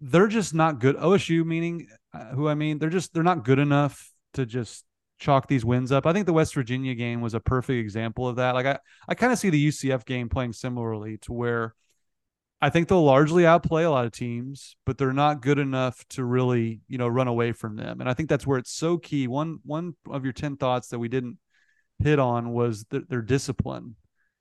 they're 0.00 0.28
just 0.28 0.54
not 0.54 0.78
good. 0.78 0.96
OSU 0.96 1.44
meaning 1.44 1.88
uh, 2.14 2.26
who 2.30 2.48
I 2.48 2.54
mean, 2.54 2.78
they're 2.78 2.90
just 2.90 3.12
they're 3.12 3.22
not 3.22 3.44
good 3.44 3.58
enough 3.58 4.10
to 4.34 4.46
just 4.46 4.84
chalk 5.18 5.48
these 5.48 5.64
wins 5.64 5.90
up. 5.90 6.06
I 6.06 6.12
think 6.12 6.26
the 6.26 6.32
West 6.32 6.54
Virginia 6.54 6.94
game 6.94 7.20
was 7.20 7.34
a 7.34 7.40
perfect 7.40 7.78
example 7.78 8.28
of 8.28 8.36
that. 8.36 8.54
Like 8.54 8.66
I 8.66 8.78
I 9.08 9.14
kind 9.14 9.32
of 9.32 9.38
see 9.38 9.50
the 9.50 9.68
UCF 9.68 10.04
game 10.04 10.28
playing 10.28 10.52
similarly 10.52 11.18
to 11.18 11.32
where 11.32 11.74
I 12.60 12.70
think 12.70 12.88
they'll 12.88 13.04
largely 13.04 13.46
outplay 13.46 13.84
a 13.84 13.90
lot 13.90 14.04
of 14.04 14.12
teams, 14.12 14.76
but 14.84 14.98
they're 14.98 15.12
not 15.12 15.42
good 15.42 15.60
enough 15.60 16.04
to 16.10 16.24
really, 16.24 16.80
you 16.88 16.98
know, 16.98 17.06
run 17.06 17.28
away 17.28 17.52
from 17.52 17.76
them. 17.76 18.00
And 18.00 18.10
I 18.10 18.14
think 18.14 18.28
that's 18.28 18.46
where 18.46 18.58
it's 18.58 18.72
so 18.72 18.98
key. 18.98 19.28
One 19.28 19.58
one 19.64 19.94
of 20.10 20.24
your 20.24 20.32
10 20.32 20.56
thoughts 20.56 20.88
that 20.88 20.98
we 20.98 21.08
didn't 21.08 21.38
hit 22.00 22.18
on 22.18 22.52
was 22.52 22.84
th- 22.90 23.04
their 23.08 23.22
discipline 23.22 23.96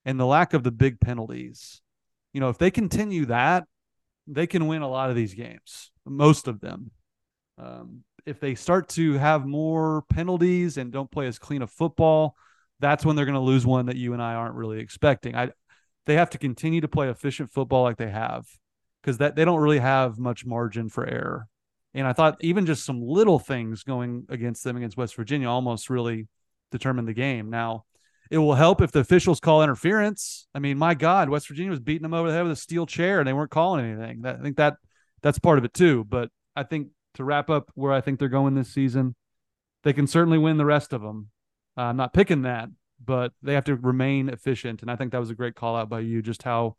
and 0.05 0.19
the 0.19 0.25
lack 0.25 0.53
of 0.53 0.63
the 0.63 0.71
big 0.71 0.99
penalties 0.99 1.81
you 2.33 2.39
know, 2.39 2.49
if 2.49 2.57
they 2.57 2.71
continue 2.71 3.25
that, 3.25 3.65
they 4.27 4.47
can 4.47 4.67
win 4.67 4.81
a 4.81 4.89
lot 4.89 5.09
of 5.09 5.15
these 5.15 5.33
games, 5.33 5.91
most 6.05 6.47
of 6.47 6.59
them. 6.59 6.91
Um, 7.57 8.03
if 8.25 8.39
they 8.39 8.55
start 8.55 8.89
to 8.89 9.13
have 9.13 9.45
more 9.45 10.03
penalties 10.09 10.77
and 10.77 10.91
don't 10.91 11.09
play 11.09 11.27
as 11.27 11.39
clean 11.39 11.61
a 11.61 11.67
football, 11.67 12.35
that's 12.79 13.05
when 13.05 13.15
they're 13.15 13.25
going 13.25 13.35
to 13.35 13.41
lose 13.41 13.65
one 13.65 13.87
that 13.87 13.95
you 13.95 14.13
and 14.13 14.21
I 14.21 14.33
aren't 14.33 14.55
really 14.55 14.79
expecting. 14.79 15.35
I 15.35 15.51
they 16.05 16.15
have 16.15 16.29
to 16.31 16.37
continue 16.37 16.81
to 16.81 16.87
play 16.87 17.09
efficient 17.09 17.51
football 17.51 17.83
like 17.83 17.97
they 17.97 18.09
have 18.09 18.45
because 19.01 19.17
that 19.17 19.35
they 19.35 19.45
don't 19.45 19.59
really 19.59 19.79
have 19.79 20.17
much 20.17 20.45
margin 20.45 20.89
for 20.89 21.05
error. 21.05 21.47
And 21.93 22.05
I 22.05 22.13
thought 22.13 22.37
even 22.41 22.65
just 22.65 22.85
some 22.85 23.01
little 23.01 23.39
things 23.39 23.83
going 23.83 24.25
against 24.29 24.63
them 24.63 24.77
against 24.77 24.97
West 24.97 25.15
Virginia 25.15 25.49
almost 25.49 25.89
really 25.89 26.27
determined 26.71 27.07
the 27.07 27.13
game. 27.13 27.49
Now, 27.49 27.85
it 28.29 28.37
will 28.37 28.55
help 28.55 28.81
if 28.81 28.91
the 28.91 28.99
officials 28.99 29.39
call 29.39 29.63
interference. 29.63 30.47
I 30.53 30.59
mean, 30.59 30.77
my 30.77 30.93
God, 30.93 31.29
West 31.29 31.47
Virginia 31.47 31.71
was 31.71 31.79
beating 31.79 32.03
them 32.03 32.13
over 32.13 32.29
the 32.29 32.35
head 32.35 32.43
with 32.43 32.51
a 32.51 32.57
steel 32.57 32.85
chair 32.85 33.19
and 33.19 33.27
they 33.27 33.33
weren't 33.33 33.51
calling 33.51 33.85
anything. 33.85 34.21
That, 34.21 34.37
I 34.39 34.41
think 34.41 34.57
that 34.57 34.77
that's 35.21 35.39
part 35.39 35.57
of 35.57 35.65
it 35.65 35.73
too. 35.73 36.03
But 36.03 36.29
I 36.55 36.63
think 36.63 36.89
to 37.15 37.23
wrap 37.23 37.49
up 37.49 37.71
where 37.75 37.93
I 37.93 38.01
think 38.01 38.19
they're 38.19 38.29
going 38.29 38.55
this 38.55 38.73
season, 38.73 39.15
they 39.83 39.93
can 39.93 40.07
certainly 40.07 40.37
win 40.37 40.57
the 40.57 40.65
rest 40.65 40.93
of 40.93 41.01
them. 41.01 41.29
Uh, 41.77 41.83
I'm 41.83 41.97
not 41.97 42.13
picking 42.13 42.41
that, 42.43 42.69
but 43.03 43.31
they 43.41 43.53
have 43.53 43.65
to 43.65 43.75
remain 43.75 44.29
efficient. 44.29 44.81
And 44.81 44.91
I 44.91 44.95
think 44.95 45.11
that 45.11 45.19
was 45.19 45.29
a 45.29 45.35
great 45.35 45.55
call 45.55 45.75
out 45.75 45.89
by 45.89 45.99
you, 45.99 46.21
just 46.21 46.43
how, 46.43 46.75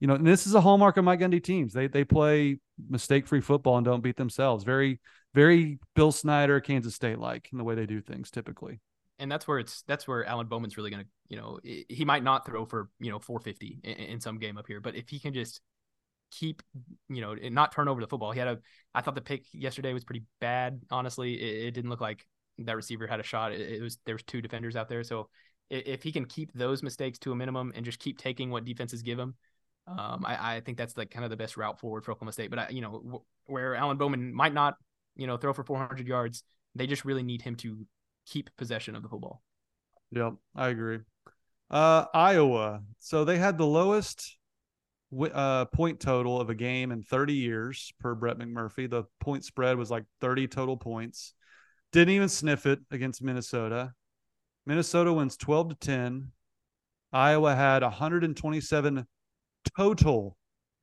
you 0.00 0.06
know, 0.06 0.14
and 0.14 0.26
this 0.26 0.46
is 0.46 0.54
a 0.54 0.60
hallmark 0.60 0.96
of 0.96 1.04
Mike 1.04 1.20
Gundy 1.20 1.42
teams. 1.42 1.72
They 1.72 1.86
they 1.86 2.04
play 2.04 2.58
mistake 2.88 3.26
free 3.26 3.40
football 3.40 3.76
and 3.76 3.84
don't 3.84 4.02
beat 4.02 4.16
themselves. 4.16 4.64
Very, 4.64 5.00
very 5.34 5.78
Bill 5.94 6.12
Snyder, 6.12 6.60
Kansas 6.60 6.94
State 6.94 7.18
like 7.18 7.48
in 7.52 7.58
the 7.58 7.64
way 7.64 7.74
they 7.74 7.86
do 7.86 8.00
things 8.00 8.30
typically 8.30 8.80
and 9.18 9.30
that's 9.30 9.46
where 9.46 9.58
it's 9.58 9.82
that's 9.82 10.06
where 10.06 10.24
Alan 10.24 10.46
Bowman's 10.46 10.76
really 10.76 10.90
gonna 10.90 11.06
you 11.28 11.36
know 11.36 11.58
he 11.62 12.04
might 12.04 12.22
not 12.22 12.46
throw 12.46 12.64
for 12.64 12.88
you 13.00 13.10
know 13.10 13.18
450 13.18 13.80
in, 13.84 13.92
in, 13.92 14.20
some 14.20 14.38
game 14.38 14.58
up 14.58 14.66
here, 14.66 14.80
but 14.80 14.94
if 14.94 15.08
he 15.08 15.18
can 15.18 15.34
just 15.34 15.60
keep 16.30 16.62
you 17.08 17.20
know 17.20 17.34
not 17.34 17.72
turn 17.72 17.88
over 17.88 18.00
the 18.00 18.06
football, 18.06 18.32
he 18.32 18.38
had 18.38 18.48
a 18.48 18.58
I 18.94 19.00
thought 19.00 19.14
the 19.14 19.20
pick 19.20 19.44
yesterday 19.52 19.92
was 19.92 20.04
pretty 20.04 20.24
bad. 20.40 20.80
Honestly, 20.90 21.34
it, 21.34 21.66
it 21.66 21.70
didn't 21.72 21.90
look 21.90 22.00
like 22.00 22.26
that 22.58 22.76
receiver 22.76 23.06
had 23.06 23.20
a 23.20 23.24
shot. 23.24 23.52
It, 23.52 23.60
it 23.60 23.82
was 23.82 23.98
there 24.06 24.14
was 24.14 24.22
two 24.22 24.40
defenders 24.40 24.76
out 24.76 24.88
there, 24.88 25.02
so 25.02 25.28
if, 25.70 25.86
if 25.86 26.02
he 26.02 26.12
can 26.12 26.24
keep 26.24 26.52
those 26.52 26.82
mistakes 26.82 27.18
to 27.20 27.32
a 27.32 27.36
minimum 27.36 27.72
and 27.74 27.84
just 27.84 27.98
keep 27.98 28.18
taking 28.18 28.50
what 28.50 28.64
defenses 28.64 29.02
give 29.02 29.18
him. 29.18 29.34
Um, 29.86 30.22
I, 30.26 30.56
I 30.56 30.60
think 30.60 30.76
that's 30.76 30.98
like 30.98 31.10
kind 31.10 31.24
of 31.24 31.30
the 31.30 31.36
best 31.38 31.56
route 31.56 31.80
forward 31.80 32.04
for 32.04 32.12
Oklahoma 32.12 32.32
State. 32.32 32.50
But 32.50 32.58
I, 32.58 32.68
you 32.68 32.82
know, 32.82 32.92
w- 32.92 33.22
where 33.46 33.74
Alan 33.74 33.96
Bowman 33.96 34.34
might 34.34 34.52
not, 34.52 34.74
you 35.16 35.26
know, 35.26 35.38
throw 35.38 35.54
for 35.54 35.64
400 35.64 36.06
yards, 36.06 36.42
they 36.74 36.86
just 36.86 37.06
really 37.06 37.22
need 37.22 37.40
him 37.40 37.56
to 37.56 37.86
keep 38.28 38.50
possession 38.56 38.94
of 38.94 39.02
the 39.02 39.08
football. 39.08 39.42
Yep, 40.10 40.34
I 40.54 40.68
agree. 40.68 41.00
Uh, 41.70 42.06
Iowa. 42.14 42.82
So 42.98 43.24
they 43.24 43.38
had 43.38 43.58
the 43.58 43.66
lowest 43.66 44.36
uh, 45.32 45.64
point 45.66 46.00
total 46.00 46.40
of 46.40 46.50
a 46.50 46.54
game 46.54 46.92
in 46.92 47.02
30 47.02 47.34
years 47.34 47.92
per 48.00 48.14
Brett 48.14 48.38
McMurphy. 48.38 48.88
The 48.88 49.04
point 49.20 49.44
spread 49.44 49.76
was 49.76 49.90
like 49.90 50.04
30 50.20 50.48
total 50.48 50.76
points. 50.76 51.34
Didn't 51.92 52.14
even 52.14 52.28
sniff 52.28 52.66
it 52.66 52.80
against 52.90 53.22
Minnesota. 53.22 53.92
Minnesota 54.66 55.12
wins 55.12 55.36
12 55.36 55.70
to 55.70 55.74
10. 55.76 56.32
Iowa 57.12 57.54
had 57.54 57.82
127 57.82 59.06
total 59.76 60.36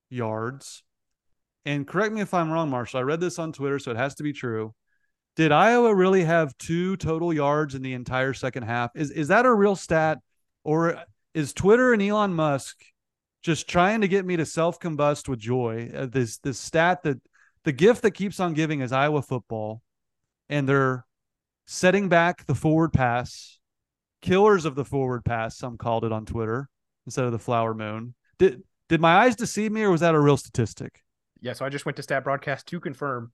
yards. 0.10 0.84
And 1.66 1.88
correct 1.88 2.14
me 2.14 2.22
if 2.22 2.34
I'm 2.34 2.52
wrong, 2.52 2.70
Marshall. 2.70 3.00
I 3.00 3.04
read 3.04 3.20
this 3.20 3.38
on 3.38 3.52
Twitter, 3.54 3.78
so 3.80 3.92
it 3.92 3.98
has 3.98 4.16
to 4.16 4.24
be 4.24 4.34
true. 4.34 4.74
Did 5.36 5.52
Iowa 5.52 5.94
really 5.94 6.24
have 6.24 6.58
two 6.58 6.96
total 6.98 7.34
yards 7.34 7.76
in 7.76 7.82
the 7.82 7.94
entire 7.94 8.34
second 8.34 8.64
half? 8.64 8.92
Is 8.96 9.12
is 9.12 9.28
that 9.28 9.46
a 9.46 9.54
real 9.54 9.76
stat, 9.76 10.20
or 10.64 11.04
is 11.34 11.54
Twitter 11.54 11.92
and 11.92 12.02
Elon 12.02 12.34
Musk 12.34 12.78
just 13.44 13.68
trying 13.70 14.02
to 14.02 14.08
get 14.08 14.26
me 14.26 14.38
to 14.38 14.46
self 14.46 14.80
combust 14.80 15.28
with 15.28 15.40
joy? 15.40 15.92
Uh, 15.94 16.06
this 16.06 16.38
this 16.38 16.58
stat 16.58 17.04
that 17.04 17.22
the 17.66 17.74
gift 17.74 18.02
that 18.04 18.12
keeps 18.12 18.40
on 18.40 18.54
giving 18.54 18.80
is 18.80 18.94
Iowa 18.94 19.22
football, 19.22 19.82
and 20.48 20.70
they're 20.70 21.06
setting 21.66 22.08
back 22.08 22.46
the 22.46 22.56
forward 22.56 22.94
pass, 22.94 23.60
killers 24.22 24.64
of 24.64 24.76
the 24.76 24.86
forward 24.86 25.26
pass. 25.26 25.58
Some 25.58 25.78
called 25.78 26.06
it 26.06 26.14
on 26.14 26.26
Twitter 26.26 26.70
instead 27.06 27.26
of 27.26 27.34
the 27.34 27.40
flower 27.40 27.74
moon. 27.74 28.16
Did 28.38 28.64
did 28.88 29.02
my 29.02 29.18
eyes 29.18 29.36
deceive 29.36 29.74
me, 29.74 29.84
or 29.84 29.92
was 29.92 30.02
that 30.02 30.16
a 30.16 30.20
real 30.20 30.38
statistic? 30.38 31.02
Yeah, 31.42 31.52
so 31.52 31.66
I 31.66 31.70
just 31.70 31.86
went 31.86 31.98
to 31.98 32.04
Stat 32.04 32.24
Broadcast 32.24 32.68
to 32.68 32.80
confirm 32.80 33.34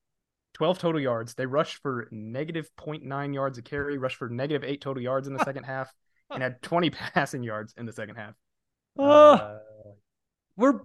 12 0.54 0.80
total 0.80 1.02
yards. 1.02 1.34
They 1.34 1.46
rushed 1.46 1.82
for 1.82 2.08
negative 2.12 2.70
0.9 2.78 3.34
yards 3.34 3.58
a 3.58 3.62
carry, 3.62 3.98
rushed 3.98 4.18
for 4.18 4.30
negative 4.30 4.64
eight 4.64 4.82
total 4.82 5.02
yards 5.02 5.28
in 5.28 5.34
the 5.34 5.44
second 5.46 5.64
half, 5.64 5.92
and 6.30 6.44
had 6.44 6.62
20 6.62 6.90
passing 7.14 7.44
yards 7.44 7.74
in 7.78 7.86
the 7.86 7.94
second 7.94 8.16
half. 8.16 8.34
Uh, 8.98 9.02
uh, 9.02 9.58
we're 10.58 10.82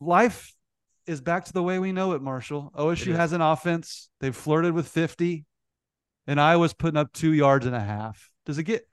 life 0.00 0.54
is 1.06 1.20
back 1.20 1.44
to 1.44 1.52
the 1.52 1.62
way 1.62 1.78
we 1.78 1.92
know 1.92 2.12
it, 2.12 2.22
Marshall. 2.22 2.72
OSU 2.76 3.14
has 3.14 3.32
an 3.32 3.40
offense. 3.40 4.08
They've 4.20 4.34
flirted 4.34 4.72
with 4.72 4.88
50, 4.88 5.44
and 6.26 6.40
Iowa's 6.40 6.72
putting 6.72 6.96
up 6.96 7.12
two 7.12 7.32
yards 7.32 7.66
and 7.66 7.74
a 7.74 7.80
half. 7.80 8.30
Does 8.46 8.58
it 8.58 8.64
get 8.64 8.86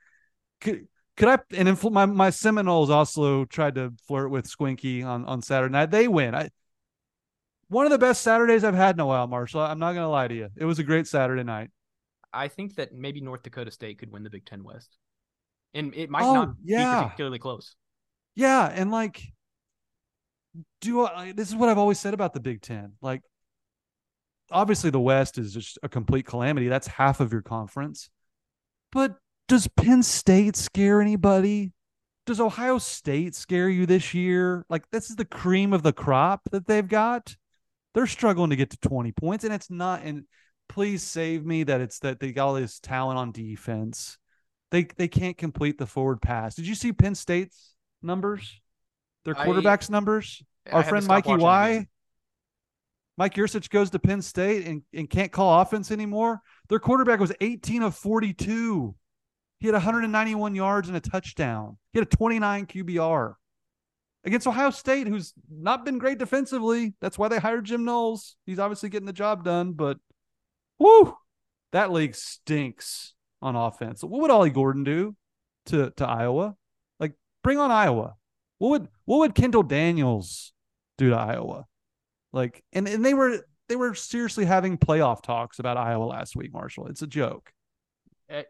could 0.60 0.86
could 1.16 1.28
I 1.28 1.38
and 1.56 1.68
infl- 1.68 1.92
my 1.92 2.06
my 2.06 2.30
Seminoles 2.30 2.90
also 2.90 3.44
tried 3.44 3.76
to 3.76 3.92
flirt 4.06 4.30
with 4.30 4.48
Squinky 4.48 5.04
on 5.04 5.24
on 5.24 5.42
Saturday 5.42 5.72
night. 5.72 5.90
They 5.90 6.08
win. 6.08 6.34
I 6.34 6.50
one 7.70 7.86
of 7.86 7.92
the 7.92 7.98
best 7.98 8.22
Saturdays 8.22 8.64
I've 8.64 8.74
had 8.74 8.96
in 8.96 9.00
a 9.00 9.06
while, 9.06 9.26
Marshall. 9.26 9.60
I'm 9.62 9.78
not 9.78 9.94
gonna 9.94 10.10
lie 10.10 10.28
to 10.28 10.34
you. 10.34 10.48
It 10.56 10.64
was 10.66 10.78
a 10.78 10.84
great 10.84 11.06
Saturday 11.06 11.44
night. 11.44 11.70
I 12.32 12.48
think 12.48 12.74
that 12.76 12.92
maybe 12.92 13.20
North 13.20 13.42
Dakota 13.42 13.70
State 13.70 13.98
could 13.98 14.12
win 14.12 14.22
the 14.22 14.30
Big 14.30 14.44
Ten 14.44 14.62
West, 14.62 14.96
and 15.72 15.94
it 15.94 16.10
might 16.10 16.24
Oh, 16.24 16.34
not 16.34 16.54
yeah. 16.62 17.00
be 17.00 17.04
particularly 17.04 17.38
close. 17.38 17.74
Yeah, 18.34 18.66
and 18.66 18.90
like, 18.90 19.22
do 20.80 21.06
I? 21.06 21.32
This 21.32 21.48
is 21.48 21.56
what 21.56 21.68
I've 21.68 21.78
always 21.78 21.98
said 21.98 22.12
about 22.14 22.34
the 22.34 22.40
Big 22.40 22.60
Ten. 22.60 22.92
Like, 23.00 23.22
obviously, 24.50 24.90
the 24.90 25.00
West 25.00 25.38
is 25.38 25.54
just 25.54 25.78
a 25.82 25.88
complete 25.88 26.26
calamity. 26.26 26.68
That's 26.68 26.86
half 26.86 27.20
of 27.20 27.32
your 27.32 27.42
conference. 27.42 28.10
But 28.92 29.16
does 29.48 29.68
Penn 29.68 30.02
State 30.02 30.56
scare 30.56 31.00
anybody? 31.00 31.72
Does 32.26 32.40
Ohio 32.40 32.78
State 32.78 33.34
scare 33.34 33.68
you 33.68 33.86
this 33.86 34.14
year? 34.14 34.64
Like, 34.68 34.88
this 34.90 35.10
is 35.10 35.16
the 35.16 35.24
cream 35.24 35.72
of 35.72 35.82
the 35.82 35.92
crop 35.92 36.42
that 36.52 36.66
they've 36.66 36.86
got. 36.86 37.36
They're 37.94 38.06
struggling 38.06 38.50
to 38.50 38.56
get 38.56 38.70
to 38.70 38.78
20 38.78 39.12
points, 39.12 39.44
and 39.44 39.52
it's 39.52 39.70
not. 39.70 40.02
And 40.02 40.24
please 40.68 41.02
save 41.02 41.44
me 41.44 41.64
that 41.64 41.80
it's 41.80 41.98
that 42.00 42.20
they 42.20 42.32
got 42.32 42.46
all 42.46 42.54
this 42.54 42.78
talent 42.78 43.18
on 43.18 43.32
defense. 43.32 44.16
They 44.70 44.84
they 44.84 45.08
can't 45.08 45.36
complete 45.36 45.78
the 45.78 45.86
forward 45.86 46.22
pass. 46.22 46.54
Did 46.54 46.66
you 46.66 46.74
see 46.74 46.92
Penn 46.92 47.14
State's 47.14 47.74
numbers? 48.02 48.60
Their 49.24 49.38
I- 49.38 49.46
quarterbacks 49.46 49.90
numbers? 49.90 50.42
I 50.66 50.76
Our 50.76 50.82
friend 50.84 51.06
Mikey 51.06 51.30
watching 51.30 51.38
the 51.38 51.44
Y. 51.44 51.86
Mike 53.16 53.34
Yurcich 53.34 53.68
goes 53.68 53.90
to 53.90 53.98
Penn 53.98 54.22
State 54.22 54.66
and, 54.66 54.82
and 54.94 55.10
can't 55.10 55.30
call 55.30 55.60
offense 55.60 55.90
anymore. 55.90 56.40
Their 56.70 56.78
quarterback 56.78 57.20
was 57.20 57.32
18 57.40 57.82
of 57.82 57.94
42. 57.94 58.94
He 59.58 59.66
had 59.66 59.74
191 59.74 60.54
yards 60.54 60.88
and 60.88 60.96
a 60.96 61.00
touchdown. 61.00 61.76
He 61.92 61.98
had 61.98 62.08
a 62.08 62.16
29 62.16 62.66
QBR 62.66 63.34
against 64.24 64.46
Ohio 64.46 64.70
State, 64.70 65.06
who's 65.06 65.32
not 65.50 65.84
been 65.84 65.98
great 65.98 66.18
defensively. 66.18 66.94
That's 67.00 67.18
why 67.18 67.28
they 67.28 67.38
hired 67.38 67.64
Jim 67.64 67.84
Knowles. 67.84 68.36
He's 68.46 68.58
obviously 68.58 68.88
getting 68.88 69.06
the 69.06 69.12
job 69.12 69.44
done, 69.44 69.72
but 69.72 69.98
whoo, 70.78 71.16
that 71.72 71.92
league 71.92 72.14
stinks 72.14 73.14
on 73.40 73.56
offense. 73.56 74.02
What 74.02 74.20
would 74.20 74.30
Ollie 74.30 74.50
Gordon 74.50 74.84
do 74.84 75.16
to, 75.66 75.90
to 75.96 76.06
Iowa? 76.06 76.56
Like, 76.98 77.14
bring 77.42 77.58
on 77.58 77.70
Iowa. 77.70 78.16
What 78.58 78.70
would 78.70 78.88
what 79.06 79.18
would 79.20 79.34
Kendal 79.34 79.62
Daniels 79.62 80.52
do 80.98 81.10
to 81.10 81.16
Iowa? 81.16 81.64
Like, 82.32 82.62
and, 82.72 82.86
and 82.86 83.04
they 83.04 83.14
were 83.14 83.44
they 83.68 83.76
were 83.76 83.94
seriously 83.94 84.44
having 84.44 84.76
playoff 84.76 85.22
talks 85.22 85.58
about 85.58 85.78
Iowa 85.78 86.04
last 86.04 86.36
week, 86.36 86.52
Marshall. 86.52 86.88
It's 86.88 87.02
a 87.02 87.06
joke. 87.06 87.52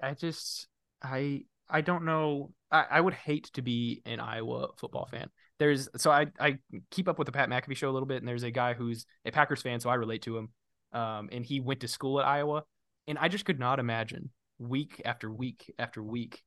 I, 0.02 0.14
just 0.14 0.66
I 1.02 1.44
I 1.68 1.80
don't 1.80 2.04
know. 2.04 2.52
I, 2.72 2.86
I 2.90 3.00
would 3.00 3.14
hate 3.14 3.50
to 3.54 3.62
be 3.62 4.02
an 4.04 4.18
Iowa 4.18 4.68
football 4.76 5.06
fan. 5.06 5.30
There's 5.60 5.88
so 5.96 6.10
I 6.10 6.26
I 6.40 6.58
keep 6.90 7.06
up 7.06 7.18
with 7.18 7.26
the 7.26 7.32
Pat 7.32 7.50
McAfee 7.50 7.76
show 7.76 7.90
a 7.90 7.92
little 7.92 8.06
bit, 8.08 8.16
and 8.16 8.26
there's 8.26 8.42
a 8.42 8.50
guy 8.50 8.72
who's 8.72 9.04
a 9.26 9.30
Packers 9.30 9.60
fan, 9.62 9.78
so 9.78 9.90
I 9.90 9.94
relate 9.94 10.22
to 10.22 10.38
him. 10.38 10.48
Um, 10.92 11.28
and 11.30 11.44
he 11.44 11.60
went 11.60 11.80
to 11.80 11.88
school 11.88 12.18
at 12.18 12.26
Iowa, 12.26 12.64
and 13.06 13.18
I 13.18 13.28
just 13.28 13.44
could 13.44 13.60
not 13.60 13.78
imagine 13.78 14.30
week 14.58 15.02
after 15.04 15.30
week 15.30 15.72
after 15.78 16.02
week 16.02 16.42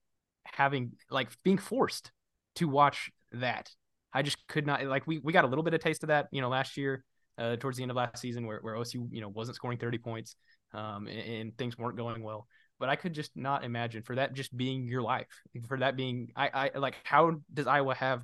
having 0.46 0.94
like 1.12 1.30
being 1.44 1.60
forced 1.60 2.12
to 2.56 2.68
watch 2.68 3.12
that. 3.32 3.70
I 4.12 4.24
just 4.24 4.38
could 4.48 4.66
not 4.66 4.84
like 4.86 5.06
we 5.06 5.20
we 5.20 5.32
got 5.32 5.46
a 5.46 5.48
little 5.48 5.64
bit 5.64 5.76
of 5.76 5.80
taste 5.80 6.04
of 6.04 6.08
that, 6.08 6.28
you 6.32 6.42
know, 6.42 6.50
last 6.50 6.76
year, 6.76 7.06
uh, 7.38 7.56
towards 7.56 7.78
the 7.78 7.84
end 7.84 7.92
of 7.92 7.98
last 7.98 8.18
season 8.20 8.48
where, 8.48 8.60
where 8.62 8.76
OSU, 8.76 9.08
you 9.12 9.22
know, 9.22 9.30
wasn't 9.30 9.56
scoring 9.56 9.78
30 9.78 10.00
points, 10.00 10.36
um, 10.74 11.08
and, 11.08 11.20
and 11.20 11.58
things 11.58 11.78
weren't 11.78 11.98
going 11.98 12.24
well. 12.24 12.48
But 12.80 12.90
I 12.90 12.96
could 12.96 13.14
just 13.14 13.32
not 13.36 13.64
imagine 13.64 14.02
for 14.02 14.16
that 14.16 14.34
just 14.34 14.58
being 14.58 14.88
your 14.88 15.04
life, 15.04 15.28
for 15.68 15.78
that 15.78 15.96
being 15.96 16.30
I, 16.36 16.70
I 16.76 16.78
like 16.80 16.96
how 17.04 17.36
does 17.54 17.68
Iowa 17.68 17.94
have 17.96 18.24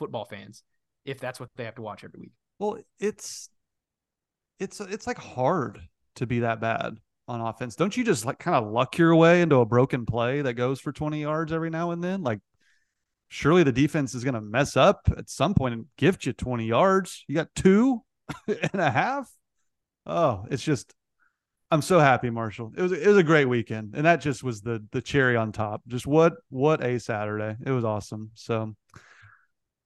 football 0.00 0.24
fans 0.24 0.64
if 1.04 1.20
that's 1.20 1.38
what 1.38 1.50
they 1.56 1.64
have 1.64 1.76
to 1.76 1.82
watch 1.82 2.02
every 2.02 2.18
week? 2.18 2.32
Well, 2.58 2.78
it's 2.98 3.48
it's 4.58 4.80
it's 4.80 5.06
like 5.06 5.18
hard 5.18 5.80
to 6.16 6.26
be 6.26 6.40
that 6.40 6.60
bad 6.60 6.96
on 7.28 7.40
offense. 7.40 7.76
Don't 7.76 7.96
you 7.96 8.02
just 8.02 8.24
like 8.24 8.38
kind 8.38 8.56
of 8.56 8.72
luck 8.72 8.98
your 8.98 9.14
way 9.14 9.42
into 9.42 9.56
a 9.56 9.66
broken 9.66 10.06
play 10.06 10.42
that 10.42 10.54
goes 10.54 10.80
for 10.80 10.90
20 10.90 11.20
yards 11.20 11.52
every 11.52 11.70
now 11.70 11.90
and 11.90 12.02
then? 12.02 12.22
Like 12.22 12.40
surely 13.28 13.62
the 13.62 13.72
defense 13.72 14.14
is 14.14 14.24
going 14.24 14.34
to 14.34 14.40
mess 14.40 14.76
up 14.76 15.08
at 15.16 15.30
some 15.30 15.54
point 15.54 15.74
and 15.74 15.86
gift 15.96 16.26
you 16.26 16.32
20 16.32 16.66
yards. 16.66 17.24
You 17.28 17.36
got 17.36 17.54
two 17.54 18.02
and 18.48 18.80
a 18.80 18.90
half. 18.90 19.30
Oh, 20.06 20.46
it's 20.50 20.62
just 20.62 20.94
I'm 21.70 21.82
so 21.82 22.00
happy, 22.00 22.30
Marshall. 22.30 22.72
It 22.76 22.82
was 22.82 22.90
it 22.90 23.06
was 23.06 23.16
a 23.16 23.22
great 23.22 23.44
weekend, 23.44 23.94
and 23.94 24.04
that 24.04 24.20
just 24.20 24.42
was 24.42 24.60
the 24.60 24.84
the 24.90 25.00
cherry 25.00 25.36
on 25.36 25.52
top. 25.52 25.82
Just 25.86 26.06
what 26.06 26.34
what 26.48 26.84
a 26.84 26.98
Saturday! 26.98 27.56
It 27.64 27.70
was 27.70 27.84
awesome. 27.84 28.32
So, 28.34 28.74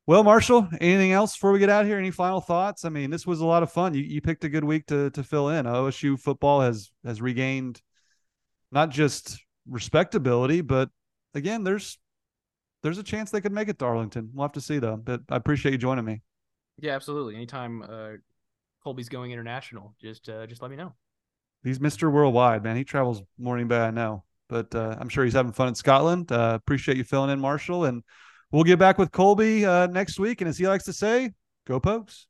well, 0.07 0.23
Marshall, 0.23 0.69
anything 0.81 1.13
else 1.13 1.35
before 1.35 1.53
we 1.53 1.59
get 1.59 1.71
out 1.71 1.87
here? 1.87 1.99
Any 1.99 2.11
final 2.11 2.41
thoughts? 2.41 2.85
I 2.85 2.91
mean, 2.91 3.11
this 3.11 3.27
was 3.27 3.41
a 3.41 3.47
lot 3.47 3.63
of 3.63 3.73
fun. 3.73 3.95
You 3.95 4.03
you 4.03 4.21
picked 4.21 4.45
a 4.45 4.49
good 4.49 4.65
week 4.65 4.87
to 4.87 5.11
to 5.11 5.23
fill 5.23 5.49
in. 5.49 5.67
OSU 5.67 6.19
football 6.19 6.61
has 6.61 6.91
has 7.05 7.23
regained 7.23 7.81
not 8.71 8.91
just 8.91 9.39
respectability, 9.69 10.61
but 10.61 10.91
again, 11.35 11.65
there's 11.65 11.99
there's 12.83 12.99
a 12.99 13.03
chance 13.03 13.31
they 13.31 13.41
could 13.41 13.53
make 13.53 13.69
it 13.69 13.79
to 13.79 13.87
Arlington. 13.87 14.31
We'll 14.35 14.45
have 14.45 14.53
to 14.53 14.61
see 14.61 14.79
though. 14.79 14.97
But 14.97 15.23
I 15.31 15.37
appreciate 15.37 15.73
you 15.73 15.79
joining 15.79 16.05
me. 16.05 16.21
Yeah, 16.79 16.95
absolutely. 16.95 17.37
Anytime 17.37 17.83
uh, 17.83 18.11
Colby's 18.83 19.09
going 19.09 19.33
international, 19.33 19.95
just 20.03 20.29
uh, 20.29 20.47
just 20.47 20.61
let 20.61 20.71
me 20.71 20.77
know. 20.77 20.95
He's 21.63 21.79
Mr. 21.79 22.13
Worldwide, 22.13 22.63
man. 22.63 22.77
He 22.77 22.85
travels 22.85 23.23
more 23.39 23.55
than 23.55 23.63
anybody 23.63 23.87
I 23.87 23.91
know, 23.91 24.25
but 24.51 24.75
uh, 24.75 24.97
I'm 25.01 25.09
sure 25.09 25.25
he's 25.25 25.33
having 25.33 25.53
fun 25.53 25.69
in 25.69 25.75
Scotland. 25.75 26.31
Uh, 26.31 26.59
appreciate 26.61 26.99
you 26.99 27.05
filling 27.05 27.31
in, 27.31 27.41
Marshall, 27.41 27.87
and 27.87 28.03
we'll 28.55 28.65
get 28.65 28.79
back 28.79 28.99
with 28.99 29.11
Colby 29.11 29.67
uh, 29.67 29.89
next 29.89 30.21
week. 30.21 30.41
And 30.41 30.49
as 30.49 30.57
he 30.57 30.69
likes 30.69 30.85
to 30.85 30.93
say, 30.93 31.33
go 31.67 31.81
Pokes. 31.81 32.29